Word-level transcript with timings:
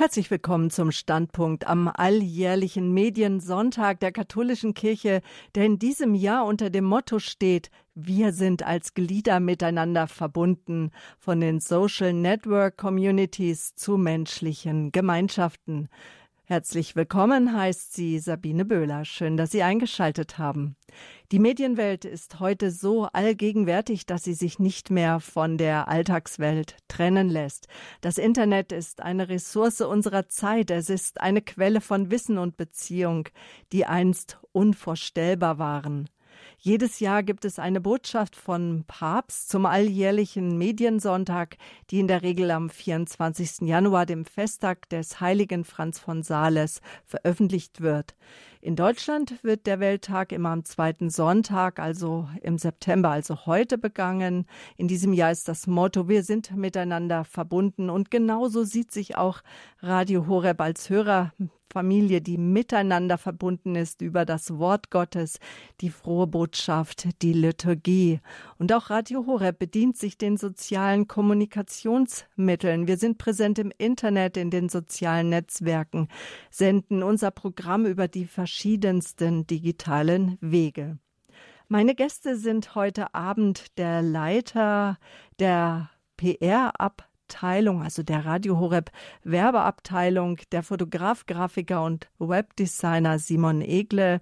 Herzlich 0.00 0.30
willkommen 0.30 0.70
zum 0.70 0.92
Standpunkt 0.92 1.66
am 1.66 1.86
alljährlichen 1.86 2.94
Mediensonntag 2.94 4.00
der 4.00 4.12
katholischen 4.12 4.72
Kirche, 4.72 5.20
der 5.54 5.66
in 5.66 5.78
diesem 5.78 6.14
Jahr 6.14 6.46
unter 6.46 6.70
dem 6.70 6.84
Motto 6.86 7.18
steht, 7.18 7.70
wir 7.94 8.32
sind 8.32 8.62
als 8.62 8.94
Glieder 8.94 9.40
miteinander 9.40 10.06
verbunden, 10.06 10.90
von 11.18 11.38
den 11.38 11.60
Social 11.60 12.14
Network 12.14 12.78
Communities 12.78 13.74
zu 13.74 13.98
menschlichen 13.98 14.90
Gemeinschaften. 14.90 15.90
Herzlich 16.50 16.96
willkommen 16.96 17.56
heißt 17.56 17.94
sie 17.94 18.18
Sabine 18.18 18.64
Böhler. 18.64 19.04
Schön, 19.04 19.36
dass 19.36 19.52
Sie 19.52 19.62
eingeschaltet 19.62 20.36
haben. 20.36 20.74
Die 21.30 21.38
Medienwelt 21.38 22.04
ist 22.04 22.40
heute 22.40 22.72
so 22.72 23.04
allgegenwärtig, 23.04 24.04
dass 24.04 24.24
sie 24.24 24.34
sich 24.34 24.58
nicht 24.58 24.90
mehr 24.90 25.20
von 25.20 25.58
der 25.58 25.86
Alltagswelt 25.86 26.74
trennen 26.88 27.28
lässt. 27.28 27.68
Das 28.00 28.18
Internet 28.18 28.72
ist 28.72 29.00
eine 29.00 29.28
Ressource 29.28 29.80
unserer 29.80 30.26
Zeit. 30.28 30.72
Es 30.72 30.90
ist 30.90 31.20
eine 31.20 31.40
Quelle 31.40 31.80
von 31.80 32.10
Wissen 32.10 32.36
und 32.36 32.56
Beziehung, 32.56 33.28
die 33.70 33.86
einst 33.86 34.40
unvorstellbar 34.50 35.60
waren. 35.60 36.08
Jedes 36.62 37.00
Jahr 37.00 37.22
gibt 37.22 37.46
es 37.46 37.58
eine 37.58 37.80
Botschaft 37.80 38.36
von 38.36 38.84
Papst 38.86 39.48
zum 39.48 39.64
alljährlichen 39.64 40.58
Mediensonntag, 40.58 41.56
die 41.88 42.00
in 42.00 42.06
der 42.06 42.20
Regel 42.20 42.50
am 42.50 42.68
24. 42.68 43.66
Januar, 43.66 44.04
dem 44.04 44.26
Festtag 44.26 44.86
des 44.90 45.22
heiligen 45.22 45.64
Franz 45.64 45.98
von 45.98 46.22
Sales, 46.22 46.82
veröffentlicht 47.06 47.80
wird. 47.80 48.14
In 48.62 48.76
Deutschland 48.76 49.42
wird 49.42 49.66
der 49.66 49.80
Welttag 49.80 50.32
immer 50.32 50.50
am 50.50 50.66
zweiten 50.66 51.08
Sonntag, 51.08 51.78
also 51.78 52.28
im 52.42 52.58
September, 52.58 53.08
also 53.08 53.46
heute 53.46 53.78
begangen. 53.78 54.46
In 54.76 54.86
diesem 54.86 55.14
Jahr 55.14 55.30
ist 55.30 55.48
das 55.48 55.66
Motto, 55.66 56.10
wir 56.10 56.22
sind 56.24 56.54
miteinander 56.54 57.24
verbunden. 57.24 57.88
Und 57.88 58.10
genauso 58.10 58.64
sieht 58.64 58.92
sich 58.92 59.16
auch 59.16 59.40
Radio 59.80 60.26
Horeb 60.26 60.60
als 60.60 60.90
Hörer 60.90 61.32
Familie, 61.72 62.20
die 62.20 62.36
miteinander 62.36 63.16
verbunden 63.16 63.76
ist 63.76 64.02
über 64.02 64.24
das 64.24 64.58
Wort 64.58 64.90
Gottes, 64.90 65.38
die 65.80 65.90
frohe 65.90 66.26
Botschaft, 66.26 67.08
die 67.22 67.32
Liturgie. 67.32 68.20
Und 68.58 68.72
auch 68.72 68.90
Radio 68.90 69.26
Horeb 69.26 69.58
bedient 69.58 69.96
sich 69.96 70.18
den 70.18 70.36
sozialen 70.36 71.06
Kommunikationsmitteln. 71.06 72.88
Wir 72.88 72.96
sind 72.96 73.18
präsent 73.18 73.58
im 73.58 73.72
Internet, 73.78 74.36
in 74.36 74.50
den 74.50 74.68
sozialen 74.68 75.28
Netzwerken, 75.28 76.08
senden 76.50 77.02
unser 77.02 77.30
Programm 77.30 77.86
über 77.86 78.08
die 78.08 78.26
verschiedensten 78.50 79.46
digitalen 79.46 80.36
Wege. 80.40 80.98
Meine 81.68 81.94
Gäste 81.94 82.36
sind 82.36 82.74
heute 82.74 83.14
Abend 83.14 83.78
der 83.78 84.02
Leiter 84.02 84.98
der 85.38 85.90
PR-Abteilung 86.16 87.06
Abteilung, 87.30 87.80
also 87.80 88.02
der 88.02 88.24
Radio 88.24 88.58
Horeb 88.58 88.90
Werbeabteilung, 89.22 90.38
der 90.50 90.64
Fotograf, 90.64 91.26
Grafiker 91.26 91.84
und 91.84 92.10
Webdesigner 92.18 93.20
Simon 93.20 93.62
Egle. 93.62 94.20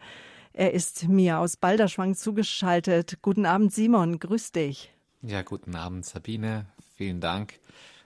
Er 0.53 0.75
ist 0.75 1.09
mir 1.09 1.39
aus 1.39 1.57
Balderschwang 1.57 2.15
zugeschaltet. 2.15 3.23
Guten 3.23 3.47
Abend, 3.47 3.73
Simon. 3.73 4.19
Grüß 4.19 4.53
dich. 4.53 4.93
Ja, 5.23 5.41
guten 5.41 5.75
Abend, 5.75 6.05
Sabine. 6.05 6.67
Vielen 6.97 7.23
Dank, 7.23 7.61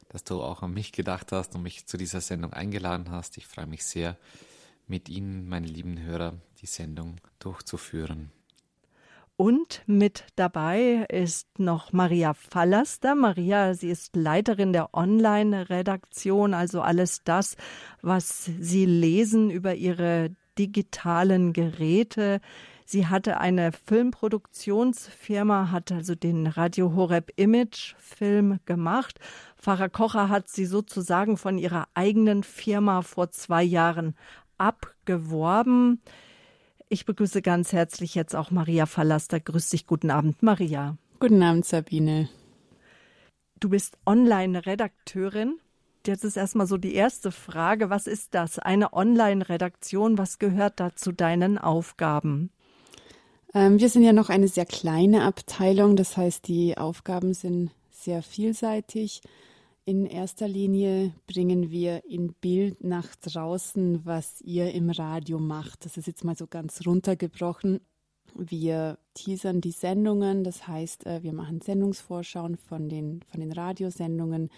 dass 0.08 0.22
du 0.22 0.40
auch 0.40 0.62
an 0.62 0.72
mich 0.72 0.92
gedacht 0.92 1.32
hast 1.32 1.56
und 1.56 1.64
mich 1.64 1.84
zu 1.86 1.96
dieser 1.96 2.20
Sendung 2.20 2.52
eingeladen 2.52 3.10
hast. 3.10 3.36
Ich 3.38 3.48
freue 3.48 3.66
mich 3.66 3.84
sehr, 3.84 4.16
mit 4.92 5.08
Ihnen, 5.08 5.48
meine 5.48 5.66
lieben 5.66 6.02
Hörer, 6.02 6.34
die 6.60 6.66
Sendung 6.66 7.16
durchzuführen. 7.38 8.30
Und 9.38 9.82
mit 9.86 10.26
dabei 10.36 11.06
ist 11.08 11.58
noch 11.58 11.94
Maria 11.94 12.34
Fallaster. 12.34 13.14
Maria, 13.14 13.72
sie 13.72 13.88
ist 13.88 14.14
Leiterin 14.14 14.74
der 14.74 14.92
Online-Redaktion, 14.92 16.52
also 16.52 16.82
alles 16.82 17.22
das, 17.24 17.56
was 18.02 18.44
Sie 18.44 18.84
lesen 18.84 19.50
über 19.50 19.74
Ihre 19.74 20.36
digitalen 20.58 21.54
Geräte. 21.54 22.42
Sie 22.84 23.06
hatte 23.06 23.40
eine 23.40 23.72
Filmproduktionsfirma, 23.72 25.70
hat 25.70 25.90
also 25.90 26.14
den 26.14 26.46
Radio 26.46 26.94
Horeb 26.94 27.32
Image 27.36 27.94
Film 27.96 28.60
gemacht. 28.66 29.18
Pfarrer 29.56 29.88
Kocher 29.88 30.28
hat 30.28 30.48
sie 30.48 30.66
sozusagen 30.66 31.36
von 31.38 31.56
ihrer 31.56 31.86
eigenen 31.94 32.42
Firma 32.42 33.00
vor 33.00 33.30
zwei 33.30 33.62
Jahren 33.62 34.14
abgeworben. 34.62 36.00
Ich 36.88 37.04
begrüße 37.04 37.42
ganz 37.42 37.72
herzlich 37.72 38.14
jetzt 38.14 38.36
auch 38.36 38.50
Maria 38.50 38.86
Verlaster. 38.86 39.40
Grüß 39.40 39.70
dich, 39.70 39.86
guten 39.86 40.10
Abend, 40.10 40.42
Maria. 40.42 40.96
Guten 41.18 41.42
Abend, 41.42 41.64
Sabine. 41.64 42.28
Du 43.58 43.68
bist 43.68 43.98
Online-Redakteurin. 44.06 45.58
Jetzt 46.06 46.24
ist 46.24 46.36
erstmal 46.36 46.66
so 46.66 46.76
die 46.76 46.94
erste 46.94 47.32
Frage. 47.32 47.90
Was 47.90 48.06
ist 48.06 48.34
das? 48.34 48.58
Eine 48.58 48.92
Online-Redaktion. 48.92 50.18
Was 50.18 50.38
gehört 50.38 50.80
da 50.80 50.94
zu 50.94 51.12
deinen 51.12 51.58
Aufgaben? 51.58 52.50
Ähm, 53.54 53.80
wir 53.80 53.88
sind 53.88 54.02
ja 54.02 54.12
noch 54.12 54.28
eine 54.28 54.48
sehr 54.48 54.66
kleine 54.66 55.24
Abteilung. 55.24 55.96
Das 55.96 56.16
heißt, 56.16 56.46
die 56.46 56.76
Aufgaben 56.78 57.34
sind 57.34 57.70
sehr 57.90 58.22
vielseitig. 58.22 59.22
In 59.84 60.06
erster 60.06 60.46
Linie 60.46 61.12
bringen 61.26 61.72
wir 61.72 62.04
in 62.04 62.34
Bild 62.34 62.84
nach 62.84 63.16
draußen, 63.16 64.06
was 64.06 64.40
ihr 64.40 64.72
im 64.72 64.90
Radio 64.90 65.40
macht. 65.40 65.84
Das 65.84 65.96
ist 65.96 66.06
jetzt 66.06 66.22
mal 66.22 66.36
so 66.36 66.46
ganz 66.46 66.86
runtergebrochen. 66.86 67.80
Wir 68.36 68.98
teasern 69.14 69.60
die 69.60 69.72
Sendungen, 69.72 70.44
das 70.44 70.68
heißt, 70.68 71.06
äh, 71.06 71.24
wir 71.24 71.32
machen 71.32 71.60
Sendungsvorschauen 71.60 72.56
von 72.56 72.88
den, 72.88 73.22
von 73.22 73.40
den 73.40 73.50
Radiosendungen, 73.50 74.50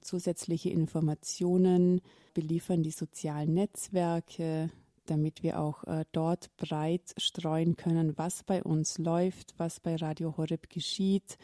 zusätzliche 0.00 0.70
Informationen, 0.70 2.00
beliefern 2.32 2.84
die 2.84 2.92
sozialen 2.92 3.54
Netzwerke, 3.54 4.70
damit 5.06 5.42
wir 5.42 5.58
auch 5.58 5.82
äh, 5.84 6.04
dort 6.12 6.56
breit 6.56 7.14
streuen 7.16 7.76
können, 7.76 8.16
was 8.16 8.44
bei 8.44 8.62
uns 8.62 8.96
läuft, 8.98 9.54
was 9.58 9.80
bei 9.80 9.96
Radio 9.96 10.36
Horeb 10.36 10.70
geschieht. 10.70 11.36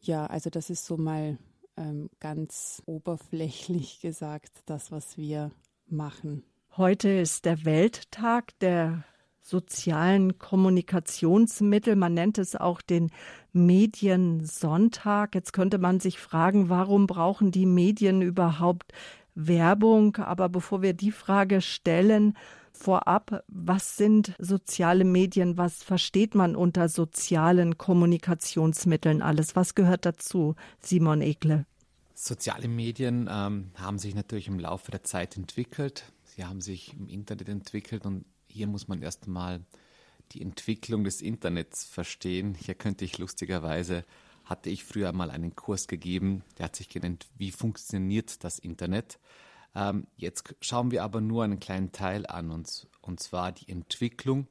Ja, 0.00 0.26
also 0.26 0.50
das 0.50 0.68
ist 0.68 0.84
so 0.84 0.98
mal 0.98 1.38
ähm, 1.80 2.10
ganz 2.20 2.82
oberflächlich 2.86 4.00
gesagt 4.00 4.50
das, 4.66 4.92
was 4.92 5.16
wir 5.16 5.50
machen. 5.88 6.44
Heute 6.76 7.08
ist 7.08 7.46
der 7.46 7.64
Welttag 7.64 8.56
der 8.60 9.04
sozialen 9.40 10.38
Kommunikationsmittel. 10.38 11.96
Man 11.96 12.14
nennt 12.14 12.38
es 12.38 12.54
auch 12.54 12.80
den 12.82 13.10
Mediensonntag. 13.52 15.34
Jetzt 15.34 15.52
könnte 15.52 15.78
man 15.78 15.98
sich 15.98 16.20
fragen, 16.20 16.68
warum 16.68 17.06
brauchen 17.06 17.50
die 17.50 17.66
Medien 17.66 18.22
überhaupt 18.22 18.92
Werbung? 19.34 20.16
Aber 20.16 20.48
bevor 20.48 20.82
wir 20.82 20.92
die 20.92 21.10
Frage 21.10 21.62
stellen, 21.62 22.36
vorab, 22.72 23.42
was 23.48 23.96
sind 23.96 24.34
soziale 24.38 25.04
Medien? 25.04 25.56
Was 25.58 25.82
versteht 25.82 26.34
man 26.34 26.54
unter 26.54 26.88
sozialen 26.88 27.78
Kommunikationsmitteln 27.78 29.22
alles? 29.22 29.56
Was 29.56 29.74
gehört 29.74 30.06
dazu, 30.06 30.54
Simon 30.80 31.22
Ekle? 31.22 31.66
Soziale 32.22 32.68
Medien 32.68 33.30
ähm, 33.32 33.70
haben 33.76 33.98
sich 33.98 34.14
natürlich 34.14 34.46
im 34.46 34.58
Laufe 34.58 34.90
der 34.90 35.02
Zeit 35.02 35.38
entwickelt. 35.38 36.04
Sie 36.24 36.44
haben 36.44 36.60
sich 36.60 36.92
im 36.92 37.08
Internet 37.08 37.48
entwickelt 37.48 38.04
und 38.04 38.26
hier 38.46 38.66
muss 38.66 38.88
man 38.88 39.00
erstmal 39.00 39.64
die 40.32 40.42
Entwicklung 40.42 41.02
des 41.02 41.22
Internets 41.22 41.84
verstehen. 41.86 42.54
Hier 42.54 42.74
könnte 42.74 43.06
ich 43.06 43.16
lustigerweise, 43.16 44.04
hatte 44.44 44.68
ich 44.68 44.84
früher 44.84 45.12
mal 45.12 45.30
einen 45.30 45.56
Kurs 45.56 45.88
gegeben, 45.88 46.44
der 46.58 46.66
hat 46.66 46.76
sich 46.76 46.90
genannt, 46.90 47.26
wie 47.38 47.52
funktioniert 47.52 48.44
das 48.44 48.58
Internet? 48.58 49.18
Ähm, 49.74 50.06
jetzt 50.18 50.54
schauen 50.60 50.90
wir 50.90 51.04
aber 51.04 51.22
nur 51.22 51.44
einen 51.44 51.58
kleinen 51.58 51.90
Teil 51.90 52.26
an, 52.26 52.50
und, 52.50 52.86
und 53.00 53.20
zwar 53.20 53.50
die 53.50 53.70
Entwicklung, 53.70 54.46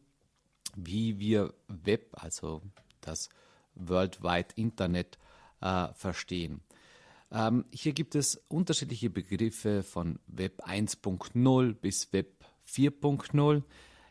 wie 0.75 1.19
wir 1.19 1.53
Web, 1.67 2.15
also 2.19 2.63
das 3.01 3.29
World 3.75 4.23
Wide 4.23 4.55
Internet, 4.55 5.19
äh, 5.61 5.93
verstehen. 5.93 6.61
Ähm, 7.31 7.65
hier 7.71 7.93
gibt 7.93 8.15
es 8.15 8.41
unterschiedliche 8.47 9.09
Begriffe 9.09 9.83
von 9.83 10.19
Web 10.27 10.63
1.0 10.67 11.73
bis 11.73 12.11
Web 12.11 12.45
4.0. 12.67 13.63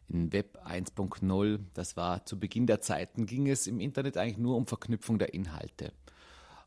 In 0.09 0.32
Web 0.32 0.59
1.0, 0.65 1.59
das 1.75 1.97
war 1.97 2.25
zu 2.25 2.38
Beginn 2.38 2.67
der 2.67 2.81
Zeiten, 2.81 3.26
ging 3.26 3.49
es 3.49 3.67
im 3.67 3.81
Internet 3.81 4.17
eigentlich 4.17 4.38
nur 4.38 4.56
um 4.56 4.67
Verknüpfung 4.67 5.19
der 5.19 5.35
Inhalte. 5.35 5.93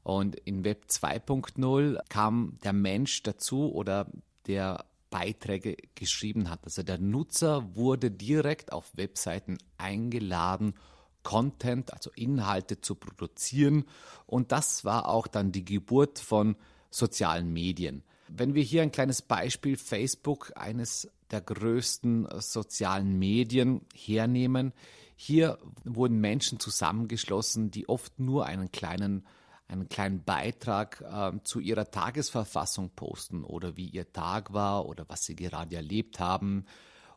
Und 0.04 0.36
in 0.36 0.64
Web 0.64 0.86
2.0 0.90 2.00
kam 2.10 2.58
der 2.64 2.74
Mensch 2.74 3.24
dazu 3.24 3.72
oder 3.74 4.08
der 4.48 4.86
Beiträge 5.10 5.76
geschrieben 5.96 6.50
hat. 6.50 6.62
Also 6.64 6.84
der 6.84 6.98
Nutzer 6.98 7.76
wurde 7.76 8.12
direkt 8.12 8.72
auf 8.72 8.96
Webseiten 8.96 9.58
eingeladen 9.78 10.74
Content, 11.24 11.94
also 11.94 12.12
Inhalte 12.16 12.82
zu 12.82 12.96
produzieren. 12.96 13.86
Und 14.26 14.52
das 14.52 14.86
war 14.86 15.08
auch 15.08 15.28
dann 15.28 15.52
die 15.52 15.66
Geburt 15.66 16.20
von 16.20 16.56
sozialen 16.90 17.52
Medien. 17.52 18.04
Wenn 18.28 18.54
wir 18.54 18.64
hier 18.64 18.82
ein 18.82 18.92
kleines 18.92 19.22
Beispiel 19.22 19.78
Facebook, 19.78 20.54
eines 20.56 21.10
der 21.32 21.42
größten 21.42 22.28
sozialen 22.40 23.20
Medien, 23.20 23.82
hernehmen, 23.94 24.74
hier 25.16 25.60
wurden 25.84 26.20
Menschen 26.20 26.60
zusammengeschlossen, 26.60 27.72
die 27.72 27.88
oft 27.88 28.20
nur 28.20 28.46
einen 28.46 28.72
kleinen 28.72 29.26
einen 29.68 29.88
kleinen 29.88 30.24
Beitrag 30.24 31.02
äh, 31.02 31.32
zu 31.44 31.60
ihrer 31.60 31.90
Tagesverfassung 31.90 32.90
posten 32.90 33.44
oder 33.44 33.78
wie 33.78 33.88
ihr 33.88 34.12
Tag 34.12 34.52
war 34.54 34.86
oder 34.86 35.06
was 35.08 35.24
sie 35.24 35.36
gerade 35.36 35.78
erlebt 35.78 36.20
haben 36.20 36.66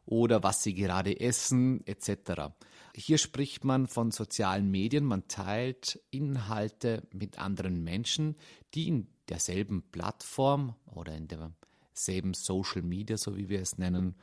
oder 0.07 0.43
was 0.43 0.63
sie 0.63 0.75
gerade 0.75 1.19
essen 1.19 1.85
etc. 1.87 2.53
Hier 2.97 3.19
spricht 3.19 3.65
man 3.65 3.89
von 3.89 4.13
sozialen 4.13 4.71
Medien, 4.71 5.05
man 5.05 5.27
teilt 5.27 6.01
Inhalte 6.11 7.03
mit 7.13 7.39
anderen 7.41 7.83
Menschen, 7.83 8.37
die 8.73 8.87
in 8.87 9.09
derselben 9.29 9.83
Plattform 9.91 10.77
oder 10.87 11.15
in 11.15 11.27
derselben 11.27 12.35
Social 12.35 12.83
Media, 12.83 13.17
so 13.17 13.37
wie 13.37 13.49
wir 13.49 13.61
es 13.61 13.79
nennen, 13.79 14.15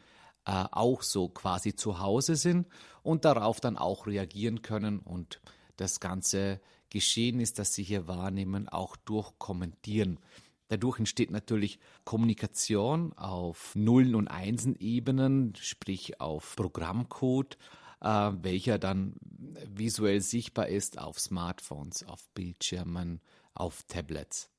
äh, 0.45 0.65
auch 0.71 1.03
so 1.03 1.27
quasi 1.27 1.75
zu 1.75 1.99
Hause 1.99 2.37
sind 2.37 2.65
und 3.03 3.25
darauf 3.25 3.59
dann 3.59 3.77
auch 3.77 4.07
reagieren 4.07 4.61
können. 4.61 4.99
Und 4.99 5.41
das 5.75 5.99
ganze 5.99 6.61
Geschehen 6.89 7.41
ist, 7.41 7.59
das 7.59 7.73
sie 7.73 7.83
hier 7.83 8.07
wahrnehmen, 8.07 8.69
auch 8.69 8.95
durchkommentieren. 8.95 10.17
Dadurch 10.69 10.99
entsteht 10.99 11.31
natürlich 11.31 11.79
Kommunikation 12.05 13.11
auf 13.17 13.75
Nullen- 13.75 14.15
und 14.15 14.29
Einsen-Ebenen, 14.29 15.55
sprich 15.57 16.21
auf 16.21 16.55
Programmcode, 16.55 17.57
äh, 18.01 18.31
welcher 18.41 18.79
dann 18.79 19.15
visuell 19.73 20.21
sichtbar 20.21 20.67
ist 20.67 20.97
auf 20.97 21.19
Smartphones, 21.19 22.03
auf 22.03 22.27
Bildschirmen, 22.29 23.21
auf 23.53 23.83
Tablets. 23.83 24.49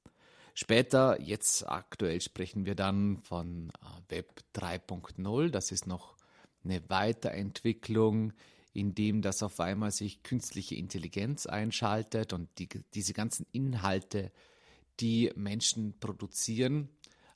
Später, 0.54 1.20
jetzt 1.20 1.66
aktuell 1.66 2.20
sprechen 2.20 2.66
wir 2.66 2.74
dann 2.74 3.18
von 3.18 3.70
äh, 3.70 4.16
Web 4.16 4.42
3.0. 4.54 5.50
Das 5.50 5.72
ist 5.72 5.86
noch 5.86 6.16
eine 6.62 6.88
Weiterentwicklung, 6.88 8.32
in 8.74 8.94
dem 8.94 9.22
das 9.22 9.42
auf 9.42 9.60
einmal 9.60 9.90
sich 9.90 10.22
künstliche 10.22 10.74
Intelligenz 10.74 11.46
einschaltet 11.46 12.32
und 12.32 12.48
die, 12.58 12.68
diese 12.94 13.14
ganzen 13.14 13.46
Inhalte, 13.52 14.30
die 15.00 15.32
Menschen 15.34 15.98
produzieren, 15.98 16.90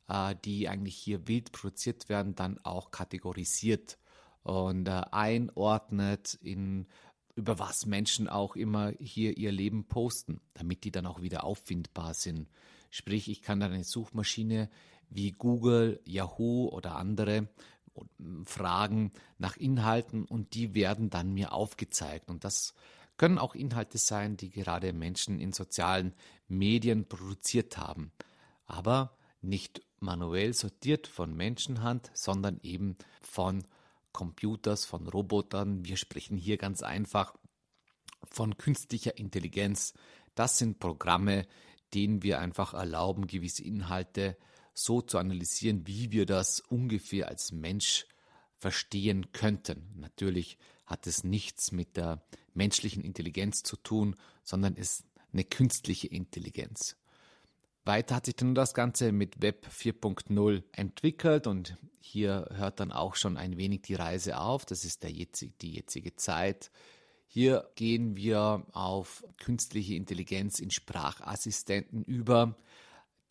äh, 0.09 0.35
die 0.45 0.69
eigentlich 0.69 0.97
hier 0.97 1.27
wild 1.27 1.53
produziert 1.53 2.09
werden, 2.11 2.35
dann 2.35 2.59
auch 2.65 2.91
kategorisiert 2.91 3.99
und 4.47 4.87
äh, 4.87 5.03
einordnet 5.11 6.35
in 6.41 6.87
über 7.35 7.59
was 7.59 7.85
Menschen 7.85 8.29
auch 8.29 8.57
immer 8.57 8.93
hier 8.99 9.37
ihr 9.37 9.53
Leben 9.53 9.85
posten, 9.89 10.41
damit 10.55 10.85
die 10.85 10.91
dann 10.91 11.05
auch 11.05 11.21
wieder 11.21 11.45
auffindbar 11.45 12.15
sind. 12.15 12.49
Sprich, 12.91 13.29
ich 13.29 13.43
kann 13.43 13.61
dann 13.61 13.73
eine 13.73 13.85
Suchmaschine 13.85 14.71
wie 15.11 15.33
Google, 15.33 16.01
Yahoo 16.07 16.69
oder 16.69 16.97
andere 16.97 17.49
fragen 18.45 19.13
nach 19.39 19.57
Inhalten 19.57 20.25
und 20.25 20.55
die 20.55 20.75
werden 20.75 21.11
dann 21.11 21.35
mir 21.35 21.53
aufgezeigt. 21.53 22.31
Und 22.31 22.45
das 22.45 22.73
können 23.17 23.39
auch 23.39 23.55
Inhalte 23.55 23.99
sein, 23.99 24.37
die 24.37 24.51
gerade 24.51 24.93
Menschen 24.93 25.41
in 25.41 25.53
sozialen 25.53 26.15
Medien 26.49 27.07
produziert 27.07 27.77
haben. 27.79 28.13
Aber 28.67 29.17
nicht 29.43 29.83
manuell 29.99 30.55
sortiert 30.55 31.07
von 31.07 31.35
Menschenhand, 31.35 32.11
sondern 32.15 32.61
eben 32.63 32.97
von 33.21 33.65
Computers, 34.17 34.87
von 34.87 35.07
Robotern. 35.07 35.85
Wir 35.85 35.99
sprechen 35.99 36.39
hier 36.39 36.57
ganz 36.57 36.83
einfach 36.83 37.35
von 38.25 38.57
künstlicher 38.57 39.19
Intelligenz. 39.19 39.93
Das 40.35 40.57
sind 40.57 40.79
Programme, 40.79 41.47
denen 41.93 42.23
wir 42.23 42.41
einfach 42.41 42.73
erlauben, 42.73 43.27
gewisse 43.27 43.63
Inhalte 43.63 44.39
so 44.73 45.03
zu 45.03 45.19
analysieren, 45.19 45.87
wie 45.87 46.13
wir 46.13 46.25
das 46.25 46.61
ungefähr 46.61 47.29
als 47.29 47.53
Mensch 47.53 48.07
verstehen 48.55 49.33
könnten. 49.33 49.93
Natürlich 49.97 50.57
hat 50.87 51.07
es 51.07 51.23
nichts 51.23 51.71
mit 51.71 51.99
der 51.99 52.25
menschlichen 52.55 53.05
Intelligenz 53.05 53.65
zu 53.65 53.77
tun, 53.77 54.17
sondern 54.45 54.77
ist 54.77 55.05
eine 55.35 55.45
künstliche 55.45 56.07
Intelligenz. 56.07 56.97
Weiter 57.87 58.17
hat 58.17 58.27
sich 58.27 58.37
dann 58.37 58.55
das 58.55 58.75
Ganze 58.75 59.13
mit 59.13 59.41
Web 59.43 59.69
4.0 59.69 60.65
entwickelt 60.73 61.47
und 61.47 61.77
hier 62.01 62.49
hört 62.53 62.81
dann 62.81 62.93
auch 62.93 63.15
schon 63.15 63.37
ein 63.37 63.57
wenig 63.57 63.83
die 63.83 63.95
Reise 63.95 64.39
auf. 64.39 64.65
Das 64.65 64.85
ist 64.85 65.05
jetzige, 65.05 65.53
die 65.61 65.75
jetzige 65.75 66.17
Zeit. 66.17 66.71
Hier 67.27 67.71
gehen 67.75 68.17
wir 68.17 68.67
auf 68.73 69.25
künstliche 69.39 69.95
Intelligenz 69.95 70.59
in 70.59 70.71
Sprachassistenten 70.71 72.03
über, 72.05 72.57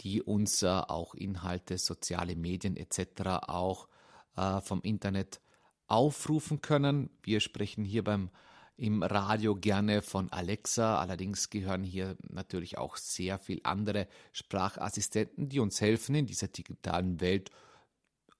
die 0.02 0.22
uns 0.22 0.62
äh, 0.64 0.68
auch 0.68 1.16
Inhalte, 1.16 1.78
soziale 1.78 2.36
Medien 2.36 2.76
etc. 2.76 3.48
auch 3.48 3.88
äh, 4.36 4.62
vom 4.62 4.82
Internet 4.82 5.42
aufrufen 5.88 6.62
können. 6.62 7.10
Wir 7.24 7.40
sprechen 7.40 7.86
hier 7.86 8.04
beim 8.04 8.30
im 8.78 9.04
Radio 9.04 9.56
gerne 9.56 10.02
von 10.02 10.32
Alexa. 10.32 11.00
Allerdings 11.00 11.50
gehören 11.50 11.84
hier 11.84 12.18
natürlich 12.30 12.78
auch 12.78 12.98
sehr 12.98 13.40
viele 13.40 13.64
andere 13.64 14.08
Sprachassistenten, 14.34 15.50
die 15.50 15.60
uns 15.60 15.80
helfen 15.80 16.16
in 16.16 16.26
dieser 16.26 16.48
digitalen 16.48 17.22
Welt, 17.22 17.52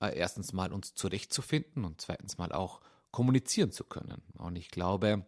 äh, 0.02 0.18
erstens 0.18 0.54
mal 0.54 0.74
uns 0.74 0.94
zurechtzufinden 0.94 1.86
und 1.86 2.02
zweitens 2.02 2.38
mal 2.38 2.52
auch 2.52 2.82
kommunizieren 3.12 3.72
zu 3.72 3.86
können. 3.86 4.22
Und 4.38 4.58
ich 4.58 4.70
glaube, 4.70 5.26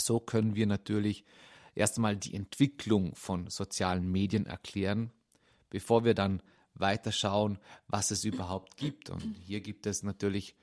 so 0.00 0.18
können 0.18 0.56
wir 0.56 0.66
natürlich 0.66 1.24
erstmal 1.74 2.16
die 2.16 2.34
Entwicklung 2.34 3.14
von 3.14 3.48
sozialen 3.48 4.10
Medien 4.10 4.46
erklären, 4.46 5.12
bevor 5.70 6.04
wir 6.04 6.14
dann 6.14 6.42
weiterschauen, 6.74 7.58
was 7.86 8.10
es 8.10 8.24
überhaupt 8.24 8.76
gibt. 8.76 9.10
Und 9.10 9.36
hier 9.46 9.60
gibt 9.60 9.86
es 9.86 10.02
natürlich 10.02 10.56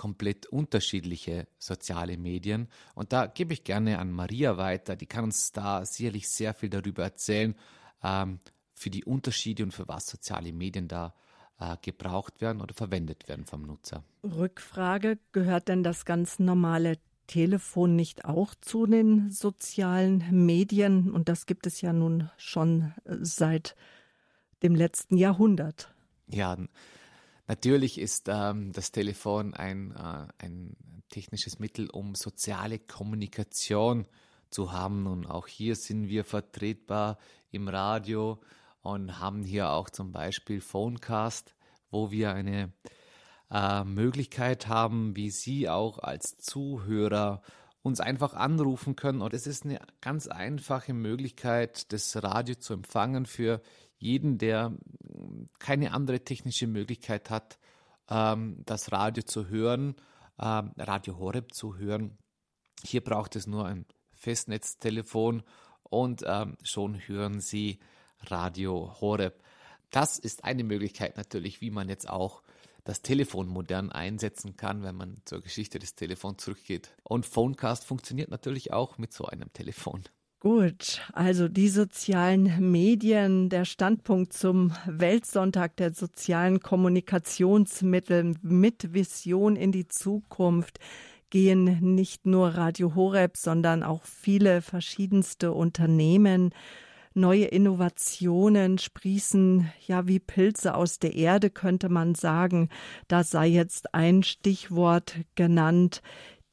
komplett 0.00 0.46
unterschiedliche 0.46 1.46
soziale 1.58 2.16
Medien. 2.16 2.68
Und 2.94 3.12
da 3.12 3.26
gebe 3.26 3.52
ich 3.52 3.64
gerne 3.64 3.98
an 3.98 4.10
Maria 4.10 4.56
weiter. 4.56 4.96
Die 4.96 5.04
kann 5.04 5.24
uns 5.24 5.52
da 5.52 5.84
sicherlich 5.84 6.26
sehr 6.30 6.54
viel 6.54 6.70
darüber 6.70 7.02
erzählen, 7.02 7.54
ähm, 8.02 8.40
für 8.72 8.88
die 8.88 9.04
Unterschiede 9.04 9.62
und 9.62 9.72
für 9.72 9.86
was 9.88 10.06
soziale 10.06 10.54
Medien 10.54 10.88
da 10.88 11.14
äh, 11.58 11.76
gebraucht 11.82 12.40
werden 12.40 12.62
oder 12.62 12.72
verwendet 12.72 13.28
werden 13.28 13.44
vom 13.44 13.60
Nutzer. 13.60 14.02
Rückfrage, 14.24 15.18
gehört 15.32 15.68
denn 15.68 15.82
das 15.82 16.06
ganz 16.06 16.38
normale 16.38 16.96
Telefon 17.26 17.94
nicht 17.94 18.24
auch 18.24 18.54
zu 18.54 18.86
den 18.86 19.30
sozialen 19.30 20.24
Medien? 20.46 21.10
Und 21.10 21.28
das 21.28 21.44
gibt 21.44 21.66
es 21.66 21.82
ja 21.82 21.92
nun 21.92 22.30
schon 22.38 22.94
äh, 23.04 23.16
seit 23.20 23.76
dem 24.62 24.74
letzten 24.74 25.18
Jahrhundert. 25.18 25.92
Ja, 26.26 26.56
Natürlich 27.50 27.98
ist 27.98 28.28
ähm, 28.28 28.70
das 28.70 28.92
Telefon 28.92 29.54
ein, 29.54 29.90
äh, 29.96 30.28
ein 30.38 30.76
technisches 31.08 31.58
Mittel, 31.58 31.90
um 31.90 32.14
soziale 32.14 32.78
Kommunikation 32.78 34.06
zu 34.50 34.70
haben. 34.70 35.08
Und 35.08 35.26
auch 35.26 35.48
hier 35.48 35.74
sind 35.74 36.06
wir 36.06 36.24
vertretbar 36.24 37.18
im 37.50 37.66
Radio 37.66 38.38
und 38.82 39.18
haben 39.18 39.42
hier 39.42 39.70
auch 39.70 39.90
zum 39.90 40.12
Beispiel 40.12 40.60
Phonecast, 40.60 41.56
wo 41.90 42.12
wir 42.12 42.32
eine 42.34 42.72
äh, 43.50 43.82
Möglichkeit 43.82 44.68
haben, 44.68 45.16
wie 45.16 45.30
Sie 45.30 45.68
auch 45.68 45.98
als 45.98 46.38
Zuhörer 46.38 47.42
uns 47.82 47.98
einfach 47.98 48.32
anrufen 48.34 48.94
können. 48.94 49.22
Und 49.22 49.34
es 49.34 49.48
ist 49.48 49.64
eine 49.64 49.80
ganz 50.00 50.28
einfache 50.28 50.92
Möglichkeit, 50.92 51.92
das 51.92 52.22
Radio 52.22 52.54
zu 52.54 52.74
empfangen 52.74 53.26
für 53.26 53.60
jeden, 54.00 54.38
der 54.38 54.76
keine 55.58 55.92
andere 55.92 56.20
technische 56.20 56.66
Möglichkeit 56.66 57.30
hat, 57.30 57.58
ähm, 58.08 58.62
das 58.66 58.90
Radio 58.92 59.22
zu 59.22 59.48
hören, 59.48 59.94
ähm, 60.40 60.72
Radio 60.76 61.18
Horeb 61.18 61.54
zu 61.54 61.76
hören. 61.76 62.18
Hier 62.82 63.02
braucht 63.02 63.36
es 63.36 63.46
nur 63.46 63.66
ein 63.66 63.86
Festnetztelefon 64.14 65.42
und 65.82 66.22
ähm, 66.26 66.56
schon 66.62 67.06
hören 67.06 67.40
Sie 67.40 67.78
Radio 68.20 68.94
Horeb. 69.00 69.42
Das 69.90 70.18
ist 70.18 70.44
eine 70.44 70.64
Möglichkeit 70.64 71.16
natürlich, 71.16 71.60
wie 71.60 71.70
man 71.70 71.88
jetzt 71.88 72.08
auch 72.08 72.42
das 72.84 73.02
Telefon 73.02 73.48
modern 73.48 73.92
einsetzen 73.92 74.56
kann, 74.56 74.82
wenn 74.82 74.94
man 74.94 75.20
zur 75.24 75.42
Geschichte 75.42 75.78
des 75.78 75.94
Telefons 75.94 76.42
zurückgeht. 76.42 76.94
Und 77.02 77.26
Phonecast 77.26 77.84
funktioniert 77.84 78.30
natürlich 78.30 78.72
auch 78.72 78.98
mit 78.98 79.12
so 79.12 79.26
einem 79.26 79.52
Telefon. 79.52 80.04
Gut, 80.42 81.02
also 81.12 81.48
die 81.48 81.68
sozialen 81.68 82.70
Medien, 82.70 83.50
der 83.50 83.66
Standpunkt 83.66 84.32
zum 84.32 84.72
Weltsonntag 84.86 85.76
der 85.76 85.92
sozialen 85.92 86.60
Kommunikationsmittel 86.60 88.36
mit 88.40 88.94
Vision 88.94 89.54
in 89.54 89.70
die 89.70 89.86
Zukunft 89.86 90.78
gehen 91.28 91.94
nicht 91.94 92.24
nur 92.24 92.48
Radio 92.48 92.94
Horeb, 92.94 93.36
sondern 93.36 93.82
auch 93.82 94.04
viele 94.04 94.62
verschiedenste 94.62 95.52
Unternehmen. 95.52 96.54
Neue 97.12 97.44
Innovationen 97.44 98.78
sprießen 98.78 99.70
ja 99.86 100.08
wie 100.08 100.20
Pilze 100.20 100.74
aus 100.74 100.98
der 100.98 101.16
Erde, 101.16 101.50
könnte 101.50 101.90
man 101.90 102.14
sagen. 102.14 102.70
Da 103.08 103.24
sei 103.24 103.46
jetzt 103.46 103.94
ein 103.94 104.22
Stichwort 104.22 105.16
genannt 105.34 106.00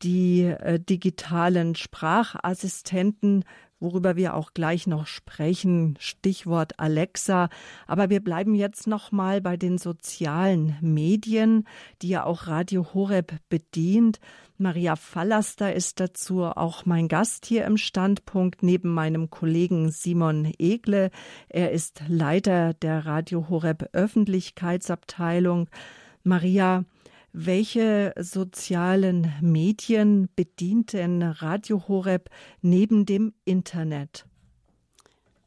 die 0.04 0.44
äh, 0.44 0.80
digitalen 0.80 1.74
Sprachassistenten 1.74 3.44
worüber 3.80 4.16
wir 4.16 4.34
auch 4.34 4.54
gleich 4.54 4.88
noch 4.88 5.08
sprechen, 5.08 5.96
Stichwort 6.00 6.80
Alexa. 6.80 7.50
Aber 7.86 8.10
wir 8.10 8.24
bleiben 8.24 8.56
jetzt 8.56 8.88
noch 8.88 9.12
mal 9.12 9.42
bei 9.42 9.58
den 9.58 9.78
sozialen 9.78 10.76
Medien, 10.82 11.68
die 12.02 12.10
ja 12.10 12.24
auch 12.24 12.48
Radio 12.48 12.94
Horeb 12.94 13.34
bedient. 13.50 14.20
Maria 14.58 14.96
Fallaster 14.96 15.74
ist 15.74 16.00
dazu 16.00 16.44
auch 16.44 16.86
mein 16.86 17.08
Gast 17.08 17.46
hier 17.46 17.66
im 17.66 17.78
Standpunkt 17.78 18.64
neben 18.64 18.92
meinem 18.92 19.30
Kollegen 19.30 19.92
Simon 19.92 20.52
Egle. 20.58 21.12
Er 21.48 21.72
ist 21.72 22.02
Leiter 22.08 22.74
der 22.74 23.06
Radio 23.06 23.50
Horeb 23.50 23.90
Öffentlichkeitsabteilung. 23.94 25.70
Maria, 26.24 26.86
welche 27.46 28.14
sozialen 28.20 29.32
Medien 29.42 30.28
bedient 30.36 30.94
denn 30.94 31.22
Radio 31.22 31.88
Horeb 31.88 32.30
neben 32.62 33.06
dem 33.06 33.34
Internet? 33.46 34.26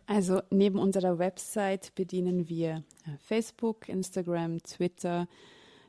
Also 0.07 0.41
neben 0.51 0.79
unserer 0.79 1.19
Website 1.19 1.93
bedienen 1.95 2.49
wir 2.49 2.85
äh, 3.07 3.17
Facebook, 3.19 3.89
Instagram, 3.89 4.63
Twitter, 4.63 5.27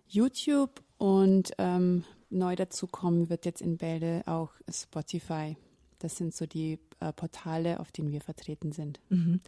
YouTube 0.07 0.81
und 0.97 1.51
ähm, 1.59 2.03
neu 2.31 2.55
dazu 2.55 2.87
kommen 2.87 3.29
wird 3.29 3.45
jetzt 3.45 3.61
in 3.61 3.77
Bälde 3.77 4.23
auch 4.25 4.51
Spotify. 4.69 5.55
Das 5.99 6.17
sind 6.17 6.33
so 6.33 6.47
die 6.47 6.79
äh, 6.99 7.13
Portale, 7.13 7.79
auf 7.79 7.91
denen 7.91 8.11
wir 8.11 8.21
vertreten 8.21 8.71
sind. 8.71 8.99
Mhm. 9.09 9.39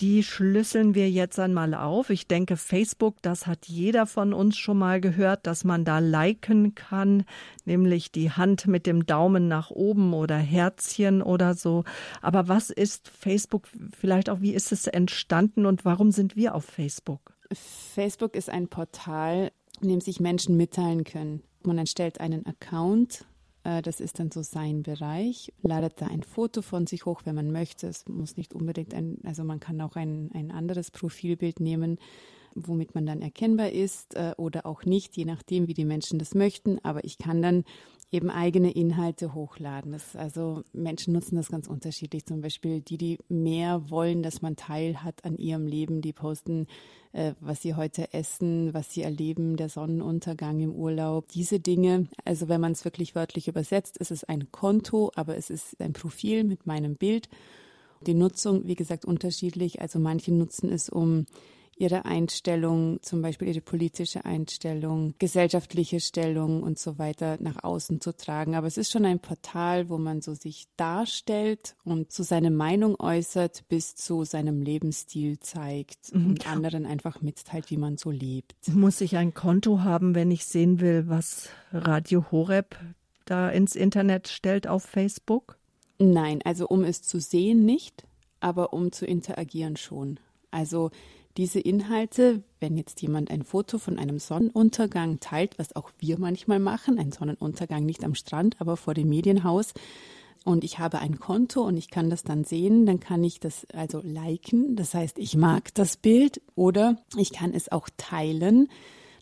Die 0.00 0.22
schlüsseln 0.22 0.94
wir 0.94 1.10
jetzt 1.10 1.40
einmal 1.40 1.74
auf. 1.74 2.10
Ich 2.10 2.28
denke, 2.28 2.56
Facebook, 2.56 3.16
das 3.20 3.48
hat 3.48 3.66
jeder 3.66 4.06
von 4.06 4.32
uns 4.32 4.56
schon 4.56 4.78
mal 4.78 5.00
gehört, 5.00 5.44
dass 5.48 5.64
man 5.64 5.84
da 5.84 5.98
liken 5.98 6.76
kann, 6.76 7.24
nämlich 7.64 8.12
die 8.12 8.30
Hand 8.30 8.68
mit 8.68 8.86
dem 8.86 9.06
Daumen 9.06 9.48
nach 9.48 9.70
oben 9.70 10.14
oder 10.14 10.36
Herzchen 10.36 11.20
oder 11.20 11.54
so. 11.54 11.82
Aber 12.22 12.46
was 12.46 12.70
ist 12.70 13.08
Facebook? 13.08 13.66
Vielleicht 13.98 14.30
auch, 14.30 14.40
wie 14.40 14.54
ist 14.54 14.70
es 14.70 14.86
entstanden 14.86 15.66
und 15.66 15.84
warum 15.84 16.12
sind 16.12 16.36
wir 16.36 16.54
auf 16.54 16.64
Facebook? 16.64 17.34
Facebook 17.52 18.36
ist 18.36 18.50
ein 18.50 18.68
Portal, 18.68 19.50
in 19.80 19.88
dem 19.88 20.00
sich 20.00 20.20
Menschen 20.20 20.56
mitteilen 20.56 21.02
können. 21.02 21.42
Man 21.64 21.78
erstellt 21.78 22.20
einen 22.20 22.46
Account 22.46 23.26
das 23.82 24.00
ist 24.00 24.18
dann 24.18 24.30
so 24.30 24.42
sein 24.42 24.82
Bereich. 24.82 25.52
Ladet 25.62 26.00
da 26.00 26.06
ein 26.06 26.22
Foto 26.22 26.62
von 26.62 26.86
sich 26.86 27.04
hoch, 27.04 27.22
wenn 27.24 27.34
man 27.34 27.52
möchte. 27.52 27.86
Es 27.86 28.08
muss 28.08 28.36
nicht 28.36 28.54
unbedingt 28.54 28.94
ein, 28.94 29.18
also 29.24 29.44
man 29.44 29.60
kann 29.60 29.80
auch 29.80 29.96
ein, 29.96 30.30
ein 30.34 30.50
anderes 30.50 30.90
Profilbild 30.90 31.60
nehmen, 31.60 31.98
womit 32.66 32.94
man 32.94 33.06
dann 33.06 33.22
erkennbar 33.22 33.70
ist 33.70 34.14
äh, 34.14 34.34
oder 34.36 34.66
auch 34.66 34.84
nicht, 34.84 35.16
je 35.16 35.24
nachdem, 35.24 35.68
wie 35.68 35.74
die 35.74 35.84
Menschen 35.84 36.18
das 36.18 36.34
möchten. 36.34 36.78
Aber 36.82 37.04
ich 37.04 37.18
kann 37.18 37.42
dann 37.42 37.64
eben 38.10 38.30
eigene 38.30 38.70
Inhalte 38.70 39.34
hochladen. 39.34 39.92
Das, 39.92 40.16
also 40.16 40.62
Menschen 40.72 41.12
nutzen 41.12 41.36
das 41.36 41.50
ganz 41.50 41.66
unterschiedlich. 41.66 42.24
Zum 42.24 42.40
Beispiel 42.40 42.80
die, 42.80 42.96
die 42.96 43.18
mehr 43.28 43.90
wollen, 43.90 44.22
dass 44.22 44.40
man 44.40 44.56
Teil 44.56 45.02
hat 45.02 45.24
an 45.24 45.36
ihrem 45.36 45.66
Leben, 45.66 46.00
die 46.00 46.14
posten, 46.14 46.66
äh, 47.12 47.34
was 47.40 47.60
sie 47.60 47.74
heute 47.74 48.12
essen, 48.14 48.72
was 48.72 48.92
sie 48.92 49.02
erleben, 49.02 49.56
der 49.56 49.68
Sonnenuntergang 49.68 50.60
im 50.60 50.72
Urlaub, 50.72 51.28
diese 51.28 51.60
Dinge. 51.60 52.06
Also 52.24 52.48
wenn 52.48 52.62
man 52.62 52.72
es 52.72 52.84
wirklich 52.84 53.14
wörtlich 53.14 53.46
übersetzt, 53.46 53.98
ist 53.98 54.10
es 54.10 54.24
ein 54.24 54.50
Konto, 54.52 55.12
aber 55.14 55.36
es 55.36 55.50
ist 55.50 55.78
ein 55.80 55.92
Profil 55.92 56.44
mit 56.44 56.66
meinem 56.66 56.96
Bild. 56.96 57.28
Die 58.06 58.14
Nutzung, 58.14 58.66
wie 58.66 58.76
gesagt, 58.76 59.04
unterschiedlich. 59.04 59.82
Also 59.82 59.98
manche 59.98 60.32
nutzen 60.32 60.72
es, 60.72 60.88
um 60.88 61.26
ihre 61.78 62.04
Einstellung, 62.04 62.98
zum 63.02 63.22
Beispiel 63.22 63.48
ihre 63.48 63.60
politische 63.60 64.24
Einstellung, 64.24 65.14
gesellschaftliche 65.18 66.00
Stellung 66.00 66.62
und 66.62 66.78
so 66.78 66.98
weiter 66.98 67.38
nach 67.40 67.62
außen 67.62 68.00
zu 68.00 68.16
tragen. 68.16 68.54
Aber 68.54 68.66
es 68.66 68.76
ist 68.76 68.90
schon 68.90 69.04
ein 69.04 69.20
Portal, 69.20 69.88
wo 69.88 69.98
man 69.98 70.20
so 70.20 70.34
sich 70.34 70.66
darstellt 70.76 71.76
und 71.84 72.12
so 72.12 72.22
seine 72.22 72.50
Meinung 72.50 72.98
äußert, 72.98 73.68
bis 73.68 73.94
zu 73.94 74.24
seinem 74.24 74.62
Lebensstil 74.62 75.38
zeigt 75.40 76.14
mhm. 76.14 76.26
und 76.26 76.50
anderen 76.50 76.86
einfach 76.86 77.22
mitteilt, 77.22 77.70
wie 77.70 77.76
man 77.76 77.96
so 77.96 78.10
lebt. 78.10 78.54
Muss 78.68 79.00
ich 79.00 79.16
ein 79.16 79.34
Konto 79.34 79.80
haben, 79.80 80.14
wenn 80.14 80.30
ich 80.30 80.44
sehen 80.46 80.80
will, 80.80 81.08
was 81.08 81.48
Radio 81.72 82.30
Horeb 82.30 82.76
da 83.24 83.48
ins 83.48 83.76
Internet 83.76 84.28
stellt 84.28 84.66
auf 84.66 84.84
Facebook? 84.84 85.58
Nein, 85.98 86.40
also 86.44 86.66
um 86.68 86.84
es 86.84 87.02
zu 87.02 87.20
sehen 87.20 87.64
nicht, 87.64 88.04
aber 88.40 88.72
um 88.72 88.92
zu 88.92 89.04
interagieren 89.04 89.76
schon. 89.76 90.20
Also 90.50 90.90
diese 91.38 91.60
Inhalte, 91.60 92.42
wenn 92.58 92.76
jetzt 92.76 93.00
jemand 93.00 93.30
ein 93.30 93.44
Foto 93.44 93.78
von 93.78 93.98
einem 93.98 94.18
Sonnenuntergang 94.18 95.20
teilt, 95.20 95.58
was 95.58 95.74
auch 95.76 95.90
wir 96.00 96.18
manchmal 96.18 96.58
machen, 96.58 96.98
ein 96.98 97.12
Sonnenuntergang 97.12 97.86
nicht 97.86 98.04
am 98.04 98.16
Strand, 98.16 98.60
aber 98.60 98.76
vor 98.76 98.92
dem 98.92 99.08
Medienhaus, 99.08 99.72
und 100.44 100.64
ich 100.64 100.78
habe 100.78 101.00
ein 101.00 101.18
Konto 101.18 101.62
und 101.62 101.76
ich 101.76 101.90
kann 101.90 102.10
das 102.10 102.22
dann 102.22 102.44
sehen, 102.44 102.86
dann 102.86 103.00
kann 103.00 103.22
ich 103.22 103.38
das 103.38 103.66
also 103.74 104.00
liken. 104.02 104.76
Das 104.76 104.94
heißt, 104.94 105.18
ich 105.18 105.36
mag 105.36 105.74
das 105.74 105.96
Bild 105.96 106.40
oder 106.54 106.96
ich 107.16 107.32
kann 107.32 107.52
es 107.52 107.70
auch 107.70 107.88
teilen. 107.96 108.68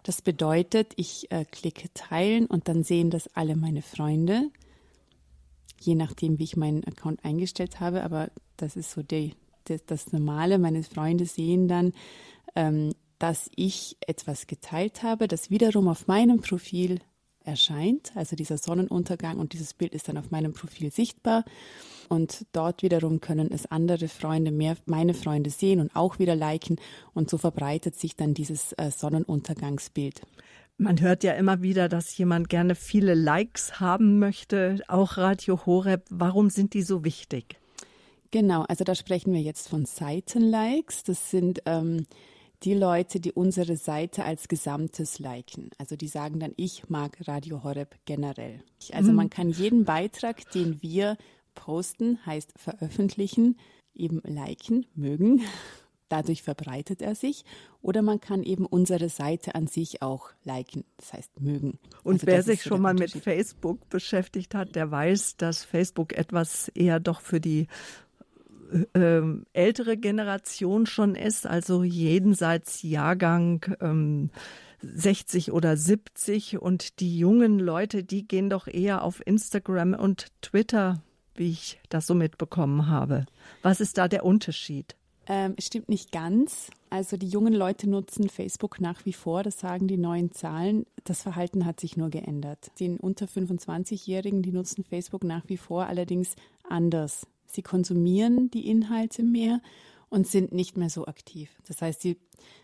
Das 0.05 0.23
bedeutet, 0.23 0.93
ich 0.97 1.31
äh, 1.33 1.45
klicke 1.45 1.89
teilen 1.95 2.47
und 2.47 2.69
dann 2.69 2.85
sehen 2.85 3.11
das 3.11 3.29
alle 3.35 3.57
meine 3.57 3.83
Freunde, 3.83 4.51
je 5.81 5.97
nachdem, 5.97 6.39
wie 6.39 6.45
ich 6.45 6.57
meinen 6.57 6.85
Account 6.85 7.25
eingestellt 7.25 7.81
habe. 7.81 8.05
Aber 8.05 8.31
das 8.57 8.77
ist 8.77 8.93
so 8.93 9.03
die, 9.03 9.33
das, 9.71 9.85
das 9.85 10.13
Normale. 10.13 10.59
Meine 10.59 10.83
Freunde 10.83 11.27
sehen 11.27 11.69
dann, 11.69 11.93
ähm, 12.55 12.93
dass 13.19 13.51
ich 13.57 13.97
etwas 14.07 14.47
geteilt 14.47 15.03
habe, 15.03 15.29
das 15.29 15.51
wiederum 15.51 15.89
auf 15.89 16.07
meinem 16.07 16.41
Profil 16.41 17.01
erscheint. 17.47 18.13
Also 18.15 18.37
dieser 18.37 18.59
Sonnenuntergang 18.59 19.39
und 19.39 19.53
dieses 19.53 19.73
Bild 19.73 19.95
ist 19.95 20.09
dann 20.09 20.19
auf 20.19 20.31
meinem 20.31 20.53
Profil 20.53 20.91
sichtbar. 20.91 21.45
Und 22.09 22.47
dort 22.53 22.83
wiederum 22.83 23.21
können 23.21 23.51
es 23.51 23.67
andere 23.67 24.09
Freunde, 24.09 24.51
mehr 24.51 24.77
meine 24.87 25.15
Freunde 25.15 25.51
sehen 25.51 25.81
und 25.81 25.95
auch 25.97 26.19
wieder 26.19 26.37
liken. 26.37 26.77
Und 27.15 27.31
so 27.31 27.39
verbreitet 27.39 27.97
sich 27.97 28.17
dann 28.17 28.35
dieses 28.35 28.73
äh, 28.75 28.91
Sonnenuntergangsbild. 28.91 30.23
Man 30.79 31.01
hört 31.01 31.25
ja 31.25 31.33
immer 31.33 31.63
wieder, 31.63 31.89
dass 31.89 32.17
jemand 32.19 32.51
gerne 32.51 32.75
viele 32.75 33.15
Likes 33.15 33.81
haben 33.81 34.19
möchte, 34.19 34.83
auch 34.89 35.17
Radio 35.17 35.65
Horeb. 35.65 36.05
Warum 36.11 36.51
sind 36.51 36.75
die 36.75 36.83
so 36.83 37.03
wichtig? 37.03 37.59
Genau, 38.31 38.63
also 38.63 38.85
da 38.85 38.95
sprechen 38.95 39.33
wir 39.33 39.41
jetzt 39.41 39.69
von 39.69 39.85
Seitenlikes. 39.85 41.05
Das 41.05 41.31
sind 41.31 41.63
ähm, 41.67 42.07
die 42.63 42.75
Leute, 42.75 43.21
die 43.21 43.33
unsere 43.33 43.77
Seite 43.77 44.25
als 44.25 44.49
Gesamtes 44.49 45.19
liken. 45.19 45.71
Also 45.79 45.97
die 45.97 46.09
sagen 46.09 46.41
dann, 46.41 46.53
ich 46.57 46.89
mag 46.89 47.19
Radio 47.27 47.63
Horeb 47.63 47.97
generell. 48.05 48.63
Also 48.93 49.11
mhm. 49.11 49.17
man 49.17 49.31
kann 49.31 49.51
jeden 49.51 49.85
Beitrag, 49.85 50.51
den 50.53 50.83
wir 50.83 51.17
posten, 51.55 52.25
heißt 52.25 52.53
veröffentlichen, 52.57 53.59
eben 53.95 54.21
liken, 54.25 54.87
mögen. 54.95 55.43
Dadurch 56.09 56.45
verbreitet 56.45 57.03
er 57.03 57.17
sich. 57.17 57.45
Oder 57.83 58.01
man 58.01 58.21
kann 58.21 58.45
eben 58.45 58.65
unsere 58.65 59.09
Seite 59.09 59.57
an 59.57 59.67
sich 59.67 60.03
auch 60.03 60.31
liken, 60.45 60.85
das 60.99 61.13
heißt 61.13 61.41
mögen. 61.41 61.81
Und 62.05 62.15
also 62.15 62.27
wer 62.29 62.43
sich 62.45 62.63
schon 62.63 62.81
mal 62.81 62.95
mit 62.95 63.11
Facebook 63.11 63.89
beschäftigt 63.89 64.55
hat, 64.55 64.77
der 64.77 64.91
weiß, 64.91 65.37
dass 65.37 65.65
Facebook 65.65 66.13
etwas 66.17 66.69
eher 66.69 67.01
doch 67.01 67.21
für 67.21 67.41
die 67.41 67.67
ähm, 68.95 69.45
ältere 69.53 69.97
Generation 69.97 70.87
schon 70.87 71.15
ist, 71.15 71.47
also 71.47 71.83
jenseits 71.83 72.83
Jahrgang 72.83 73.77
ähm, 73.81 74.31
60 74.83 75.53
oder 75.53 75.77
70 75.77 76.59
und 76.61 77.01
die 77.01 77.19
jungen 77.19 77.59
Leute, 77.59 78.05
die 78.05 78.27
gehen 78.27 78.51
doch 78.51 78.67
eher 78.67 79.03
auf 79.03 79.27
Instagram 79.27 79.95
und 79.95 80.29
Twitter, 80.43 81.03
wie 81.35 81.51
ich 81.51 81.81
das 81.89 82.07
so 82.07 82.15
mitbekommen 82.15 82.89
habe. 82.89 83.27
Was 83.63 83.81
ist 83.81 83.99
da 83.99 84.09
der 84.09 84.25
Unterschied? 84.25 84.97
Ähm, 85.29 85.57
stimmt 85.59 85.89
nicht 85.89 86.13
ganz. 86.13 86.71
Also 86.89 87.17
die 87.17 87.29
jungen 87.29 87.53
Leute 87.53 87.91
nutzen 87.91 88.29
Facebook 88.29 88.81
nach 88.81 89.05
wie 89.05 89.13
vor, 89.13 89.43
das 89.43 89.59
sagen 89.59 89.89
die 89.89 89.97
neuen 89.97 90.31
Zahlen. 90.31 90.87
Das 91.03 91.23
Verhalten 91.23 91.67
hat 91.67 91.81
sich 91.81 91.97
nur 91.97 92.11
geändert. 92.11 92.71
Die 92.79 92.91
unter 92.91 93.27
25-Jährigen, 93.27 94.43
die 94.43 94.53
nutzen 94.53 94.85
Facebook 94.85 95.25
nach 95.25 95.49
wie 95.49 95.57
vor, 95.57 95.87
allerdings 95.87 96.37
anders. 96.69 97.27
Sie 97.47 97.63
konsumieren 97.63 98.51
die 98.51 98.69
Inhalte 98.69 99.23
mehr 99.23 99.61
und 100.09 100.27
sind 100.27 100.53
nicht 100.53 100.77
mehr 100.77 100.91
so 100.91 101.07
aktiv. 101.07 101.51
Das 101.67 101.83
heißt, 101.83 102.01
sie, 102.01 102.17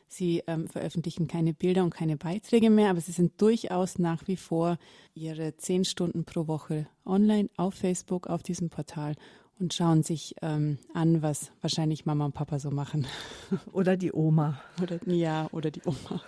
sie 0.07 0.43
ähm, 0.47 0.69
veröffentlichen 0.69 1.27
keine 1.27 1.55
Bilder 1.55 1.83
und 1.83 1.95
keine 1.95 2.17
Beiträge 2.17 2.71
mehr, 2.71 2.91
aber 2.91 3.01
sie 3.01 3.13
sind 3.13 3.41
durchaus 3.41 3.99
nach 3.99 4.27
wie 4.29 4.37
vor 4.37 4.79
ihre 5.15 5.57
zehn 5.57 5.85
Stunden 5.85 6.25
pro 6.25 6.47
Woche 6.47 6.87
online 7.05 7.51
auf 7.57 7.75
Facebook, 7.75 8.29
auf 8.29 8.43
diesem 8.43 8.71
Portal 8.71 9.17
und 9.63 9.73
schauen 9.73 10.03
sich 10.03 10.35
ähm, 10.43 10.79
an, 10.93 11.23
was 11.23 11.53
wahrscheinlich 11.61 12.05
Mama 12.05 12.25
und 12.27 12.35
Papa 12.35 12.59
so 12.59 12.71
machen. 12.71 13.07
Oder 13.73 13.97
die 13.97 14.13
Oma. 14.13 14.61
Oder, 14.83 14.99
ja, 15.07 15.49
oder 15.53 15.71
die 15.71 15.83
Oma. 15.85 16.21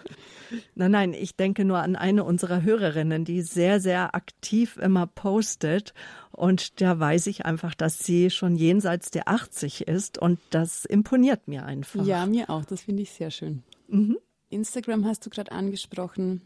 Nein, 0.75 0.91
nein, 0.91 1.15
ich 1.15 1.37
denke 1.37 1.65
nur 1.65 1.79
an 1.79 1.97
eine 1.97 2.23
unserer 2.23 2.63
Hörerinnen, 2.63 3.25
die 3.25 3.43
sehr, 3.43 3.81
sehr 3.81 4.15
aktiv 4.15 4.77
immer 4.77 5.07
postet. 5.07 5.95
Und 6.31 6.81
da 6.81 7.01
weiß 7.01 7.27
ich 7.27 7.45
einfach, 7.45 7.75
dass 7.75 7.99
sie 7.99 8.31
schon 8.31 8.57
jenseits 8.57 9.11
der 9.11 9.29
80 9.29 9.89
ist. 9.89 10.19
Und 10.19 10.39
das 10.51 10.85
imponiert 10.85 11.49
mir 11.49 11.65
einfach. 11.65 12.05
Ja, 12.05 12.27
mir 12.27 12.51
auch. 12.51 12.65
Das 12.65 12.83
finde 12.83 13.03
ich 13.03 13.11
sehr 13.11 13.31
schön. 13.31 13.63
Mhm. 13.89 14.19
Instagram 14.51 15.05
hast 15.07 15.27
du 15.27 15.31
gerade 15.31 15.51
angesprochen 15.51 16.43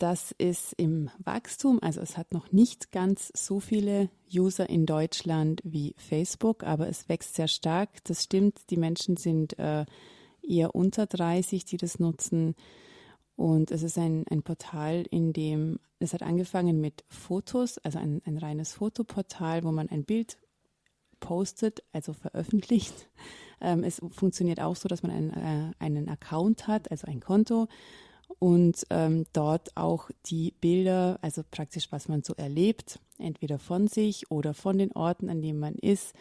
das 0.00 0.32
ist 0.38 0.72
im 0.78 1.10
Wachstum. 1.18 1.78
Also 1.82 2.00
es 2.00 2.16
hat 2.16 2.32
noch 2.32 2.52
nicht 2.52 2.90
ganz 2.90 3.30
so 3.36 3.60
viele 3.60 4.08
User 4.32 4.68
in 4.68 4.86
Deutschland 4.86 5.60
wie 5.62 5.94
Facebook, 5.98 6.64
aber 6.64 6.88
es 6.88 7.08
wächst 7.08 7.34
sehr 7.34 7.48
stark. 7.48 8.02
Das 8.04 8.22
stimmt, 8.24 8.70
die 8.70 8.78
Menschen 8.78 9.18
sind 9.18 9.58
äh, 9.58 9.84
eher 10.42 10.74
unter 10.74 11.06
30, 11.06 11.66
die 11.66 11.76
das 11.76 11.98
nutzen. 11.98 12.54
Und 13.36 13.70
es 13.70 13.82
ist 13.82 13.98
ein, 13.98 14.24
ein 14.30 14.42
Portal, 14.42 15.04
in 15.10 15.34
dem, 15.34 15.78
es 15.98 16.14
hat 16.14 16.22
angefangen 16.22 16.80
mit 16.80 17.04
Fotos, 17.08 17.76
also 17.78 17.98
ein, 17.98 18.22
ein 18.24 18.38
reines 18.38 18.72
Fotoportal, 18.72 19.64
wo 19.64 19.72
man 19.72 19.90
ein 19.90 20.04
Bild 20.04 20.38
postet, 21.20 21.82
also 21.92 22.14
veröffentlicht. 22.14 23.10
Ähm, 23.60 23.84
es 23.84 24.00
funktioniert 24.12 24.60
auch 24.60 24.76
so, 24.76 24.88
dass 24.88 25.02
man 25.02 25.12
einen, 25.12 25.30
äh, 25.30 25.72
einen 25.78 26.08
Account 26.08 26.66
hat, 26.66 26.90
also 26.90 27.06
ein 27.06 27.20
Konto 27.20 27.68
und 28.38 28.86
ähm, 28.90 29.26
dort 29.32 29.76
auch 29.76 30.10
die 30.26 30.54
Bilder, 30.60 31.18
also 31.22 31.42
praktisch 31.50 31.90
was 31.92 32.08
man 32.08 32.22
so 32.22 32.34
erlebt, 32.34 32.98
entweder 33.18 33.58
von 33.58 33.88
sich 33.88 34.30
oder 34.30 34.54
von 34.54 34.78
den 34.78 34.92
Orten, 34.92 35.28
an 35.28 35.42
denen 35.42 35.58
man 35.58 35.74
ist, 35.74 36.14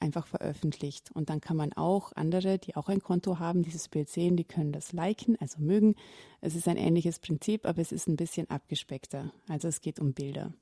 einfach 0.00 0.26
veröffentlicht. 0.26 1.10
Und 1.14 1.30
dann 1.30 1.40
kann 1.40 1.56
man 1.56 1.72
auch 1.72 2.12
andere, 2.14 2.58
die 2.58 2.76
auch 2.76 2.88
ein 2.88 3.00
Konto 3.00 3.38
haben, 3.38 3.62
dieses 3.62 3.88
Bild 3.88 4.08
sehen, 4.08 4.36
die 4.36 4.44
können 4.44 4.72
das 4.72 4.92
liken, 4.92 5.36
also 5.40 5.60
mögen. 5.60 5.94
Es 6.40 6.54
ist 6.54 6.68
ein 6.68 6.76
ähnliches 6.76 7.18
Prinzip, 7.18 7.66
aber 7.66 7.80
es 7.80 7.92
ist 7.92 8.06
ein 8.08 8.16
bisschen 8.16 8.50
abgespeckter. 8.50 9.32
Also 9.48 9.68
es 9.68 9.80
geht 9.80 9.98
um 9.98 10.12
Bilder. 10.12 10.52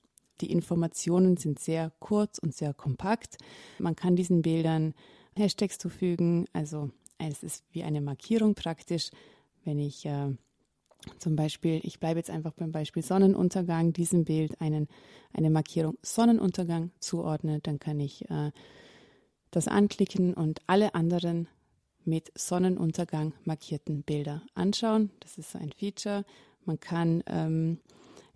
Die 0.40 0.50
Informationen 0.50 1.36
sind 1.36 1.58
sehr 1.58 1.92
kurz 1.98 2.38
und 2.38 2.54
sehr 2.54 2.72
kompakt. 2.74 3.38
Man 3.78 3.96
kann 3.96 4.16
diesen 4.16 4.42
Bildern 4.42 4.94
Hashtags 5.36 5.78
zufügen, 5.78 6.46
also 6.52 6.90
es 7.18 7.42
ist 7.42 7.64
wie 7.72 7.84
eine 7.84 8.00
Markierung 8.00 8.54
praktisch. 8.54 9.10
Wenn 9.64 9.78
ich 9.78 10.04
äh, 10.06 10.34
zum 11.18 11.36
Beispiel, 11.36 11.80
ich 11.82 12.00
bleibe 12.00 12.18
jetzt 12.18 12.30
einfach 12.30 12.52
beim 12.52 12.72
Beispiel 12.72 13.02
Sonnenuntergang, 13.02 13.92
diesem 13.92 14.24
Bild 14.24 14.60
einen, 14.60 14.88
eine 15.32 15.50
Markierung 15.50 15.98
Sonnenuntergang 16.02 16.90
zuordne, 16.98 17.60
dann 17.60 17.78
kann 17.78 18.00
ich 18.00 18.28
äh, 18.30 18.50
das 19.50 19.68
anklicken 19.68 20.34
und 20.34 20.60
alle 20.66 20.94
anderen 20.94 21.48
mit 22.04 22.32
Sonnenuntergang 22.36 23.32
markierten 23.44 24.02
Bilder 24.02 24.42
anschauen. 24.54 25.10
Das 25.20 25.38
ist 25.38 25.52
so 25.52 25.58
ein 25.58 25.72
Feature. 25.72 26.24
Man 26.64 26.80
kann 26.80 27.22
ähm, 27.26 27.78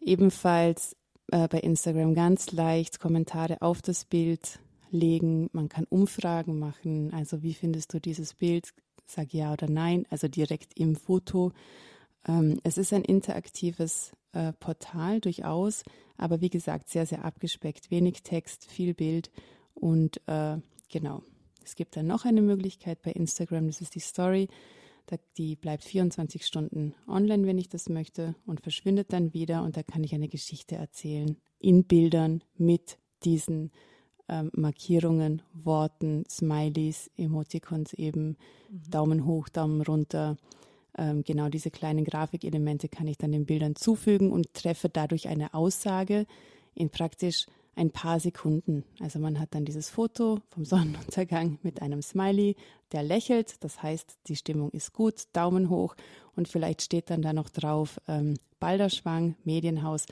ebenfalls 0.00 0.96
äh, 1.32 1.48
bei 1.48 1.58
Instagram 1.58 2.14
ganz 2.14 2.52
leicht 2.52 3.00
Kommentare 3.00 3.62
auf 3.62 3.82
das 3.82 4.04
Bild 4.04 4.60
legen. 4.90 5.48
Man 5.52 5.68
kann 5.68 5.86
Umfragen 5.88 6.58
machen. 6.58 7.12
Also 7.12 7.42
wie 7.42 7.54
findest 7.54 7.92
du 7.94 8.00
dieses 8.00 8.34
Bild? 8.34 8.72
Sag 9.06 9.32
ja 9.32 9.52
oder 9.52 9.68
nein. 9.68 10.06
Also 10.10 10.28
direkt 10.28 10.78
im 10.78 10.96
Foto. 10.96 11.52
Ähm, 12.26 12.60
es 12.64 12.78
ist 12.78 12.92
ein 12.92 13.04
interaktives 13.04 14.12
äh, 14.32 14.52
Portal 14.54 15.20
durchaus, 15.20 15.82
aber 16.16 16.40
wie 16.40 16.50
gesagt 16.50 16.88
sehr, 16.88 17.06
sehr 17.06 17.24
abgespeckt. 17.24 17.90
Wenig 17.90 18.22
Text, 18.22 18.64
viel 18.64 18.94
Bild 18.94 19.30
und 19.74 20.20
äh, 20.26 20.58
genau. 20.88 21.22
Es 21.64 21.74
gibt 21.74 21.96
dann 21.96 22.06
noch 22.06 22.24
eine 22.24 22.42
Möglichkeit 22.42 23.02
bei 23.02 23.10
Instagram, 23.10 23.66
das 23.66 23.80
ist 23.80 23.94
die 23.94 24.00
Story. 24.00 24.48
Die 25.36 25.54
bleibt 25.56 25.84
24 25.84 26.44
Stunden 26.44 26.94
online, 27.06 27.46
wenn 27.46 27.58
ich 27.58 27.68
das 27.68 27.88
möchte, 27.88 28.34
und 28.44 28.60
verschwindet 28.60 29.12
dann 29.12 29.32
wieder. 29.34 29.62
Und 29.62 29.76
da 29.76 29.82
kann 29.84 30.02
ich 30.02 30.14
eine 30.14 30.28
Geschichte 30.28 30.76
erzählen 30.76 31.36
in 31.60 31.84
Bildern 31.84 32.42
mit 32.56 32.98
diesen 33.24 33.70
ähm, 34.28 34.50
Markierungen, 34.54 35.42
Worten, 35.52 36.24
Smileys, 36.28 37.10
Emoticons 37.16 37.92
eben, 37.94 38.36
mhm. 38.68 38.90
Daumen 38.90 39.26
hoch, 39.26 39.48
Daumen 39.48 39.82
runter, 39.82 40.36
ähm, 40.96 41.22
genau 41.24 41.48
diese 41.48 41.70
kleinen 41.70 42.04
Grafikelemente 42.04 42.88
kann 42.88 43.06
ich 43.06 43.18
dann 43.18 43.32
den 43.32 43.46
Bildern 43.46 43.76
zufügen 43.76 44.32
und 44.32 44.54
treffe 44.54 44.88
dadurch 44.88 45.28
eine 45.28 45.54
Aussage 45.54 46.26
in 46.74 46.90
praktisch 46.90 47.46
ein 47.76 47.90
paar 47.90 48.18
Sekunden. 48.20 48.84
Also 49.00 49.18
man 49.18 49.38
hat 49.38 49.54
dann 49.54 49.64
dieses 49.64 49.90
Foto 49.90 50.40
vom 50.48 50.64
Sonnenuntergang 50.64 51.58
mit 51.62 51.82
einem 51.82 52.02
Smiley, 52.02 52.56
der 52.92 53.02
lächelt, 53.02 53.62
das 53.62 53.82
heißt, 53.82 54.18
die 54.26 54.36
Stimmung 54.36 54.70
ist 54.70 54.92
gut, 54.92 55.24
Daumen 55.32 55.70
hoch 55.70 55.94
und 56.34 56.48
vielleicht 56.48 56.82
steht 56.82 57.10
dann 57.10 57.22
da 57.22 57.32
noch 57.32 57.50
drauf 57.50 58.00
ähm, 58.08 58.34
Balderschwang, 58.58 59.36
Medienhaus. 59.44 60.06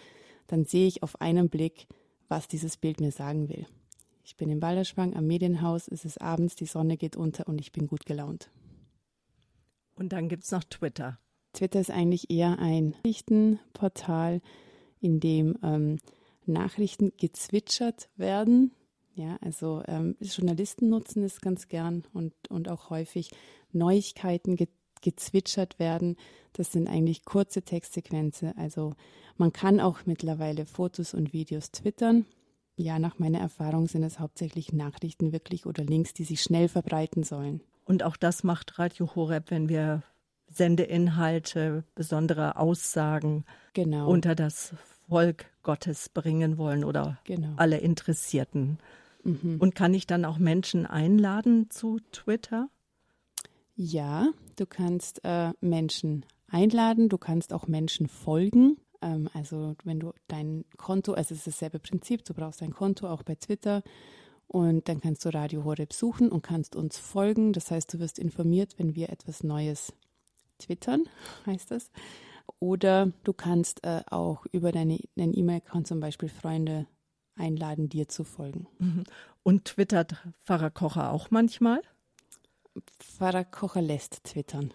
Dann 0.46 0.64
sehe 0.66 0.86
ich 0.86 1.02
auf 1.02 1.20
einen 1.20 1.48
Blick, 1.48 1.86
was 2.28 2.48
dieses 2.48 2.76
Bild 2.76 3.00
mir 3.00 3.12
sagen 3.12 3.48
will. 3.48 3.66
Ich 4.24 4.36
bin 4.36 4.50
im 4.50 4.60
Balderschwang 4.60 5.14
am 5.16 5.26
Medienhaus, 5.26 5.88
es 5.88 6.04
ist 6.04 6.20
abends, 6.20 6.54
die 6.56 6.66
Sonne 6.66 6.96
geht 6.96 7.16
unter 7.16 7.46
und 7.48 7.60
ich 7.60 7.72
bin 7.72 7.86
gut 7.86 8.06
gelaunt. 8.06 8.50
Und 9.96 10.12
dann 10.12 10.28
gibt 10.28 10.44
es 10.44 10.50
noch 10.50 10.64
Twitter. 10.64 11.18
Twitter 11.52 11.80
ist 11.80 11.90
eigentlich 11.90 12.30
eher 12.30 12.58
ein 12.58 12.90
Nachrichtenportal, 13.04 14.40
in 15.00 15.20
dem 15.20 15.56
ähm, 15.62 15.98
Nachrichten 16.46 17.12
gezwitschert 17.16 18.08
werden. 18.16 18.72
Ja, 19.14 19.36
also 19.40 19.82
ähm, 19.86 20.16
Journalisten 20.20 20.88
nutzen 20.88 21.22
es 21.22 21.40
ganz 21.40 21.68
gern 21.68 22.04
und, 22.12 22.32
und 22.48 22.68
auch 22.68 22.90
häufig 22.90 23.30
Neuigkeiten 23.72 24.56
ge 24.56 24.68
gezwitschert 25.00 25.78
werden. 25.78 26.16
Das 26.54 26.72
sind 26.72 26.88
eigentlich 26.88 27.26
kurze 27.26 27.60
Textsequenzen. 27.60 28.56
Also 28.56 28.94
man 29.36 29.52
kann 29.52 29.78
auch 29.78 30.06
mittlerweile 30.06 30.64
Fotos 30.64 31.12
und 31.12 31.34
Videos 31.34 31.72
twittern. 31.72 32.24
Ja, 32.76 32.98
nach 32.98 33.18
meiner 33.18 33.38
Erfahrung 33.38 33.86
sind 33.86 34.02
es 34.02 34.18
hauptsächlich 34.18 34.72
Nachrichten 34.72 35.32
wirklich 35.32 35.66
oder 35.66 35.84
Links, 35.84 36.14
die 36.14 36.24
sich 36.24 36.40
schnell 36.40 36.68
verbreiten 36.68 37.22
sollen. 37.22 37.60
Und 37.84 38.02
auch 38.02 38.16
das 38.16 38.44
macht 38.44 38.78
Radio 38.78 39.14
Horeb, 39.14 39.50
wenn 39.50 39.68
wir 39.68 40.02
Sendeinhalte, 40.48 41.84
besondere 41.94 42.56
Aussagen 42.56 43.44
genau. 43.72 44.08
unter 44.08 44.34
das 44.34 44.74
Volk 45.08 45.46
Gottes 45.62 46.08
bringen 46.08 46.58
wollen 46.58 46.84
oder 46.84 47.18
genau. 47.24 47.54
alle 47.56 47.78
Interessierten. 47.78 48.78
Mhm. 49.22 49.56
Und 49.58 49.74
kann 49.74 49.94
ich 49.94 50.06
dann 50.06 50.24
auch 50.24 50.38
Menschen 50.38 50.86
einladen 50.86 51.70
zu 51.70 51.98
Twitter? 52.12 52.68
Ja, 53.74 54.28
du 54.56 54.66
kannst 54.66 55.24
äh, 55.24 55.52
Menschen 55.60 56.24
einladen, 56.48 57.08
du 57.08 57.18
kannst 57.18 57.52
auch 57.52 57.66
Menschen 57.66 58.06
folgen. 58.06 58.76
Ähm, 59.02 59.28
also 59.34 59.74
wenn 59.84 59.98
du 59.98 60.12
dein 60.28 60.64
Konto, 60.76 61.14
also 61.14 61.34
es 61.34 61.40
ist 61.40 61.46
dasselbe 61.48 61.80
Prinzip, 61.80 62.24
du 62.24 62.34
brauchst 62.34 62.62
ein 62.62 62.72
Konto 62.72 63.08
auch 63.08 63.22
bei 63.22 63.34
Twitter 63.34 63.82
und 64.46 64.88
dann 64.88 65.00
kannst 65.00 65.24
du 65.24 65.30
Radio 65.30 65.64
Horeb 65.64 65.92
suchen 65.92 66.30
und 66.30 66.42
kannst 66.42 66.76
uns 66.76 66.98
folgen. 66.98 67.52
Das 67.52 67.70
heißt, 67.70 67.92
du 67.92 67.98
wirst 67.98 68.18
informiert, 68.18 68.74
wenn 68.78 68.94
wir 68.94 69.10
etwas 69.10 69.42
Neues 69.42 69.92
twittern, 70.58 71.04
heißt 71.46 71.70
das. 71.70 71.90
Oder 72.60 73.12
du 73.24 73.32
kannst 73.32 73.84
äh, 73.84 74.02
auch 74.06 74.46
über 74.52 74.70
deine, 74.72 74.98
deinen 75.16 75.36
E-Mail-Account 75.36 75.86
zum 75.86 76.00
Beispiel 76.00 76.28
Freunde 76.28 76.86
einladen, 77.36 77.88
dir 77.88 78.08
zu 78.08 78.24
folgen. 78.24 78.68
Mhm. 78.78 79.04
Und 79.42 79.64
twittert 79.64 80.16
Pfarrer 80.42 80.70
Kocher 80.70 81.12
auch 81.12 81.30
manchmal? 81.30 81.80
Pfarrer 82.98 83.44
Kocher 83.44 83.82
lässt 83.82 84.24
twittern. 84.24 84.72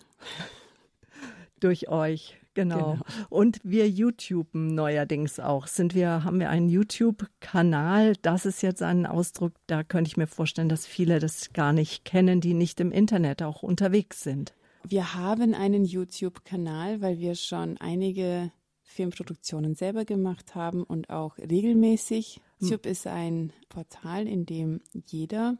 Durch 1.59 1.89
euch. 1.89 2.37
Genau. 2.59 2.93
genau. 2.93 3.03
Und 3.29 3.59
wir 3.63 3.89
YouTuben 3.89 4.73
neuerdings 4.73 5.39
auch. 5.39 5.67
Sind 5.67 5.95
wir, 5.95 6.23
haben 6.23 6.39
wir 6.39 6.49
einen 6.49 6.69
YouTube-Kanal? 6.69 8.15
Das 8.21 8.45
ist 8.45 8.61
jetzt 8.61 8.81
ein 8.83 9.05
Ausdruck, 9.05 9.53
da 9.67 9.83
könnte 9.83 10.09
ich 10.09 10.17
mir 10.17 10.27
vorstellen, 10.27 10.69
dass 10.69 10.85
viele 10.85 11.19
das 11.19 11.53
gar 11.53 11.73
nicht 11.73 12.05
kennen, 12.05 12.41
die 12.41 12.53
nicht 12.53 12.79
im 12.79 12.91
Internet 12.91 13.41
auch 13.41 13.63
unterwegs 13.63 14.21
sind. 14.21 14.53
Wir 14.87 15.13
haben 15.13 15.53
einen 15.53 15.85
YouTube-Kanal, 15.85 17.01
weil 17.01 17.19
wir 17.19 17.35
schon 17.35 17.77
einige 17.77 18.51
Filmproduktionen 18.83 19.75
selber 19.75 20.03
gemacht 20.05 20.55
haben 20.55 20.83
und 20.83 21.09
auch 21.09 21.37
regelmäßig. 21.37 22.35
Hm. 22.35 22.67
YouTube 22.67 22.85
ist 22.85 23.07
ein 23.07 23.53
Portal, 23.69 24.27
in 24.27 24.45
dem 24.45 24.81
jeder 25.05 25.57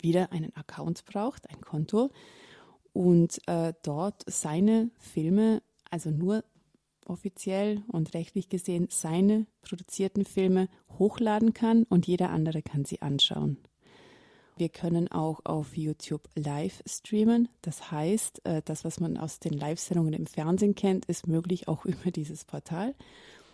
wieder 0.00 0.32
einen 0.32 0.54
Account 0.56 1.04
braucht, 1.04 1.48
ein 1.50 1.60
Konto 1.60 2.10
und 2.92 3.40
äh, 3.48 3.74
dort 3.82 4.22
seine 4.26 4.90
Filme 4.98 5.62
also 5.94 6.10
nur 6.10 6.42
offiziell 7.06 7.84
und 7.86 8.14
rechtlich 8.14 8.48
gesehen 8.48 8.88
seine 8.90 9.46
produzierten 9.62 10.24
Filme 10.24 10.68
hochladen 10.98 11.54
kann 11.54 11.84
und 11.84 12.08
jeder 12.08 12.30
andere 12.30 12.62
kann 12.62 12.84
sie 12.84 13.00
anschauen. 13.00 13.58
Wir 14.56 14.70
können 14.70 15.06
auch 15.06 15.40
auf 15.44 15.76
YouTube 15.76 16.28
live 16.34 16.82
streamen. 16.84 17.48
Das 17.62 17.92
heißt, 17.92 18.44
äh, 18.44 18.62
das, 18.64 18.84
was 18.84 18.98
man 18.98 19.16
aus 19.16 19.38
den 19.38 19.52
Live-Sendungen 19.52 20.14
im 20.14 20.26
Fernsehen 20.26 20.74
kennt, 20.74 21.04
ist 21.06 21.28
möglich 21.28 21.68
auch 21.68 21.84
über 21.84 22.10
dieses 22.10 22.44
Portal. 22.44 22.96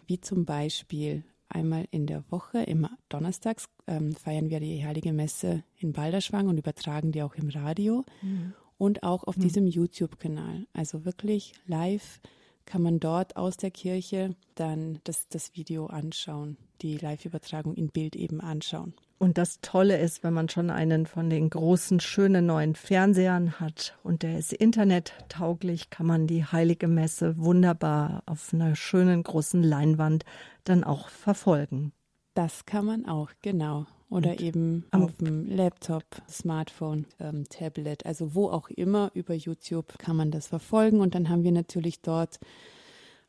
Wie 0.06 0.20
zum 0.20 0.46
Beispiel 0.46 1.24
einmal 1.50 1.86
in 1.90 2.06
der 2.06 2.24
Woche, 2.30 2.62
immer 2.62 2.96
donnerstags, 3.10 3.68
ähm, 3.86 4.14
feiern 4.14 4.48
wir 4.48 4.60
die 4.60 4.84
Heilige 4.84 5.12
Messe 5.12 5.62
in 5.76 5.92
Balderschwang 5.92 6.48
und 6.48 6.56
übertragen 6.56 7.12
die 7.12 7.22
auch 7.22 7.34
im 7.34 7.50
Radio. 7.50 8.04
Mhm 8.22 8.54
und 8.80 9.02
auch 9.02 9.24
auf 9.24 9.36
mhm. 9.36 9.42
diesem 9.42 9.66
YouTube-Kanal. 9.66 10.66
Also 10.72 11.04
wirklich 11.04 11.52
live 11.66 12.20
kann 12.64 12.82
man 12.82 12.98
dort 12.98 13.36
aus 13.36 13.56
der 13.56 13.70
Kirche 13.70 14.34
dann 14.54 15.00
das, 15.04 15.28
das 15.28 15.54
Video 15.54 15.86
anschauen, 15.86 16.56
die 16.80 16.96
Live-Übertragung 16.96 17.74
in 17.74 17.88
Bild 17.88 18.16
eben 18.16 18.40
anschauen. 18.40 18.94
Und 19.18 19.36
das 19.36 19.60
Tolle 19.60 19.98
ist, 19.98 20.22
wenn 20.22 20.32
man 20.32 20.48
schon 20.48 20.70
einen 20.70 21.04
von 21.04 21.28
den 21.28 21.50
großen, 21.50 22.00
schönen 22.00 22.46
neuen 22.46 22.74
Fernsehern 22.74 23.60
hat 23.60 23.98
und 24.02 24.22
der 24.22 24.38
ist 24.38 24.54
internettauglich, 24.54 25.90
kann 25.90 26.06
man 26.06 26.26
die 26.26 26.44
Heilige 26.46 26.88
Messe 26.88 27.36
wunderbar 27.36 28.22
auf 28.24 28.54
einer 28.54 28.74
schönen 28.76 29.22
großen 29.22 29.62
Leinwand 29.62 30.24
dann 30.64 30.84
auch 30.84 31.10
verfolgen. 31.10 31.92
Das 32.32 32.64
kann 32.64 32.86
man 32.86 33.04
auch, 33.04 33.30
genau. 33.42 33.86
Oder 34.10 34.30
und 34.30 34.40
eben 34.40 34.84
auf 34.90 35.16
dem 35.18 35.46
Laptop, 35.46 36.04
Smartphone, 36.28 37.06
ähm, 37.20 37.48
Tablet, 37.48 38.04
also 38.04 38.34
wo 38.34 38.50
auch 38.50 38.68
immer 38.68 39.12
über 39.14 39.34
YouTube 39.34 39.98
kann 39.98 40.16
man 40.16 40.32
das 40.32 40.48
verfolgen. 40.48 41.00
Und 41.00 41.14
dann 41.14 41.28
haben 41.28 41.44
wir 41.44 41.52
natürlich 41.52 42.00
dort 42.00 42.40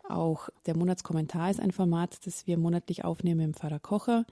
auch, 0.09 0.49
der 0.65 0.75
Monatskommentar 0.75 1.51
ist 1.51 1.59
ein 1.59 1.71
Format, 1.71 2.25
das 2.25 2.47
wir 2.47 2.57
monatlich 2.57 3.05
aufnehmen 3.05 3.41
im 3.41 3.53
Pfarrer 3.53 3.79
Kocher. 3.79 4.25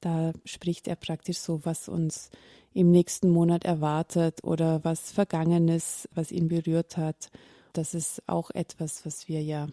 Da 0.00 0.32
spricht 0.44 0.88
er 0.88 0.96
praktisch 0.96 1.38
so, 1.38 1.64
was 1.64 1.88
uns 1.88 2.30
im 2.74 2.90
nächsten 2.90 3.30
Monat 3.30 3.64
erwartet 3.64 4.42
oder 4.42 4.84
was 4.84 5.12
Vergangenes, 5.12 6.08
was 6.14 6.32
ihn 6.32 6.48
berührt 6.48 6.96
hat. 6.96 7.30
Das 7.72 7.94
ist 7.94 8.22
auch 8.26 8.50
etwas, 8.50 9.06
was 9.06 9.28
wir 9.28 9.42
ja 9.42 9.68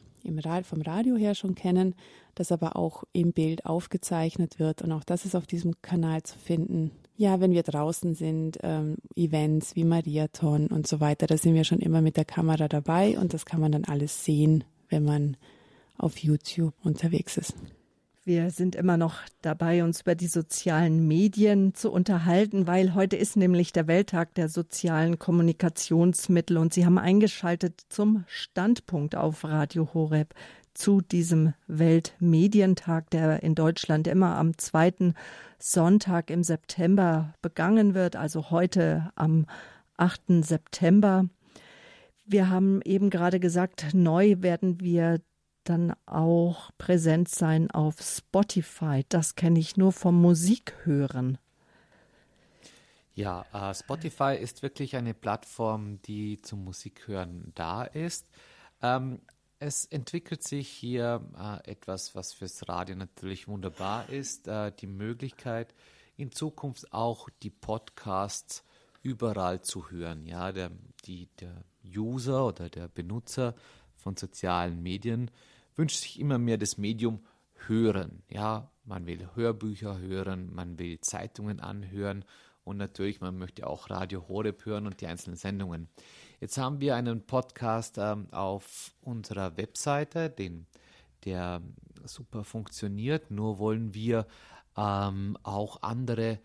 vom 0.63 0.81
Radio 0.81 1.17
her 1.17 1.35
schon 1.35 1.55
kennen, 1.55 1.95
das 2.35 2.51
aber 2.51 2.75
auch 2.75 3.03
im 3.13 3.33
Bild 3.33 3.65
aufgezeichnet 3.65 4.59
wird. 4.59 4.81
Und 4.81 4.91
auch 4.91 5.03
das 5.03 5.25
ist 5.25 5.35
auf 5.35 5.45
diesem 5.45 5.81
Kanal 5.81 6.23
zu 6.23 6.37
finden. 6.37 6.91
Ja, 7.15 7.39
wenn 7.39 7.51
wir 7.51 7.63
draußen 7.63 8.15
sind, 8.15 8.57
ähm, 8.63 8.97
Events 9.15 9.75
wie 9.75 9.83
Mariathon 9.83 10.67
und 10.67 10.87
so 10.87 10.99
weiter, 10.99 11.27
da 11.27 11.37
sind 11.37 11.53
wir 11.53 11.63
schon 11.63 11.79
immer 11.79 12.01
mit 12.01 12.17
der 12.17 12.25
Kamera 12.25 12.67
dabei 12.67 13.17
und 13.19 13.33
das 13.33 13.45
kann 13.45 13.61
man 13.61 13.71
dann 13.71 13.85
alles 13.85 14.25
sehen, 14.25 14.63
wenn 14.89 15.03
man 15.03 15.37
auf 15.97 16.17
YouTube 16.17 16.73
unterwegs 16.83 17.37
ist. 17.37 17.53
Wir 18.25 18.51
sind 18.51 18.75
immer 18.75 18.95
noch 18.95 19.15
dabei, 19.41 19.83
uns 19.83 19.99
über 20.01 20.15
die 20.15 20.27
sozialen 20.27 21.05
Medien 21.09 21.75
zu 21.75 21.91
unterhalten, 21.91 22.67
weil 22.67 22.93
heute 22.93 23.17
ist 23.17 23.35
nämlich 23.35 23.73
der 23.73 23.87
Welttag 23.87 24.33
der 24.35 24.47
sozialen 24.47 25.19
Kommunikationsmittel 25.19 26.57
und 26.57 26.73
Sie 26.73 26.85
haben 26.85 26.97
eingeschaltet 26.97 27.81
zum 27.89 28.23
Standpunkt 28.27 29.15
auf 29.15 29.43
Radio 29.43 29.93
Horeb 29.93 30.33
zu 30.73 31.01
diesem 31.01 31.53
Weltmedientag, 31.67 33.09
der 33.09 33.43
in 33.43 33.55
Deutschland 33.55 34.07
immer 34.07 34.37
am 34.37 34.57
zweiten 34.57 35.13
Sonntag 35.59 36.29
im 36.29 36.43
September 36.43 37.33
begangen 37.41 37.93
wird, 37.93 38.15
also 38.15 38.49
heute 38.49 39.11
am 39.15 39.45
8. 39.97 40.43
September. 40.43 41.25
Wir 42.25 42.49
haben 42.49 42.81
eben 42.83 43.09
gerade 43.09 43.39
gesagt, 43.39 43.93
neu 43.93 44.37
werden 44.39 44.79
wir 44.79 45.21
dann 45.63 45.93
auch 46.05 46.71
präsent 46.77 47.29
sein 47.29 47.71
auf 47.71 48.01
Spotify. 48.01 49.03
Das 49.09 49.35
kenne 49.35 49.59
ich 49.59 49.77
nur 49.77 49.91
vom 49.91 50.19
Musikhören. 50.21 51.37
Ja, 53.15 53.45
äh, 53.53 53.73
Spotify 53.73 54.35
ist 54.39 54.63
wirklich 54.63 54.95
eine 54.95 55.13
Plattform, 55.13 56.01
die 56.01 56.41
zum 56.41 56.63
Musikhören 56.63 57.51
da 57.53 57.83
ist. 57.83 58.27
Ähm, 58.81 59.21
es 59.63 59.85
entwickelt 59.85 60.43
sich 60.43 60.67
hier 60.67 61.21
äh, 61.39 61.71
etwas, 61.71 62.15
was 62.15 62.33
fürs 62.33 62.67
Radio 62.67 62.97
natürlich 62.97 63.47
wunderbar 63.47 64.09
ist, 64.09 64.47
äh, 64.47 64.73
die 64.77 64.87
Möglichkeit, 64.87 65.73
in 66.17 66.33
Zukunft 66.33 66.91
auch 66.91 67.29
die 67.41 67.49
Podcasts 67.49 68.63
überall 69.01 69.61
zu 69.61 69.89
hören. 69.89 70.25
Ja, 70.25 70.51
der, 70.51 70.69
die, 71.05 71.29
der 71.39 71.63
User 71.83 72.45
oder 72.45 72.69
der 72.69 72.89
Benutzer 72.89 73.55
von 73.95 74.17
sozialen 74.17 74.83
Medien 74.83 75.31
wünscht 75.75 76.01
sich 76.01 76.19
immer 76.19 76.37
mehr 76.37 76.57
das 76.57 76.77
Medium 76.77 77.25
hören. 77.67 78.21
Ja, 78.27 78.69
man 78.83 79.05
will 79.05 79.29
Hörbücher 79.33 79.97
hören, 79.97 80.53
man 80.53 80.77
will 80.77 80.99
Zeitungen 80.99 81.61
anhören 81.61 82.25
und 82.65 82.77
natürlich, 82.77 83.21
man 83.21 83.37
möchte 83.37 83.65
auch 83.65 83.89
Radio 83.89 84.27
Horeb 84.27 84.65
hören 84.65 84.87
und 84.87 84.99
die 84.99 85.07
einzelnen 85.07 85.37
Sendungen. 85.37 85.87
Jetzt 86.39 86.57
haben 86.57 86.81
wir 86.81 86.95
einen 86.95 87.25
Podcast 87.25 87.97
ähm, 87.97 88.27
auf 88.31 88.93
unserer 89.01 89.57
Webseite, 89.57 90.29
den, 90.29 90.65
der 91.25 91.61
super 92.05 92.43
funktioniert, 92.43 93.31
nur 93.31 93.59
wollen 93.59 93.93
wir 93.93 94.27
ähm, 94.75 95.37
auch 95.43 95.81
andere 95.81 96.39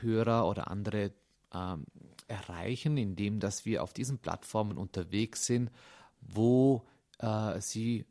Hörer 0.00 0.46
oder 0.46 0.70
andere 0.70 1.12
ähm, 1.54 1.84
erreichen, 2.28 2.96
indem 2.96 3.40
dass 3.40 3.64
wir 3.64 3.82
auf 3.82 3.92
diesen 3.92 4.18
Plattformen 4.18 4.76
unterwegs 4.78 5.46
sind, 5.46 5.70
wo 6.20 6.84
äh, 7.18 7.60
sie 7.60 8.04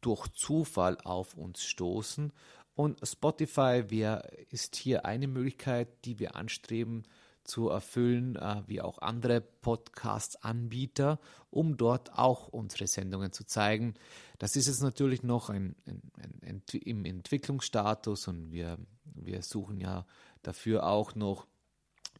durch 0.00 0.26
Zufall 0.28 0.98
auf 1.04 1.34
uns 1.34 1.62
stoßen. 1.62 2.32
Und 2.74 3.00
Spotify 3.06 3.84
wär, 3.88 4.28
ist 4.50 4.76
hier 4.76 5.04
eine 5.04 5.28
Möglichkeit, 5.28 5.88
die 6.04 6.18
wir 6.18 6.36
anstreben 6.36 7.04
zu 7.48 7.68
erfüllen, 7.68 8.36
äh, 8.36 8.62
wie 8.66 8.80
auch 8.80 8.98
andere 8.98 9.40
Podcast-Anbieter, 9.40 11.18
um 11.50 11.76
dort 11.76 12.16
auch 12.16 12.48
unsere 12.48 12.86
Sendungen 12.86 13.32
zu 13.32 13.44
zeigen. 13.44 13.94
Das 14.38 14.54
ist 14.54 14.68
jetzt 14.68 14.82
natürlich 14.82 15.22
noch 15.22 15.50
ein, 15.50 15.74
ein, 15.86 16.02
ein, 16.42 16.62
im 16.84 17.04
Entwicklungsstatus 17.04 18.28
und 18.28 18.52
wir, 18.52 18.78
wir 19.04 19.42
suchen 19.42 19.80
ja 19.80 20.06
dafür 20.42 20.86
auch 20.86 21.14
noch 21.14 21.46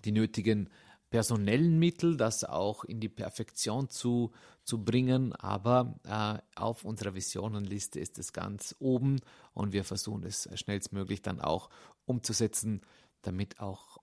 die 0.04 0.12
nötigen 0.12 0.70
personellen 1.10 1.78
Mittel, 1.78 2.16
das 2.16 2.44
auch 2.44 2.84
in 2.84 3.00
die 3.00 3.08
Perfektion 3.08 3.88
zu, 3.88 4.32
zu 4.64 4.84
bringen. 4.84 5.32
Aber 5.34 5.98
äh, 6.04 6.38
auf 6.60 6.84
unserer 6.84 7.14
Visionenliste 7.14 8.00
ist 8.00 8.18
es 8.18 8.32
ganz 8.32 8.74
oben 8.78 9.20
und 9.54 9.72
wir 9.72 9.84
versuchen 9.84 10.24
es 10.24 10.48
schnellstmöglich 10.54 11.22
dann 11.22 11.40
auch 11.40 11.70
umzusetzen, 12.04 12.82
damit 13.22 13.60
auch 13.60 13.97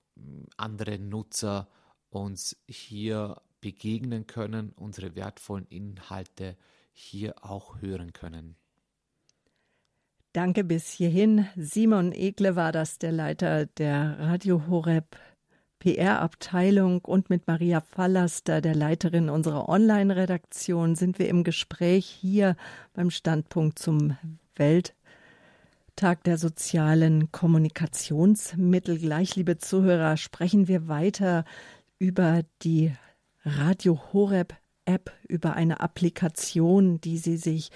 andere 0.57 0.99
Nutzer 0.99 1.67
uns 2.09 2.55
hier 2.67 3.41
begegnen 3.61 4.27
können, 4.27 4.71
unsere 4.75 5.15
wertvollen 5.15 5.65
Inhalte 5.67 6.55
hier 6.93 7.35
auch 7.43 7.81
hören 7.81 8.13
können. 8.13 8.55
Danke 10.33 10.63
bis 10.63 10.89
hierhin. 10.89 11.47
Simon 11.55 12.11
Egle 12.11 12.55
war 12.55 12.71
das, 12.71 12.99
der 12.99 13.11
Leiter 13.11 13.65
der 13.65 14.19
Radio 14.19 14.67
Horeb 14.67 15.17
PR-Abteilung 15.79 17.05
und 17.05 17.29
mit 17.29 17.47
Maria 17.47 17.79
Fallaster, 17.79 18.59
der 18.59 18.75
Leiterin 18.75 19.29
unserer 19.29 19.69
Online-Redaktion, 19.69 20.95
sind 20.95 21.19
wir 21.19 21.29
im 21.29 21.43
Gespräch 21.43 22.05
hier 22.05 22.55
beim 22.93 23.11
Standpunkt 23.11 23.79
zum 23.79 24.17
Welttag 25.97 26.25
der 26.25 26.37
sozialen 26.37 27.31
Kommunikationsmittel. 27.31 28.99
Gleich, 28.99 29.37
liebe 29.37 29.59
Zuhörer, 29.59 30.17
sprechen 30.17 30.67
wir 30.67 30.89
weiter 30.89 31.45
über 31.99 32.41
die 32.63 32.91
Radio 33.45 34.01
Horeb 34.11 34.55
App, 34.83 35.13
über 35.29 35.53
eine 35.53 35.79
Applikation, 35.79 36.99
die 36.99 37.17
Sie 37.17 37.37
sich 37.37 37.69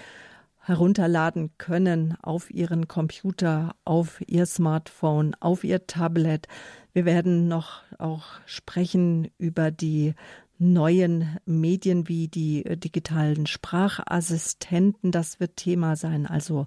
herunterladen 0.58 1.52
können 1.56 2.14
auf 2.20 2.50
Ihren 2.50 2.88
Computer, 2.88 3.74
auf 3.86 4.20
Ihr 4.26 4.44
Smartphone, 4.44 5.34
auf 5.40 5.64
Ihr 5.64 5.86
Tablet. 5.86 6.46
Wir 6.92 7.06
werden 7.06 7.48
noch 7.48 7.84
auch 7.98 8.26
sprechen 8.44 9.30
über 9.38 9.70
die 9.70 10.14
neuen 10.58 11.38
Medien 11.46 12.06
wie 12.06 12.28
die 12.28 12.66
äh, 12.66 12.76
digitalen 12.76 13.46
Sprachassistenten. 13.46 15.10
Das 15.10 15.40
wird 15.40 15.56
Thema 15.56 15.96
sein, 15.96 16.26
also 16.26 16.66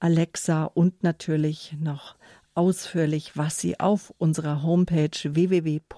Alexa 0.00 0.64
und 0.64 1.02
natürlich 1.02 1.76
noch 1.78 2.16
ausführlich, 2.54 3.36
was 3.36 3.60
Sie 3.60 3.78
auf 3.78 4.12
unserer 4.18 4.62
Homepage 4.62 5.10
www.horeb.org 5.22 5.88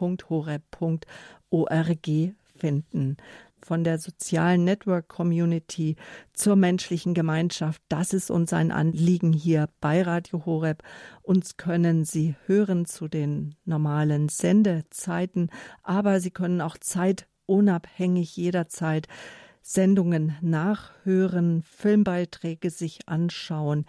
finden 2.56 3.16
von 3.64 3.84
der 3.84 3.98
sozialen 3.98 4.64
Network 4.64 5.08
Community 5.08 5.96
zur 6.32 6.56
menschlichen 6.56 7.14
Gemeinschaft. 7.14 7.80
Das 7.88 8.12
ist 8.12 8.30
uns 8.30 8.52
ein 8.52 8.72
Anliegen 8.72 9.32
hier 9.32 9.68
bei 9.80 10.02
Radio 10.02 10.44
Horeb. 10.44 10.82
Uns 11.22 11.56
können 11.56 12.04
Sie 12.04 12.34
hören 12.46 12.86
zu 12.86 13.08
den 13.08 13.54
normalen 13.64 14.28
Sendezeiten, 14.28 15.50
aber 15.82 16.20
Sie 16.20 16.30
können 16.30 16.60
auch 16.60 16.76
zeitunabhängig 16.76 18.36
jederzeit 18.36 19.06
Sendungen 19.62 20.36
nachhören, 20.40 21.62
Filmbeiträge 21.62 22.70
sich 22.70 23.08
anschauen. 23.08 23.86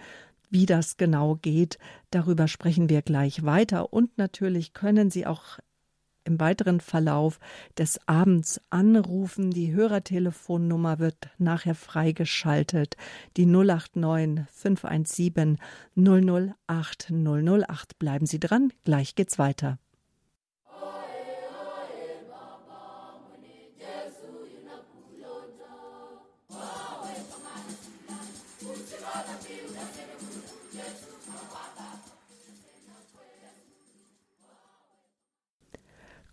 Wie 0.49 0.67
das 0.67 0.97
genau 0.97 1.35
geht, 1.35 1.79
darüber 2.11 2.47
sprechen 2.47 2.87
wir 2.87 3.01
gleich 3.01 3.43
weiter. 3.43 3.91
Und 3.91 4.17
natürlich 4.17 4.73
können 4.73 5.09
Sie 5.09 5.25
auch 5.25 5.59
im 6.25 6.39
weiteren 6.39 6.79
Verlauf 6.79 7.39
des 7.77 7.99
Abends 8.07 8.61
anrufen. 8.69 9.51
Die 9.51 9.73
Hörertelefonnummer 9.73 10.99
wird 10.99 11.29
nachher 11.37 11.75
freigeschaltet. 11.75 12.95
Die 13.35 13.45
089 13.45 14.45
517 14.51 15.57
008 15.95 17.11
008. 17.11 17.99
Bleiben 17.99 18.25
Sie 18.25 18.39
dran, 18.39 18.71
gleich 18.83 19.15
geht's 19.15 19.39
weiter. 19.39 19.79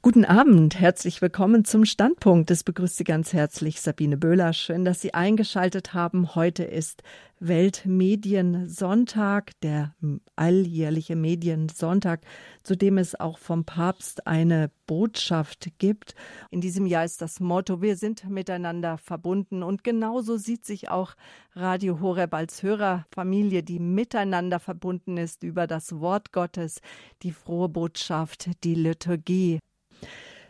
Guten 0.03 0.25
Abend, 0.25 0.81
herzlich 0.81 1.21
willkommen 1.21 1.67
zum 1.67 1.85
Standpunkt. 1.85 2.51
Es 2.51 2.65
begrüßt 2.65 2.97
Sie 2.97 3.05
ganz 3.05 3.35
herzlich 3.35 3.83
Sabine 3.83 4.17
Böhler. 4.17 4.55
Schön, 4.55 4.87
dass 4.87 5.03
Sie 5.03 5.13
eingeschaltet 5.13 5.93
haben. 5.93 6.35
Heute 6.35 6.65
ist 6.65 7.03
Weltmediensonntag, 7.39 9.51
der 9.61 9.95
alljährliche 10.37 11.17
Mediensonntag, 11.17 12.23
zu 12.63 12.79
dem 12.79 12.97
es 12.97 13.21
auch 13.21 13.37
vom 13.37 13.67
Papst 13.67 14.27
eine 14.27 14.71
Botschaft 14.87 15.69
gibt. 15.77 16.15
In 16.51 16.63
diesem 16.63 16.87
Jahr 16.87 17.05
ist 17.05 17.21
das 17.21 17.39
Motto, 17.39 17.83
wir 17.83 17.97
sind 17.97 18.27
miteinander 18.27 18.97
verbunden. 18.97 19.63
Und 19.63 19.85
genauso 19.85 20.39
sieht 20.39 20.65
sich 20.65 20.89
auch 20.89 21.13
Radio 21.55 22.01
Horeb 22.01 22.33
als 22.33 22.63
Hörerfamilie, 22.63 23.63
die 23.63 23.79
miteinander 23.79 24.61
verbunden 24.61 25.19
ist 25.19 25.43
über 25.43 25.67
das 25.67 26.01
Wort 26.01 26.33
Gottes, 26.33 26.81
die 27.23 27.33
frohe 27.33 27.69
Botschaft, 27.69 28.49
die 28.65 28.75
Liturgie. 28.75 29.59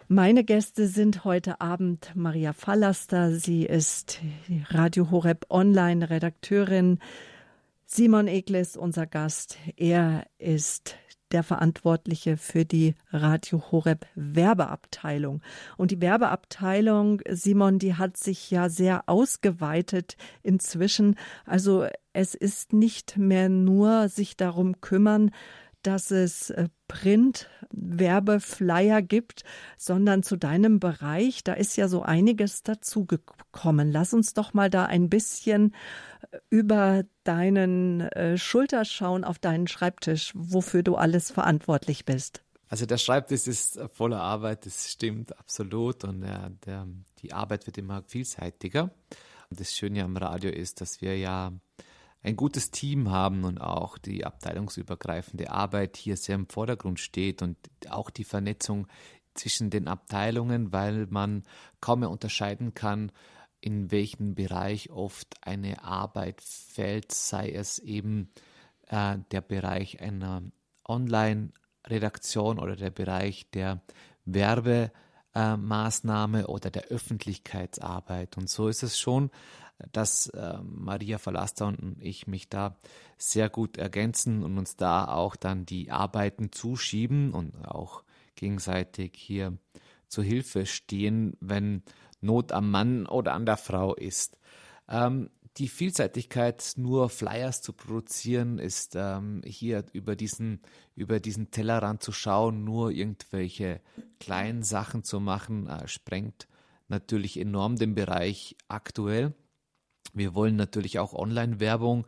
Meine 0.08 0.42
Gäste 0.42 0.88
sind 0.88 1.24
heute 1.24 1.60
Abend 1.60 2.10
Maria 2.14 2.52
Fallaster. 2.52 3.32
Sie 3.32 3.64
ist 3.64 4.20
Radio 4.70 5.10
Horeb 5.10 5.46
Online 5.50 6.10
Redakteurin. 6.10 6.98
Simon 7.86 8.26
Egles, 8.26 8.76
unser 8.76 9.06
Gast. 9.06 9.56
Er 9.76 10.26
ist 10.38 10.96
der 11.32 11.42
Verantwortliche 11.42 12.36
für 12.36 12.64
die 12.64 12.94
Radio 13.12 13.62
Horeb 13.70 14.06
Werbeabteilung. 14.14 15.42
Und 15.76 15.90
die 15.92 16.00
Werbeabteilung, 16.00 17.22
Simon, 17.28 17.78
die 17.78 17.94
hat 17.94 18.16
sich 18.16 18.50
ja 18.50 18.68
sehr 18.68 19.08
ausgeweitet 19.08 20.16
inzwischen. 20.42 21.16
Also 21.46 21.86
es 22.12 22.34
ist 22.34 22.72
nicht 22.72 23.16
mehr 23.16 23.48
nur 23.48 24.08
sich 24.08 24.36
darum 24.36 24.80
kümmern, 24.80 25.30
dass 25.82 26.10
es 26.10 26.50
äh, 26.50 26.68
Print-Werbeflyer 26.88 29.02
gibt, 29.02 29.44
sondern 29.76 30.22
zu 30.22 30.36
deinem 30.36 30.80
Bereich. 30.80 31.44
Da 31.44 31.52
ist 31.54 31.76
ja 31.76 31.88
so 31.88 32.02
einiges 32.02 32.62
dazugekommen. 32.62 33.92
Lass 33.92 34.14
uns 34.14 34.34
doch 34.34 34.54
mal 34.54 34.70
da 34.70 34.86
ein 34.86 35.08
bisschen 35.08 35.74
äh, 36.30 36.38
über 36.50 37.04
deinen 37.24 38.00
äh, 38.00 38.38
Schulter 38.38 38.84
schauen 38.84 39.24
auf 39.24 39.38
deinen 39.38 39.68
Schreibtisch, 39.68 40.32
wofür 40.34 40.82
du 40.82 40.96
alles 40.96 41.30
verantwortlich 41.30 42.04
bist. 42.04 42.42
Also 42.68 42.84
der 42.86 42.98
Schreibtisch 42.98 43.46
ist 43.48 43.80
voller 43.92 44.20
Arbeit, 44.20 44.64
das 44.64 44.92
stimmt 44.92 45.36
absolut 45.36 46.04
und 46.04 46.20
der, 46.20 46.50
der, 46.64 46.86
die 47.18 47.32
Arbeit 47.32 47.66
wird 47.66 47.78
immer 47.78 48.02
vielseitiger. 48.02 48.90
Und 49.50 49.58
das 49.58 49.74
Schöne 49.74 50.04
am 50.04 50.16
Radio 50.16 50.52
ist, 50.52 50.80
dass 50.80 51.00
wir 51.00 51.18
ja 51.18 51.52
ein 52.22 52.36
gutes 52.36 52.70
Team 52.70 53.10
haben 53.10 53.44
und 53.44 53.60
auch 53.60 53.98
die 53.98 54.26
abteilungsübergreifende 54.26 55.50
Arbeit 55.50 55.96
hier 55.96 56.16
sehr 56.16 56.34
im 56.34 56.48
Vordergrund 56.48 57.00
steht 57.00 57.42
und 57.42 57.56
auch 57.88 58.10
die 58.10 58.24
Vernetzung 58.24 58.86
zwischen 59.34 59.70
den 59.70 59.88
Abteilungen, 59.88 60.72
weil 60.72 61.06
man 61.06 61.44
kaum 61.80 62.00
mehr 62.00 62.10
unterscheiden 62.10 62.74
kann, 62.74 63.10
in 63.60 63.90
welchem 63.90 64.34
Bereich 64.34 64.90
oft 64.90 65.36
eine 65.42 65.82
Arbeit 65.84 66.42
fällt, 66.42 67.12
sei 67.12 67.50
es 67.50 67.78
eben 67.78 68.30
äh, 68.88 69.16
der 69.30 69.40
Bereich 69.40 70.00
einer 70.00 70.42
Online-Redaktion 70.86 72.58
oder 72.58 72.76
der 72.76 72.90
Bereich 72.90 73.48
der 73.50 73.80
Werbemaßnahme 74.24 76.48
oder 76.48 76.70
der 76.70 76.84
Öffentlichkeitsarbeit. 76.84 78.36
Und 78.36 78.50
so 78.50 78.68
ist 78.68 78.82
es 78.82 78.98
schon 78.98 79.30
dass 79.92 80.28
äh, 80.28 80.58
Maria 80.62 81.18
Verlaster 81.18 81.66
und 81.66 81.96
ich 82.00 82.26
mich 82.26 82.48
da 82.48 82.76
sehr 83.18 83.48
gut 83.48 83.76
ergänzen 83.76 84.42
und 84.42 84.58
uns 84.58 84.76
da 84.76 85.06
auch 85.06 85.36
dann 85.36 85.66
die 85.66 85.90
Arbeiten 85.90 86.52
zuschieben 86.52 87.32
und 87.32 87.66
auch 87.66 88.04
gegenseitig 88.34 89.12
hier 89.14 89.58
zur 90.08 90.24
Hilfe 90.24 90.66
stehen, 90.66 91.36
wenn 91.40 91.82
Not 92.20 92.52
am 92.52 92.70
Mann 92.70 93.06
oder 93.06 93.34
an 93.34 93.46
der 93.46 93.56
Frau 93.56 93.94
ist. 93.94 94.38
Ähm, 94.88 95.30
die 95.56 95.68
Vielseitigkeit, 95.68 96.72
nur 96.76 97.08
Flyers 97.08 97.60
zu 97.60 97.72
produzieren, 97.72 98.58
ist 98.58 98.94
ähm, 98.96 99.42
hier 99.44 99.84
über 99.92 100.16
diesen, 100.16 100.60
über 100.94 101.20
diesen 101.20 101.50
Tellerrand 101.50 102.02
zu 102.02 102.12
schauen, 102.12 102.64
nur 102.64 102.90
irgendwelche 102.90 103.80
kleinen 104.20 104.62
Sachen 104.62 105.02
zu 105.02 105.20
machen, 105.20 105.66
äh, 105.66 105.88
sprengt 105.88 106.46
natürlich 106.88 107.38
enorm 107.38 107.76
den 107.76 107.94
Bereich 107.94 108.56
aktuell. 108.68 109.34
Wir 110.12 110.34
wollen 110.34 110.56
natürlich 110.56 110.98
auch 110.98 111.12
Online-Werbung 111.12 112.06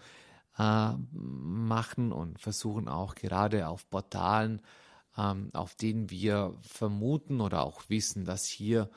äh, 0.58 0.92
machen 1.12 2.12
und 2.12 2.40
versuchen 2.40 2.88
auch 2.88 3.14
gerade 3.14 3.68
auf 3.68 3.88
Portalen, 3.88 4.60
ähm, 5.16 5.50
auf 5.52 5.74
denen 5.74 6.10
wir 6.10 6.54
vermuten 6.62 7.40
oder 7.40 7.64
auch 7.64 7.82
wissen, 7.88 8.24
dass 8.24 8.46
hier 8.46 8.90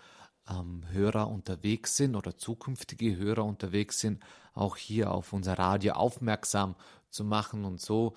ähm, 0.50 0.84
Hörer 0.92 1.30
unterwegs 1.30 1.98
sind 1.98 2.16
oder 2.16 2.38
zukünftige 2.38 3.16
Hörer 3.16 3.46
unterwegs 3.46 4.00
sind, 4.00 4.24
auch 4.54 4.78
hier 4.78 5.12
auf 5.12 5.34
unser 5.34 5.58
Radio 5.58 5.94
aufmerksam 5.94 6.76
zu 7.10 7.24
machen. 7.24 7.66
Und 7.66 7.82
so 7.82 8.16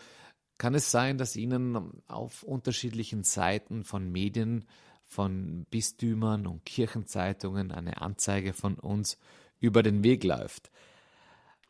kann 0.59 0.75
es 0.75 0.91
sein, 0.91 1.19
dass 1.19 1.37
Ihnen 1.37 2.03
auf 2.09 2.43
unterschiedlichen 2.43 3.25
Seiten 3.25 3.85
von 3.85 4.11
Medien, 4.11 4.65
von 5.05 5.65
Bistümern 5.71 6.47
und 6.47 6.65
Kirchenzeitungen 6.67 7.73
eine 7.73 8.03
Anzeige 8.03 8.53
von 8.53 8.75
uns 8.75 9.17
über 9.61 9.83
den 9.83 10.03
Weg 10.05 10.25
läuft. 10.25 10.71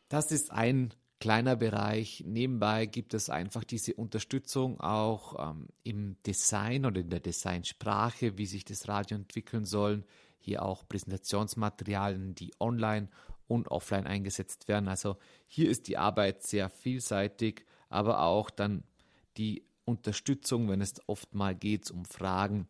Das 0.09 0.33
ist 0.33 0.51
ein 0.51 0.93
kleiner 1.21 1.57
Bereich. 1.57 2.23
Nebenbei 2.27 2.87
gibt 2.87 3.15
es 3.15 3.29
einfach 3.29 3.65
diese 3.65 3.95
Unterstützung 3.95 4.81
auch 4.81 5.51
ähm, 5.51 5.69
im 5.83 6.17
Design 6.25 6.87
oder 6.87 7.01
in 7.01 7.11
der 7.11 7.21
Designsprache, 7.21 8.39
wie 8.39 8.47
sich 8.47 8.65
das 8.65 8.89
Radio 8.89 9.17
entwickeln 9.17 9.65
soll. 9.65 10.05
Hier 10.39 10.63
auch 10.63 10.89
Präsentationsmaterialien, 10.89 12.35
die 12.35 12.53
online 12.61 13.09
und 13.49 13.69
offline 13.69 14.07
eingesetzt 14.07 14.69
werden. 14.69 14.89
Also 14.89 15.17
hier 15.47 15.69
ist 15.69 15.89
die 15.89 15.99
Arbeit 15.99 16.43
sehr 16.43 16.71
vielseitig, 16.71 17.65
aber 17.89 18.23
auch 18.23 18.51
dann 18.51 18.85
die 19.37 19.65
Unterstützung, 19.85 20.69
wenn 20.69 20.81
es 20.81 20.95
oft 21.07 21.35
mal 21.35 21.55
geht 21.55 21.91
um 21.91 22.05
Fragen, 22.05 22.69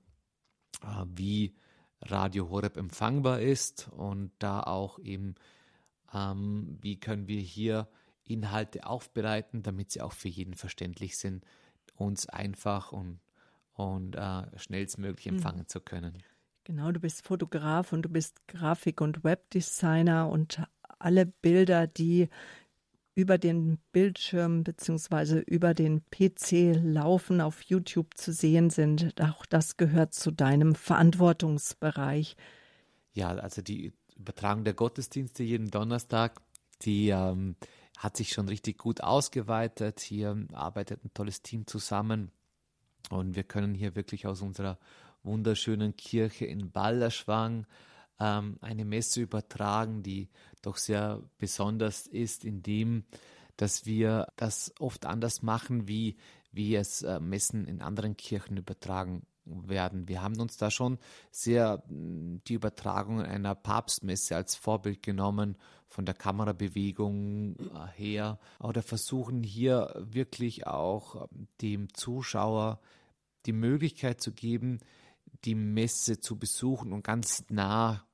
äh, 0.83 1.05
wie 1.15 1.55
Radio 2.03 2.49
Horeb 2.51 2.77
empfangbar 2.77 3.41
ist 3.41 3.89
und 3.89 4.31
da 4.39 4.63
auch 4.63 4.99
eben, 4.99 5.35
ähm, 6.13 6.79
wie 6.81 6.99
können 6.99 7.29
wir 7.29 7.41
hier 7.41 7.89
Inhalte 8.25 8.87
aufbereiten, 8.87 9.63
damit 9.63 9.91
sie 9.91 10.03
auch 10.03 10.13
für 10.13 10.29
jeden 10.29 10.55
verständlich 10.55 11.17
sind, 11.17 11.45
uns 11.97 12.29
einfach 12.29 12.93
und, 12.93 13.21
und 13.75 14.15
äh, 14.15 14.59
schnellstmöglich 14.59 15.27
hm. 15.27 15.37
empfangen 15.37 15.61
mhm. 15.61 15.69
zu 15.69 15.81
können. 15.81 16.23
Genau, 16.65 16.93
du 16.93 17.01
bist 17.01 17.25
Fotograf 17.25 17.93
und 17.93 18.03
du 18.03 18.09
bist 18.11 18.47
Grafik- 18.47 19.01
und 19.01 19.25
Webdesigner 19.25 20.29
und 20.29 20.63
alle 20.99 21.25
Bilder, 21.25 21.87
die 21.87 22.29
über 23.19 23.37
den 23.37 23.79
Bildschirm 23.91 24.63
bzw. 24.63 25.41
über 25.41 25.75
den 25.75 26.05
PC 26.09 26.79
laufen, 26.81 27.41
auf 27.41 27.63
YouTube 27.63 28.17
zu 28.17 28.33
sehen 28.33 28.71
sind. 28.71 29.21
Auch 29.21 29.45
das 29.45 29.77
gehört 29.77 30.15
zu 30.15 30.31
deinem 30.31 30.77
Verantwortungsbereich. 30.77 32.37
Ja, 33.15 33.31
also 33.31 33.61
die 33.61 33.93
Übertragung 34.17 34.63
der 34.63 34.75
Gottesdienste 34.75 35.43
jeden 35.43 35.69
Donnerstag, 35.69 36.41
die 36.83 37.09
ähm, 37.09 37.57
hat 37.99 38.17
sich 38.17 38.31
schon 38.31 38.47
richtig 38.47 38.79
gut 38.79 39.01
ausgeweitet. 39.01 39.99
Hier 39.99 40.47
arbeitet 40.53 41.05
ein 41.05 41.11
tolles 41.13 41.43
Team 41.43 41.67
zusammen 41.67 42.31
und 43.11 43.35
wir 43.35 43.43
können 43.43 43.75
hier 43.75 43.97
wirklich 43.97 44.29
aus 44.29 44.43
unserer 44.43 44.79
wunderschönen 45.25 45.97
Kirche 45.97 46.45
in 46.45 46.71
Balderschwang 46.71 47.67
ähm, 48.21 48.59
eine 48.61 48.85
Messe 48.85 49.21
übertragen, 49.21 50.03
die 50.03 50.29
doch 50.61 50.77
sehr 50.77 51.23
besonders 51.39 52.07
ist, 52.07 52.45
indem 52.45 53.05
dass 53.59 53.87
wir 53.87 54.29
das 54.37 54.73
oft 54.79 55.05
anders 55.05 55.43
machen, 55.43 55.89
wie, 55.89 56.17
wie 56.53 56.77
es 56.77 57.03
äh, 57.03 57.21
Messen 57.21 57.67
in 57.67 57.83
anderen 57.83 58.17
Kirchen 58.17 58.57
übertragen 58.57 59.27
werden. 59.45 60.09
Wir 60.09 60.23
haben 60.23 60.39
uns 60.41 60.57
da 60.57 60.71
schon 60.71 60.99
sehr 61.31 61.83
hm, 61.89 62.41
die 62.47 62.55
Übertragung 62.55 63.21
einer 63.21 63.55
Papstmesse 63.55 64.37
als 64.37 64.55
Vorbild 64.55 65.03
genommen, 65.03 65.57
von 65.89 66.05
der 66.05 66.15
Kamerabewegung 66.15 67.57
äh, 67.57 67.87
her, 67.97 68.39
oder 68.61 68.83
versuchen 68.83 69.43
hier 69.43 69.93
wirklich 69.97 70.67
auch 70.67 71.29
ähm, 71.33 71.49
dem 71.61 71.95
Zuschauer 71.95 72.81
die 73.47 73.53
Möglichkeit 73.53 74.21
zu 74.21 74.33
geben, 74.33 74.79
die 75.45 75.55
Messe 75.55 76.21
zu 76.21 76.39
besuchen 76.39 76.93
und 76.93 77.03
ganz 77.03 77.45
nah 77.49 78.05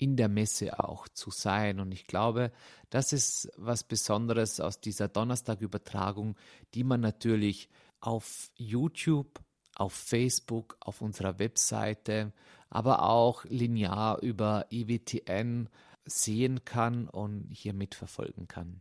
in 0.00 0.16
der 0.16 0.28
Messe 0.28 0.80
auch 0.80 1.08
zu 1.08 1.30
sein. 1.30 1.78
Und 1.78 1.92
ich 1.92 2.06
glaube, 2.06 2.52
das 2.88 3.12
ist 3.12 3.50
was 3.56 3.84
Besonderes 3.84 4.58
aus 4.58 4.80
dieser 4.80 5.08
Donnerstag-Übertragung, 5.08 6.36
die 6.74 6.84
man 6.84 7.00
natürlich 7.00 7.68
auf 8.00 8.50
YouTube, 8.56 9.40
auf 9.74 9.92
Facebook, 9.92 10.76
auf 10.80 11.02
unserer 11.02 11.38
Webseite, 11.38 12.32
aber 12.70 13.02
auch 13.02 13.44
linear 13.44 14.22
über 14.22 14.66
EWTN 14.70 15.68
sehen 16.06 16.64
kann 16.64 17.06
und 17.06 17.50
hier 17.52 17.74
mitverfolgen 17.74 18.48
kann. 18.48 18.80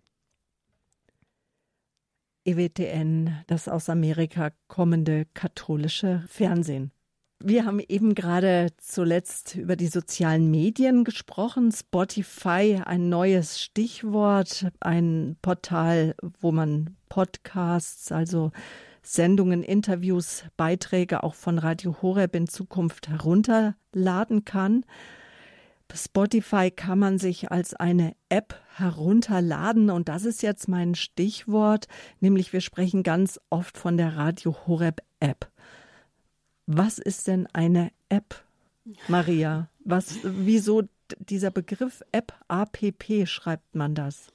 EWTN, 2.45 3.43
das 3.47 3.67
aus 3.67 3.89
Amerika 3.89 4.51
kommende 4.67 5.25
katholische 5.33 6.23
Fernsehen. 6.29 6.91
Wir 7.41 7.65
haben 7.65 7.79
eben 7.79 8.15
gerade 8.15 8.67
zuletzt 8.79 9.55
über 9.55 9.77
die 9.77 9.87
sozialen 9.87 10.51
Medien 10.51 11.05
gesprochen. 11.05 11.71
Spotify, 11.71 12.81
ein 12.83 13.07
neues 13.07 13.61
Stichwort, 13.61 14.67
ein 14.81 15.37
Portal, 15.41 16.15
wo 16.41 16.51
man 16.51 16.97
Podcasts, 17.07 18.11
also 18.11 18.51
Sendungen, 19.03 19.63
Interviews, 19.63 20.43
Beiträge 20.57 21.23
auch 21.23 21.33
von 21.33 21.59
Radio 21.59 21.95
Horeb 22.01 22.35
in 22.35 22.49
Zukunft 22.49 23.07
herunterladen 23.07 24.43
kann. 24.43 24.83
Spotify 25.93 26.71
kann 26.71 26.99
man 26.99 27.19
sich 27.19 27.51
als 27.51 27.73
eine 27.73 28.15
App 28.27 28.61
herunterladen 28.75 29.89
und 29.89 30.09
das 30.09 30.25
ist 30.25 30.43
jetzt 30.43 30.67
mein 30.67 30.93
Stichwort, 30.93 31.87
nämlich 32.19 32.51
wir 32.51 32.61
sprechen 32.61 33.01
ganz 33.01 33.39
oft 33.49 33.77
von 33.77 33.95
der 33.95 34.17
Radio 34.17 34.55
Horeb 34.67 35.01
App. 35.21 35.48
Was 36.71 36.99
ist 36.99 37.27
denn 37.27 37.47
eine 37.51 37.91
App, 38.09 38.43
Maria? 39.07 39.69
Was, 39.85 40.19
wieso 40.21 40.83
dieser 41.17 41.49
Begriff 41.49 42.03
App, 42.11 42.31
APP 42.47 43.25
schreibt 43.25 43.73
man 43.73 43.95
das? 43.95 44.27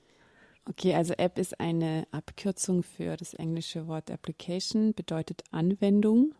Okay, 0.68 0.97
also 0.97 1.14
App 1.14 1.38
ist 1.38 1.61
eine 1.61 2.09
Abkürzung 2.11 2.83
für 2.83 3.16
das 3.16 3.35
englische 3.35 3.87
Wort 3.87 4.11
Application, 4.11 4.94
bedeutet 4.94 5.44
Anwendung. 5.53 6.35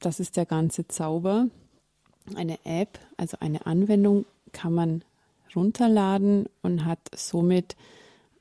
Das 0.00 0.18
ist 0.18 0.36
der 0.36 0.46
ganze 0.46 0.88
Zauber. 0.88 1.46
Eine 2.34 2.58
App, 2.64 2.98
also 3.16 3.36
eine 3.38 3.66
Anwendung, 3.66 4.26
kann 4.50 4.72
man 4.72 5.04
runterladen 5.54 6.48
und 6.62 6.84
hat 6.84 6.98
somit 7.14 7.76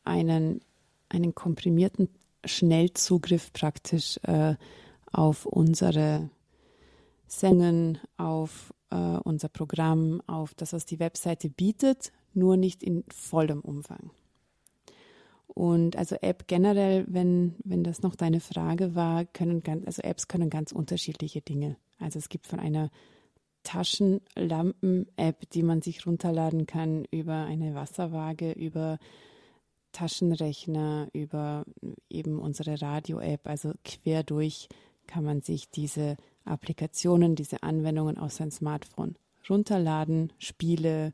einen, 0.06 0.62
einen 1.10 1.36
komprimierten 1.36 2.10
Schnellzugriff 2.46 3.54
praktisch 3.54 4.18
äh, 4.24 4.56
auf 5.12 5.46
unsere 5.46 6.32
Sendungen, 7.28 8.00
auf 8.18 8.74
äh, 8.90 8.96
unser 8.96 9.50
Programm, 9.50 10.22
auf 10.28 10.54
das, 10.56 10.74
was 10.74 10.86
die 10.86 11.00
Webseite 11.00 11.50
bietet, 11.50 12.12
nur 12.34 12.58
nicht 12.58 12.84
in 12.84 13.04
vollem 13.10 13.62
Umfang. 13.62 14.12
Und 15.48 15.96
also 15.96 16.16
App 16.22 16.48
generell, 16.48 17.06
wenn, 17.08 17.56
wenn 17.64 17.84
das 17.84 18.04
noch 18.04 18.16
deine 18.16 18.40
Frage 18.40 18.94
war, 18.94 19.26
können 19.26 19.62
ganz, 19.62 19.86
also 19.88 20.04
Apps 20.04 20.28
können 20.28 20.50
ganz 20.50 20.72
unterschiedliche 20.72 21.42
Dinge. 21.42 21.78
Also 22.00 22.20
es 22.20 22.30
gibt 22.30 22.46
von 22.46 22.60
einer 22.60 22.92
Taschenlampen-App, 23.64 25.50
die 25.50 25.64
man 25.64 25.82
sich 25.82 26.06
runterladen 26.06 26.68
kann, 26.68 27.06
über 27.12 27.46
eine 27.46 27.74
Wasserwaage, 27.74 28.52
über 28.52 29.00
Taschenrechner, 29.94 31.10
über 31.12 31.66
eben 32.08 32.40
unsere 32.40 32.80
Radio-App, 32.82 33.48
also 33.48 33.74
quer 33.84 34.24
durch 34.24 34.70
kann 35.08 35.24
man 35.24 35.42
sich 35.42 35.72
diese 35.72 36.18
Applikationen, 36.48 37.36
diese 37.36 37.64
Anwendungen 37.64 38.18
aus 38.18 38.38
seinem 38.38 38.52
Smartphone 38.52 39.16
runterladen, 39.50 40.34
Spiele 40.40 41.14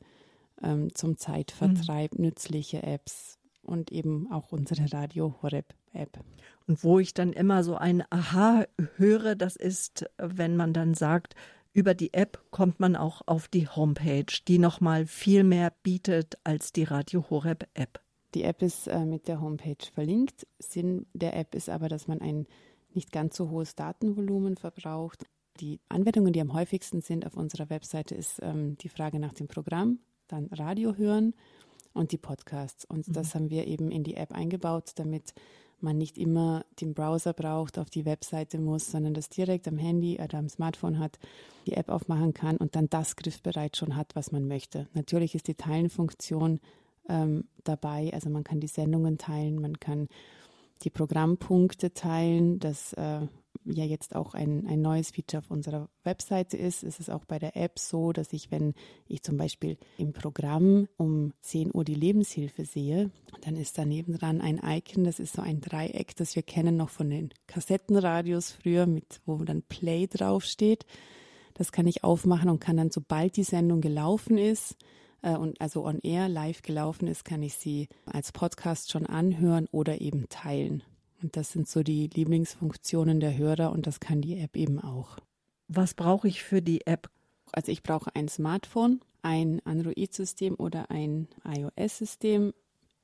ähm, 0.61 0.93
zum 0.93 1.17
Zeitvertreib, 1.17 2.15
mhm. 2.15 2.25
nützliche 2.25 2.83
Apps 2.83 3.37
und 3.61 3.91
eben 3.91 4.31
auch 4.31 4.51
unsere 4.51 4.91
Radio 4.91 5.35
Horeb 5.41 5.73
App. 5.93 6.19
Und 6.67 6.83
wo 6.83 6.99
ich 6.99 7.13
dann 7.13 7.33
immer 7.33 7.63
so 7.63 7.75
ein 7.75 8.03
Aha 8.09 8.65
höre, 8.95 9.35
das 9.35 9.55
ist, 9.55 10.05
wenn 10.17 10.55
man 10.55 10.73
dann 10.73 10.93
sagt, 10.93 11.35
über 11.73 11.93
die 11.93 12.13
App 12.13 12.39
kommt 12.51 12.79
man 12.79 12.95
auch 12.95 13.21
auf 13.25 13.47
die 13.47 13.67
Homepage, 13.67 14.25
die 14.47 14.59
nochmal 14.59 15.05
viel 15.05 15.43
mehr 15.43 15.73
bietet 15.81 16.37
als 16.43 16.71
die 16.71 16.83
Radio 16.83 17.25
Horeb 17.29 17.67
App. 17.73 17.99
Die 18.35 18.43
App 18.43 18.61
ist 18.61 18.87
äh, 18.87 19.05
mit 19.05 19.27
der 19.27 19.41
Homepage 19.41 19.85
verlinkt. 19.93 20.47
Sinn 20.59 21.05
der 21.13 21.35
App 21.35 21.53
ist 21.55 21.69
aber, 21.69 21.89
dass 21.89 22.07
man 22.07 22.21
ein 22.21 22.47
nicht 22.95 23.11
ganz 23.11 23.35
so 23.35 23.49
hohes 23.49 23.75
Datenvolumen 23.75 24.57
verbraucht. 24.57 25.25
Die 25.59 25.79
Anwendungen, 25.89 26.33
die 26.33 26.41
am 26.41 26.53
häufigsten 26.53 27.01
sind 27.01 27.25
auf 27.25 27.35
unserer 27.35 27.69
Webseite, 27.69 28.15
ist 28.15 28.39
ähm, 28.41 28.77
die 28.79 28.89
Frage 28.89 29.19
nach 29.19 29.33
dem 29.33 29.47
Programm, 29.47 29.99
dann 30.27 30.47
Radio 30.47 30.95
hören 30.95 31.33
und 31.93 32.11
die 32.11 32.17
Podcasts. 32.17 32.85
Und 32.85 33.07
mhm. 33.07 33.13
das 33.13 33.35
haben 33.35 33.49
wir 33.49 33.67
eben 33.67 33.91
in 33.91 34.03
die 34.03 34.15
App 34.15 34.31
eingebaut, 34.31 34.93
damit 34.95 35.33
man 35.83 35.97
nicht 35.97 36.17
immer 36.17 36.65
den 36.79 36.93
Browser 36.93 37.33
braucht, 37.33 37.77
auf 37.77 37.89
die 37.89 38.05
Webseite 38.05 38.57
muss, 38.57 38.89
sondern 38.89 39.13
das 39.13 39.29
direkt 39.29 39.67
am 39.67 39.77
Handy 39.77 40.19
oder 40.19 40.37
am 40.37 40.49
Smartphone 40.49 40.97
hat, 40.97 41.19
die 41.67 41.73
App 41.73 41.89
aufmachen 41.89 42.33
kann 42.33 42.57
und 42.57 42.75
dann 42.75 42.89
das 42.89 43.15
griffbereit 43.15 43.77
schon 43.77 43.95
hat, 43.95 44.15
was 44.15 44.31
man 44.31 44.47
möchte. 44.47 44.87
Natürlich 44.93 45.35
ist 45.35 45.47
die 45.47 45.55
Teilenfunktion 45.55 46.59
ähm, 47.09 47.45
dabei, 47.65 48.11
also 48.13 48.29
man 48.29 48.45
kann 48.45 48.61
die 48.61 48.67
Sendungen 48.67 49.17
teilen, 49.17 49.59
man 49.59 49.79
kann 49.79 50.07
die 50.83 50.89
Programmpunkte 50.89 51.93
teilen, 51.93 52.59
das 52.59 52.93
äh, 52.93 53.21
ja 53.65 53.85
jetzt 53.85 54.15
auch 54.15 54.33
ein, 54.33 54.67
ein 54.67 54.81
neues 54.81 55.11
Feature 55.11 55.41
auf 55.41 55.51
unserer 55.51 55.89
Webseite 56.03 56.57
ist, 56.57 56.83
ist 56.83 56.99
es 56.99 57.09
auch 57.09 57.25
bei 57.25 57.39
der 57.39 57.55
App 57.55 57.79
so, 57.79 58.11
dass 58.11 58.33
ich, 58.33 58.51
wenn 58.51 58.73
ich 59.07 59.23
zum 59.23 59.37
Beispiel 59.37 59.77
im 59.97 60.13
Programm 60.13 60.87
um 60.97 61.33
10 61.41 61.71
Uhr 61.73 61.83
die 61.83 61.95
Lebenshilfe 61.95 62.65
sehe, 62.65 63.11
dann 63.41 63.55
ist 63.55 63.77
daneben 63.77 64.17
dran 64.17 64.41
ein 64.41 64.59
Icon, 64.63 65.03
das 65.03 65.19
ist 65.19 65.35
so 65.35 65.41
ein 65.41 65.61
Dreieck, 65.61 66.15
das 66.15 66.35
wir 66.35 66.43
kennen 66.43 66.77
noch 66.77 66.89
von 66.89 67.09
den 67.09 67.29
Kassettenradios 67.47 68.51
früher, 68.51 68.85
mit 68.85 69.21
wo 69.25 69.37
dann 69.37 69.63
Play 69.63 70.07
draufsteht. 70.07 70.85
Das 71.53 71.71
kann 71.71 71.87
ich 71.87 72.03
aufmachen 72.03 72.49
und 72.49 72.59
kann 72.59 72.77
dann, 72.77 72.91
sobald 72.91 73.37
die 73.37 73.43
Sendung 73.43 73.79
gelaufen 73.79 74.37
ist, 74.37 74.75
äh, 75.23 75.35
und 75.35 75.59
also 75.59 75.83
on 75.83 75.99
air 75.99 76.29
live 76.29 76.61
gelaufen 76.61 77.07
ist, 77.07 77.25
kann 77.25 77.41
ich 77.41 77.55
sie 77.55 77.87
als 78.05 78.31
Podcast 78.31 78.91
schon 78.91 79.07
anhören 79.07 79.67
oder 79.71 79.99
eben 80.01 80.29
teilen. 80.29 80.83
Und 81.23 81.35
das 81.37 81.51
sind 81.51 81.67
so 81.67 81.81
die 81.81 82.07
Lieblingsfunktionen 82.07 83.19
der 83.19 83.37
Hörer 83.37 83.71
und 83.71 83.87
das 83.87 83.99
kann 83.99 84.21
die 84.21 84.37
App 84.37 84.55
eben 84.55 84.79
auch. 84.79 85.17
Was 85.67 85.93
brauche 85.93 86.27
ich 86.27 86.43
für 86.43 86.61
die 86.61 86.85
App? 86.85 87.09
Also 87.53 87.71
ich 87.71 87.81
brauche 87.81 88.13
ein 88.15 88.27
Smartphone, 88.27 88.99
ein 89.21 89.61
Android-System 89.65 90.55
oder 90.55 90.91
ein 90.91 91.29
iOS-System. 91.45 92.53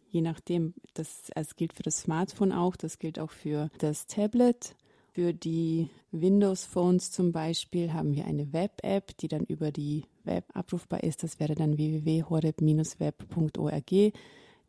Je 0.09 0.21
nachdem, 0.21 0.73
das 0.93 1.31
also 1.35 1.53
gilt 1.55 1.73
für 1.73 1.83
das 1.83 2.01
Smartphone 2.01 2.51
auch, 2.51 2.75
das 2.75 2.99
gilt 2.99 3.19
auch 3.19 3.31
für 3.31 3.69
das 3.77 4.07
Tablet. 4.07 4.75
Für 5.19 5.33
die 5.33 5.89
Windows-Phones 6.13 7.11
zum 7.11 7.33
Beispiel 7.33 7.91
haben 7.91 8.15
wir 8.15 8.23
eine 8.23 8.53
Web-App, 8.53 9.17
die 9.17 9.27
dann 9.27 9.43
über 9.43 9.69
die 9.69 10.05
Web 10.23 10.45
abrufbar 10.53 11.03
ist. 11.03 11.23
Das 11.23 11.41
wäre 11.41 11.55
dann 11.55 11.75
www.horeb-web.org, 11.75 13.91
die 13.91 14.13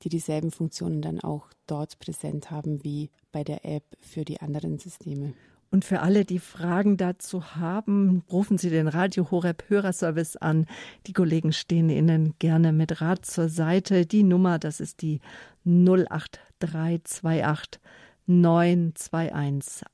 dieselben 0.02 0.50
Funktionen 0.50 1.02
dann 1.02 1.20
auch 1.20 1.50
dort 1.68 2.00
präsent 2.00 2.50
haben 2.50 2.82
wie 2.82 3.10
bei 3.30 3.44
der 3.44 3.64
App 3.64 3.84
für 4.00 4.24
die 4.24 4.40
anderen 4.40 4.78
Systeme. 4.78 5.34
Und 5.70 5.84
für 5.84 6.00
alle, 6.00 6.24
die 6.24 6.40
Fragen 6.40 6.96
dazu 6.96 7.54
haben, 7.54 8.24
rufen 8.28 8.58
Sie 8.58 8.70
den 8.70 8.88
Radio 8.88 9.30
Horeb 9.30 9.66
Hörerservice 9.68 10.36
an. 10.36 10.66
Die 11.06 11.12
Kollegen 11.12 11.52
stehen 11.52 11.90
Ihnen 11.90 12.34
gerne 12.40 12.72
mit 12.72 13.00
Rat 13.00 13.24
zur 13.24 13.48
Seite. 13.48 14.04
Die 14.04 14.24
Nummer, 14.24 14.58
das 14.58 14.80
ist 14.80 15.00
die 15.00 15.20
08328 15.64 17.22
921 18.30 19.84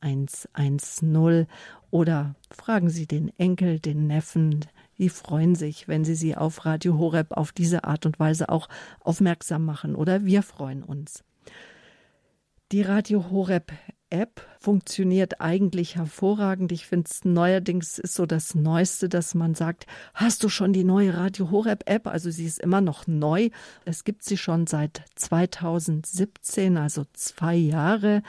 110 0.51 1.47
oder 1.91 2.35
fragen 2.51 2.91
Sie 2.91 3.07
den 3.07 3.37
Enkel, 3.39 3.81
den 3.81 4.07
Neffen, 4.07 4.65
die 4.99 5.09
freuen 5.09 5.55
sich, 5.55 5.89
wenn 5.89 6.05
Sie 6.05 6.15
sie 6.15 6.37
auf 6.37 6.65
Radio 6.65 6.99
Horeb 6.99 7.33
auf 7.33 7.53
diese 7.53 7.85
Art 7.85 8.07
und 8.07 8.19
Weise 8.19 8.49
auch 8.49 8.69
aufmerksam 9.01 9.65
machen. 9.65 9.95
Oder 9.95 10.25
wir 10.25 10.43
freuen 10.43 10.83
uns. 10.83 11.25
Die 12.73 12.83
Radio 12.83 13.31
Horeb 13.31 13.73
App 14.11 14.41
funktioniert 14.61 15.41
eigentlich 15.41 15.97
hervorragend. 15.97 16.73
Ich 16.73 16.87
finde 16.87 17.09
es 17.11 17.25
neuerdings 17.25 17.99
ist 17.99 18.15
so 18.15 18.27
das 18.27 18.55
Neueste, 18.55 19.09
dass 19.09 19.35
man 19.35 19.55
sagt, 19.55 19.87
hast 20.15 20.45
du 20.45 20.49
schon 20.49 20.73
die 20.73 20.85
neue 20.85 21.17
Radio 21.17 21.51
Horeb 21.51 21.83
App? 21.87 22.07
Also 22.07 22.31
sie 22.31 22.47
ist 22.47 22.61
immer 22.61 22.81
noch 22.81 23.07
neu. 23.07 23.51
Es 23.85 24.05
gibt 24.05 24.25
sie 24.25 24.37
schon 24.37 24.67
seit 24.67 25.03
2017, 25.17 26.77
also 26.77 27.05
zwei 27.13 27.57
Jahre. 27.57 28.23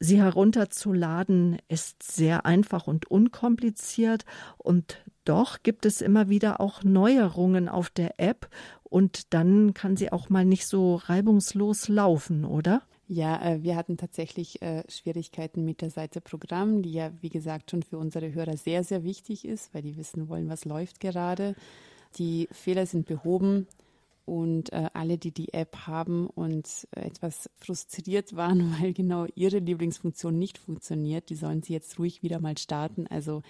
Sie 0.00 0.20
herunterzuladen 0.22 1.58
ist 1.68 2.02
sehr 2.02 2.46
einfach 2.46 2.86
und 2.86 3.10
unkompliziert 3.10 4.24
und 4.56 4.98
doch 5.24 5.62
gibt 5.62 5.84
es 5.86 6.00
immer 6.00 6.28
wieder 6.28 6.60
auch 6.60 6.84
Neuerungen 6.84 7.68
auf 7.68 7.90
der 7.90 8.20
App 8.20 8.48
und 8.84 9.34
dann 9.34 9.74
kann 9.74 9.96
sie 9.96 10.12
auch 10.12 10.30
mal 10.30 10.44
nicht 10.44 10.66
so 10.66 10.94
reibungslos 10.94 11.88
laufen, 11.88 12.44
oder? 12.44 12.82
Ja, 13.10 13.42
äh, 13.42 13.62
wir 13.62 13.74
hatten 13.74 13.96
tatsächlich 13.96 14.60
äh, 14.60 14.82
Schwierigkeiten 14.88 15.64
mit 15.64 15.80
der 15.80 15.90
Seite 15.90 16.20
Programm, 16.20 16.82
die 16.82 16.92
ja, 16.92 17.10
wie 17.22 17.30
gesagt, 17.30 17.70
schon 17.70 17.82
für 17.82 17.96
unsere 17.96 18.34
Hörer 18.34 18.58
sehr, 18.58 18.84
sehr 18.84 19.02
wichtig 19.02 19.46
ist, 19.46 19.72
weil 19.72 19.80
die 19.80 19.96
wissen 19.96 20.28
wollen, 20.28 20.50
was 20.50 20.66
läuft 20.66 21.00
gerade. 21.00 21.56
Die 22.18 22.48
Fehler 22.52 22.84
sind 22.84 23.06
behoben. 23.06 23.66
Und 24.26 24.74
äh, 24.74 24.90
alle, 24.92 25.16
die 25.16 25.32
die 25.32 25.54
App 25.54 25.86
haben 25.86 26.26
und 26.26 26.86
etwas 26.90 27.48
frustriert 27.56 28.36
waren, 28.36 28.76
weil 28.80 28.92
genau 28.92 29.26
ihre 29.34 29.58
Lieblingsfunktion 29.58 30.38
nicht 30.38 30.58
funktioniert, 30.58 31.30
die 31.30 31.34
sollen 31.34 31.62
sie 31.62 31.72
jetzt 31.72 31.98
ruhig 31.98 32.22
wieder 32.22 32.38
mal 32.38 32.58
starten. 32.58 33.06
Also 33.06 33.40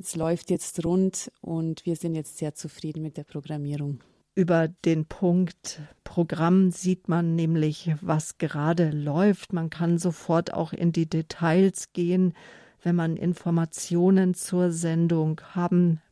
es 0.00 0.16
läuft 0.16 0.48
jetzt 0.48 0.82
rund 0.86 1.30
und 1.42 1.84
wir 1.84 1.96
sind 1.96 2.14
jetzt 2.14 2.38
sehr 2.38 2.54
zufrieden 2.54 3.02
mit 3.02 3.18
der 3.18 3.24
Programmierung. 3.24 4.00
Über 4.38 4.68
den 4.68 5.06
Punkt 5.06 5.80
Programm 6.04 6.70
sieht 6.70 7.08
man 7.08 7.34
nämlich, 7.34 7.94
was 8.02 8.36
gerade 8.36 8.90
läuft. 8.90 9.54
Man 9.54 9.70
kann 9.70 9.96
sofort 9.96 10.52
auch 10.52 10.74
in 10.74 10.92
die 10.92 11.08
Details 11.08 11.94
gehen, 11.94 12.34
wenn 12.82 12.94
man 12.96 13.16
Informationen 13.16 14.34
zur 14.34 14.72
Sendung 14.72 15.40
haben 15.54 16.02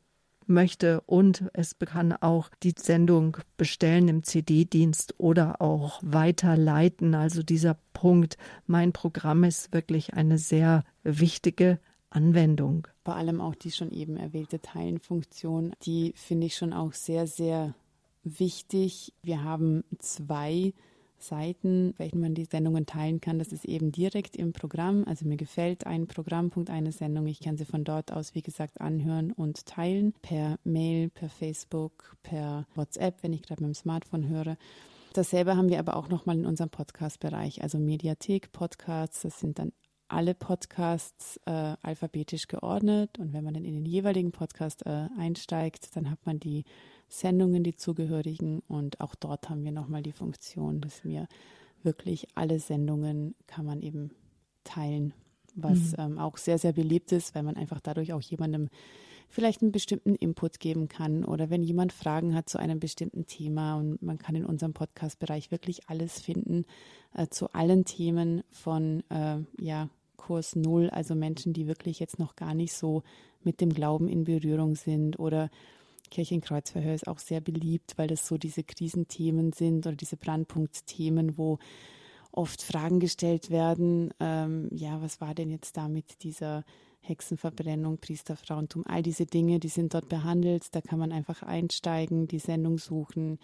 möchte 0.47 1.03
und 1.03 1.45
es 1.53 1.79
kann 1.79 2.15
auch 2.15 2.49
die 2.63 2.73
Sendung 2.75 3.37
bestellen 3.59 4.09
im 4.09 4.23
CD-Dienst 4.23 5.17
oder 5.19 5.61
auch 5.61 6.01
weiterleiten. 6.03 7.15
Also 7.15 7.43
dieser 7.43 7.77
Punkt, 7.93 8.39
mein 8.67 8.95
Programm 8.95 9.45
ist 9.45 9.75
wirklich 9.75 10.15
eine 10.15 10.39
sehr 10.39 10.85
wichtige 11.03 11.79
Anwendung. 12.09 12.89
Vor 13.05 13.17
allem 13.17 13.43
auch 13.43 13.55
die 13.55 13.71
schon 13.71 13.91
eben 13.91 14.17
erwähnte 14.17 14.63
Teilenfunktion, 14.63 15.75
die 15.83 16.15
finde 16.17 16.47
ich 16.47 16.57
schon 16.57 16.73
auch 16.73 16.95
sehr, 16.95 17.27
sehr 17.27 17.75
wichtig. 18.25 19.13
Wir 19.23 19.45
haben 19.45 19.85
zwei 19.99 20.73
Seiten, 21.19 21.95
welchen 21.97 22.21
man 22.21 22.35
die 22.35 22.45
Sendungen 22.45 22.87
teilen 22.87 23.21
kann. 23.21 23.39
Das 23.39 23.53
ist 23.53 23.65
eben 23.65 23.93
direkt 23.93 24.37
im 24.37 24.53
Programm. 24.53 25.05
Also 25.07 25.27
mir 25.27 25.37
gefällt 25.37 25.87
ein 25.87 26.07
Programmpunkt, 26.07 26.71
eine 26.71 26.93
Sendung. 26.93 27.27
Ich 27.27 27.41
kann 27.41 27.57
sie 27.57 27.65
von 27.65 27.85
dort 27.85 28.13
aus, 28.13 28.35
wie 28.35 28.43
gesagt, 28.43 28.81
anhören 28.81 29.33
und 29.33 29.65
teilen. 29.67 30.13
Per 30.23 30.59
Mail, 30.65 31.09
per 31.11 31.29
Facebook, 31.29 32.17
per 32.23 32.67
WhatsApp, 32.75 33.23
wenn 33.23 33.33
ich 33.33 33.43
gerade 33.43 33.63
mit 33.63 33.75
dem 33.75 33.75
Smartphone 33.75 34.29
höre. 34.29 34.57
Dasselbe 35.15 35.57
haben 35.57 35.69
wir 35.69 35.79
aber 35.79 35.97
auch 35.97 36.09
nochmal 36.09 36.37
in 36.37 36.45
unserem 36.45 36.71
Podcast-Bereich, 36.71 37.63
also 37.63 37.79
Mediathek, 37.79 38.51
Podcasts. 38.51 39.23
Das 39.23 39.39
sind 39.39 39.61
dann 39.61 39.73
alle 40.09 40.35
Podcasts 40.35 41.41
äh, 41.47 41.77
alphabetisch 41.83 42.49
geordnet. 42.49 43.19
Und 43.19 43.33
wenn 43.33 43.45
man 43.45 43.55
dann 43.55 43.65
in 43.65 43.75
den 43.75 43.87
jeweiligen 43.87 44.33
Podcast 44.33 44.87
äh, 44.87 45.09
einsteigt, 45.19 45.97
dann 45.97 46.11
hat 46.11 46.25
man 46.27 46.41
die 46.41 46.65
Sendungen, 47.09 47.65
die 47.65 47.77
zugehörigen. 47.77 48.61
Und 48.69 49.01
auch 49.01 49.15
dort 49.15 49.49
haben 49.49 49.65
wir 49.65 49.73
nochmal 49.73 50.03
die 50.03 50.13
Funktion, 50.13 50.81
dass 50.81 51.05
wir 51.05 51.27
wirklich 51.83 52.29
alle 52.35 52.59
Sendungen 52.59 53.35
kann 53.47 53.67
man 53.67 53.81
eben 53.83 54.11
teilen, 54.65 55.13
was 55.55 55.93
mhm. 55.93 55.97
ähm, 55.99 56.19
auch 56.19 56.37
sehr, 56.39 56.59
sehr 56.59 56.73
beliebt 56.73 57.13
ist, 57.13 57.35
weil 57.35 57.43
man 57.43 57.57
einfach 57.57 57.81
dadurch 57.81 58.13
auch 58.13 58.23
jemandem 58.23 58.69
vielleicht 59.29 59.63
einen 59.63 59.73
bestimmten 59.73 60.15
Input 60.15 60.61
geben 60.61 60.89
kann 60.89 61.25
oder 61.25 61.51
wenn 61.51 61.63
jemand 61.63 61.93
Fragen 61.93 62.35
hat 62.35 62.49
zu 62.49 62.59
einem 62.59 62.81
bestimmten 62.81 63.27
Thema 63.27 63.77
und 63.77 64.03
man 64.03 64.19
kann 64.19 64.35
in 64.35 64.45
unserem 64.45 64.73
Podcast-Bereich 64.73 65.51
wirklich 65.51 65.89
alles 65.89 66.21
finden 66.21 66.65
äh, 67.15 67.29
zu 67.29 67.53
allen 67.53 67.85
Themen 67.85 68.43
von 68.51 69.03
äh, 69.11 69.39
ja, 69.61 69.89
Kurs 70.17 70.57
Null, 70.57 70.91
also 70.91 71.15
Menschen, 71.15 71.53
die 71.53 71.67
wirklich 71.67 71.99
jetzt 71.99 72.19
noch 72.19 72.37
gar 72.37 72.55
nicht 72.55 72.73
so 72.73 73.03
mit 73.43 73.61
dem 73.61 73.73
Glauben 73.73 74.09
in 74.09 74.25
Berührung 74.25 74.75
sind 74.75 75.19
oder 75.19 75.51
Kirchenkreuzverhör 76.11 76.95
ist 76.95 77.09
auch 77.09 77.19
sehr 77.19 77.41
beliebt, 77.41 77.95
weil 77.97 78.07
das 78.07 78.27
so 78.27 78.39
diese 78.39 78.63
Krisenthemen 78.63 79.53
sind 79.53 79.87
oder 79.87 79.97
diese 79.97 80.17
Brandpunktthemen, 80.17 81.37
wo 81.39 81.59
oft 82.31 82.63
Fragen 82.63 83.01
gestellt 83.01 83.51
werden. 83.51 84.13
Ähm, 84.21 84.69
ja, 84.73 85.01
was 85.03 85.21
war 85.21 85.35
denn 85.35 85.51
jetzt 85.51 85.77
da 85.77 85.89
mit 85.89 86.23
dieser 86.23 86.65
Hexenverbrennung, 87.05 87.99
Priesterfrauentum, 87.99 88.85
all 88.87 89.03
diese 89.03 89.27
Dinge, 89.27 89.61
die 89.61 89.69
sind 89.69 89.95
dort 89.95 90.09
behandelt. 90.09 90.75
Da 90.75 90.81
kann 90.81 90.99
man 90.99 91.13
einfach 91.13 91.43
einsteigen, 91.43 92.27
die 92.27 92.39
Sendung 92.39 92.79
suchen 92.79 93.39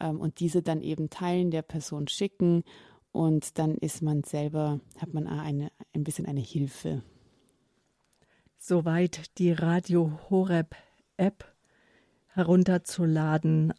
ähm, 0.00 0.20
und 0.20 0.40
diese 0.40 0.62
dann 0.62 0.80
eben 0.80 1.10
teilen, 1.10 1.50
der 1.50 1.62
Person 1.62 2.08
schicken 2.08 2.64
und 3.12 3.58
dann 3.58 3.74
ist 3.76 4.02
man 4.02 4.24
selber, 4.24 4.80
hat 4.98 5.12
man 5.12 5.26
eine, 5.26 5.70
ein 5.94 6.04
bisschen 6.04 6.26
eine 6.26 6.40
Hilfe. 6.40 7.02
Soweit 8.58 9.38
die 9.38 9.52
Radio 9.52 10.18
Horeb 10.30 10.74
App 11.16 11.44
herunterzuladen 12.28 13.74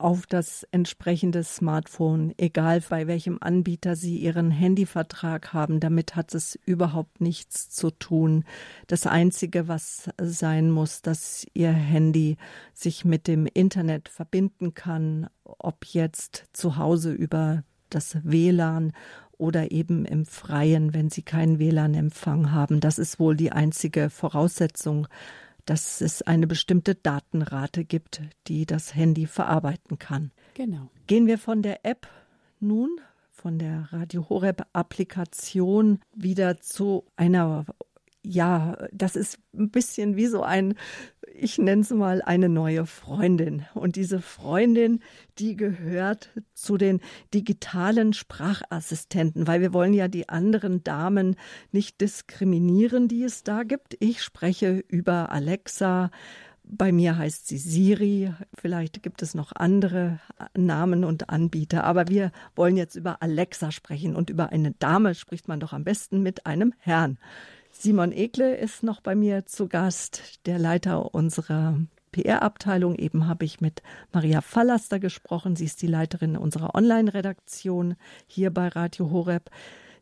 auf 0.00 0.26
das 0.26 0.66
entsprechende 0.70 1.44
Smartphone, 1.44 2.32
egal 2.38 2.82
bei 2.88 3.06
welchem 3.06 3.38
Anbieter 3.40 3.96
Sie 3.96 4.16
Ihren 4.16 4.50
Handyvertrag 4.50 5.52
haben. 5.52 5.80
Damit 5.80 6.16
hat 6.16 6.34
es 6.34 6.58
überhaupt 6.66 7.20
nichts 7.20 7.70
zu 7.70 7.90
tun. 7.90 8.44
Das 8.86 9.06
Einzige, 9.06 9.68
was 9.68 10.08
sein 10.20 10.70
muss, 10.70 11.02
dass 11.02 11.46
Ihr 11.54 11.72
Handy 11.72 12.36
sich 12.72 13.04
mit 13.04 13.26
dem 13.26 13.46
Internet 13.46 14.08
verbinden 14.08 14.74
kann, 14.74 15.28
ob 15.44 15.84
jetzt 15.84 16.44
zu 16.52 16.76
Hause 16.76 17.12
über 17.12 17.62
das 17.90 18.16
WLAN 18.22 18.92
oder 19.32 19.70
eben 19.70 20.04
im 20.04 20.26
Freien, 20.26 20.92
wenn 20.94 21.10
Sie 21.10 21.22
keinen 21.22 21.58
WLAN-Empfang 21.58 22.52
haben. 22.52 22.80
Das 22.80 22.98
ist 22.98 23.18
wohl 23.18 23.36
die 23.36 23.52
einzige 23.52 24.10
Voraussetzung 24.10 25.08
dass 25.70 26.00
es 26.00 26.20
eine 26.20 26.48
bestimmte 26.48 26.96
Datenrate 26.96 27.84
gibt, 27.84 28.22
die 28.48 28.66
das 28.66 28.96
Handy 28.96 29.28
verarbeiten 29.28 30.00
kann. 30.00 30.32
Genau. 30.54 30.90
Gehen 31.06 31.28
wir 31.28 31.38
von 31.38 31.62
der 31.62 31.86
App 31.86 32.08
nun, 32.58 33.00
von 33.30 33.60
der 33.60 33.86
Radio 33.92 34.28
Horeb 34.28 34.66
Applikation 34.72 36.00
wieder 36.12 36.58
zu 36.58 37.04
einer 37.14 37.66
ja, 38.22 38.76
das 38.92 39.16
ist 39.16 39.38
ein 39.54 39.70
bisschen 39.70 40.16
wie 40.16 40.26
so 40.26 40.42
ein, 40.42 40.74
ich 41.34 41.58
nenne 41.58 41.82
es 41.82 41.90
mal 41.90 42.20
eine 42.22 42.48
neue 42.48 42.84
Freundin. 42.84 43.64
Und 43.74 43.96
diese 43.96 44.20
Freundin, 44.20 45.00
die 45.38 45.56
gehört 45.56 46.30
zu 46.52 46.76
den 46.76 47.00
digitalen 47.32 48.12
Sprachassistenten, 48.12 49.46
weil 49.46 49.60
wir 49.62 49.72
wollen 49.72 49.94
ja 49.94 50.08
die 50.08 50.28
anderen 50.28 50.84
Damen 50.84 51.36
nicht 51.72 52.00
diskriminieren, 52.00 53.08
die 53.08 53.24
es 53.24 53.42
da 53.42 53.62
gibt. 53.62 53.96
Ich 54.00 54.22
spreche 54.22 54.84
über 54.88 55.32
Alexa. 55.32 56.10
Bei 56.62 56.92
mir 56.92 57.16
heißt 57.16 57.48
sie 57.48 57.58
Siri. 57.58 58.32
Vielleicht 58.54 59.02
gibt 59.02 59.22
es 59.22 59.34
noch 59.34 59.52
andere 59.56 60.20
Namen 60.56 61.04
und 61.04 61.30
Anbieter. 61.30 61.84
Aber 61.84 62.08
wir 62.08 62.32
wollen 62.54 62.76
jetzt 62.76 62.96
über 62.96 63.22
Alexa 63.22 63.72
sprechen. 63.72 64.14
Und 64.14 64.28
über 64.28 64.50
eine 64.50 64.72
Dame 64.72 65.14
spricht 65.14 65.48
man 65.48 65.58
doch 65.58 65.72
am 65.72 65.84
besten 65.84 66.22
mit 66.22 66.44
einem 66.46 66.74
Herrn. 66.78 67.18
Simon 67.82 68.12
Ekle 68.12 68.56
ist 68.56 68.82
noch 68.82 69.00
bei 69.00 69.14
mir 69.14 69.46
zu 69.46 69.66
Gast, 69.66 70.44
der 70.44 70.58
Leiter 70.58 71.14
unserer 71.14 71.80
PR-Abteilung. 72.12 72.94
Eben 72.94 73.26
habe 73.26 73.46
ich 73.46 73.62
mit 73.62 73.82
Maria 74.12 74.42
Fallaster 74.42 75.00
gesprochen. 75.00 75.56
Sie 75.56 75.64
ist 75.64 75.80
die 75.80 75.86
Leiterin 75.86 76.36
unserer 76.36 76.74
Online-Redaktion 76.74 77.96
hier 78.26 78.50
bei 78.52 78.68
Radio 78.68 79.10
Horeb. 79.10 79.48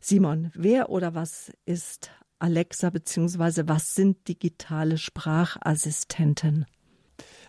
Simon, 0.01 0.51
wer 0.55 0.89
oder 0.89 1.15
was 1.15 1.53
ist 1.63 2.11
Alexa 2.37 2.89
beziehungsweise 2.89 3.69
was 3.69 3.95
sind 3.95 4.27
digitale 4.27 4.97
Sprachassistenten? 4.97 6.65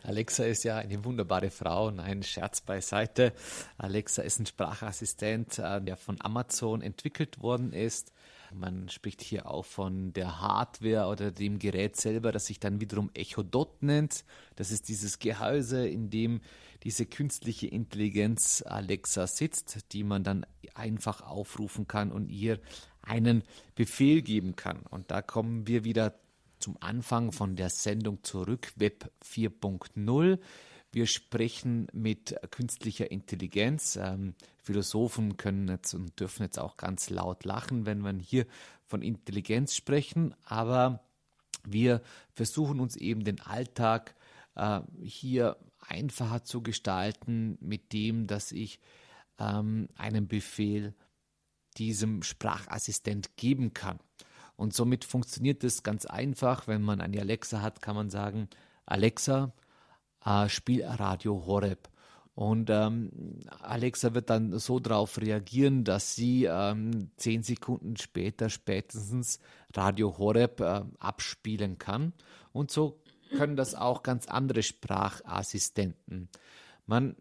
Alexa 0.04 0.44
ist 0.44 0.62
ja 0.62 0.76
eine 0.76 1.04
wunderbare 1.04 1.50
Frau 1.50 1.88
und 1.88 1.98
ein 1.98 2.22
Scherz 2.22 2.60
beiseite. 2.60 3.32
Alexa 3.78 4.22
ist 4.22 4.38
ein 4.38 4.46
Sprachassistent, 4.46 5.58
äh, 5.58 5.82
der 5.82 5.96
von 5.96 6.18
Amazon 6.20 6.82
entwickelt 6.82 7.42
worden 7.42 7.72
ist 7.72 8.12
man 8.54 8.88
spricht 8.88 9.22
hier 9.22 9.50
auch 9.50 9.64
von 9.64 10.12
der 10.12 10.40
Hardware 10.40 11.06
oder 11.06 11.30
dem 11.30 11.58
Gerät 11.58 11.96
selber, 11.96 12.32
das 12.32 12.46
sich 12.46 12.60
dann 12.60 12.80
wiederum 12.80 13.10
Echodot 13.14 13.82
nennt. 13.82 14.24
Das 14.56 14.70
ist 14.70 14.88
dieses 14.88 15.18
Gehäuse, 15.18 15.86
in 15.86 16.10
dem 16.10 16.40
diese 16.82 17.06
künstliche 17.06 17.66
Intelligenz 17.66 18.62
Alexa 18.66 19.26
sitzt, 19.26 19.92
die 19.92 20.04
man 20.04 20.24
dann 20.24 20.46
einfach 20.74 21.22
aufrufen 21.22 21.86
kann 21.86 22.10
und 22.10 22.28
ihr 22.28 22.58
einen 23.02 23.42
Befehl 23.74 24.22
geben 24.22 24.56
kann. 24.56 24.80
Und 24.90 25.10
da 25.10 25.22
kommen 25.22 25.66
wir 25.66 25.84
wieder 25.84 26.14
zum 26.58 26.76
Anfang 26.80 27.32
von 27.32 27.56
der 27.56 27.70
Sendung 27.70 28.22
zurück, 28.22 28.72
Web 28.76 29.10
4.0. 29.24 30.38
Wir 30.92 31.06
sprechen 31.06 31.86
mit 31.92 32.34
künstlicher 32.50 33.10
Intelligenz. 33.10 33.96
Ähm, 33.96 34.34
Philosophen 34.58 35.36
können 35.36 35.68
jetzt 35.68 35.94
und 35.94 36.18
dürfen 36.18 36.42
jetzt 36.42 36.58
auch 36.58 36.76
ganz 36.76 37.10
laut 37.10 37.44
lachen, 37.44 37.86
wenn 37.86 38.00
wir 38.00 38.12
hier 38.14 38.46
von 38.86 39.02
Intelligenz 39.02 39.74
sprechen. 39.74 40.34
Aber 40.44 41.04
wir 41.64 42.02
versuchen 42.32 42.80
uns 42.80 42.96
eben 42.96 43.24
den 43.24 43.40
Alltag 43.40 44.14
äh, 44.56 44.80
hier 45.02 45.56
einfacher 45.78 46.44
zu 46.44 46.62
gestalten 46.62 47.56
mit 47.60 47.92
dem, 47.92 48.26
dass 48.26 48.50
ich 48.50 48.80
ähm, 49.38 49.88
einen 49.96 50.26
Befehl 50.26 50.94
diesem 51.76 52.22
Sprachassistent 52.22 53.36
geben 53.36 53.74
kann. 53.74 54.00
Und 54.56 54.74
somit 54.74 55.04
funktioniert 55.04 55.64
es 55.64 55.82
ganz 55.82 56.04
einfach. 56.04 56.66
Wenn 56.66 56.82
man 56.82 57.00
eine 57.00 57.20
Alexa 57.20 57.62
hat, 57.62 57.80
kann 57.80 57.94
man 57.94 58.10
sagen, 58.10 58.48
Alexa, 58.86 59.52
äh, 60.24 60.48
spiel 60.48 60.84
Radio 60.84 61.46
Horeb. 61.46 61.88
Und 62.34 62.70
ähm, 62.70 63.10
Alexa 63.60 64.14
wird 64.14 64.30
dann 64.30 64.58
so 64.58 64.78
darauf 64.78 65.20
reagieren, 65.20 65.84
dass 65.84 66.14
sie 66.14 66.44
ähm, 66.44 67.10
zehn 67.16 67.42
Sekunden 67.42 67.96
später 67.96 68.48
spätestens 68.48 69.40
Radio 69.74 70.16
Horeb 70.16 70.60
äh, 70.60 70.82
abspielen 70.98 71.78
kann. 71.78 72.14
Und 72.52 72.70
so 72.70 73.00
können 73.36 73.56
das 73.56 73.74
auch 73.74 74.02
ganz 74.02 74.26
andere 74.26 74.62
Sprachassistenten. 74.62 76.28
Man 76.86 77.14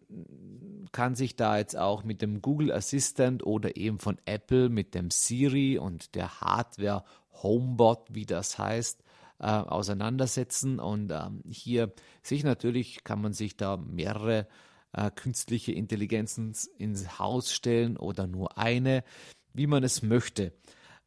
kann 0.92 1.16
sich 1.16 1.36
da 1.36 1.58
jetzt 1.58 1.78
auch 1.78 2.04
mit 2.04 2.22
dem 2.22 2.42
Google 2.42 2.72
Assistant 2.72 3.46
oder 3.46 3.78
eben 3.78 4.00
von 4.00 4.18
Apple 4.26 4.70
mit 4.70 4.96
dem 4.96 5.12
Siri 5.12 5.78
und 5.78 6.16
der 6.16 6.42
Hardware 6.42 7.04
HomeBot, 7.44 8.08
wie 8.10 8.26
das 8.26 8.58
heißt, 8.58 9.04
äh, 9.40 9.46
auseinandersetzen. 9.46 10.80
Und 10.80 11.12
ähm, 11.12 11.42
hier 11.50 11.94
sich 12.22 12.44
natürlich 12.44 13.04
kann 13.04 13.22
man 13.22 13.34
sich 13.34 13.58
da 13.58 13.78
mehrere 13.78 14.48
äh, 14.94 15.12
künstliche 15.12 15.72
Intelligenzen 15.72 16.54
ins 16.78 17.20
Haus 17.20 17.54
stellen 17.54 17.98
oder 17.98 18.28
nur 18.28 18.58
eine, 18.58 19.04
wie 19.54 19.68
man 19.68 19.84
es 19.84 20.02
möchte. 20.02 20.54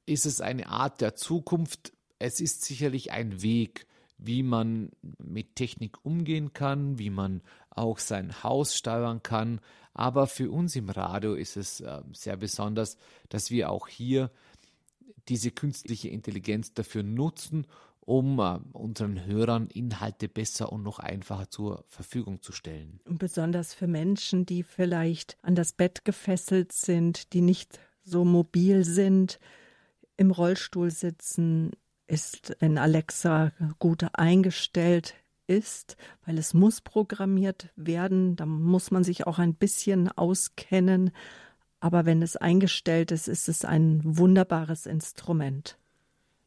Ist 0.06 0.26
es 0.26 0.40
eine 0.40 0.68
Art 0.68 1.00
der 1.00 1.14
Zukunft? 1.14 1.92
Es 2.18 2.40
ist 2.40 2.64
sicherlich 2.64 3.12
ein 3.12 3.42
Weg, 3.42 3.86
wie 4.18 4.42
man 4.42 4.90
mit 5.18 5.56
Technik 5.56 6.04
umgehen 6.04 6.52
kann, 6.52 6.98
wie 6.98 7.10
man 7.10 7.42
auch 7.70 7.98
sein 7.98 8.42
Haus 8.42 8.76
steuern 8.76 9.22
kann. 9.22 9.60
Aber 9.94 10.26
für 10.26 10.50
uns 10.50 10.76
im 10.76 10.88
Radio 10.88 11.34
ist 11.34 11.56
es 11.56 11.80
äh, 11.80 12.02
sehr 12.12 12.36
besonders, 12.36 12.96
dass 13.28 13.50
wir 13.50 13.70
auch 13.70 13.88
hier 13.88 14.30
diese 15.28 15.50
künstliche 15.50 16.08
Intelligenz 16.08 16.72
dafür 16.74 17.02
nutzen, 17.02 17.66
um 18.04 18.38
äh, 18.38 18.58
unseren 18.72 19.24
Hörern 19.24 19.68
Inhalte 19.68 20.28
besser 20.28 20.72
und 20.72 20.82
noch 20.82 20.98
einfacher 20.98 21.48
zur 21.48 21.84
Verfügung 21.88 22.42
zu 22.42 22.52
stellen. 22.52 23.00
Und 23.04 23.18
besonders 23.18 23.74
für 23.74 23.86
Menschen, 23.86 24.44
die 24.46 24.62
vielleicht 24.62 25.38
an 25.42 25.54
das 25.54 25.72
Bett 25.72 26.04
gefesselt 26.04 26.72
sind, 26.72 27.32
die 27.32 27.40
nicht 27.40 27.78
so 28.02 28.24
mobil 28.24 28.84
sind, 28.84 29.38
im 30.16 30.30
Rollstuhl 30.30 30.90
sitzen, 30.90 31.70
ist, 32.06 32.56
wenn 32.58 32.76
Alexa 32.76 33.52
gut 33.78 34.04
eingestellt 34.12 35.14
ist, 35.46 35.96
weil 36.24 36.38
es 36.38 36.54
muss 36.54 36.80
programmiert 36.80 37.70
werden, 37.76 38.36
da 38.36 38.46
muss 38.46 38.90
man 38.90 39.04
sich 39.04 39.26
auch 39.26 39.38
ein 39.38 39.54
bisschen 39.54 40.08
auskennen, 40.10 41.12
aber 41.80 42.04
wenn 42.04 42.22
es 42.22 42.36
eingestellt 42.36 43.10
ist, 43.10 43.28
ist 43.28 43.48
es 43.48 43.64
ein 43.64 44.00
wunderbares 44.04 44.86
Instrument. 44.86 45.78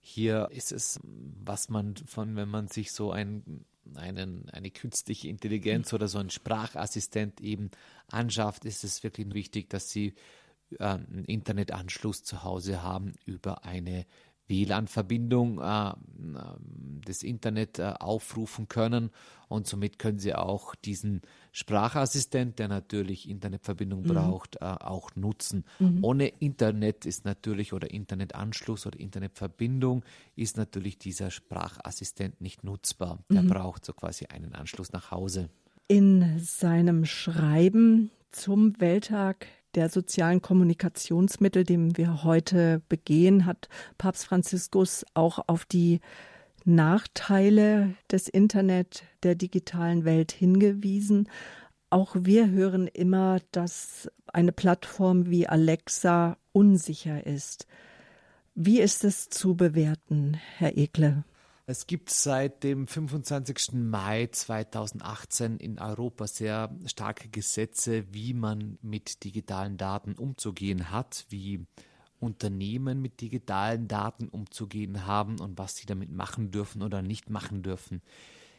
Hier 0.07 0.49
ist 0.51 0.71
es, 0.71 0.99
was 1.03 1.69
man 1.69 1.95
von, 1.95 2.35
wenn 2.35 2.47
man 2.47 2.67
sich 2.67 2.91
so 2.91 3.11
ein, 3.11 3.65
einen, 3.95 4.47
eine 4.51 4.69
künstliche 4.69 5.29
Intelligenz 5.29 5.93
oder 5.93 6.07
so 6.07 6.19
einen 6.19 6.29
Sprachassistent 6.29 7.41
eben 7.41 7.71
anschafft, 8.11 8.65
ist 8.65 8.83
es 8.83 9.03
wirklich 9.03 9.33
wichtig, 9.33 9.67
dass 9.67 9.89
sie 9.89 10.13
äh, 10.77 10.83
einen 10.83 11.25
Internetanschluss 11.25 12.23
zu 12.23 12.43
Hause 12.43 12.83
haben 12.83 13.15
über 13.25 13.65
eine 13.65 14.05
WLAN-Verbindung 14.47 15.59
äh, 15.59 15.93
das 17.05 17.23
Internet 17.23 17.79
äh, 17.79 17.93
aufrufen 17.99 18.67
können 18.67 19.11
und 19.47 19.67
somit 19.67 19.99
können 19.99 20.19
Sie 20.19 20.33
auch 20.33 20.75
diesen 20.75 21.21
Sprachassistent, 21.51 22.59
der 22.59 22.67
natürlich 22.67 23.29
Internetverbindung 23.29 24.01
mhm. 24.01 24.07
braucht, 24.07 24.57
äh, 24.57 24.65
auch 24.65 25.15
nutzen. 25.15 25.63
Mhm. 25.79 26.03
Ohne 26.03 26.27
Internet 26.27 27.05
ist 27.05 27.25
natürlich 27.25 27.73
oder 27.73 27.91
Internetanschluss 27.91 28.85
oder 28.85 28.99
Internetverbindung 28.99 30.03
ist 30.35 30.57
natürlich 30.57 30.97
dieser 30.97 31.31
Sprachassistent 31.31 32.41
nicht 32.41 32.63
nutzbar. 32.63 33.19
Der 33.29 33.43
mhm. 33.43 33.49
braucht 33.49 33.85
so 33.85 33.93
quasi 33.93 34.25
einen 34.25 34.53
Anschluss 34.55 34.91
nach 34.91 35.11
Hause. 35.11 35.49
In 35.87 36.39
seinem 36.39 37.05
Schreiben 37.05 38.09
zum 38.31 38.79
Welttag 38.81 39.47
der 39.75 39.89
sozialen 39.89 40.41
Kommunikationsmittel, 40.41 41.63
dem 41.63 41.97
wir 41.97 42.23
heute 42.23 42.81
begehen, 42.89 43.45
hat 43.45 43.69
Papst 43.97 44.25
Franziskus 44.25 45.05
auch 45.13 45.39
auf 45.47 45.65
die 45.65 45.99
Nachteile 46.63 47.93
des 48.11 48.27
Internet, 48.27 49.03
der 49.23 49.35
digitalen 49.35 50.03
Welt 50.03 50.31
hingewiesen. 50.31 51.29
Auch 51.89 52.15
wir 52.19 52.49
hören 52.49 52.87
immer, 52.87 53.39
dass 53.51 54.09
eine 54.33 54.51
Plattform 54.51 55.29
wie 55.29 55.47
Alexa 55.47 56.37
unsicher 56.51 57.25
ist. 57.27 57.67
Wie 58.55 58.79
ist 58.79 59.03
es 59.03 59.29
zu 59.29 59.55
bewerten, 59.55 60.37
Herr 60.57 60.77
Ekle? 60.77 61.23
Es 61.67 61.87
gibt 61.87 62.11
seit 62.11 62.63
dem 62.63 62.85
25. 62.85 63.73
Mai 63.73 64.27
2018 64.27 65.57
in 65.57 65.79
Europa 65.79 66.27
sehr 66.27 66.69
starke 66.85 67.27
Gesetze, 67.29 68.05
wie 68.13 68.35
man 68.35 68.77
mit 68.83 69.23
digitalen 69.23 69.75
Daten 69.75 70.13
umzugehen 70.13 70.91
hat, 70.91 71.25
wie 71.29 71.65
Unternehmen 72.19 73.01
mit 73.01 73.19
digitalen 73.19 73.87
Daten 73.87 74.29
umzugehen 74.29 75.07
haben 75.07 75.39
und 75.39 75.57
was 75.57 75.75
sie 75.75 75.87
damit 75.87 76.11
machen 76.11 76.51
dürfen 76.51 76.83
oder 76.83 77.01
nicht 77.01 77.31
machen 77.31 77.63
dürfen. 77.63 78.03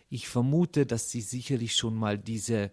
Ich 0.08 0.28
vermute, 0.28 0.84
dass 0.84 1.08
Sie 1.08 1.20
sicherlich 1.20 1.76
schon 1.76 1.94
mal 1.94 2.18
diese, 2.18 2.72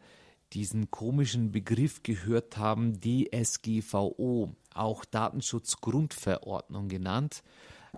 diesen 0.54 0.90
komischen 0.90 1.52
Begriff 1.52 2.02
gehört 2.02 2.58
haben, 2.58 3.00
DSGVO, 3.00 4.56
auch 4.74 5.06
Datenschutzgrundverordnung 5.06 6.90
genannt. 6.90 7.44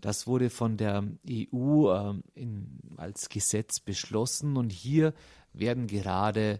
Das 0.02 0.28
wurde 0.28 0.50
von 0.50 0.78
der 0.78 1.04
EU 1.30 1.92
äh, 1.92 2.14
in, 2.34 2.80
als 2.98 3.30
Gesetz 3.30 3.80
beschlossen 3.80 4.58
und 4.58 4.72
hier 4.72 5.14
werden 5.54 5.88
gerade 5.88 6.60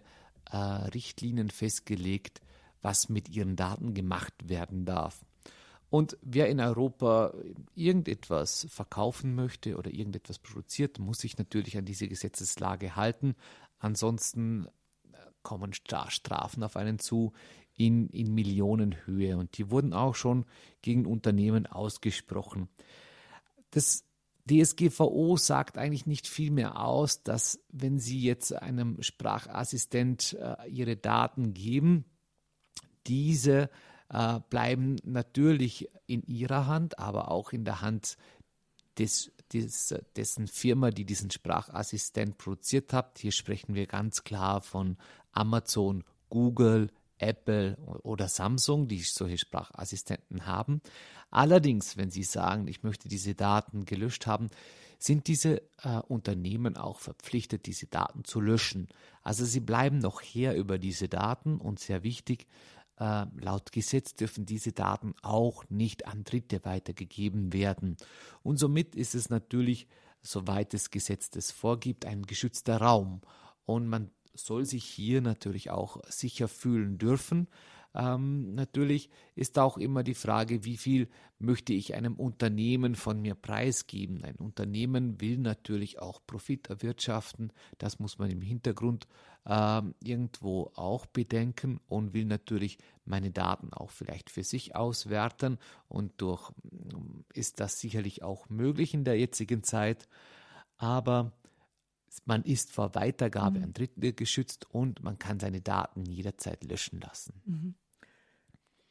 äh, 0.50 0.56
Richtlinien 0.56 1.50
festgelegt, 1.50 2.40
was 2.82 3.08
mit 3.08 3.28
ihren 3.28 3.56
Daten 3.56 3.94
gemacht 3.94 4.34
werden 4.48 4.84
darf. 4.84 5.24
Und 5.90 6.16
wer 6.22 6.48
in 6.48 6.60
Europa 6.60 7.32
irgendetwas 7.74 8.66
verkaufen 8.70 9.34
möchte 9.34 9.76
oder 9.76 9.92
irgendetwas 9.92 10.38
produziert, 10.38 10.98
muss 10.98 11.18
sich 11.18 11.38
natürlich 11.38 11.78
an 11.78 11.84
diese 11.84 12.08
Gesetzeslage 12.08 12.96
halten. 12.96 13.36
Ansonsten 13.78 14.66
äh, 15.12 15.18
kommen 15.42 15.72
Strafen 15.74 16.62
auf 16.62 16.76
einen 16.76 16.98
zu 16.98 17.32
in, 17.76 18.08
in 18.08 18.34
Millionenhöhe. 18.34 19.36
Und 19.36 19.58
die 19.58 19.70
wurden 19.70 19.92
auch 19.92 20.14
schon 20.14 20.46
gegen 20.82 21.06
Unternehmen 21.06 21.66
ausgesprochen. 21.66 22.68
Das 23.70 24.04
DSGVO 24.48 25.36
sagt 25.36 25.76
eigentlich 25.76 26.06
nicht 26.06 26.28
viel 26.28 26.50
mehr 26.50 26.80
aus, 26.80 27.22
dass 27.22 27.58
wenn 27.70 27.98
Sie 27.98 28.20
jetzt 28.20 28.52
einem 28.52 29.02
Sprachassistent 29.02 30.34
äh, 30.40 30.68
Ihre 30.68 30.96
Daten 30.96 31.52
geben, 31.52 32.04
diese 33.06 33.70
äh, 34.08 34.40
bleiben 34.50 34.96
natürlich 35.04 35.88
in 36.06 36.22
Ihrer 36.22 36.66
Hand, 36.66 36.98
aber 36.98 37.30
auch 37.30 37.52
in 37.52 37.64
der 37.64 37.80
Hand 37.80 38.16
des, 38.98 39.32
des, 39.52 39.94
dessen 40.14 40.46
Firma, 40.46 40.90
die 40.90 41.04
diesen 41.04 41.30
Sprachassistent 41.30 42.38
produziert 42.38 42.92
hat. 42.92 43.18
Hier 43.18 43.32
sprechen 43.32 43.74
wir 43.74 43.86
ganz 43.86 44.22
klar 44.22 44.60
von 44.60 44.96
Amazon, 45.32 46.04
Google, 46.28 46.90
Apple 47.18 47.76
oder 48.02 48.28
Samsung, 48.28 48.88
die 48.88 49.00
solche 49.00 49.38
Sprachassistenten 49.38 50.46
haben. 50.46 50.80
Allerdings, 51.30 51.96
wenn 51.96 52.10
Sie 52.10 52.22
sagen, 52.22 52.68
ich 52.68 52.82
möchte 52.82 53.08
diese 53.08 53.34
Daten 53.34 53.84
gelöscht 53.84 54.26
haben, 54.26 54.48
sind 54.98 55.26
diese 55.26 55.62
äh, 55.82 55.98
Unternehmen 56.08 56.76
auch 56.76 57.00
verpflichtet, 57.00 57.66
diese 57.66 57.86
Daten 57.86 58.24
zu 58.24 58.40
löschen. 58.40 58.88
Also 59.22 59.44
sie 59.44 59.60
bleiben 59.60 59.98
noch 59.98 60.22
her 60.22 60.56
über 60.56 60.78
diese 60.78 61.08
Daten 61.08 61.58
und 61.58 61.78
sehr 61.78 62.02
wichtig, 62.02 62.46
äh, 62.98 63.26
laut 63.38 63.72
Gesetz 63.72 64.14
dürfen 64.14 64.46
diese 64.46 64.72
Daten 64.72 65.14
auch 65.22 65.64
nicht 65.68 66.06
an 66.06 66.24
Dritte 66.24 66.64
weitergegeben 66.64 67.52
werden. 67.52 67.96
Und 68.42 68.58
somit 68.58 68.94
ist 68.94 69.14
es 69.14 69.28
natürlich, 69.28 69.86
soweit 70.22 70.72
das 70.72 70.90
Gesetz 70.90 71.30
das 71.30 71.50
vorgibt, 71.50 72.06
ein 72.06 72.22
geschützter 72.22 72.78
Raum. 72.78 73.20
Und 73.66 73.86
man 73.86 74.10
soll 74.36 74.64
sich 74.64 74.84
hier 74.84 75.20
natürlich 75.20 75.70
auch 75.70 76.00
sicher 76.08 76.48
fühlen 76.48 76.98
dürfen. 76.98 77.48
Ähm, 77.96 78.54
natürlich 78.54 79.08
ist 79.34 79.58
auch 79.58 79.78
immer 79.78 80.02
die 80.02 80.14
Frage, 80.14 80.64
wie 80.64 80.76
viel 80.76 81.08
möchte 81.38 81.72
ich 81.72 81.94
einem 81.94 82.14
Unternehmen 82.14 82.94
von 82.94 83.20
mir 83.22 83.34
preisgeben. 83.34 84.22
Ein 84.22 84.36
Unternehmen 84.36 85.20
will 85.20 85.38
natürlich 85.38 85.98
auch 85.98 86.20
Profit 86.26 86.68
erwirtschaften. 86.68 87.52
Das 87.78 87.98
muss 87.98 88.18
man 88.18 88.30
im 88.30 88.42
Hintergrund 88.42 89.06
äh, 89.46 89.82
irgendwo 90.02 90.72
auch 90.74 91.06
bedenken 91.06 91.80
und 91.88 92.12
will 92.12 92.26
natürlich 92.26 92.76
meine 93.06 93.30
Daten 93.30 93.72
auch 93.72 93.90
vielleicht 93.90 94.28
für 94.28 94.44
sich 94.44 94.76
auswerten. 94.76 95.58
Und 95.88 96.12
durch 96.20 96.52
ist 97.32 97.60
das 97.60 97.80
sicherlich 97.80 98.22
auch 98.22 98.50
möglich 98.50 98.92
in 98.92 99.04
der 99.04 99.18
jetzigen 99.18 99.62
Zeit. 99.62 100.06
Aber 100.76 101.32
man 102.24 102.42
ist 102.42 102.72
vor 102.72 102.94
Weitergabe 102.94 103.58
mhm. 103.58 103.64
an 103.64 103.72
Dritte 103.72 104.12
geschützt 104.12 104.66
und 104.70 105.02
man 105.02 105.18
kann 105.18 105.40
seine 105.40 105.60
Daten 105.60 106.04
jederzeit 106.04 106.64
löschen 106.64 107.00
lassen. 107.00 107.42
Mhm. 107.44 107.74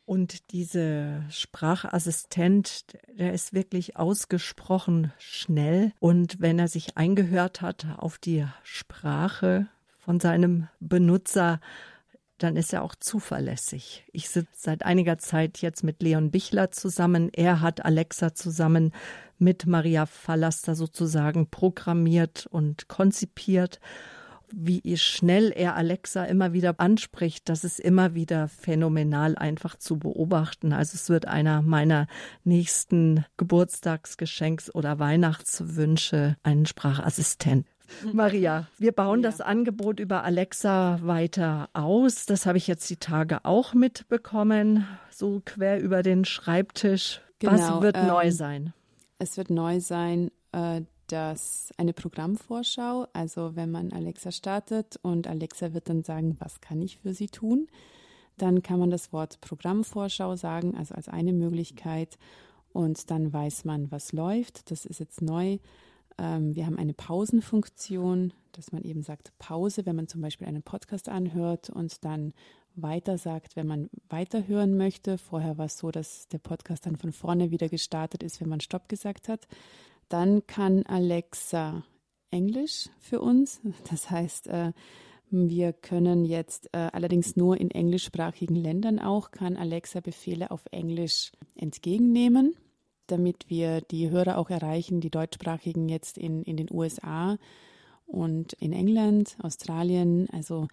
Und 0.05 0.51
dieser 0.51 1.27
Sprachassistent, 1.31 2.95
der 3.17 3.33
ist 3.33 3.53
wirklich 3.53 3.97
ausgesprochen 3.97 5.11
schnell. 5.17 5.93
Und 5.99 6.39
wenn 6.39 6.59
er 6.59 6.67
sich 6.67 6.95
eingehört 6.95 7.61
hat 7.61 7.87
auf 7.97 8.19
die 8.19 8.45
Sprache 8.61 9.67
von 9.97 10.19
seinem 10.19 10.67
Benutzer, 10.79 11.59
dann 12.37 12.55
ist 12.57 12.73
er 12.73 12.83
auch 12.83 12.95
zuverlässig. 12.95 14.05
Ich 14.11 14.29
sitze 14.29 14.49
seit 14.53 14.83
einiger 14.85 15.17
Zeit 15.17 15.59
jetzt 15.59 15.83
mit 15.83 16.01
Leon 16.01 16.31
Bichler 16.31 16.71
zusammen. 16.71 17.29
Er 17.33 17.61
hat 17.61 17.85
Alexa 17.85 18.33
zusammen 18.33 18.91
mit 19.37 19.65
Maria 19.65 20.05
Fallaster 20.05 20.75
sozusagen 20.75 21.49
programmiert 21.49 22.47
und 22.47 22.87
konzipiert. 22.87 23.79
wie 24.51 24.95
schnell 24.97 25.51
er 25.53 25.75
Alexa 25.75 26.23
immer 26.25 26.53
wieder 26.53 26.79
anspricht, 26.79 27.49
das 27.49 27.63
ist 27.63 27.79
immer 27.79 28.13
wieder 28.13 28.47
phänomenal 28.47 29.35
einfach 29.35 29.75
zu 29.75 29.97
beobachten. 29.97 30.71
Also 30.71 30.95
es 30.95 31.09
wird 31.09 31.27
einer 31.27 31.61
meiner 31.61 32.07
nächsten 32.43 33.25
Geburtstagsgeschenks 33.37 34.73
oder 34.73 34.99
Weihnachtswünsche 34.99 36.37
einen 36.43 36.65
Sprachassistent. 36.67 37.65
Maria, 38.13 38.67
wir 38.77 38.91
bauen 38.91 39.21
ja. 39.21 39.29
das 39.29 39.41
Angebot 39.41 39.99
über 39.99 40.23
Alexa 40.23 40.99
weiter 41.01 41.69
aus. 41.73 42.25
Das 42.25 42.45
habe 42.45 42.57
ich 42.57 42.67
jetzt 42.67 42.89
die 42.89 42.97
Tage 42.97 43.45
auch 43.45 43.73
mitbekommen, 43.73 44.87
so 45.09 45.41
quer 45.43 45.81
über 45.81 46.03
den 46.03 46.25
Schreibtisch. 46.25 47.21
Genau, 47.39 47.53
Was 47.53 47.81
wird 47.81 47.97
ähm, 47.97 48.07
neu 48.07 48.31
sein? 48.31 48.73
Es 49.19 49.37
wird 49.37 49.49
neu 49.49 49.79
sein, 49.79 50.31
äh, 50.51 50.81
dass 51.07 51.71
eine 51.77 51.93
Programmvorschau, 51.93 53.07
also 53.13 53.55
wenn 53.55 53.71
man 53.71 53.91
Alexa 53.91 54.31
startet 54.31 54.97
und 55.01 55.27
Alexa 55.27 55.73
wird 55.73 55.89
dann 55.89 56.03
sagen, 56.03 56.35
was 56.39 56.61
kann 56.61 56.81
ich 56.81 56.97
für 56.99 57.13
Sie 57.13 57.27
tun, 57.27 57.67
dann 58.37 58.63
kann 58.63 58.79
man 58.79 58.89
das 58.89 59.13
Wort 59.13 59.39
Programmvorschau 59.41 60.35
sagen, 60.35 60.75
also 60.75 60.95
als 60.95 61.07
eine 61.07 61.33
Möglichkeit 61.33 62.17
und 62.73 63.09
dann 63.09 63.31
weiß 63.31 63.65
man, 63.65 63.91
was 63.91 64.11
läuft. 64.11 64.69
Das 64.71 64.85
ist 64.85 64.99
jetzt 64.99 65.21
neu. 65.21 65.59
Ähm, 66.17 66.55
wir 66.55 66.65
haben 66.65 66.77
eine 66.77 66.93
Pausenfunktion, 66.93 68.33
dass 68.51 68.71
man 68.71 68.83
eben 68.83 69.01
sagt 69.01 69.33
Pause, 69.37 69.85
wenn 69.85 69.95
man 69.95 70.07
zum 70.07 70.21
Beispiel 70.21 70.47
einen 70.47 70.63
Podcast 70.63 71.09
anhört 71.09 71.69
und 71.69 72.03
dann 72.05 72.33
weiter 72.75 73.17
sagt, 73.17 73.55
wenn 73.55 73.67
man 73.67 73.89
weiterhören 74.09 74.77
möchte. 74.77 75.17
Vorher 75.17 75.57
war 75.57 75.65
es 75.65 75.77
so, 75.77 75.91
dass 75.91 76.27
der 76.27 76.39
Podcast 76.39 76.85
dann 76.85 76.95
von 76.95 77.11
vorne 77.11 77.51
wieder 77.51 77.69
gestartet 77.69 78.23
ist, 78.23 78.41
wenn 78.41 78.49
man 78.49 78.59
Stopp 78.59 78.89
gesagt 78.89 79.27
hat. 79.29 79.47
Dann 80.09 80.45
kann 80.45 80.83
Alexa 80.85 81.83
Englisch 82.31 82.89
für 82.99 83.21
uns. 83.21 83.61
Das 83.89 84.09
heißt, 84.09 84.47
äh, 84.47 84.73
wir 85.31 85.73
können 85.73 86.23
jetzt 86.25 86.69
äh, 86.73 86.89
allerdings 86.93 87.35
nur 87.35 87.59
in 87.59 87.71
englischsprachigen 87.71 88.55
Ländern 88.55 88.99
auch, 88.99 89.31
kann 89.31 89.57
Alexa 89.57 89.99
Befehle 89.99 90.51
auf 90.51 90.65
Englisch 90.71 91.31
entgegennehmen, 91.55 92.55
damit 93.07 93.49
wir 93.49 93.81
die 93.81 94.09
Hörer 94.09 94.37
auch 94.37 94.49
erreichen, 94.49 95.01
die 95.01 95.09
deutschsprachigen 95.09 95.89
jetzt 95.89 96.17
in, 96.17 96.43
in 96.43 96.57
den 96.57 96.71
USA 96.71 97.37
und 98.05 98.53
in 98.53 98.73
England, 98.73 99.37
Australien. 99.41 100.27
Also 100.31 100.67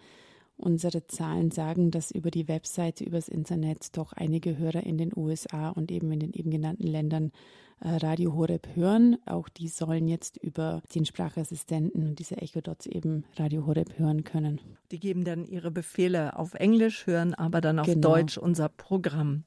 unsere 0.57 1.07
Zahlen 1.07 1.51
sagen, 1.51 1.91
dass 1.91 2.11
über 2.11 2.31
die 2.31 2.47
Webseite, 2.47 3.03
übers 3.03 3.27
Internet 3.27 3.97
doch 3.97 4.13
einige 4.13 4.57
Hörer 4.57 4.83
in 4.83 4.97
den 4.97 5.11
USA 5.15 5.69
und 5.69 5.91
eben 5.91 6.11
in 6.11 6.19
den 6.19 6.33
eben 6.33 6.51
genannten 6.51 6.87
Ländern 6.87 7.31
äh, 7.79 7.89
Radio 7.89 8.33
Horeb 8.33 8.67
hören. 8.75 9.17
Auch 9.25 9.49
die 9.49 9.67
sollen 9.67 10.07
jetzt 10.07 10.37
über 10.37 10.81
den 10.95 11.05
Sprachassistenten 11.05 12.07
und 12.07 12.19
diese 12.19 12.37
Echo 12.37 12.61
Dots 12.61 12.85
eben 12.85 13.25
Radio 13.35 13.65
Horeb 13.65 13.97
hören 13.97 14.23
können. 14.23 14.61
Die 14.91 14.99
geben 14.99 15.25
dann 15.25 15.45
ihre 15.45 15.71
Befehle 15.71 16.37
auf 16.37 16.53
Englisch, 16.53 17.07
hören 17.07 17.33
aber 17.33 17.61
dann 17.61 17.79
auf 17.79 17.87
genau. 17.87 18.09
Deutsch 18.09 18.37
unser 18.37 18.69
Programm. 18.69 19.43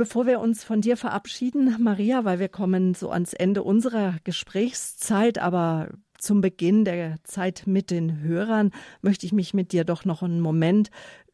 Bevor 0.00 0.24
wir 0.24 0.40
uns 0.40 0.64
von 0.64 0.80
dir 0.80 0.96
verabschieden, 0.96 1.76
Maria, 1.78 2.24
weil 2.24 2.38
wir 2.38 2.48
kommen 2.48 2.94
so 2.94 3.10
ans 3.10 3.34
Ende 3.34 3.62
unserer 3.62 4.14
Gesprächszeit, 4.24 5.38
aber 5.38 5.90
zum 6.16 6.40
Beginn 6.40 6.86
der 6.86 7.16
Zeit 7.24 7.64
mit 7.66 7.90
den 7.90 8.22
Hörern 8.22 8.70
möchte 9.02 9.26
ich 9.26 9.34
mich 9.34 9.52
mit 9.52 9.72
dir 9.72 9.84
doch 9.84 10.06
noch 10.06 10.22
einen 10.22 10.40
Moment 10.40 10.88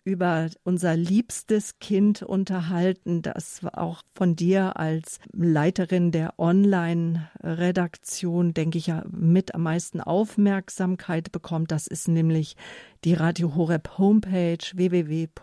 über 0.07 0.49
unser 0.63 0.97
liebstes 0.97 1.81
Kind 1.81 2.23
unterhalten, 2.23 3.21
das 3.23 3.63
auch 3.73 4.03
von 4.15 4.37
dir 4.37 4.79
als 4.79 5.19
Leiterin 5.33 6.13
der 6.13 6.39
Online-Redaktion, 6.39 8.55
denke 8.55 8.79
ich, 8.79 8.87
ja 8.87 9.03
mit 9.11 9.57
am 9.57 9.65
meisten 9.65 10.01
Aufmerksamkeit 10.01 11.33
bekommt. 11.33 11.73
Das 11.73 11.89
ist 11.89 12.07
nämlich 12.07 12.55
die 13.05 13.15
Radio 13.15 13.57
Horeb 13.57 13.99
Homepage 13.99 14.59
www.horeb.org. 14.73 15.35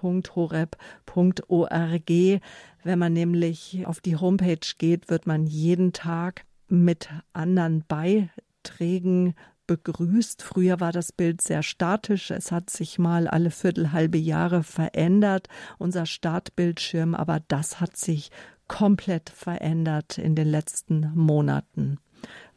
Wenn 2.86 3.00
man 3.00 3.14
nämlich 3.14 3.86
auf 3.86 4.00
die 4.00 4.16
Homepage 4.16 4.66
geht, 4.78 5.10
wird 5.10 5.28
man 5.28 5.46
jeden 5.46 5.92
Tag 5.92 6.46
mit 6.70 7.10
anderen 7.34 7.84
Beiträgen 7.86 9.36
begrüßt. 9.68 10.42
Früher 10.42 10.80
war 10.80 10.92
das 10.92 11.12
Bild 11.12 11.42
sehr 11.42 11.64
statisch. 11.64 12.32
Es 12.32 12.52
hat 12.52 12.70
sich 12.70 13.00
mal 13.00 13.28
alle 13.28 13.52
Viertel, 13.52 13.92
halbe 13.92 14.18
Jahre 14.18 14.64
verändert, 14.64 15.48
unser 15.78 16.06
Startbildschirm, 16.06 17.16
aber 17.16 17.42
das 17.48 17.80
hat 17.80 17.98
sich 17.98 18.30
komplett 18.68 19.30
verändert 19.30 20.18
in 20.18 20.36
den 20.36 20.48
letzten 20.48 21.12
Monaten. 21.16 21.98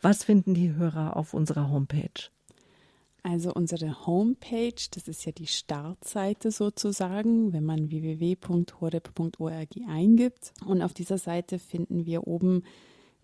Was 0.00 0.24
finden 0.24 0.54
die 0.54 0.74
Hörer 0.74 1.16
auf 1.16 1.34
unserer 1.34 1.70
Homepage? 1.70 2.30
Also 3.22 3.52
unsere 3.52 4.06
Homepage, 4.06 4.86
das 4.92 5.08
ist 5.08 5.26
ja 5.26 5.32
die 5.32 5.48
Startseite 5.48 6.52
sozusagen, 6.52 7.52
wenn 7.52 7.64
man 7.64 7.90
www.horeb.org 7.90 9.68
eingibt. 9.88 10.52
Und 10.64 10.80
auf 10.80 10.94
dieser 10.94 11.18
Seite 11.18 11.58
finden 11.58 12.06
wir 12.06 12.28
oben 12.28 12.62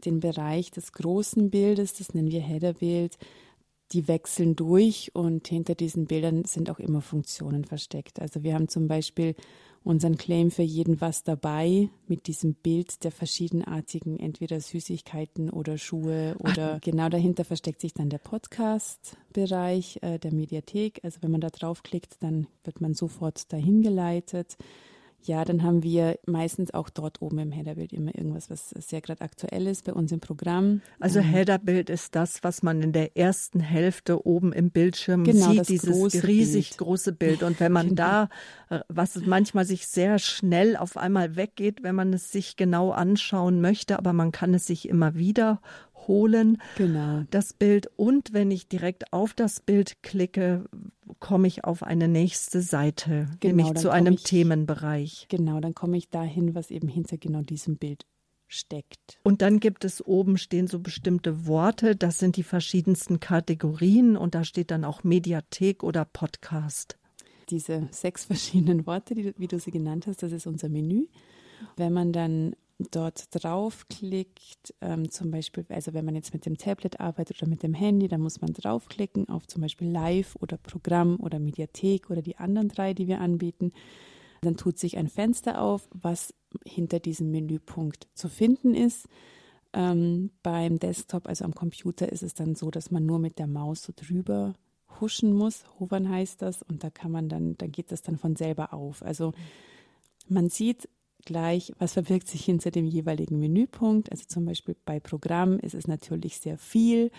den 0.05 0.19
Bereich 0.19 0.73
des 0.73 0.93
großen 0.93 1.51
Bildes, 1.51 1.95
das 1.95 2.15
nennen 2.15 2.33
wir 2.33 2.41
Headerbild, 2.41 3.17
die 3.93 4.09
wechseln 4.09 4.57
durch 4.57 5.11
und 5.15 5.47
hinter 5.49 5.75
diesen 5.75 6.07
Bildern 6.07 6.45
sind 6.45 6.71
auch 6.71 6.79
immer 6.79 7.03
Funktionen 7.03 7.65
versteckt. 7.65 8.21
Also 8.21 8.43
wir 8.43 8.55
haben 8.55 8.69
zum 8.69 8.89
Beispiel 8.89 9.35
unseren 9.85 10.17
Claim 10.17 10.51
für 10.51 10.63
jeden 10.63 11.01
was 11.01 11.25
dabei 11.25 11.89
mit 12.07 12.27
diesem 12.27 12.55
Bild 12.55 13.03
der 13.05 13.11
verschiedenartigen, 13.11 14.19
entweder 14.19 14.61
Süßigkeiten 14.61 15.51
oder 15.51 15.77
Schuhe 15.77 16.37
oder 16.39 16.75
Ach. 16.77 16.81
genau 16.81 17.09
dahinter 17.09 17.45
versteckt 17.45 17.81
sich 17.81 17.93
dann 17.93 18.09
der 18.09 18.19
Podcast-Bereich 18.19 19.99
äh, 20.03 20.19
der 20.19 20.33
Mediathek. 20.33 21.01
Also 21.03 21.19
wenn 21.23 21.33
man 21.33 21.41
da 21.41 21.51
draufklickt, 21.51 22.17
dann 22.21 22.47
wird 22.65 22.81
man 22.81 22.95
sofort 22.95 23.53
dahin 23.53 23.83
geleitet. 23.83 24.57
Ja, 25.25 25.45
dann 25.45 25.63
haben 25.63 25.83
wir 25.83 26.19
meistens 26.27 26.75
auch 26.75 26.91
dort 26.91 27.23
oben 27.23 27.39
im 27.39 27.53
Headerbild 27.53 27.93
immer 27.93 28.15
irgendwas, 28.15 28.51
was 28.51 28.71
sehr 28.71 29.01
gerade 29.01 29.21
aktuell 29.21 29.69
ist 29.69 29.85
bei 29.85 29.93
uns 29.93 30.11
im 30.11 30.19
Programm. 30.19 30.81
Also 30.99 31.21
ähm, 31.21 31.27
Headerbild 31.27 31.91
ist 31.91 32.17
das, 32.17 32.43
was 32.43 32.63
man 32.63 32.83
in 32.83 32.93
der 32.93 33.17
ersten 33.17 33.61
Hälfte 33.61 34.27
oben 34.27 34.53
im 34.53 34.71
Bildschirm 34.71 35.23
genau, 35.23 35.53
sieht, 35.53 35.69
dieses 35.69 36.25
riesig 36.25 36.71
Bild. 36.71 36.79
große 36.79 37.13
Bild. 37.13 37.43
Und 37.45 37.61
wenn 37.61 37.71
man 37.71 37.91
genau. 37.91 38.03
da, 38.03 38.29
äh, 38.71 38.81
was 38.89 39.15
manchmal 39.25 39.65
sich 39.65 39.87
sehr 39.87 40.19
schnell 40.19 40.77
auf 40.77 40.97
einmal 40.97 41.37
weggeht, 41.37 41.85
wenn 41.85 41.95
man 41.95 42.13
es 42.13 42.33
sich 42.33 42.57
genau 42.57 42.91
anschauen 42.91 43.61
möchte, 43.61 43.99
aber 43.99 44.13
man 44.13 44.33
kann 44.33 44.55
es 44.55 44.67
sich 44.67 44.89
immer 44.89 45.15
wieder 45.15 45.61
holen, 46.09 46.61
genau. 46.77 47.25
das 47.31 47.53
Bild. 47.53 47.91
Und 47.97 48.33
wenn 48.33 48.51
ich 48.51 48.69
direkt 48.69 49.13
auf 49.13 49.35
das 49.35 49.61
Bild 49.61 50.03
klicke, 50.03 50.65
komme 51.21 51.49
ich 51.49 51.65
auf 51.65 51.83
eine 51.83 52.09
nächste 52.09 52.63
Seite, 52.63 53.29
genau, 53.41 53.57
nämlich 53.57 53.81
zu 53.81 53.91
einem 53.91 54.15
ich, 54.15 54.25
Themenbereich. 54.25 55.27
Genau, 55.29 55.61
dann 55.61 55.75
komme 55.75 55.97
ich 55.97 56.11
dahin, 56.11 56.55
was 56.55 56.71
eben 56.71 56.89
hinter 56.89 57.19
genau 57.19 57.43
diesem 57.43 57.77
Bild 57.77 58.07
steckt. 58.49 59.19
Und 59.23 59.43
dann 59.43 59.61
gibt 59.61 59.85
es 59.85 60.05
oben 60.05 60.37
stehen 60.37 60.67
so 60.67 60.79
bestimmte 60.79 61.47
Worte, 61.47 61.97
das 61.97 62.19
sind 62.19 62.37
die 62.37 62.43
verschiedensten 62.43 63.19
Kategorien 63.21 64.17
und 64.17 64.35
da 64.35 64.45
steht 64.45 64.71
dann 64.71 64.85
auch 64.85 65.05
Mediathek 65.05 65.83
oder 65.83 66.05
Podcast. 66.05 66.99
Diese 67.49 67.89
sechs 67.91 68.25
verschiedenen 68.27 68.87
Worte, 68.87 69.15
die, 69.15 69.35
wie 69.37 69.49
du 69.49 69.59
sie 69.59 69.71
genannt 69.71 70.07
hast, 70.07 70.23
das 70.23 70.33
ist 70.33 70.47
unser 70.47 70.69
Menü. 70.69 71.07
Wenn 71.77 71.93
man 71.93 72.13
dann 72.13 72.55
dort 72.79 73.27
draufklickt, 73.31 74.75
ähm, 74.81 75.11
zum 75.11 75.31
Beispiel, 75.31 75.65
also 75.69 75.95
wenn 75.95 76.05
man 76.05 76.15
jetzt 76.15 76.33
mit 76.33 76.47
dem 76.47 76.57
Tablet 76.57 77.01
arbeitet 77.01 77.41
oder 77.41 77.49
mit 77.49 77.63
dem 77.63 77.75
Handy, 77.75 78.09
dann 78.09 78.21
muss 78.21 78.41
man 78.41 78.53
draufklicken 78.53 79.29
auf 79.29 79.47
zum 79.47 79.63
Beispiel 79.63 79.89
Live 79.89 80.37
oder 80.41 80.57
Programm 80.57 81.19
oder 81.21 81.39
Mediathek 81.39 82.11
oder 82.11 82.23
die 82.23 82.37
anderen 82.37 82.69
drei, 82.69 82.95
die 82.95 83.07
wir 83.07 83.21
anbieten. 83.21 83.73
Dann 84.41 84.57
tut 84.57 84.79
sich 84.79 84.97
ein 84.97 85.09
Fenster 85.09 85.61
auf, 85.63 85.89
was 85.93 86.35
hinter 86.67 86.99
diesem 86.99 87.31
Menüpunkt 87.31 88.09
zu 88.15 88.29
finden 88.29 88.75
ist. 88.75 89.09
Ähm, 89.73 90.31
beim 90.43 90.79
Desktop, 90.79 91.29
also 91.29 91.45
am 91.45 91.55
Computer, 91.55 92.11
ist 92.11 92.23
es 92.23 92.35
dann 92.35 92.55
so, 92.55 92.71
dass 92.71 92.91
man 92.91 93.07
nur 93.07 93.19
mit 93.19 93.39
der 93.39 93.47
Maus 93.47 93.83
so 93.83 93.93
drüber 93.95 94.55
huschen 95.01 95.33
muss. 95.33 95.65
Hovern 95.79 96.09
heißt 96.09 96.43
das. 96.43 96.63
Und 96.63 96.85
da 96.85 96.91
kann 96.91 97.13
man 97.13 97.29
dann, 97.29 97.57
da 97.57 97.67
geht 97.67 97.93
das 97.93 98.03
dann 98.03 98.19
von 98.19 98.37
selber 98.37 98.75
auf. 98.75 99.03
Also 99.03 99.33
man 100.29 100.49
sieht 100.49 100.89
gleich, 101.25 101.73
was 101.79 101.95
verbirgt 101.95 102.29
sich 102.29 102.45
hinter 102.45 102.71
dem 102.71 102.87
jeweiligen 102.87 103.39
Menüpunkt. 103.39 104.11
Also 104.11 104.25
zum 104.27 104.45
Beispiel 104.45 104.77
bei 104.85 105.01
Programm 105.01 105.59
ist 105.59 105.75
es 105.75 105.87
natürlich 105.87 106.39
sehr 106.39 106.59
viel. 106.59 107.11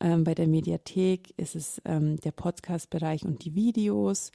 Ähm, 0.00 0.24
bei 0.24 0.34
der 0.34 0.48
Mediathek 0.48 1.32
ist 1.36 1.54
es 1.54 1.80
ähm, 1.84 2.16
der 2.18 2.32
Podcast-Bereich 2.32 3.24
und 3.24 3.44
die 3.44 3.54
Videos. 3.54 4.32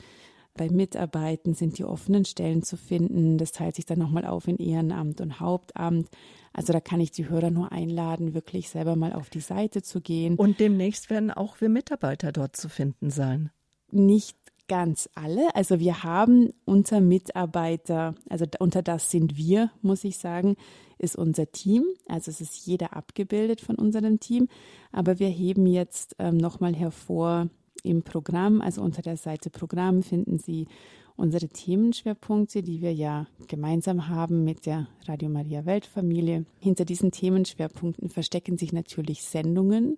Bei 0.58 0.70
Mitarbeiten 0.70 1.54
sind 1.54 1.78
die 1.78 1.86
offenen 1.86 2.26
Stellen 2.26 2.64
zu 2.64 2.78
finden. 2.78 3.38
Das 3.38 3.52
teilt 3.52 3.76
sich 3.76 3.86
dann 3.86 4.00
nochmal 4.00 4.26
auf 4.26 4.48
in 4.48 4.58
Ehrenamt 4.58 5.22
und 5.22 5.40
Hauptamt. 5.40 6.10
Also 6.52 6.74
da 6.74 6.80
kann 6.80 7.00
ich 7.00 7.12
die 7.12 7.30
Hörer 7.30 7.52
nur 7.52 7.72
einladen, 7.72 8.34
wirklich 8.34 8.70
selber 8.70 8.96
mal 8.96 9.14
auf 9.14 9.30
die 9.30 9.40
Seite 9.40 9.84
zu 9.84 10.02
gehen. 10.02 10.36
Und 10.36 10.60
demnächst 10.60 11.12
werden 11.12 11.30
auch 11.30 11.62
wir 11.62 11.70
Mitarbeiter 11.70 12.32
dort 12.32 12.56
zu 12.56 12.70
finden 12.70 13.12
sein. 13.12 13.52
Nicht 13.92 14.36
ganz 14.68 15.10
alle. 15.16 15.54
Also 15.56 15.80
wir 15.80 16.04
haben 16.04 16.54
unter 16.66 17.02
Mitarbeiter, 17.02 18.16
also 18.30 18.46
unter 18.60 18.82
das 18.82 19.12
sind 19.12 19.38
wir, 19.38 19.72
muss 19.82 20.04
ich 20.04 20.18
sagen, 20.18 20.56
ist 20.98 21.16
unser 21.16 21.52
Team. 21.52 21.86
Also 22.08 22.32
es 22.32 22.42
ist 22.42 22.66
jeder 22.66 22.96
abgebildet 22.96 23.62
von 23.62 23.76
unserem 23.76 24.20
Team. 24.20 24.48
Aber 24.92 25.20
wir 25.20 25.30
heben 25.30 25.66
jetzt 25.66 26.16
ähm, 26.20 26.38
nochmal 26.38 26.76
hervor 26.76 27.50
Im 27.84 28.02
Programm, 28.02 28.62
also 28.62 28.82
unter 28.82 29.02
der 29.02 29.18
Seite 29.18 29.50
Programm, 29.50 30.02
finden 30.02 30.40
Sie 30.40 30.68
unsere 31.16 31.48
Themenschwerpunkte, 31.48 32.62
die 32.62 32.82
wir 32.82 32.94
ja 32.94 33.28
gemeinsam 33.48 34.08
haben 34.08 34.44
mit 34.44 34.66
der 34.66 34.88
Radio 35.08 35.30
Maria 35.30 35.66
Weltfamilie. 35.66 36.46
Hinter 36.60 36.86
diesen 36.86 37.12
Themenschwerpunkten 37.12 38.10
verstecken 38.10 38.58
sich 38.58 38.74
natürlich 38.74 39.24
Sendungen 39.24 39.98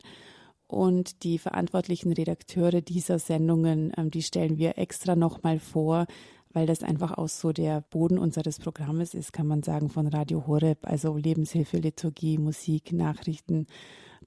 und 0.70 1.24
die 1.24 1.40
verantwortlichen 1.40 2.14
Redakteure 2.14 2.82
dieser 2.82 3.18
Sendungen, 3.18 3.92
ähm, 3.98 4.12
die 4.12 4.22
stellen 4.22 4.60
wir 4.60 4.78
extra 4.78 5.16
nochmal 5.16 5.58
vor, 5.60 6.06
weil 6.54 6.68
das 6.68 6.84
einfach 6.84 7.18
auch 7.18 7.28
so 7.28 7.52
der 7.52 7.82
Boden 7.82 8.20
unseres 8.20 8.60
Programmes 8.60 9.16
ist, 9.16 9.34
kann 9.34 9.48
man 9.48 9.64
sagen, 9.64 9.90
von 9.90 10.06
Radio 10.06 10.46
Horeb, 10.46 10.80
also 10.84 11.18
Lebenshilfe, 11.18 11.78
Liturgie, 11.78 12.38
Musik, 12.38 12.94
Nachrichten. 12.94 13.66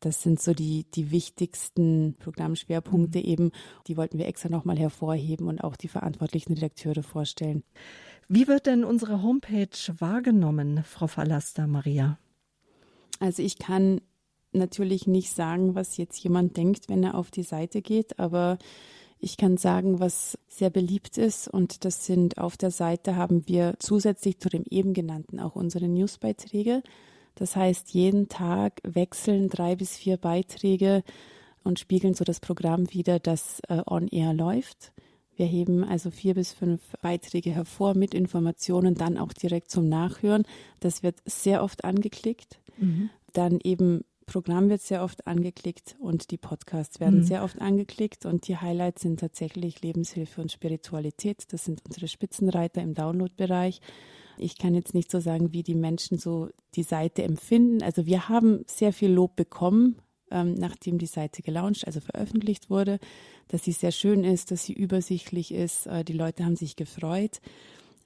Das 0.01 0.23
sind 0.23 0.41
so 0.41 0.53
die, 0.53 0.85
die 0.93 1.13
wichtigsten 1.13 2.17
Programmschwerpunkte 2.19 3.21
mhm. 3.21 3.25
eben. 3.25 3.53
Die 3.87 3.97
wollten 3.97 4.19
wir 4.19 4.27
extra 4.27 4.49
nochmal 4.49 4.79
hervorheben 4.79 5.47
und 5.47 5.63
auch 5.63 5.77
die 5.77 5.89
verantwortlichen 5.89 6.55
Redakteure 6.55 7.05
vorstellen. 7.05 7.63
Wie 8.29 8.49
wird 8.49 8.67
denn 8.67 8.83
unsere 8.83 9.23
Homepage 9.23 9.69
wahrgenommen, 9.99 10.83
Frau 10.83 11.07
Verlaster 11.07 11.69
Maria? 11.69 12.19
Also 13.21 13.45
ich 13.45 13.59
kann 13.59 14.01
natürlich 14.53 15.07
nicht 15.07 15.31
sagen, 15.31 15.75
was 15.75 15.97
jetzt 15.97 16.23
jemand 16.23 16.57
denkt, 16.57 16.89
wenn 16.89 17.05
er 17.05 17.15
auf 17.15 17.31
die 17.31 17.43
Seite 17.43 17.83
geht, 17.83 18.19
aber 18.19 18.59
ich 19.19 19.37
kann 19.37 19.57
sagen, 19.57 20.01
was 20.01 20.37
sehr 20.49 20.71
beliebt 20.71 21.17
ist 21.17 21.47
und 21.47 21.85
das 21.85 22.07
sind 22.07 22.39
auf 22.39 22.57
der 22.57 22.73
Seite 22.73 23.15
haben 23.15 23.47
wir 23.47 23.75
zusätzlich 23.79 24.39
zu 24.39 24.49
dem 24.49 24.65
eben 24.69 24.95
genannten 24.95 25.39
auch 25.39 25.55
unsere 25.55 25.89
Newsbeiträge. 25.89 26.83
Das 27.37 27.55
heißt, 27.55 27.95
jeden 27.95 28.29
Tag 28.29 28.81
wechseln 28.83 29.49
drei 29.49 29.77
bis 29.77 29.97
vier 29.97 30.17
Beiträge 30.17 31.05
und 31.63 31.79
spiegeln 31.79 32.15
so 32.15 32.25
das 32.25 32.41
Programm 32.41 32.93
wieder, 32.93 33.21
das 33.21 33.61
äh, 33.69 33.83
on 33.87 34.09
air 34.09 34.35
läuft. 34.35 34.93
Wir 35.37 35.47
heben 35.47 35.85
also 35.85 36.11
vier 36.11 36.35
bis 36.35 36.53
fünf 36.53 36.81
Beiträge 37.01 37.51
hervor 37.53 37.95
mit 37.95 38.15
Informationen, 38.15 38.95
dann 38.95 39.17
auch 39.17 39.33
direkt 39.33 39.71
zum 39.71 39.89
Nachhören. 39.89 40.45
Das 40.81 41.03
wird 41.03 41.17
sehr 41.25 41.63
oft 41.63 41.85
angeklickt. 41.85 42.59
Mhm. 42.79 43.09
Dann 43.33 43.59
eben 43.63 44.03
Programm 44.27 44.69
wird 44.69 44.81
sehr 44.81 45.03
oft 45.03 45.27
angeklickt 45.27 45.97
und 45.99 46.31
die 46.31 46.39
Podcasts 46.39 47.01
werden 47.01 47.21
mhm. 47.21 47.25
sehr 47.25 47.45
oft 47.45 47.61
angeklickt 47.61 48.27
und 48.27 48.49
die 48.49 48.57
Highlights 48.57 49.03
sind 49.03 49.21
tatsächlich 49.21 49.83
Lebenshilfe 49.83 50.41
und 50.41 50.53
Spiritualität. 50.53 51.45
Das 51.53 51.65
sind 51.65 51.83
unsere 51.87 52.09
Spitzenreiter 52.09 52.83
im 52.83 52.95
Downloadbereich. 52.95 53.81
Ich 54.39 54.59
kann 54.59 54.75
jetzt 54.75 54.95
nicht 54.95 55.11
so 55.11 55.21
sagen, 55.21 55.53
wie 55.53 55.63
die 55.63 55.75
Menschen 55.75 56.19
so 56.19 56.49
die 56.75 56.83
Seite 56.83 57.23
empfinden. 57.23 57.83
Also 57.83 58.07
wir 58.07 58.29
haben 58.29 58.65
sehr 58.67 58.93
viel 58.93 59.11
Lob 59.11 59.37
bekommen, 59.37 59.97
ähm, 60.31 60.55
nachdem 60.55 60.99
die 60.99 61.07
Seite 61.07 61.43
gelauncht, 61.43 61.87
also 61.87 62.01
veröffentlicht 62.01 62.71
wurde, 62.71 62.99
dass 63.49 63.65
sie 63.65 63.73
sehr 63.73 63.93
schön 63.93 64.25
ist, 64.25 64.51
dass 64.51 64.65
sie 64.65 64.73
übersichtlich 64.73 65.53
ist. 65.53 65.87
Äh, 65.87 66.05
die 66.05 66.15
Leute 66.15 66.45
haben 66.45 66.57
sich 66.57 66.77
gefreut. 66.77 67.41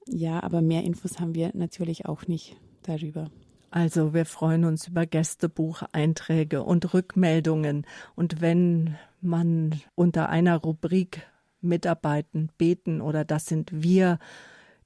Ja, 0.09 0.43
aber 0.43 0.63
mehr 0.63 0.85
Infos 0.85 1.19
haben 1.21 1.35
wir 1.35 1.51
natürlich 1.55 2.07
auch 2.07 2.27
nicht 2.27 2.57
darüber. 2.83 3.31
Also 3.77 4.15
wir 4.15 4.25
freuen 4.25 4.65
uns 4.65 4.89
über 4.89 5.05
Gästebucheinträge 5.05 6.63
und 6.63 6.95
Rückmeldungen. 6.95 7.87
Und 8.15 8.41
wenn 8.41 8.97
man 9.21 9.83
unter 9.95 10.31
einer 10.31 10.57
Rubrik 10.57 11.27
mitarbeiten, 11.61 12.49
beten 12.57 13.03
oder 13.03 13.27
das 13.27 13.45
sind 13.45 13.69
wir 13.75 14.19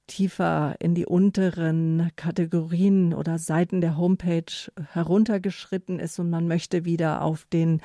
tiefer 0.09 0.75
in 0.81 0.97
die 0.97 1.07
unteren 1.07 2.11
Kategorien 2.17 3.15
oder 3.15 3.39
Seiten 3.39 3.81
der 3.81 3.97
Homepage 3.97 4.73
heruntergeschritten 4.91 6.01
ist 6.01 6.19
und 6.19 6.29
man 6.29 6.49
möchte 6.49 6.85
wieder 6.85 7.23
auf 7.23 7.45
den 7.45 7.83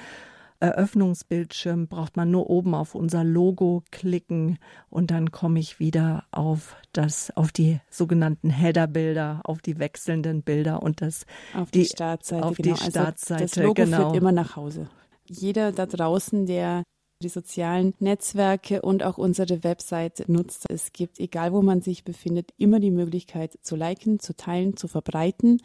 Eröffnungsbildschirm 0.60 1.88
braucht 1.88 2.18
man 2.18 2.32
nur 2.32 2.50
oben 2.50 2.76
auf 2.76 2.96
unser 2.96 3.24
Logo 3.24 3.84
klicken 3.92 4.58
und 4.90 5.12
dann 5.12 5.32
komme 5.32 5.60
ich 5.60 5.80
wieder 5.80 6.26
auf 6.32 6.76
das, 6.94 7.36
auf 7.36 7.52
die 7.52 7.80
sogenannten 7.90 8.50
Header-Bilder, 8.50 9.42
auf 9.44 9.62
die 9.62 9.80
wechselnden 9.80 10.44
Bilder 10.44 10.82
und 10.82 11.02
das 11.02 11.26
auf 11.54 11.72
die, 11.72 11.80
die 11.80 11.86
Startseite. 11.86 12.46
Auf 12.46 12.58
genau. 12.58 12.76
die 12.76 12.82
Startseite, 12.82 13.44
also 13.44 13.56
das 13.56 13.64
Logo 13.64 13.74
genau. 13.74 13.98
führt 13.98 14.16
immer 14.16 14.32
nach 14.32 14.56
Hause. 14.56 14.90
Jeder 15.28 15.72
da 15.72 15.86
draußen, 15.86 16.46
der 16.46 16.84
die 17.24 17.30
sozialen 17.30 17.94
Netzwerke 18.00 18.82
und 18.82 19.04
auch 19.04 19.18
unsere 19.18 19.64
Website 19.64 20.28
nutzt. 20.28 20.66
Es 20.70 20.92
gibt, 20.92 21.20
egal 21.20 21.54
wo 21.54 21.62
man 21.62 21.82
sich 21.82 22.04
befindet, 22.04 22.52
immer 22.58 22.80
die 22.80 22.92
Möglichkeit 22.92 23.58
zu 23.62 23.76
liken, 23.76 24.20
zu 24.20 24.36
teilen, 24.36 24.76
zu 24.76 24.88
verbreiten. 24.88 25.62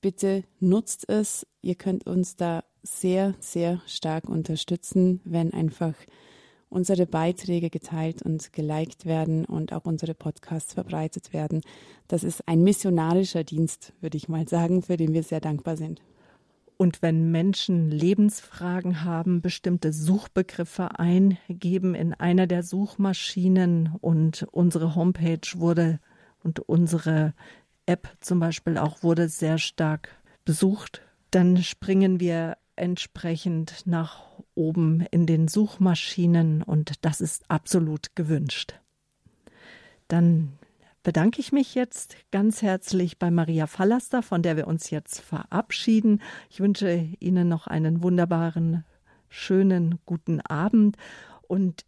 Bitte 0.00 0.44
nutzt 0.60 1.08
es. 1.08 1.46
Ihr 1.60 1.74
könnt 1.74 2.06
uns 2.06 2.36
da 2.36 2.64
sehr, 2.82 3.34
sehr 3.40 3.82
stark 3.86 4.28
unterstützen, 4.28 5.20
wenn 5.24 5.52
einfach 5.52 5.94
unsere 6.70 7.04
Beiträge 7.04 7.68
geteilt 7.68 8.22
und 8.22 8.52
geliked 8.52 9.04
werden 9.04 9.44
und 9.44 9.72
auch 9.72 9.84
unsere 9.84 10.14
Podcasts 10.14 10.72
verbreitet 10.72 11.32
werden. 11.32 11.60
Das 12.08 12.24
ist 12.24 12.46
ein 12.48 12.62
missionarischer 12.62 13.44
Dienst, 13.44 13.92
würde 14.00 14.16
ich 14.16 14.28
mal 14.28 14.48
sagen, 14.48 14.82
für 14.82 14.96
den 14.96 15.12
wir 15.12 15.24
sehr 15.24 15.40
dankbar 15.40 15.76
sind. 15.76 16.00
Und 16.76 17.02
wenn 17.02 17.30
Menschen 17.30 17.90
Lebensfragen 17.90 19.04
haben, 19.04 19.42
bestimmte 19.42 19.92
Suchbegriffe 19.92 20.98
eingeben 20.98 21.94
in 21.94 22.14
einer 22.14 22.46
der 22.46 22.62
Suchmaschinen 22.62 23.96
und 24.00 24.46
unsere 24.50 24.94
Homepage 24.94 25.46
wurde 25.56 26.00
und 26.42 26.60
unsere 26.60 27.34
App 27.90 28.08
zum 28.20 28.38
Beispiel 28.38 28.78
auch 28.78 29.02
wurde 29.02 29.28
sehr 29.28 29.58
stark 29.58 30.16
besucht, 30.44 31.02
dann 31.32 31.62
springen 31.62 32.20
wir 32.20 32.56
entsprechend 32.76 33.82
nach 33.84 34.22
oben 34.54 35.00
in 35.10 35.26
den 35.26 35.48
Suchmaschinen 35.48 36.62
und 36.62 37.04
das 37.04 37.20
ist 37.20 37.50
absolut 37.50 38.14
gewünscht. 38.14 38.78
Dann 40.06 40.52
bedanke 41.02 41.40
ich 41.40 41.50
mich 41.50 41.74
jetzt 41.74 42.16
ganz 42.30 42.62
herzlich 42.62 43.18
bei 43.18 43.30
Maria 43.32 43.66
Fallaster, 43.66 44.22
von 44.22 44.42
der 44.42 44.56
wir 44.56 44.68
uns 44.68 44.90
jetzt 44.90 45.20
verabschieden. 45.20 46.22
Ich 46.48 46.60
wünsche 46.60 47.08
Ihnen 47.18 47.48
noch 47.48 47.66
einen 47.66 48.04
wunderbaren, 48.04 48.84
schönen, 49.28 49.98
guten 50.06 50.40
Abend 50.40 50.96
und 51.48 51.84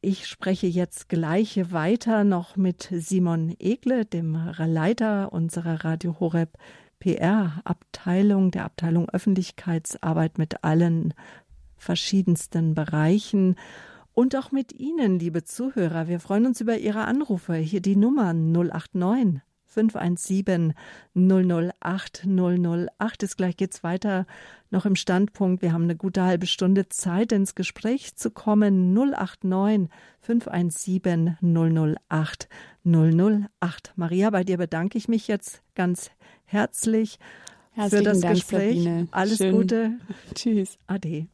ich 0.00 0.26
spreche 0.26 0.66
jetzt 0.66 1.08
gleich 1.08 1.72
weiter 1.72 2.24
noch 2.24 2.56
mit 2.56 2.88
Simon 2.92 3.54
Egle, 3.58 4.04
dem 4.04 4.34
Leiter 4.58 5.32
unserer 5.32 5.84
Radio 5.84 6.18
Horeb 6.20 6.56
PR-Abteilung, 7.00 8.50
der 8.50 8.64
Abteilung 8.64 9.08
Öffentlichkeitsarbeit 9.10 10.38
mit 10.38 10.64
allen 10.64 11.12
verschiedensten 11.76 12.74
Bereichen 12.74 13.56
und 14.14 14.34
auch 14.34 14.50
mit 14.50 14.72
Ihnen, 14.72 15.18
liebe 15.18 15.44
Zuhörer. 15.44 16.08
Wir 16.08 16.20
freuen 16.20 16.46
uns 16.46 16.60
über 16.60 16.78
Ihre 16.78 17.04
Anrufe. 17.04 17.54
Hier 17.54 17.82
die 17.82 17.96
Nummer 17.96 18.32
089 18.32 19.42
517 19.76 20.72
008 21.14 22.26
008 22.26 23.22
ist 23.22 23.36
gleich 23.36 23.58
geht's 23.58 23.84
weiter 23.84 24.26
noch 24.70 24.86
im 24.86 24.96
Standpunkt. 24.96 25.60
Wir 25.60 25.72
haben 25.72 25.84
eine 25.84 25.96
gute 25.96 26.22
halbe 26.22 26.46
Stunde 26.46 26.88
Zeit 26.88 27.30
ins 27.32 27.54
Gespräch 27.54 28.16
zu 28.16 28.30
kommen. 28.30 28.94
089 28.94 29.90
517 30.20 31.36
008 31.42 32.48
008. 32.84 33.92
Maria, 33.96 34.30
bei 34.30 34.44
dir 34.44 34.56
bedanke 34.56 34.96
ich 34.96 35.08
mich 35.08 35.28
jetzt 35.28 35.62
ganz 35.74 36.10
herzlich 36.46 37.18
Herzlichen 37.72 38.04
für 38.04 38.10
das 38.10 38.20
Dank, 38.20 38.34
Gespräch. 38.34 38.82
Sabine. 38.82 39.08
Alles 39.10 39.36
Schön. 39.36 39.54
Gute. 39.54 39.92
Tschüss. 40.34 40.78
Ade. 40.86 41.28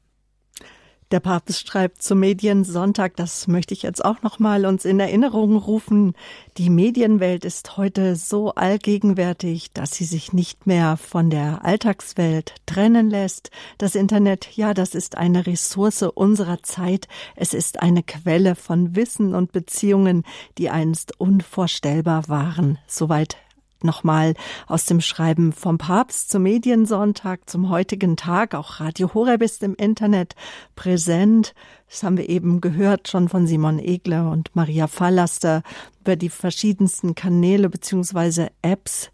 Der 1.12 1.20
Papst 1.20 1.68
schreibt 1.68 2.02
zum 2.02 2.20
Mediensonntag, 2.20 3.16
das 3.16 3.46
möchte 3.46 3.74
ich 3.74 3.82
jetzt 3.82 4.02
auch 4.02 4.22
noch 4.22 4.38
mal 4.38 4.64
uns 4.64 4.86
in 4.86 4.98
Erinnerung 4.98 5.56
rufen. 5.56 6.14
Die 6.56 6.70
Medienwelt 6.70 7.44
ist 7.44 7.76
heute 7.76 8.16
so 8.16 8.54
allgegenwärtig, 8.54 9.74
dass 9.74 9.90
sie 9.90 10.06
sich 10.06 10.32
nicht 10.32 10.66
mehr 10.66 10.96
von 10.96 11.28
der 11.28 11.66
Alltagswelt 11.66 12.54
trennen 12.64 13.10
lässt. 13.10 13.50
Das 13.76 13.94
Internet, 13.94 14.56
ja, 14.56 14.72
das 14.72 14.94
ist 14.94 15.18
eine 15.18 15.46
Ressource 15.46 16.00
unserer 16.00 16.62
Zeit. 16.62 17.08
Es 17.36 17.52
ist 17.52 17.82
eine 17.82 18.02
Quelle 18.02 18.54
von 18.54 18.96
Wissen 18.96 19.34
und 19.34 19.52
Beziehungen, 19.52 20.22
die 20.56 20.70
einst 20.70 21.20
unvorstellbar 21.20 22.26
waren. 22.28 22.78
Soweit 22.86 23.36
nochmal 23.84 24.34
aus 24.66 24.84
dem 24.86 25.00
Schreiben 25.00 25.52
vom 25.52 25.78
Papst 25.78 26.30
zum 26.30 26.42
Mediensonntag, 26.42 27.48
zum 27.48 27.68
heutigen 27.68 28.16
Tag. 28.16 28.54
Auch 28.54 28.80
Radio 28.80 29.12
Horeb 29.14 29.42
ist 29.42 29.62
im 29.62 29.74
Internet 29.74 30.34
präsent. 30.76 31.54
Das 31.88 32.02
haben 32.02 32.16
wir 32.16 32.28
eben 32.28 32.60
gehört 32.60 33.08
schon 33.08 33.28
von 33.28 33.46
Simon 33.46 33.78
Egler 33.78 34.30
und 34.30 34.54
Maria 34.54 34.86
Fallaster 34.86 35.62
über 36.00 36.16
die 36.16 36.30
verschiedensten 36.30 37.14
Kanäle 37.14 37.68
beziehungsweise 37.68 38.48
Apps. 38.62 39.10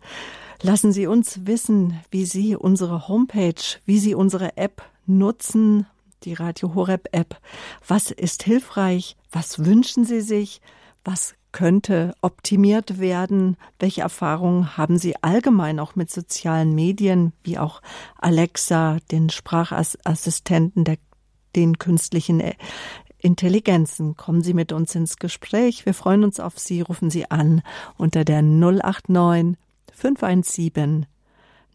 Lassen 0.63 0.93
Sie 0.93 1.07
uns 1.07 1.47
wissen, 1.47 2.01
wie 2.11 2.25
Sie 2.25 2.57
unsere 2.57 3.09
Homepage, 3.09 3.63
wie 3.85 3.99
Sie 3.99 4.15
unsere 4.15 4.57
App 4.57 4.83
nutzen, 5.07 5.87
die 6.25 6.35
Radio 6.35 6.75
Horeb 6.75 7.09
App. 7.13 7.41
Was 7.87 8.11
ist 8.11 8.43
hilfreich? 8.43 9.17
Was 9.31 9.65
wünschen 9.65 10.05
Sie 10.05 10.21
sich? 10.21 10.61
Was 11.05 11.35
könnte 11.53 12.15
optimiert 12.21 12.99
werden? 12.99 13.57
Welche 13.79 14.03
Erfahrungen 14.03 14.77
haben 14.77 14.99
Sie 14.99 15.15
allgemein 15.23 15.81
auch 15.81 15.97
mit 15.97 16.11
sozialen 16.11 16.75
Medien, 16.75 17.33
wie 17.43 17.59
auch 17.59 17.81
Alexa, 18.17 18.99
den 19.11 19.31
Sprachassistenten, 19.31 20.85
der, 20.85 20.99
den 21.57 21.79
künstlichen 21.79 22.43
Intelligenzen. 23.19 24.17
Kommen 24.17 24.43
Sie 24.43 24.55
mit 24.55 24.73
uns 24.73 24.95
ins 24.95 25.17
Gespräch. 25.17 25.87
Wir 25.87 25.95
freuen 25.95 26.25
uns 26.25 26.41
auf 26.41 26.59
Sie. 26.59 26.81
Rufen 26.81 27.11
Sie 27.11 27.31
an 27.31 27.63
unter 27.97 28.25
der 28.25 28.43
089 28.43 29.57
517 29.93 31.07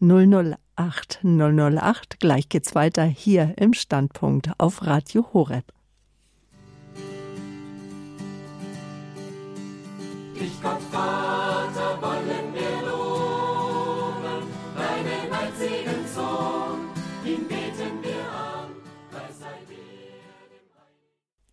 008 0.00 1.20
008. 1.22 2.20
Gleich 2.20 2.48
geht's 2.48 2.74
weiter 2.74 3.04
hier 3.04 3.54
im 3.58 3.74
Standpunkt 3.74 4.52
auf 4.58 4.86
Radio 4.86 5.26
Horeb. 5.32 5.64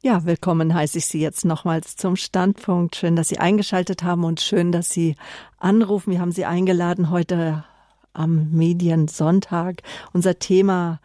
Ja, 0.04 0.26
willkommen 0.26 0.74
heiße 0.74 0.97
ich 0.97 1.06
Sie 1.06 1.20
jetzt 1.20 1.45
nochmals 1.45 1.95
zum 1.95 2.16
Standpunkt. 2.16 2.95
Schön, 2.95 3.16
dass 3.16 3.28
Sie 3.28 3.38
eingeschaltet 3.38 4.02
haben 4.02 4.24
und 4.24 4.41
schön, 4.41 4.72
dass 4.72 4.89
Sie 4.89 5.16
anrufen. 5.60 6.10
Wir 6.10 6.20
haben 6.20 6.32
Sie 6.32 6.45
eingeladen 6.45 7.12
heute 7.12 7.66
am 8.12 8.49
Mediensonntag. 8.49 9.84
Unser 10.12 10.39
Thema 10.39 10.99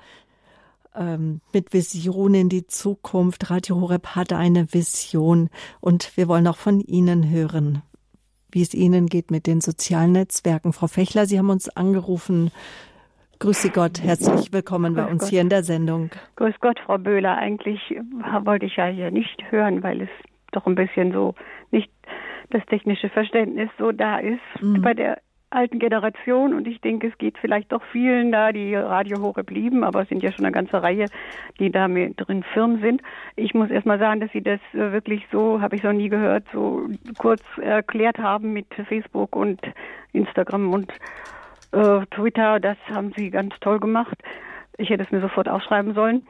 ähm, 0.94 1.42
mit 1.52 1.74
Vision 1.74 2.32
in 2.32 2.48
die 2.48 2.68
Zukunft. 2.68 3.50
Radio 3.50 3.78
Horeb 3.82 4.16
hat 4.16 4.32
eine 4.32 4.72
Vision 4.72 5.50
und 5.82 6.16
wir 6.16 6.26
wollen 6.26 6.46
auch 6.46 6.56
von 6.56 6.80
Ihnen 6.80 7.28
hören, 7.28 7.82
wie 8.50 8.62
es 8.62 8.72
Ihnen 8.72 9.08
geht 9.08 9.30
mit 9.30 9.46
den 9.46 9.60
sozialen 9.60 10.12
Netzwerken. 10.12 10.72
Frau 10.72 10.86
Fechler, 10.86 11.26
Sie 11.26 11.38
haben 11.38 11.50
uns 11.50 11.68
angerufen. 11.68 12.50
Grüße 13.38 13.70
Gott, 13.70 14.02
herzlich 14.02 14.52
willkommen 14.52 14.94
Grüß 14.94 15.04
bei 15.04 15.10
uns 15.10 15.22
Gott. 15.22 15.30
hier 15.30 15.40
in 15.42 15.50
der 15.50 15.62
Sendung. 15.62 16.10
Grüß 16.36 16.54
Gott, 16.60 16.78
Frau 16.80 16.96
Böhler. 16.96 17.36
Eigentlich 17.36 17.80
wollte 18.44 18.64
ich 18.66 18.76
ja 18.76 18.86
hier 18.86 19.10
nicht 19.10 19.50
hören, 19.50 19.82
weil 19.82 20.02
es 20.02 20.08
doch 20.52 20.66
ein 20.66 20.74
bisschen 20.74 21.12
so 21.12 21.34
nicht 21.70 21.90
das 22.50 22.64
technische 22.66 23.10
Verständnis 23.10 23.68
so 23.78 23.92
da 23.92 24.18
ist 24.18 24.40
mhm. 24.60 24.80
bei 24.80 24.94
der 24.94 25.18
alten 25.50 25.78
Generation 25.78 26.54
und 26.54 26.66
ich 26.66 26.80
denke, 26.80 27.08
es 27.08 27.18
geht 27.18 27.36
vielleicht 27.38 27.72
doch 27.72 27.82
vielen 27.92 28.32
da, 28.32 28.52
die 28.52 28.74
Radio 28.74 29.20
Hoche 29.22 29.44
blieben, 29.44 29.84
aber 29.84 30.02
es 30.02 30.08
sind 30.08 30.22
ja 30.22 30.32
schon 30.32 30.44
eine 30.44 30.52
ganze 30.52 30.82
Reihe, 30.82 31.06
die 31.60 31.70
da 31.70 31.88
mit 31.88 32.14
drin 32.16 32.42
firm 32.54 32.80
sind. 32.80 33.02
Ich 33.36 33.54
muss 33.54 33.70
erst 33.70 33.86
mal 33.86 33.98
sagen, 33.98 34.20
dass 34.20 34.32
sie 34.32 34.42
das 34.42 34.60
äh, 34.72 34.92
wirklich 34.92 35.26
so, 35.30 35.60
habe 35.60 35.76
ich 35.76 35.82
noch 35.82 35.92
nie 35.92 36.08
gehört, 36.08 36.44
so 36.52 36.88
kurz 37.18 37.42
erklärt 37.60 38.18
haben 38.18 38.52
mit 38.52 38.66
Facebook 38.88 39.36
und 39.36 39.60
Instagram 40.12 40.72
und 40.72 40.92
äh, 41.76 42.06
Twitter. 42.06 42.60
Das 42.60 42.76
haben 42.90 43.12
sie 43.16 43.30
ganz 43.30 43.54
toll 43.60 43.78
gemacht. 43.78 44.16
Ich 44.78 44.90
hätte 44.90 45.04
es 45.04 45.10
mir 45.10 45.20
sofort 45.20 45.48
aufschreiben 45.48 45.94
sollen. 45.94 46.26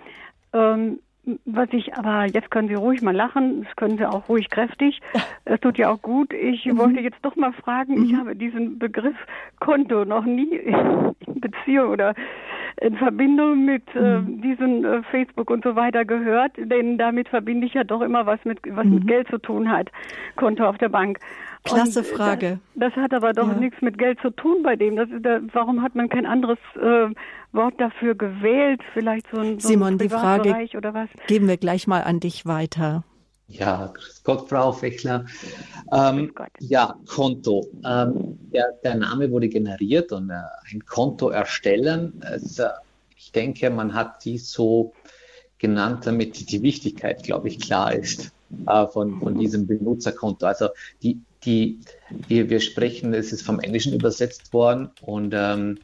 Ähm, 0.53 0.99
was 1.45 1.69
ich, 1.73 1.95
aber 1.95 2.27
jetzt 2.27 2.53
können 2.53 2.69
Sie 2.69 2.75
ruhig 2.75 3.03
mal 3.03 3.15
lachen, 3.15 3.65
das 3.65 3.75
können 3.75 3.99
Sie 3.99 4.07
auch 4.07 4.29
ruhig 4.29 4.49
kräftig. 4.49 5.01
Es 5.49 5.61
tut 5.61 5.79
ja 5.79 5.91
auch 5.91 6.03
gut. 6.03 6.33
Ich 6.33 6.65
mhm. 6.65 6.79
wollte 6.79 7.01
jetzt 7.01 7.19
doch 7.23 7.37
mal 7.37 7.53
fragen, 7.53 7.95
mhm. 7.95 8.05
ich 8.05 8.15
habe 8.17 8.35
diesen 8.35 8.81
Begriff 8.81 9.17
Konto 9.61 10.05
noch 10.05 10.25
nie 10.25 10.57
in 10.57 11.15
Beziehung 11.41 11.91
oder 11.91 12.15
in 12.81 12.97
Verbindung 12.97 13.65
mit 13.65 13.83
äh, 13.95 14.19
mhm. 14.19 14.43
diesen 14.43 14.85
äh, 14.85 15.03
Facebook 15.11 15.51
und 15.51 15.65
so 15.65 15.77
weiter 15.77 16.05
gehört, 16.05 16.53
denn 16.57 16.99
damit 16.99 17.29
verbinde 17.29 17.67
ich 17.67 17.75
ja 17.75 17.85
doch 17.85 18.03
immer 18.03 18.27
was 18.27 18.39
mit 18.45 18.59
was 18.69 18.87
mit 18.87 19.05
mhm. 19.05 19.07
Geld 19.07 19.29
zu 19.29 19.39
tun 19.39 19.71
hat. 19.71 19.91
Konto 20.37 20.67
auf 20.67 20.77
der 20.79 20.91
Bank. 20.91 21.19
Klasse 21.65 22.01
und 22.01 22.07
Frage. 22.07 22.61
Das, 22.75 22.93
das, 22.95 23.03
hat 23.03 23.15
aber 23.15 23.33
doch 23.33 23.49
ja. 23.49 23.55
nichts 23.55 23.81
mit 23.81 23.99
Geld 23.99 24.21
zu 24.21 24.31
tun 24.31 24.63
bei 24.63 24.77
dem. 24.77 24.97
Das, 24.97 25.09
da, 25.21 25.41
warum 25.53 25.83
hat 25.83 25.95
man 25.95 26.09
kein 26.09 26.27
anderes 26.27 26.59
äh, 26.77 27.09
Wort 27.53 27.75
dafür 27.79 28.15
gewählt? 28.15 28.81
Vielleicht 28.93 29.27
so 29.33 29.41
ein, 29.41 29.59
so 29.59 29.69
Simon, 29.69 29.95
ein 29.95 29.99
die 29.99 30.09
Frage 30.09 30.55
oder 30.77 30.95
was? 30.95 31.09
geben 31.27 31.49
wir 31.49 31.57
gleich 31.57 31.87
mal 31.87 32.03
an 32.03 32.21
dich 32.21 32.47
weiter. 32.47 33.05
Ja, 33.49 33.93
grüß 33.95 34.23
Gott, 34.25 34.49
Frau 34.49 34.73
Fechler. 34.73 35.25
Ähm, 35.93 36.33
Gott. 36.35 36.49
Ja, 36.59 36.99
Konto. 37.07 37.67
Ähm, 37.85 38.39
der, 38.53 38.73
der, 38.83 38.97
Name 38.97 39.31
wurde 39.31 39.49
generiert 39.49 40.11
und 40.13 40.31
äh, 40.31 40.43
ein 40.73 40.85
Konto 40.85 41.29
erstellen. 41.29 42.21
Es, 42.35 42.59
äh, 42.59 42.69
ich 43.17 43.31
denke, 43.31 43.71
man 43.71 43.95
hat 43.95 44.25
dies 44.25 44.51
so 44.51 44.93
genannt, 45.59 46.07
damit 46.07 46.51
die 46.51 46.63
Wichtigkeit, 46.63 47.23
glaube 47.23 47.49
ich, 47.49 47.61
klar 47.61 47.93
ist 47.95 48.33
äh, 48.67 48.87
von, 48.87 49.21
von 49.21 49.39
diesem 49.39 49.67
Benutzerkonto. 49.67 50.45
Also 50.45 50.69
die, 51.03 51.21
die, 51.45 51.79
wir, 52.29 52.51
wir 52.51 52.61
sprechen, 52.61 53.15
es 53.15 53.33
ist 53.33 53.43
vom 53.43 53.61
Englischen 53.61 53.93
übersetzt 53.93 54.53
worden 54.53 54.91
und 55.03 55.33
ähm, 55.37 55.79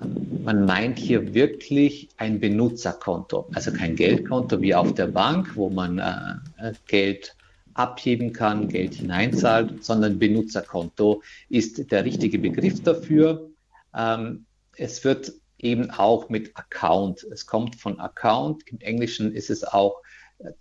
man 0.00 0.64
meint 0.66 0.98
hier 0.98 1.34
wirklich 1.34 2.08
ein 2.16 2.40
Benutzerkonto, 2.40 3.48
also 3.54 3.72
kein 3.72 3.96
Geldkonto 3.96 4.60
wie 4.60 4.74
auf 4.74 4.94
der 4.94 5.06
Bank, 5.06 5.56
wo 5.56 5.70
man 5.70 5.98
äh, 5.98 6.72
Geld 6.86 7.36
abheben 7.74 8.32
kann, 8.32 8.68
Geld 8.68 8.94
hineinzahlt, 8.94 9.84
sondern 9.84 10.18
Benutzerkonto 10.18 11.22
ist 11.48 11.90
der 11.90 12.04
richtige 12.04 12.38
Begriff 12.38 12.82
dafür. 12.82 13.50
Ähm, 13.94 14.46
es 14.76 15.04
wird 15.04 15.32
eben 15.58 15.90
auch 15.90 16.28
mit 16.28 16.56
Account, 16.56 17.24
es 17.24 17.46
kommt 17.46 17.76
von 17.76 17.98
Account, 17.98 18.68
im 18.68 18.80
Englischen 18.80 19.32
ist 19.32 19.50
es 19.50 19.64
auch 19.64 20.02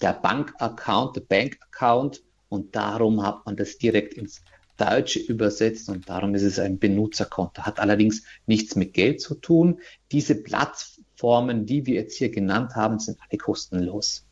der 0.02 0.14
Bankaccount, 0.14 1.16
der 1.16 1.22
Bankaccount. 1.22 2.24
Und 2.50 2.76
darum 2.76 3.24
hat 3.24 3.46
man 3.46 3.56
das 3.56 3.78
direkt 3.78 4.14
ins 4.14 4.44
Deutsche 4.86 5.20
übersetzt 5.20 5.90
und 5.90 6.10
darum 6.10 6.36
ist 6.36 6.44
es 6.44 6.60
ein 6.60 6.80
Benutzerkonto. 6.80 7.64
Hat 7.64 7.80
allerdings 7.80 8.24
nichts 8.46 8.76
mit 8.76 8.94
Geld 8.94 9.22
zu 9.22 9.36
tun. 9.36 9.80
Diese 10.12 10.42
Plattformen, 10.42 11.66
die 11.66 11.86
wir 11.86 11.96
jetzt 11.96 12.18
hier 12.18 12.30
genannt 12.30 12.76
haben, 12.76 13.00
sind 13.00 13.18
alle 13.30 13.38
kostenlos. 13.38 14.26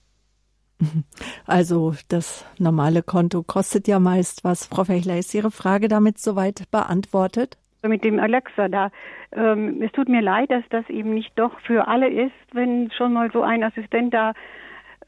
Also 1.46 1.94
das 2.08 2.46
normale 2.58 3.04
Konto 3.04 3.44
kostet 3.44 3.88
ja 3.88 4.00
meist 4.00 4.44
was. 4.44 4.66
Frau 4.66 4.84
Fechler, 4.84 5.18
ist 5.18 5.34
Ihre 5.34 5.52
Frage 5.52 5.88
damit 5.88 6.18
soweit 6.18 6.70
beantwortet? 6.72 7.58
Mit 7.84 8.04
dem 8.04 8.20
Alexa 8.20 8.68
da. 8.68 8.92
Ähm, 9.32 9.82
es 9.82 9.92
tut 9.92 10.08
mir 10.08 10.22
leid, 10.22 10.52
dass 10.52 10.64
das 10.70 10.88
eben 10.90 11.14
nicht 11.14 11.32
doch 11.36 11.60
für 11.62 11.88
alle 11.88 12.10
ist, 12.10 12.34
wenn 12.54 12.92
schon 12.92 13.14
mal 13.14 13.32
so 13.32 13.42
ein 13.42 13.64
Assistent 13.64 14.14
da 14.14 14.34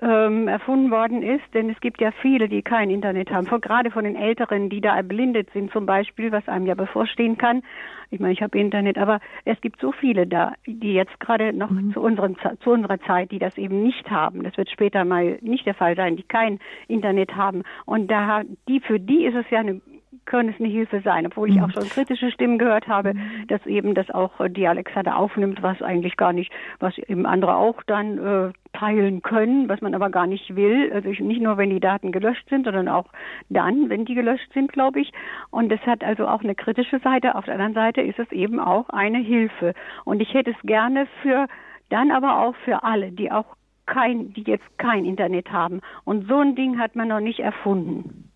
ähm, 0.04 0.48
erfunden 0.48 0.92
worden 0.92 1.24
ist, 1.24 1.44
denn 1.54 1.70
es 1.70 1.80
gibt 1.80 2.02
ja 2.02 2.12
viele, 2.22 2.50
die 2.50 2.62
kein 2.62 2.90
Internet 2.90 3.32
haben, 3.32 3.48
von, 3.48 3.62
gerade 3.62 3.90
von 3.90 4.04
den 4.04 4.16
Älteren, 4.16 4.70
die 4.70 4.82
da 4.82 4.96
erblindet 4.96 5.50
sind 5.54 5.72
zum 5.72 5.86
Beispiel, 5.86 6.32
was 6.32 6.48
einem 6.48 6.66
ja 6.66 6.76
bevorstehen 6.76 7.38
kann. 7.38 7.64
Ich 8.12 8.20
meine, 8.20 8.34
ich 8.34 8.42
habe 8.42 8.60
Internet, 8.60 8.98
aber 8.98 9.22
es 9.46 9.60
gibt 9.62 9.80
so 9.80 9.92
viele 9.92 10.28
da, 10.28 10.54
die 10.68 10.94
jetzt 10.94 11.20
gerade 11.20 11.54
noch 11.54 11.70
mhm. 11.70 11.94
zu, 11.94 12.02
unseren, 12.02 12.36
zu 12.62 12.72
unserer 12.72 13.00
Zeit, 13.02 13.32
die 13.32 13.40
das 13.40 13.58
eben 13.58 13.82
nicht 13.82 14.10
haben. 14.12 14.44
Das 14.44 14.58
wird 14.58 14.70
später 14.70 15.06
mal 15.06 15.38
nicht 15.42 15.66
der 15.66 15.74
Fall 15.74 15.96
sein, 15.96 16.18
die 16.18 16.24
kein 16.24 16.60
Internet 16.88 17.36
haben. 17.36 17.64
Und 17.86 18.12
da 18.12 18.42
die 18.68 18.82
für 18.82 19.00
die 19.00 19.26
ist 19.26 19.36
es 19.36 19.50
ja 19.50 19.60
eine 19.60 19.82
können 20.26 20.50
es 20.50 20.60
eine 20.60 20.70
Hilfe 20.70 21.02
sein, 21.02 21.26
obwohl 21.26 21.50
ich 21.50 21.62
auch 21.62 21.72
schon 21.72 21.90
kritische 21.90 22.32
Stimmen 22.32 22.58
gehört 22.58 22.88
habe, 22.88 23.14
dass 23.48 23.66
eben 23.66 23.94
das 23.94 24.10
auch 24.10 24.40
äh, 24.40 24.50
die 24.50 24.68
Alexa 24.68 25.04
da 25.04 25.16
aufnimmt, 25.16 25.62
was 25.62 25.82
eigentlich 25.82 26.18
gar 26.18 26.34
nicht, 26.34 26.52
was 26.80 26.98
eben 26.98 27.26
andere 27.26 27.56
auch 27.56 27.82
dann 27.84 28.18
äh, 28.18 28.54
teilen 28.74 29.22
können, 29.22 29.70
was 29.70 29.82
man 29.82 29.96
aber 29.96 30.10
gar 30.10 30.28
nicht 30.28 30.56
will. 30.56 30.92
Also 30.94 31.10
nicht 31.10 31.42
nur, 31.42 31.58
wenn 31.58 31.70
die 31.70 31.80
Daten 31.80 32.12
gelöscht 32.12 32.48
sind, 32.50 32.66
sondern 32.66 32.88
auch 32.88 33.06
dann, 33.50 33.90
wenn 33.90 34.06
die 34.06 34.16
gelöscht 34.16 34.52
sind, 34.54 34.72
glaube 34.74 35.00
ich. 35.02 35.12
Und 35.52 35.72
es 35.72 35.82
hat 35.82 36.04
also 36.04 36.28
auch 36.28 36.44
eine 36.44 36.56
kritische 36.56 37.00
Seite. 37.00 37.36
Auf 37.36 37.46
der 37.46 37.56
anderen 37.56 37.74
Seite 37.74 38.02
ist 38.02 38.20
es 38.20 38.32
eben 38.32 38.60
auch 38.60 38.90
eine 38.90 39.20
Hilfe. 39.20 39.74
Und 40.06 40.22
ich 40.22 40.34
hätte 40.34 40.52
es 40.52 40.58
gerne 40.64 41.08
für 41.22 41.48
dann 41.90 42.12
aber 42.12 42.40
auch 42.40 42.56
für 42.66 42.84
alle, 42.84 43.12
die 43.12 43.32
auch 43.32 43.56
kein, 43.86 44.34
die 44.34 44.44
jetzt 44.44 44.78
kein 44.78 45.06
Internet 45.06 45.52
haben. 45.52 45.82
Und 46.04 46.28
so 46.28 46.40
ein 46.40 46.56
Ding 46.56 46.80
hat 46.80 46.96
man 46.96 47.10
noch 47.10 47.20
nicht 47.20 47.40
erfunden. 47.40 48.32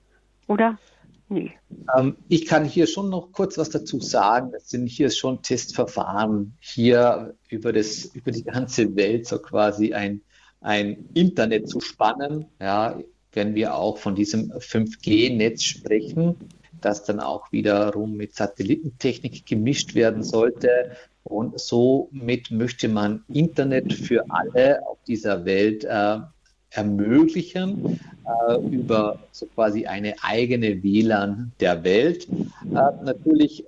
Oder? 0.47 0.77
Nee. 1.29 1.51
Ähm, 1.97 2.15
ich 2.29 2.45
kann 2.45 2.63
hier 2.63 2.87
schon 2.87 3.09
noch 3.09 3.31
kurz 3.31 3.57
was 3.57 3.69
dazu 3.69 3.99
sagen. 3.99 4.51
Es 4.55 4.69
sind 4.69 4.87
hier 4.87 5.09
schon 5.09 5.41
Testverfahren, 5.41 6.53
hier 6.59 7.35
über, 7.49 7.73
das, 7.73 8.05
über 8.05 8.31
die 8.31 8.43
ganze 8.43 8.95
Welt 8.95 9.27
so 9.27 9.39
quasi 9.39 9.93
ein, 9.93 10.21
ein 10.61 11.09
Internet 11.13 11.69
zu 11.69 11.81
spannen. 11.81 12.45
Ja, 12.61 12.99
wenn 13.33 13.55
wir 13.55 13.75
auch 13.75 13.97
von 13.97 14.15
diesem 14.15 14.51
5G-Netz 14.51 15.63
sprechen, 15.63 16.35
das 16.81 17.03
dann 17.03 17.19
auch 17.19 17.51
wiederum 17.51 18.15
mit 18.15 18.35
Satellitentechnik 18.35 19.45
gemischt 19.45 19.95
werden 19.95 20.23
sollte. 20.23 20.91
Und 21.23 21.59
somit 21.59 22.51
möchte 22.51 22.87
man 22.87 23.25
Internet 23.27 23.91
für 23.91 24.23
alle 24.29 24.87
auf 24.87 24.97
dieser 25.05 25.43
Welt 25.43 25.83
äh, 25.83 26.19
ermöglichen 26.69 27.99
äh, 28.25 28.55
über 28.69 29.19
so 29.31 29.45
quasi 29.47 29.85
eine 29.85 30.15
eigene 30.21 30.83
WLAN 30.83 31.53
der 31.59 31.83
Welt. 31.83 32.27
Äh, 32.29 33.03
natürlich 33.03 33.65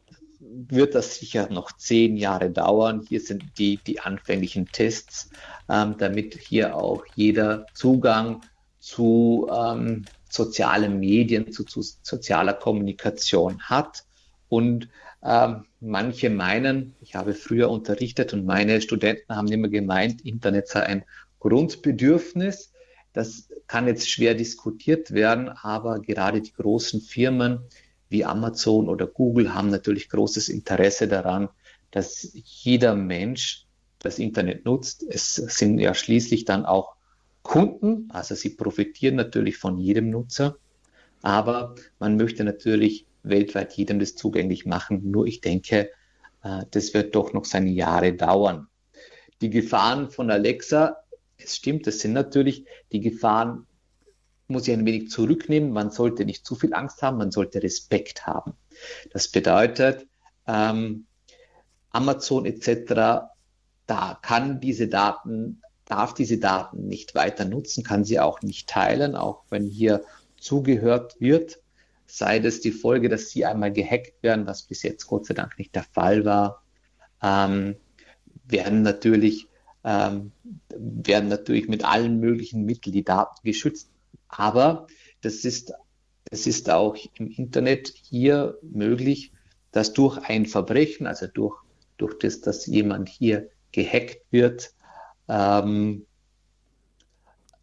wird 0.67 0.95
das 0.95 1.15
sicher 1.15 1.49
noch 1.51 1.71
zehn 1.73 2.17
Jahre 2.17 2.49
dauern. 2.49 3.05
Hier 3.07 3.21
sind 3.21 3.43
die, 3.57 3.77
die 3.77 3.99
anfänglichen 3.99 4.67
Tests, 4.67 5.29
ähm, 5.69 5.95
damit 5.97 6.35
hier 6.35 6.75
auch 6.75 7.05
jeder 7.15 7.65
Zugang 7.73 8.41
zu 8.79 9.49
ähm, 9.51 10.05
sozialen 10.29 10.99
Medien, 10.99 11.51
zu, 11.51 11.63
zu, 11.63 11.81
sozialer 11.81 12.53
Kommunikation 12.53 13.59
hat. 13.61 14.03
Und 14.47 14.89
ähm, 15.23 15.65
manche 15.79 16.29
meinen, 16.29 16.95
ich 17.01 17.15
habe 17.15 17.33
früher 17.33 17.69
unterrichtet 17.69 18.33
und 18.33 18.45
meine 18.45 18.81
Studenten 18.81 19.35
haben 19.35 19.51
immer 19.51 19.67
gemeint, 19.67 20.25
Internet 20.25 20.67
sei 20.67 20.83
ein 20.83 21.03
Grundbedürfnis. 21.39 22.71
Das 23.13 23.49
kann 23.67 23.87
jetzt 23.87 24.09
schwer 24.09 24.35
diskutiert 24.35 25.11
werden, 25.11 25.49
aber 25.49 25.99
gerade 25.99 26.41
die 26.41 26.53
großen 26.53 27.01
Firmen 27.01 27.61
wie 28.09 28.25
Amazon 28.25 28.89
oder 28.89 29.07
Google 29.07 29.53
haben 29.53 29.69
natürlich 29.69 30.09
großes 30.09 30.49
Interesse 30.49 31.07
daran, 31.07 31.49
dass 31.91 32.31
jeder 32.33 32.95
Mensch 32.95 33.65
das 33.99 34.19
Internet 34.19 34.65
nutzt. 34.65 35.03
Es 35.07 35.35
sind 35.35 35.79
ja 35.79 35.93
schließlich 35.93 36.45
dann 36.45 36.65
auch 36.65 36.95
Kunden, 37.41 38.09
also 38.11 38.35
sie 38.35 38.51
profitieren 38.51 39.15
natürlich 39.15 39.57
von 39.57 39.77
jedem 39.77 40.09
Nutzer, 40.09 40.57
aber 41.21 41.75
man 41.99 42.15
möchte 42.15 42.43
natürlich 42.43 43.05
weltweit 43.23 43.73
jedem 43.73 43.99
das 43.99 44.15
zugänglich 44.15 44.65
machen. 44.65 45.09
Nur 45.09 45.25
ich 45.25 45.41
denke, 45.41 45.89
äh, 46.43 46.63
das 46.71 46.93
wird 46.93 47.15
doch 47.15 47.33
noch 47.33 47.45
seine 47.45 47.71
Jahre 47.71 48.13
dauern. 48.13 48.67
Die 49.41 49.49
Gefahren 49.49 50.09
von 50.09 50.31
Alexa, 50.31 50.97
es 51.43 51.55
stimmt, 51.55 51.87
das 51.87 51.99
sind 51.99 52.13
natürlich 52.13 52.65
die 52.91 53.01
Gefahren, 53.01 53.65
muss 54.47 54.67
ich 54.67 54.73
ein 54.73 54.85
wenig 54.85 55.09
zurücknehmen. 55.09 55.71
Man 55.71 55.91
sollte 55.91 56.25
nicht 56.25 56.45
zu 56.45 56.55
viel 56.55 56.73
Angst 56.73 57.01
haben, 57.01 57.17
man 57.17 57.31
sollte 57.31 57.61
Respekt 57.61 58.25
haben. 58.25 58.53
Das 59.11 59.27
bedeutet, 59.27 60.07
ähm, 60.47 61.05
Amazon 61.91 62.45
etc., 62.45 63.29
da 63.85 64.19
kann 64.21 64.59
diese 64.59 64.87
Daten, 64.87 65.61
darf 65.85 66.13
diese 66.13 66.37
Daten 66.37 66.87
nicht 66.87 67.15
weiter 67.15 67.45
nutzen, 67.45 67.83
kann 67.83 68.05
sie 68.05 68.19
auch 68.19 68.41
nicht 68.43 68.69
teilen, 68.69 69.15
auch 69.15 69.43
wenn 69.49 69.65
hier 69.65 70.03
zugehört 70.37 71.19
wird. 71.19 71.59
Sei 72.05 72.39
das 72.39 72.59
die 72.59 72.71
Folge, 72.71 73.09
dass 73.09 73.29
sie 73.29 73.45
einmal 73.45 73.71
gehackt 73.71 74.21
werden, 74.21 74.45
was 74.45 74.63
bis 74.63 74.83
jetzt 74.83 75.07
Gott 75.07 75.25
sei 75.25 75.33
Dank 75.33 75.57
nicht 75.57 75.73
der 75.75 75.83
Fall 75.83 76.25
war, 76.25 76.63
ähm, 77.21 77.75
werden 78.45 78.83
natürlich 78.83 79.48
ähm, 79.89 80.31
werden 80.69 81.29
natürlich 81.29 81.67
mit 81.67 81.83
allen 81.83 82.19
möglichen 82.19 82.63
Mitteln 82.63 82.93
die 82.93 83.03
Daten 83.03 83.39
geschützt. 83.43 83.89
Aber 84.27 84.85
das 85.21 85.45
ist, 85.45 85.73
das 86.29 86.45
ist 86.45 86.69
auch 86.69 86.95
im 87.15 87.27
Internet 87.31 87.91
hier 87.95 88.59
möglich, 88.61 89.33
dass 89.71 89.93
durch 89.93 90.19
ein 90.19 90.45
Verbrechen, 90.45 91.07
also 91.07 91.25
durch, 91.25 91.57
durch 91.97 92.19
das, 92.19 92.41
dass 92.41 92.67
jemand 92.67 93.09
hier 93.09 93.49
gehackt 93.71 94.21
wird, 94.29 94.73
ähm, 95.27 96.05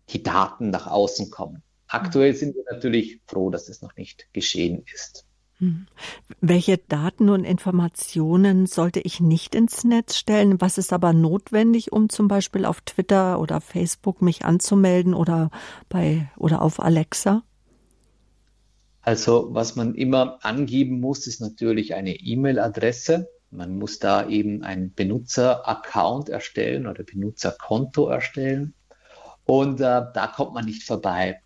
die 0.08 0.22
Daten 0.22 0.70
nach 0.70 0.88
außen 0.88 1.30
kommen. 1.30 1.62
Aktuell 1.86 2.34
sind 2.34 2.56
wir 2.56 2.64
natürlich 2.70 3.20
froh, 3.28 3.50
dass 3.50 3.68
es 3.68 3.82
noch 3.82 3.94
nicht 3.96 4.26
geschehen 4.32 4.84
ist. 4.92 5.26
Hm. 5.58 5.86
Welche 6.40 6.76
Daten 6.76 7.30
und 7.30 7.44
Informationen 7.44 8.66
sollte 8.66 9.00
ich 9.00 9.20
nicht 9.20 9.54
ins 9.54 9.84
Netz 9.84 10.16
stellen? 10.16 10.60
Was 10.60 10.76
ist 10.76 10.92
aber 10.92 11.14
notwendig, 11.14 11.92
um 11.92 12.10
zum 12.10 12.28
Beispiel 12.28 12.66
auf 12.66 12.82
Twitter 12.82 13.40
oder 13.40 13.62
Facebook 13.62 14.20
mich 14.20 14.44
anzumelden 14.44 15.14
oder 15.14 15.50
bei 15.88 16.30
oder 16.36 16.60
auf 16.60 16.78
Alexa? 16.78 17.42
Also 19.00 19.48
was 19.52 19.76
man 19.76 19.94
immer 19.94 20.44
angeben 20.44 21.00
muss, 21.00 21.26
ist 21.26 21.40
natürlich 21.40 21.94
eine 21.94 22.16
E-Mail-Adresse. 22.16 23.28
Man 23.50 23.78
muss 23.78 23.98
da 23.98 24.28
eben 24.28 24.62
einen 24.62 24.92
Benutzer-Account 24.92 26.28
erstellen 26.28 26.86
oder 26.86 27.04
Benutzerkonto 27.04 28.08
erstellen. 28.08 28.74
Und 29.44 29.80
äh, 29.80 30.02
da 30.12 30.32
kommt 30.34 30.52
man 30.52 30.64
nicht 30.64 30.82
vorbei 30.82 31.40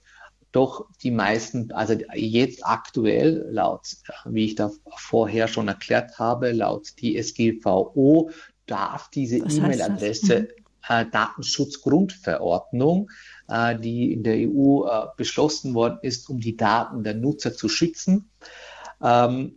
doch 0.52 0.86
die 1.02 1.10
meisten, 1.10 1.72
also 1.72 1.94
jetzt 2.14 2.64
aktuell 2.66 3.46
laut, 3.50 3.96
wie 4.24 4.44
ich 4.46 4.54
da 4.56 4.70
vorher 4.96 5.48
schon 5.48 5.68
erklärt 5.68 6.18
habe, 6.18 6.52
laut 6.52 6.88
DSGVO 6.96 8.30
darf 8.66 9.10
diese 9.10 9.38
E-Mail-Adresse 9.38 10.40
mhm. 10.40 10.48
äh, 10.88 11.06
Datenschutzgrundverordnung, 11.10 13.10
äh, 13.48 13.78
die 13.78 14.12
in 14.12 14.22
der 14.22 14.36
EU 14.48 14.86
äh, 14.86 15.06
beschlossen 15.16 15.74
worden 15.74 15.98
ist, 16.02 16.28
um 16.28 16.40
die 16.40 16.56
Daten 16.56 17.04
der 17.04 17.14
Nutzer 17.14 17.54
zu 17.54 17.68
schützen, 17.68 18.28
ähm, 19.02 19.56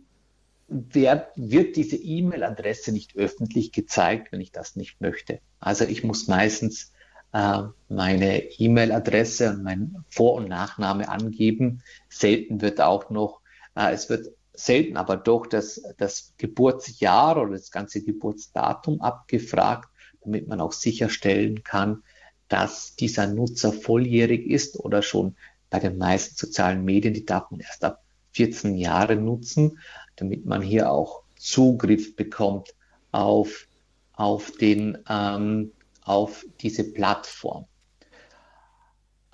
wer, 0.68 1.28
wird 1.36 1.76
diese 1.76 1.96
E-Mail-Adresse 1.96 2.92
nicht 2.92 3.16
öffentlich 3.16 3.72
gezeigt, 3.72 4.32
wenn 4.32 4.40
ich 4.40 4.52
das 4.52 4.76
nicht 4.76 5.00
möchte. 5.00 5.40
Also 5.60 5.84
ich 5.84 6.04
muss 6.04 6.28
meistens 6.28 6.92
äh, 7.34 7.62
meine 7.88 8.44
E-Mail-Adresse 8.44 9.50
und 9.50 9.64
mein 9.64 10.04
Vor- 10.08 10.36
und 10.36 10.48
Nachname 10.48 11.08
angeben. 11.08 11.82
Selten 12.08 12.62
wird 12.62 12.80
auch 12.80 13.10
noch, 13.10 13.40
äh, 13.74 13.92
es 13.92 14.08
wird 14.08 14.28
selten 14.52 14.96
aber 14.96 15.16
doch 15.16 15.46
das, 15.46 15.82
das 15.98 16.32
Geburtsjahr 16.38 17.36
oder 17.36 17.50
das 17.52 17.72
ganze 17.72 18.02
Geburtsdatum 18.02 19.00
abgefragt, 19.00 19.88
damit 20.22 20.46
man 20.46 20.60
auch 20.60 20.72
sicherstellen 20.72 21.64
kann, 21.64 22.04
dass 22.46 22.94
dieser 22.94 23.26
Nutzer 23.26 23.72
volljährig 23.72 24.46
ist 24.46 24.78
oder 24.78 25.02
schon 25.02 25.34
bei 25.70 25.80
den 25.80 25.98
meisten 25.98 26.36
sozialen 26.36 26.84
Medien, 26.84 27.14
die 27.14 27.26
man 27.28 27.58
erst 27.58 27.82
ab 27.82 28.04
14 28.30 28.76
Jahre 28.76 29.16
nutzen, 29.16 29.80
damit 30.14 30.46
man 30.46 30.62
hier 30.62 30.88
auch 30.88 31.24
Zugriff 31.34 32.14
bekommt 32.14 32.74
auf, 33.10 33.66
auf 34.12 34.52
den 34.52 34.98
ähm, 35.08 35.72
auf 36.04 36.44
diese 36.60 36.92
Plattform. 36.92 37.66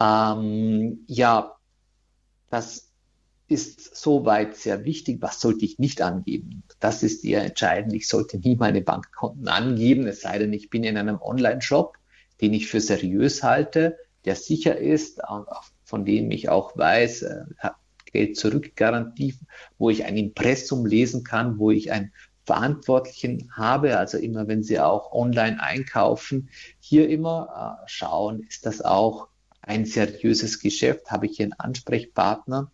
Ähm, 0.00 1.04
ja, 1.06 1.56
das 2.48 2.90
ist 3.48 3.96
soweit 3.96 4.56
sehr 4.56 4.84
wichtig. 4.84 5.20
Was 5.20 5.40
sollte 5.40 5.64
ich 5.64 5.78
nicht 5.78 6.00
angeben? 6.00 6.62
Das 6.78 7.02
ist 7.02 7.24
eher 7.24 7.44
entscheidend. 7.44 7.92
Ich 7.94 8.08
sollte 8.08 8.38
nie 8.38 8.56
meine 8.56 8.80
Bankkonten 8.80 9.48
angeben, 9.48 10.06
es 10.06 10.20
sei 10.20 10.38
denn, 10.38 10.52
ich 10.52 10.70
bin 10.70 10.84
in 10.84 10.96
einem 10.96 11.20
Online-Shop, 11.20 11.96
den 12.40 12.54
ich 12.54 12.68
für 12.68 12.80
seriös 12.80 13.42
halte, 13.42 13.98
der 14.24 14.36
sicher 14.36 14.78
ist, 14.78 15.20
von 15.84 16.04
dem 16.04 16.30
ich 16.30 16.48
auch 16.48 16.76
weiß, 16.76 17.22
äh, 17.22 17.44
Geld 18.12 18.36
zurückgarantie, 18.36 19.36
wo 19.78 19.90
ich 19.90 20.04
ein 20.04 20.16
Impressum 20.16 20.86
lesen 20.86 21.24
kann, 21.24 21.58
wo 21.58 21.70
ich 21.70 21.92
ein 21.92 22.12
Verantwortlichen 22.50 23.52
habe, 23.52 23.96
also 23.96 24.18
immer 24.18 24.48
wenn 24.48 24.64
Sie 24.64 24.80
auch 24.80 25.12
online 25.12 25.62
einkaufen, 25.62 26.48
hier 26.80 27.08
immer 27.08 27.78
äh, 27.78 27.88
schauen, 27.88 28.40
ist 28.40 28.66
das 28.66 28.80
auch 28.80 29.28
ein 29.62 29.84
seriöses 29.84 30.58
Geschäft, 30.58 31.12
habe 31.12 31.26
ich 31.26 31.36
hier 31.36 31.44
einen 31.44 31.52
Ansprechpartner. 31.52 32.72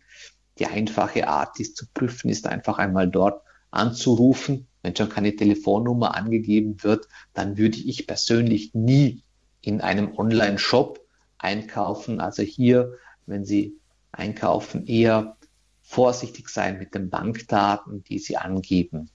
Die 0.57 0.65
einfache 0.65 1.27
Art, 1.27 1.59
dies 1.59 1.75
zu 1.75 1.85
prüfen, 1.93 2.31
ist 2.31 2.47
einfach 2.47 2.79
einmal 2.79 3.07
dort 3.07 3.43
anzurufen. 3.69 4.65
Wenn 4.81 4.95
schon 4.95 5.09
keine 5.09 5.35
Telefonnummer 5.35 6.15
angegeben 6.15 6.81
wird, 6.81 7.07
dann 7.35 7.59
würde 7.59 7.77
ich 7.77 8.07
persönlich 8.07 8.73
nie 8.73 9.21
in 9.61 9.81
einem 9.81 10.17
Online-Shop 10.17 11.05
einkaufen. 11.37 12.19
Also 12.19 12.41
hier, 12.41 12.93
wenn 13.27 13.45
Sie 13.45 13.77
einkaufen, 14.11 14.87
eher 14.87 15.37
vorsichtig 15.83 16.49
sein 16.49 16.79
mit 16.79 16.95
den 16.95 17.11
Bankdaten, 17.11 18.03
die 18.05 18.17
Sie 18.17 18.37
angeben 18.37 19.11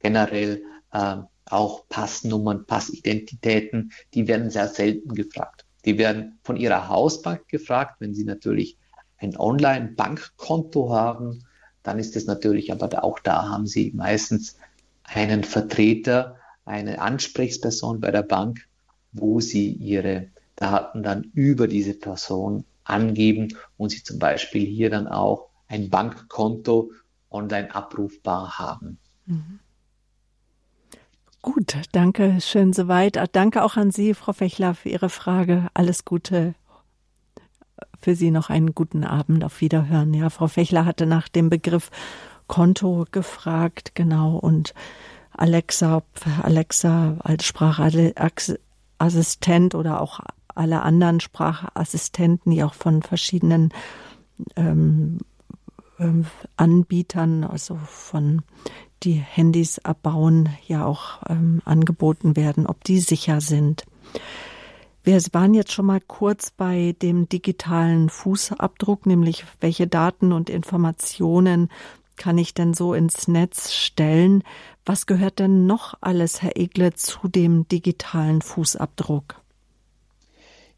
generell 0.00 0.62
äh, 0.92 1.16
auch 1.46 1.88
Passnummern, 1.88 2.66
Passidentitäten, 2.66 3.92
die 4.14 4.26
werden 4.28 4.50
sehr 4.50 4.68
selten 4.68 5.14
gefragt. 5.14 5.64
Die 5.84 5.98
werden 5.98 6.38
von 6.42 6.56
ihrer 6.56 6.88
Hausbank 6.88 7.48
gefragt, 7.48 7.96
wenn 8.00 8.14
sie 8.14 8.24
natürlich 8.24 8.76
ein 9.18 9.36
Online-Bankkonto 9.36 10.90
haben, 10.90 11.44
dann 11.82 11.98
ist 11.98 12.16
es 12.16 12.26
natürlich, 12.26 12.72
aber 12.72 13.04
auch 13.04 13.20
da 13.20 13.48
haben 13.48 13.66
sie 13.66 13.92
meistens 13.94 14.56
einen 15.04 15.44
Vertreter, 15.44 16.36
eine 16.64 17.00
Ansprechperson 17.00 18.00
bei 18.00 18.10
der 18.10 18.22
Bank, 18.22 18.66
wo 19.12 19.40
sie 19.40 19.70
ihre 19.70 20.28
Daten 20.56 21.04
dann 21.04 21.30
über 21.32 21.68
diese 21.68 21.94
Person 21.94 22.64
angeben 22.82 23.56
und 23.76 23.90
sie 23.90 24.02
zum 24.02 24.18
Beispiel 24.18 24.66
hier 24.66 24.90
dann 24.90 25.06
auch 25.06 25.48
ein 25.68 25.90
Bankkonto 25.90 26.92
online 27.30 27.72
abrufbar 27.74 28.58
haben. 28.58 28.98
Mhm. 29.26 29.60
Gut, 31.46 31.78
danke 31.92 32.40
schön 32.40 32.72
soweit. 32.72 33.20
Danke 33.30 33.62
auch 33.62 33.76
an 33.76 33.92
Sie, 33.92 34.14
Frau 34.14 34.32
Fechler, 34.32 34.74
für 34.74 34.88
Ihre 34.88 35.08
Frage. 35.08 35.68
Alles 35.74 36.04
Gute 36.04 36.56
für 38.00 38.16
Sie 38.16 38.32
noch 38.32 38.50
einen 38.50 38.74
guten 38.74 39.04
Abend. 39.04 39.44
Auf 39.44 39.60
Wiederhören. 39.60 40.12
Ja, 40.12 40.28
Frau 40.28 40.48
Fechler 40.48 40.84
hatte 40.84 41.06
nach 41.06 41.28
dem 41.28 41.48
Begriff 41.48 41.92
Konto 42.48 43.06
gefragt, 43.12 43.94
genau, 43.94 44.36
und 44.36 44.74
Alexa, 45.30 46.02
Alexa 46.42 47.16
als 47.20 47.44
Sprachassistent 47.44 49.76
oder 49.76 50.00
auch 50.00 50.18
alle 50.48 50.82
anderen 50.82 51.20
Sprachassistenten, 51.20 52.50
die 52.50 52.64
auch 52.64 52.74
von 52.74 53.02
verschiedenen 53.02 53.72
ähm, 54.56 55.18
ähm, 56.00 56.26
Anbietern, 56.56 57.44
also 57.44 57.76
von 57.86 58.42
die 59.06 59.14
Handys 59.14 59.78
abbauen, 59.78 60.50
ja 60.66 60.84
auch 60.84 61.22
ähm, 61.28 61.62
angeboten 61.64 62.36
werden, 62.36 62.66
ob 62.66 62.82
die 62.84 62.98
sicher 62.98 63.40
sind. 63.40 63.84
Wir 65.04 65.22
waren 65.32 65.54
jetzt 65.54 65.70
schon 65.72 65.86
mal 65.86 66.00
kurz 66.00 66.50
bei 66.50 66.96
dem 67.00 67.28
digitalen 67.28 68.08
Fußabdruck, 68.08 69.06
nämlich 69.06 69.44
welche 69.60 69.86
Daten 69.86 70.32
und 70.32 70.50
Informationen 70.50 71.70
kann 72.16 72.38
ich 72.38 72.54
denn 72.54 72.74
so 72.74 72.92
ins 72.94 73.28
Netz 73.28 73.72
stellen? 73.72 74.42
Was 74.84 75.06
gehört 75.06 75.38
denn 75.38 75.66
noch 75.66 75.94
alles, 76.00 76.42
Herr 76.42 76.56
Egle, 76.56 76.94
zu 76.94 77.28
dem 77.28 77.68
digitalen 77.68 78.42
Fußabdruck? 78.42 79.40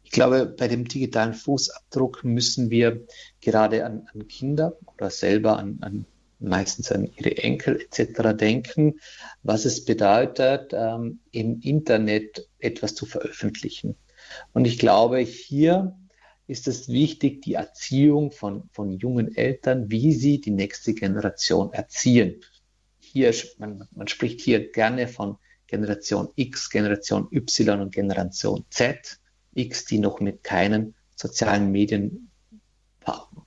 Ich 0.03 0.11
glaube, 0.11 0.45
bei 0.45 0.67
dem 0.67 0.87
digitalen 0.87 1.33
Fußabdruck 1.33 2.23
müssen 2.23 2.69
wir 2.69 3.05
gerade 3.41 3.85
an, 3.85 4.07
an 4.13 4.27
Kinder 4.27 4.77
oder 4.95 5.09
selber 5.09 5.57
an, 5.57 5.79
an 5.81 6.05
meistens 6.39 6.91
an 6.91 7.05
ihre 7.05 7.37
Enkel 7.37 7.81
etc. 7.81 8.35
denken, 8.35 8.99
was 9.43 9.65
es 9.65 9.85
bedeutet, 9.85 10.71
ähm, 10.73 11.19
im 11.31 11.59
Internet 11.61 12.47
etwas 12.59 12.95
zu 12.95 13.05
veröffentlichen. 13.05 13.95
Und 14.53 14.65
ich 14.65 14.79
glaube, 14.79 15.19
hier 15.19 15.97
ist 16.47 16.67
es 16.67 16.89
wichtig, 16.89 17.43
die 17.43 17.53
Erziehung 17.53 18.31
von, 18.31 18.69
von 18.71 18.91
jungen 18.91 19.35
Eltern, 19.35 19.91
wie 19.91 20.13
sie 20.13 20.41
die 20.41 20.51
nächste 20.51 20.93
Generation 20.93 21.71
erziehen. 21.73 22.41
Hier, 22.99 23.33
man, 23.57 23.87
man 23.91 24.07
spricht 24.07 24.41
hier 24.41 24.71
gerne 24.71 25.07
von 25.07 25.37
Generation 25.67 26.29
X, 26.35 26.69
Generation 26.69 27.27
Y 27.31 27.79
und 27.81 27.93
Generation 27.93 28.65
Z. 28.71 29.19
X, 29.53 29.85
die 29.85 29.99
noch 29.99 30.19
mit 30.19 30.43
keinen 30.43 30.95
sozialen 31.15 31.71
Medien 31.71 32.31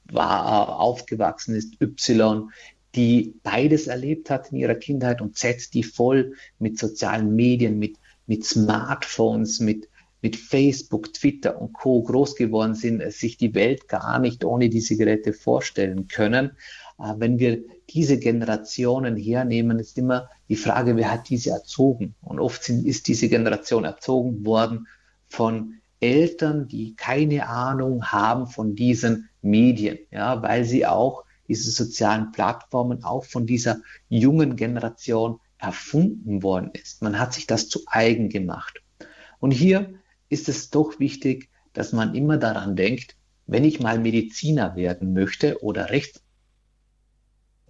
war, 0.04 0.80
aufgewachsen 0.80 1.56
ist, 1.56 1.80
Y, 1.80 2.50
die 2.94 3.34
beides 3.42 3.86
erlebt 3.86 4.30
hat 4.30 4.52
in 4.52 4.58
ihrer 4.58 4.74
Kindheit 4.74 5.20
und 5.20 5.36
Z, 5.36 5.72
die 5.74 5.82
voll 5.82 6.34
mit 6.58 6.78
sozialen 6.78 7.34
Medien, 7.34 7.78
mit, 7.78 7.96
mit 8.26 8.44
Smartphones, 8.44 9.60
mit, 9.60 9.88
mit 10.20 10.36
Facebook, 10.36 11.12
Twitter 11.12 11.60
und 11.60 11.72
Co. 11.72 12.02
groß 12.02 12.36
geworden 12.36 12.74
sind, 12.74 13.02
sich 13.12 13.36
die 13.36 13.54
Welt 13.54 13.88
gar 13.88 14.18
nicht 14.18 14.44
ohne 14.44 14.68
diese 14.68 14.96
Geräte 14.96 15.32
vorstellen 15.32 16.06
können. 16.06 16.52
Äh, 16.98 17.14
wenn 17.16 17.38
wir 17.38 17.62
diese 17.90 18.18
Generationen 18.18 19.16
hernehmen, 19.16 19.78
ist 19.78 19.98
immer 19.98 20.28
die 20.48 20.56
Frage, 20.56 20.96
wer 20.96 21.10
hat 21.10 21.28
diese 21.28 21.50
erzogen? 21.50 22.14
Und 22.22 22.40
oft 22.40 22.62
sind, 22.62 22.86
ist 22.86 23.08
diese 23.08 23.28
Generation 23.28 23.84
erzogen 23.84 24.44
worden 24.44 24.86
von 25.28 25.74
Eltern, 26.00 26.68
die 26.68 26.94
keine 26.96 27.48
Ahnung 27.48 28.04
haben 28.04 28.46
von 28.46 28.74
diesen 28.74 29.28
Medien, 29.40 29.98
ja, 30.10 30.42
weil 30.42 30.64
sie 30.64 30.84
auch 30.84 31.24
diese 31.48 31.70
sozialen 31.70 32.32
Plattformen 32.32 33.04
auch 33.04 33.24
von 33.24 33.46
dieser 33.46 33.80
jungen 34.08 34.56
Generation 34.56 35.40
erfunden 35.58 36.42
worden 36.42 36.70
ist. 36.72 37.02
Man 37.02 37.18
hat 37.18 37.34
sich 37.34 37.46
das 37.46 37.68
zu 37.68 37.82
eigen 37.86 38.28
gemacht. 38.28 38.82
Und 39.38 39.50
hier 39.50 39.94
ist 40.28 40.48
es 40.48 40.70
doch 40.70 40.98
wichtig, 40.98 41.50
dass 41.72 41.92
man 41.92 42.14
immer 42.14 42.36
daran 42.36 42.76
denkt, 42.76 43.16
wenn 43.46 43.64
ich 43.64 43.80
mal 43.80 43.98
Mediziner 43.98 44.76
werden 44.76 45.12
möchte 45.12 45.62
oder 45.62 45.90
Rechts, 45.90 46.22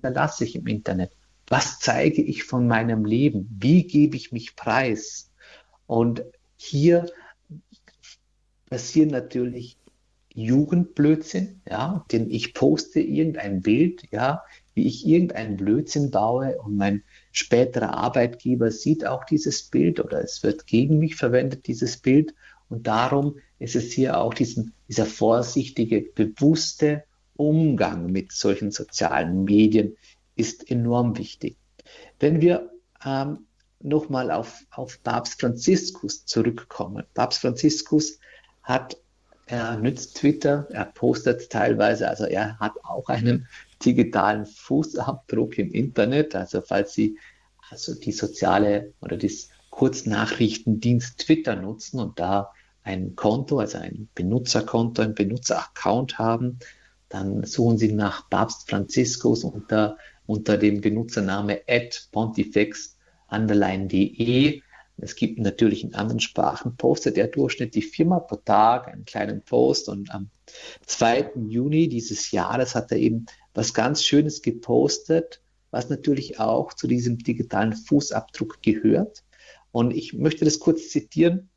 dann 0.01 0.15
lasse 0.15 0.45
ich 0.45 0.55
im 0.55 0.67
Internet. 0.67 1.13
Was 1.49 1.79
zeige 1.79 2.23
ich 2.23 2.45
von 2.45 2.67
meinem 2.67 3.05
Leben? 3.05 3.49
Wie 3.61 3.87
gebe 3.87 4.17
ich 4.17 4.33
mich 4.33 4.57
preis? 4.57 5.31
Und 5.87 6.25
hier 6.57 7.07
passieren 8.71 9.11
natürlich 9.11 9.77
Jugendblödsinn, 10.35 11.61
ja, 11.69 12.05
denn 12.11 12.31
ich 12.31 12.55
poste 12.55 13.01
irgendein 13.01 13.63
Bild, 13.63 14.05
ja, 14.11 14.43
wie 14.75 14.87
ich 14.87 15.07
irgendeinen 15.07 15.57
Blödsinn 15.57 16.11
baue 16.11 16.59
und 16.63 16.77
mein 16.77 17.03
späterer 17.33 17.95
Arbeitgeber 17.95 18.71
sieht 18.71 19.07
auch 19.07 19.25
dieses 19.25 19.65
Bild 19.65 20.01
oder 20.01 20.23
es 20.23 20.43
wird 20.43 20.67
gegen 20.67 20.99
mich 20.99 21.17
verwendet, 21.17 21.67
dieses 21.67 21.99
Bild. 21.99 22.35
Und 22.69 22.87
darum 22.87 23.37
ist 23.59 23.77
es 23.77 23.93
hier 23.93 24.19
auch 24.19 24.33
diesen, 24.33 24.73
dieser 24.89 25.05
vorsichtige, 25.05 26.01
bewusste 26.01 27.05
Umgang 27.35 28.11
mit 28.11 28.33
solchen 28.33 28.71
sozialen 28.71 29.45
Medien 29.45 29.97
ist 30.37 30.71
enorm 30.71 31.19
wichtig. 31.19 31.57
Wenn 32.19 32.41
wir 32.41 32.71
ähm, 33.05 33.47
nochmal 33.83 34.31
auf, 34.31 34.65
auf 34.71 35.03
Papst 35.03 35.41
Franziskus 35.41 36.25
zurückkommen. 36.25 37.05
Papst 37.15 37.41
Franziskus 37.41 38.19
hat 38.63 38.97
er 39.53 39.77
nützt 39.77 40.17
Twitter, 40.17 40.67
er 40.71 40.87
postet 40.87 41.51
teilweise, 41.51 42.09
also 42.09 42.25
er 42.25 42.59
hat 42.59 42.73
auch 42.85 43.09
einen 43.11 43.47
digitalen 43.85 44.47
Fußabdruck 44.47 45.59
im 45.59 45.71
Internet. 45.73 46.35
Also 46.35 46.63
falls 46.63 46.95
Sie 46.95 47.19
also 47.69 47.95
die 47.95 48.13
soziale 48.13 48.95
oder 49.03 49.19
das 49.19 49.51
Kurznachrichtendienst 49.69 51.19
Twitter 51.19 51.55
nutzen 51.55 52.01
und 52.01 52.19
da 52.19 52.53
ein 52.83 53.15
Konto, 53.15 53.59
also 53.59 53.77
ein 53.77 54.09
Benutzerkonto, 54.15 55.03
ein 55.03 55.15
Benutzeraccount 55.15 56.19
haben, 56.19 56.59
dann 57.11 57.45
suchen 57.45 57.77
Sie 57.77 57.93
nach 57.93 58.31
Papst 58.31 58.71
Franziskus 58.71 59.45
unter, 59.45 59.99
unter 60.25 60.57
dem 60.57 60.81
Benutzername 60.81 61.61
at 61.69 62.09
pontifex 62.11 62.97
underline.de 63.29 64.63
es 65.03 65.17
gibt 65.17 65.41
natürlich 65.41 65.83
in 65.83 65.97
anderen 65.97 66.21
Sprachen, 66.21 66.77
postet 66.77 67.19
er 67.19 67.27
durchschnittlich 67.27 67.89
viermal 67.89 68.21
pro 68.21 68.37
Tag 68.37 68.87
einen 68.87 69.05
kleinen 69.05 69.43
Post 69.43 69.89
und 69.89 70.15
am 70.15 70.31
2. 70.87 71.33
Juni 71.49 71.89
dieses 71.89 72.31
Jahres 72.31 72.77
hat 72.77 72.93
er 72.93 72.99
eben 72.99 73.27
was 73.53 73.75
ganz 73.75 74.05
Schönes 74.05 74.43
gepostet, 74.43 75.43
was 75.73 75.91
natürlich 75.91 76.39
auch 76.39 76.73
zu 76.73 76.87
diesem 76.87 77.19
digitalen 77.19 77.73
Fußabdruck 77.73 78.63
gehört. 78.63 79.25
Und 79.73 79.93
ich 79.93 80.13
möchte 80.13 80.45
das 80.45 80.61
kurz 80.61 80.91
zitieren, 80.91 81.49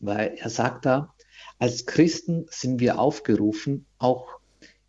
weil 0.00 0.34
er 0.38 0.48
sagt 0.48 0.86
da, 0.86 1.12
als 1.58 1.84
Christen 1.84 2.46
sind 2.48 2.80
wir 2.80 2.98
aufgerufen, 2.98 3.84
auch 3.98 4.40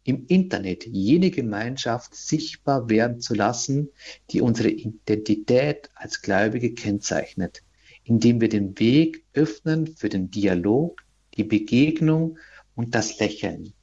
im 0.05 0.25
Internet 0.27 0.85
jene 0.85 1.31
Gemeinschaft 1.31 2.15
sichtbar 2.15 2.89
werden 2.89 3.19
zu 3.19 3.33
lassen, 3.33 3.89
die 4.29 4.39
unsere 4.39 4.69
Identität 4.69 5.89
als 5.95 6.21
Gläubige 6.21 6.73
kennzeichnet, 6.73 7.61
indem 8.03 8.41
wir 8.41 8.49
den 8.49 8.77
Weg 8.79 9.23
öffnen 9.33 9.87
für 9.87 10.09
den 10.09 10.29
Dialog, 10.31 11.03
die 11.35 11.43
Begegnung 11.43 12.37
und 12.75 12.95
das 12.95 13.19
Lächeln. 13.19 13.73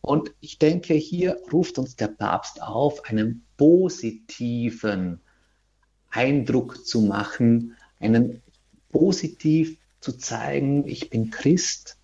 Und 0.00 0.32
ich 0.40 0.58
denke, 0.58 0.94
hier 0.94 1.38
ruft 1.52 1.78
uns 1.78 1.96
der 1.96 2.08
Papst 2.08 2.62
auf, 2.62 3.04
einen 3.04 3.44
positiven 3.56 5.20
Eindruck 6.10 6.86
zu 6.86 7.00
machen, 7.02 7.76
einen 7.98 8.42
positiv 8.90 9.78
zu 10.00 10.12
zeigen, 10.12 10.86
ich 10.86 11.10
bin 11.10 11.30
Christ, 11.30 11.96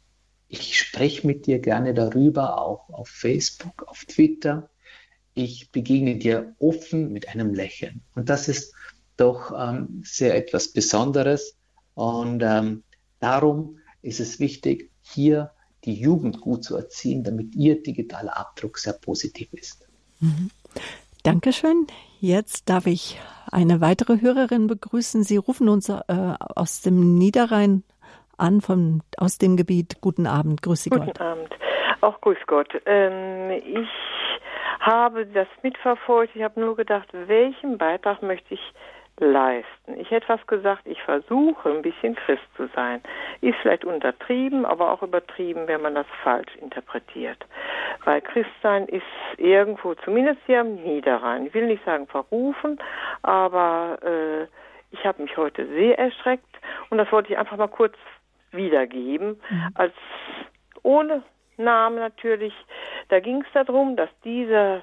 ich 0.49 0.79
spreche 0.79 1.27
mit 1.27 1.47
dir 1.47 1.61
gerne 1.61 1.95
darüber, 1.95 2.61
auch 2.61 2.91
auf 2.91 3.09
Facebook, 3.09 3.85
auf 3.89 4.05
Twitter. 4.05 4.69
Ich 5.33 5.71
begegne 5.71 6.17
dir 6.17 6.55
offen 6.59 7.11
mit 7.11 7.29
einem 7.31 7.55
Lächeln. 7.55 8.03
Und 8.15 8.29
das 8.29 8.49
ist 8.49 8.75
doch 9.17 9.51
ähm, 9.59 10.03
sehr 10.05 10.37
etwas 10.37 10.69
Besonderes. 10.69 11.57
Und 11.95 12.43
ähm, 12.43 12.83
darum 13.21 13.79
ist 14.03 14.21
es 14.21 14.41
wichtig, 14.41 14.91
hier 15.03 15.51
die 15.85 15.95
Jugend 15.95 16.41
gut 16.41 16.65
zu 16.65 16.77
erziehen, 16.77 17.25
damit 17.25 17.55
ihr 17.55 17.83
digitaler 17.83 18.37
Abdruck 18.37 18.79
sehr 18.79 18.95
positiv 18.95 19.53
ist. 19.53 19.87
Mhm. 20.21 20.51
Dankeschön. 21.25 21.87
Jetzt 22.21 22.69
darf 22.69 22.87
ich 22.87 23.21
eine 23.51 23.81
weitere 23.81 24.21
Hörerin 24.21 24.67
begrüßen. 24.67 25.23
Sie 25.23 25.37
rufen 25.37 25.69
uns 25.69 25.89
äh, 25.89 26.03
aus 26.09 26.83
dem 26.83 27.19
Niederrhein 27.19 27.85
an 28.39 28.61
von, 28.61 29.03
aus 29.17 29.39
dem 29.39 29.57
Gebiet. 29.57 30.01
Guten 30.01 30.27
Abend, 30.27 30.63
grüß 30.63 30.85
Sie 30.85 30.91
Guten 30.91 31.07
Gott. 31.07 31.19
Guten 31.19 31.25
Abend, 31.25 31.55
auch 32.01 32.21
grüß 32.21 32.39
Gott. 32.47 32.69
Ähm, 32.87 33.51
ich 33.51 33.89
habe 34.81 35.27
das 35.27 35.47
mitverfolgt. 35.63 36.35
Ich 36.35 36.43
habe 36.43 36.61
nur 36.61 36.77
gedacht, 36.77 37.09
welchen 37.13 37.79
Beitrag 37.79 38.23
möchte 38.23 38.55
ich 38.55 38.61
leisten. 39.19 39.99
Ich 39.99 40.11
hätte 40.11 40.29
was 40.29 40.45
gesagt, 40.47 40.83
ich 40.87 41.01
versuche 41.03 41.71
ein 41.71 41.83
bisschen 41.83 42.15
Christ 42.15 42.43
zu 42.57 42.69
sein. 42.75 43.03
Ist 43.41 43.57
vielleicht 43.63 43.85
untertrieben, 43.85 44.65
aber 44.65 44.91
auch 44.91 45.03
übertrieben, 45.03 45.67
wenn 45.67 45.83
man 45.83 45.95
das 45.95 46.07
falsch 46.23 46.55
interpretiert. 46.57 47.45
Weil 48.05 48.21
Christsein 48.21 48.89
ist 48.89 49.03
irgendwo, 49.37 49.95
zumindest 49.95 50.41
hier 50.47 50.61
am 50.61 50.75
Niederrhein, 50.77 51.47
ich 51.47 51.55
will 51.55 51.67
nicht 51.67 51.85
sagen 51.85 52.07
verrufen, 52.07 52.79
aber 53.23 53.99
äh, 54.03 54.45
ich 54.91 55.05
habe 55.05 55.23
mich 55.23 55.37
heute 55.37 55.67
sehr 55.69 55.99
erschreckt 55.99 56.57
und 56.91 56.99
das 56.99 57.11
wollte 57.13 57.33
ich 57.33 57.39
einfach 57.39 57.57
mal 57.57 57.69
kurz 57.69 57.95
wiedergeben, 58.51 59.41
mhm. 59.49 59.69
als 59.75 59.95
ohne 60.83 61.23
Namen 61.57 61.97
natürlich. 61.97 62.55
Da 63.09 63.21
ging 63.21 63.43
es 63.43 63.53
darum, 63.53 63.97
dass 63.97 64.11
dieser 64.25 64.83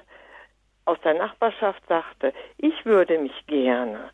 aus 0.84 0.98
der 1.02 1.14
Nachbarschaft 1.14 1.86
sagte, 1.86 2.32
ich 2.56 2.84
würde 2.84 3.18
mich 3.18 3.46
gerne 3.46 4.10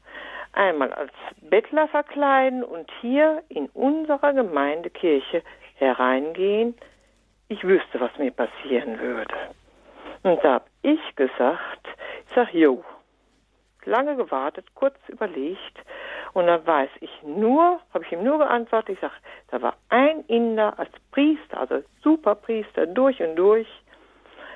einmal 0.56 0.92
als 0.92 1.12
Bettler 1.42 1.88
verkleiden 1.88 2.64
und 2.64 2.90
hier 3.00 3.42
in 3.48 3.66
unserer 3.68 4.32
Gemeindekirche 4.32 5.42
hereingehen. 5.76 6.74
Ich 7.48 7.62
wüsste, 7.62 8.00
was 8.00 8.16
mir 8.18 8.32
passieren 8.32 8.98
würde. 8.98 9.34
Und 10.22 10.42
da 10.42 10.54
habe 10.54 10.64
ich 10.82 11.00
gesagt, 11.14 11.86
ich 12.28 12.34
sage, 12.34 12.58
jo, 12.58 12.84
lange 13.84 14.16
gewartet, 14.16 14.66
kurz 14.74 14.96
überlegt 15.08 15.78
und 16.32 16.48
dann 16.48 16.66
weiß 16.66 16.90
ich 17.00 17.10
nur, 17.22 17.80
habe 17.94 18.04
ich 18.04 18.12
ihm 18.12 18.24
nur 18.24 18.38
geantwortet, 18.38 18.96
ich 18.96 19.00
sage, 19.00 19.14
da 19.50 19.62
war 19.62 19.76
ein 19.88 20.20
Inder 20.26 20.78
als 20.78 20.90
Priester, 21.12 21.60
also 21.60 21.82
Superpriester 22.02 22.86
durch 22.86 23.22
und 23.22 23.36
durch. 23.36 23.68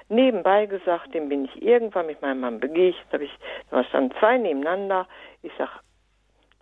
Nebenbei 0.09 0.67
gesagt, 0.67 1.15
dem 1.15 1.29
bin 1.29 1.45
ich 1.45 1.63
irgendwann 1.63 2.07
mit 2.07 2.21
meinem 2.21 2.41
Mann 2.41 2.59
begegnet, 2.59 3.07
habe 3.13 3.25
ich, 3.25 3.39
da 3.71 3.85
standen 3.85 4.13
zwei 4.19 4.39
nebeneinander. 4.39 5.07
Ich 5.43 5.53
sage, 5.57 5.71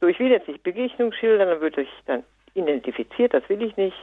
so 0.00 0.06
ich 0.06 0.18
will 0.18 0.30
jetzt 0.30 0.48
nicht 0.48 0.62
Begegnung 0.62 1.12
schildern, 1.12 1.48
dann 1.48 1.60
würde 1.60 1.82
ich 1.82 1.90
dann 2.06 2.24
identifiziert, 2.54 3.34
das 3.34 3.48
will 3.48 3.62
ich 3.62 3.76
nicht. 3.76 3.96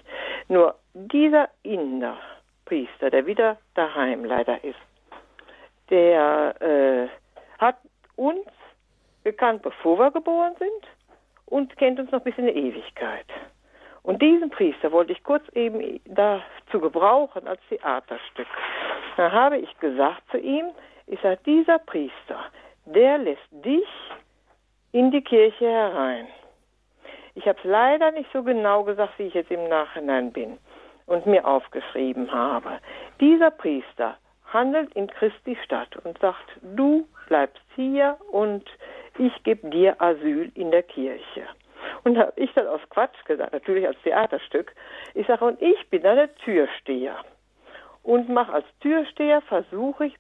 Nur 0.48 0.76
dieser 0.94 1.50
Inder-Priester, 1.64 3.10
der 3.10 3.26
wieder 3.26 3.58
daheim 3.74 4.26
leider 4.26 4.64
ist, 4.64 4.80
der 5.90 6.56
äh, 6.62 7.08
hat 7.60 7.78
uns 8.16 8.46
gekannt, 9.24 9.62
bevor 9.62 10.00
wir 10.00 10.12
geboren 10.12 10.56
sind 10.60 10.88
und 11.46 11.76
kennt 11.78 12.00
uns 12.00 12.12
noch 12.12 12.22
bis 12.22 12.38
in 12.38 12.48
die 12.48 12.54
Ewigkeit. 12.54 13.26
Und 14.04 14.22
diesen 14.22 14.52
Priester 14.52 14.92
wollte 14.92 15.14
ich 15.14 15.24
kurz 15.24 15.44
eben 15.54 16.00
dazu 16.06 16.80
gebrauchen 16.80 17.48
als 17.48 17.60
Theaterstück. 17.70 18.48
Da 19.18 19.32
habe 19.32 19.58
ich 19.58 19.80
gesagt 19.80 20.22
zu 20.30 20.38
ihm, 20.38 20.68
ich 21.08 21.20
sage, 21.22 21.40
dieser 21.46 21.80
Priester, 21.80 22.40
der 22.86 23.18
lässt 23.18 23.48
dich 23.52 23.88
in 24.96 25.12
die 25.12 25.22
Kirche 25.22 25.70
herein. 25.70 26.26
Ich 27.34 27.46
habe 27.50 27.60
es 27.60 27.66
leider 27.66 28.12
nicht 28.12 28.30
so 28.32 28.44
genau 28.44 28.84
gesagt, 28.84 29.20
wie 29.20 29.24
ich 29.24 29.34
jetzt 29.34 29.52
im 29.52 29.68
Nachhinein 29.68 30.32
bin 30.32 30.58
und 31.06 31.26
mir 31.26 31.46
aufgeschrieben 31.46 32.32
habe. 32.32 32.80
Dieser 33.20 33.52
Priester 33.52 34.16
handelt 34.54 34.94
in 34.94 35.08
Christi 35.08 35.58
Stadt 35.66 35.98
und 36.06 36.18
sagt, 36.20 36.46
du 36.62 37.06
bleibst 37.28 37.62
hier 37.76 38.16
und 38.32 38.64
ich 39.18 39.44
gebe 39.44 39.70
dir 39.70 40.02
Asyl 40.02 40.50
in 40.56 40.72
der 40.72 40.84
Kirche. 40.84 41.44
Und 42.06 42.18
habe 42.18 42.32
ich 42.38 42.54
dann 42.54 42.68
aus 42.68 42.80
Quatsch 42.90 43.22
gesagt, 43.26 43.52
natürlich 43.52 43.86
als 43.86 44.02
Theaterstück, 44.04 44.74
ich 45.14 45.28
sage, 45.28 45.44
und 45.44 45.62
ich 45.62 45.90
bin 45.90 46.04
dann 46.04 46.16
der 46.16 46.34
Türsteher. 46.36 47.18
Und 48.02 48.30
mache 48.30 48.54
als 48.54 48.66
Türsteher, 48.80 49.42
versuche 49.42 50.06
ich, 50.06 50.16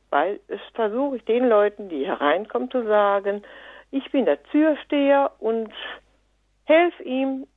versuche 0.73 1.15
ich 1.15 1.23
den 1.23 1.47
Leuten, 1.47 1.87
die 1.87 2.05
hereinkommen, 2.05 2.69
zu 2.71 2.83
sagen, 2.83 3.41
ich 3.91 4.11
bin 4.11 4.25
der 4.25 4.41
Türsteher 4.43 5.31
und 5.39 5.73
helfe 6.65 7.03
ihm 7.03 7.47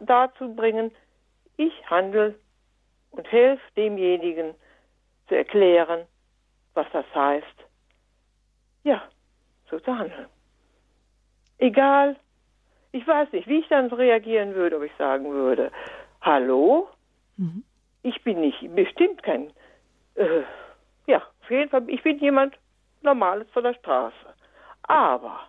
dazu 0.00 0.54
bringen, 0.54 0.90
ich 1.56 1.72
handle 1.88 2.34
und 3.10 3.30
helfe 3.30 3.62
demjenigen 3.76 4.54
zu 5.28 5.36
erklären, 5.36 6.06
was 6.74 6.86
das 6.92 7.06
heißt. 7.14 7.46
Ja, 8.84 9.02
so 9.70 9.78
zu 9.78 9.96
handeln. 9.96 10.26
Egal, 11.58 12.16
ich 12.90 13.06
weiß 13.06 13.32
nicht, 13.32 13.46
wie 13.48 13.60
ich 13.60 13.68
dann 13.68 13.86
reagieren 13.92 14.54
würde, 14.54 14.76
ob 14.76 14.82
ich 14.82 14.92
sagen 14.98 15.30
würde, 15.32 15.70
hallo, 16.20 16.88
mhm. 17.36 17.64
ich 18.02 18.22
bin 18.22 18.40
nicht, 18.40 18.74
bestimmt 18.74 19.22
kein, 19.22 19.52
äh, 20.16 20.42
ja, 21.06 21.18
auf 21.18 21.50
jeden 21.50 21.70
Fall, 21.70 21.88
ich 21.88 22.02
bin 22.02 22.18
jemand 22.18 22.56
Normales 23.02 23.48
von 23.50 23.64
der 23.64 23.74
Straße. 23.74 24.34
Aber 24.82 25.40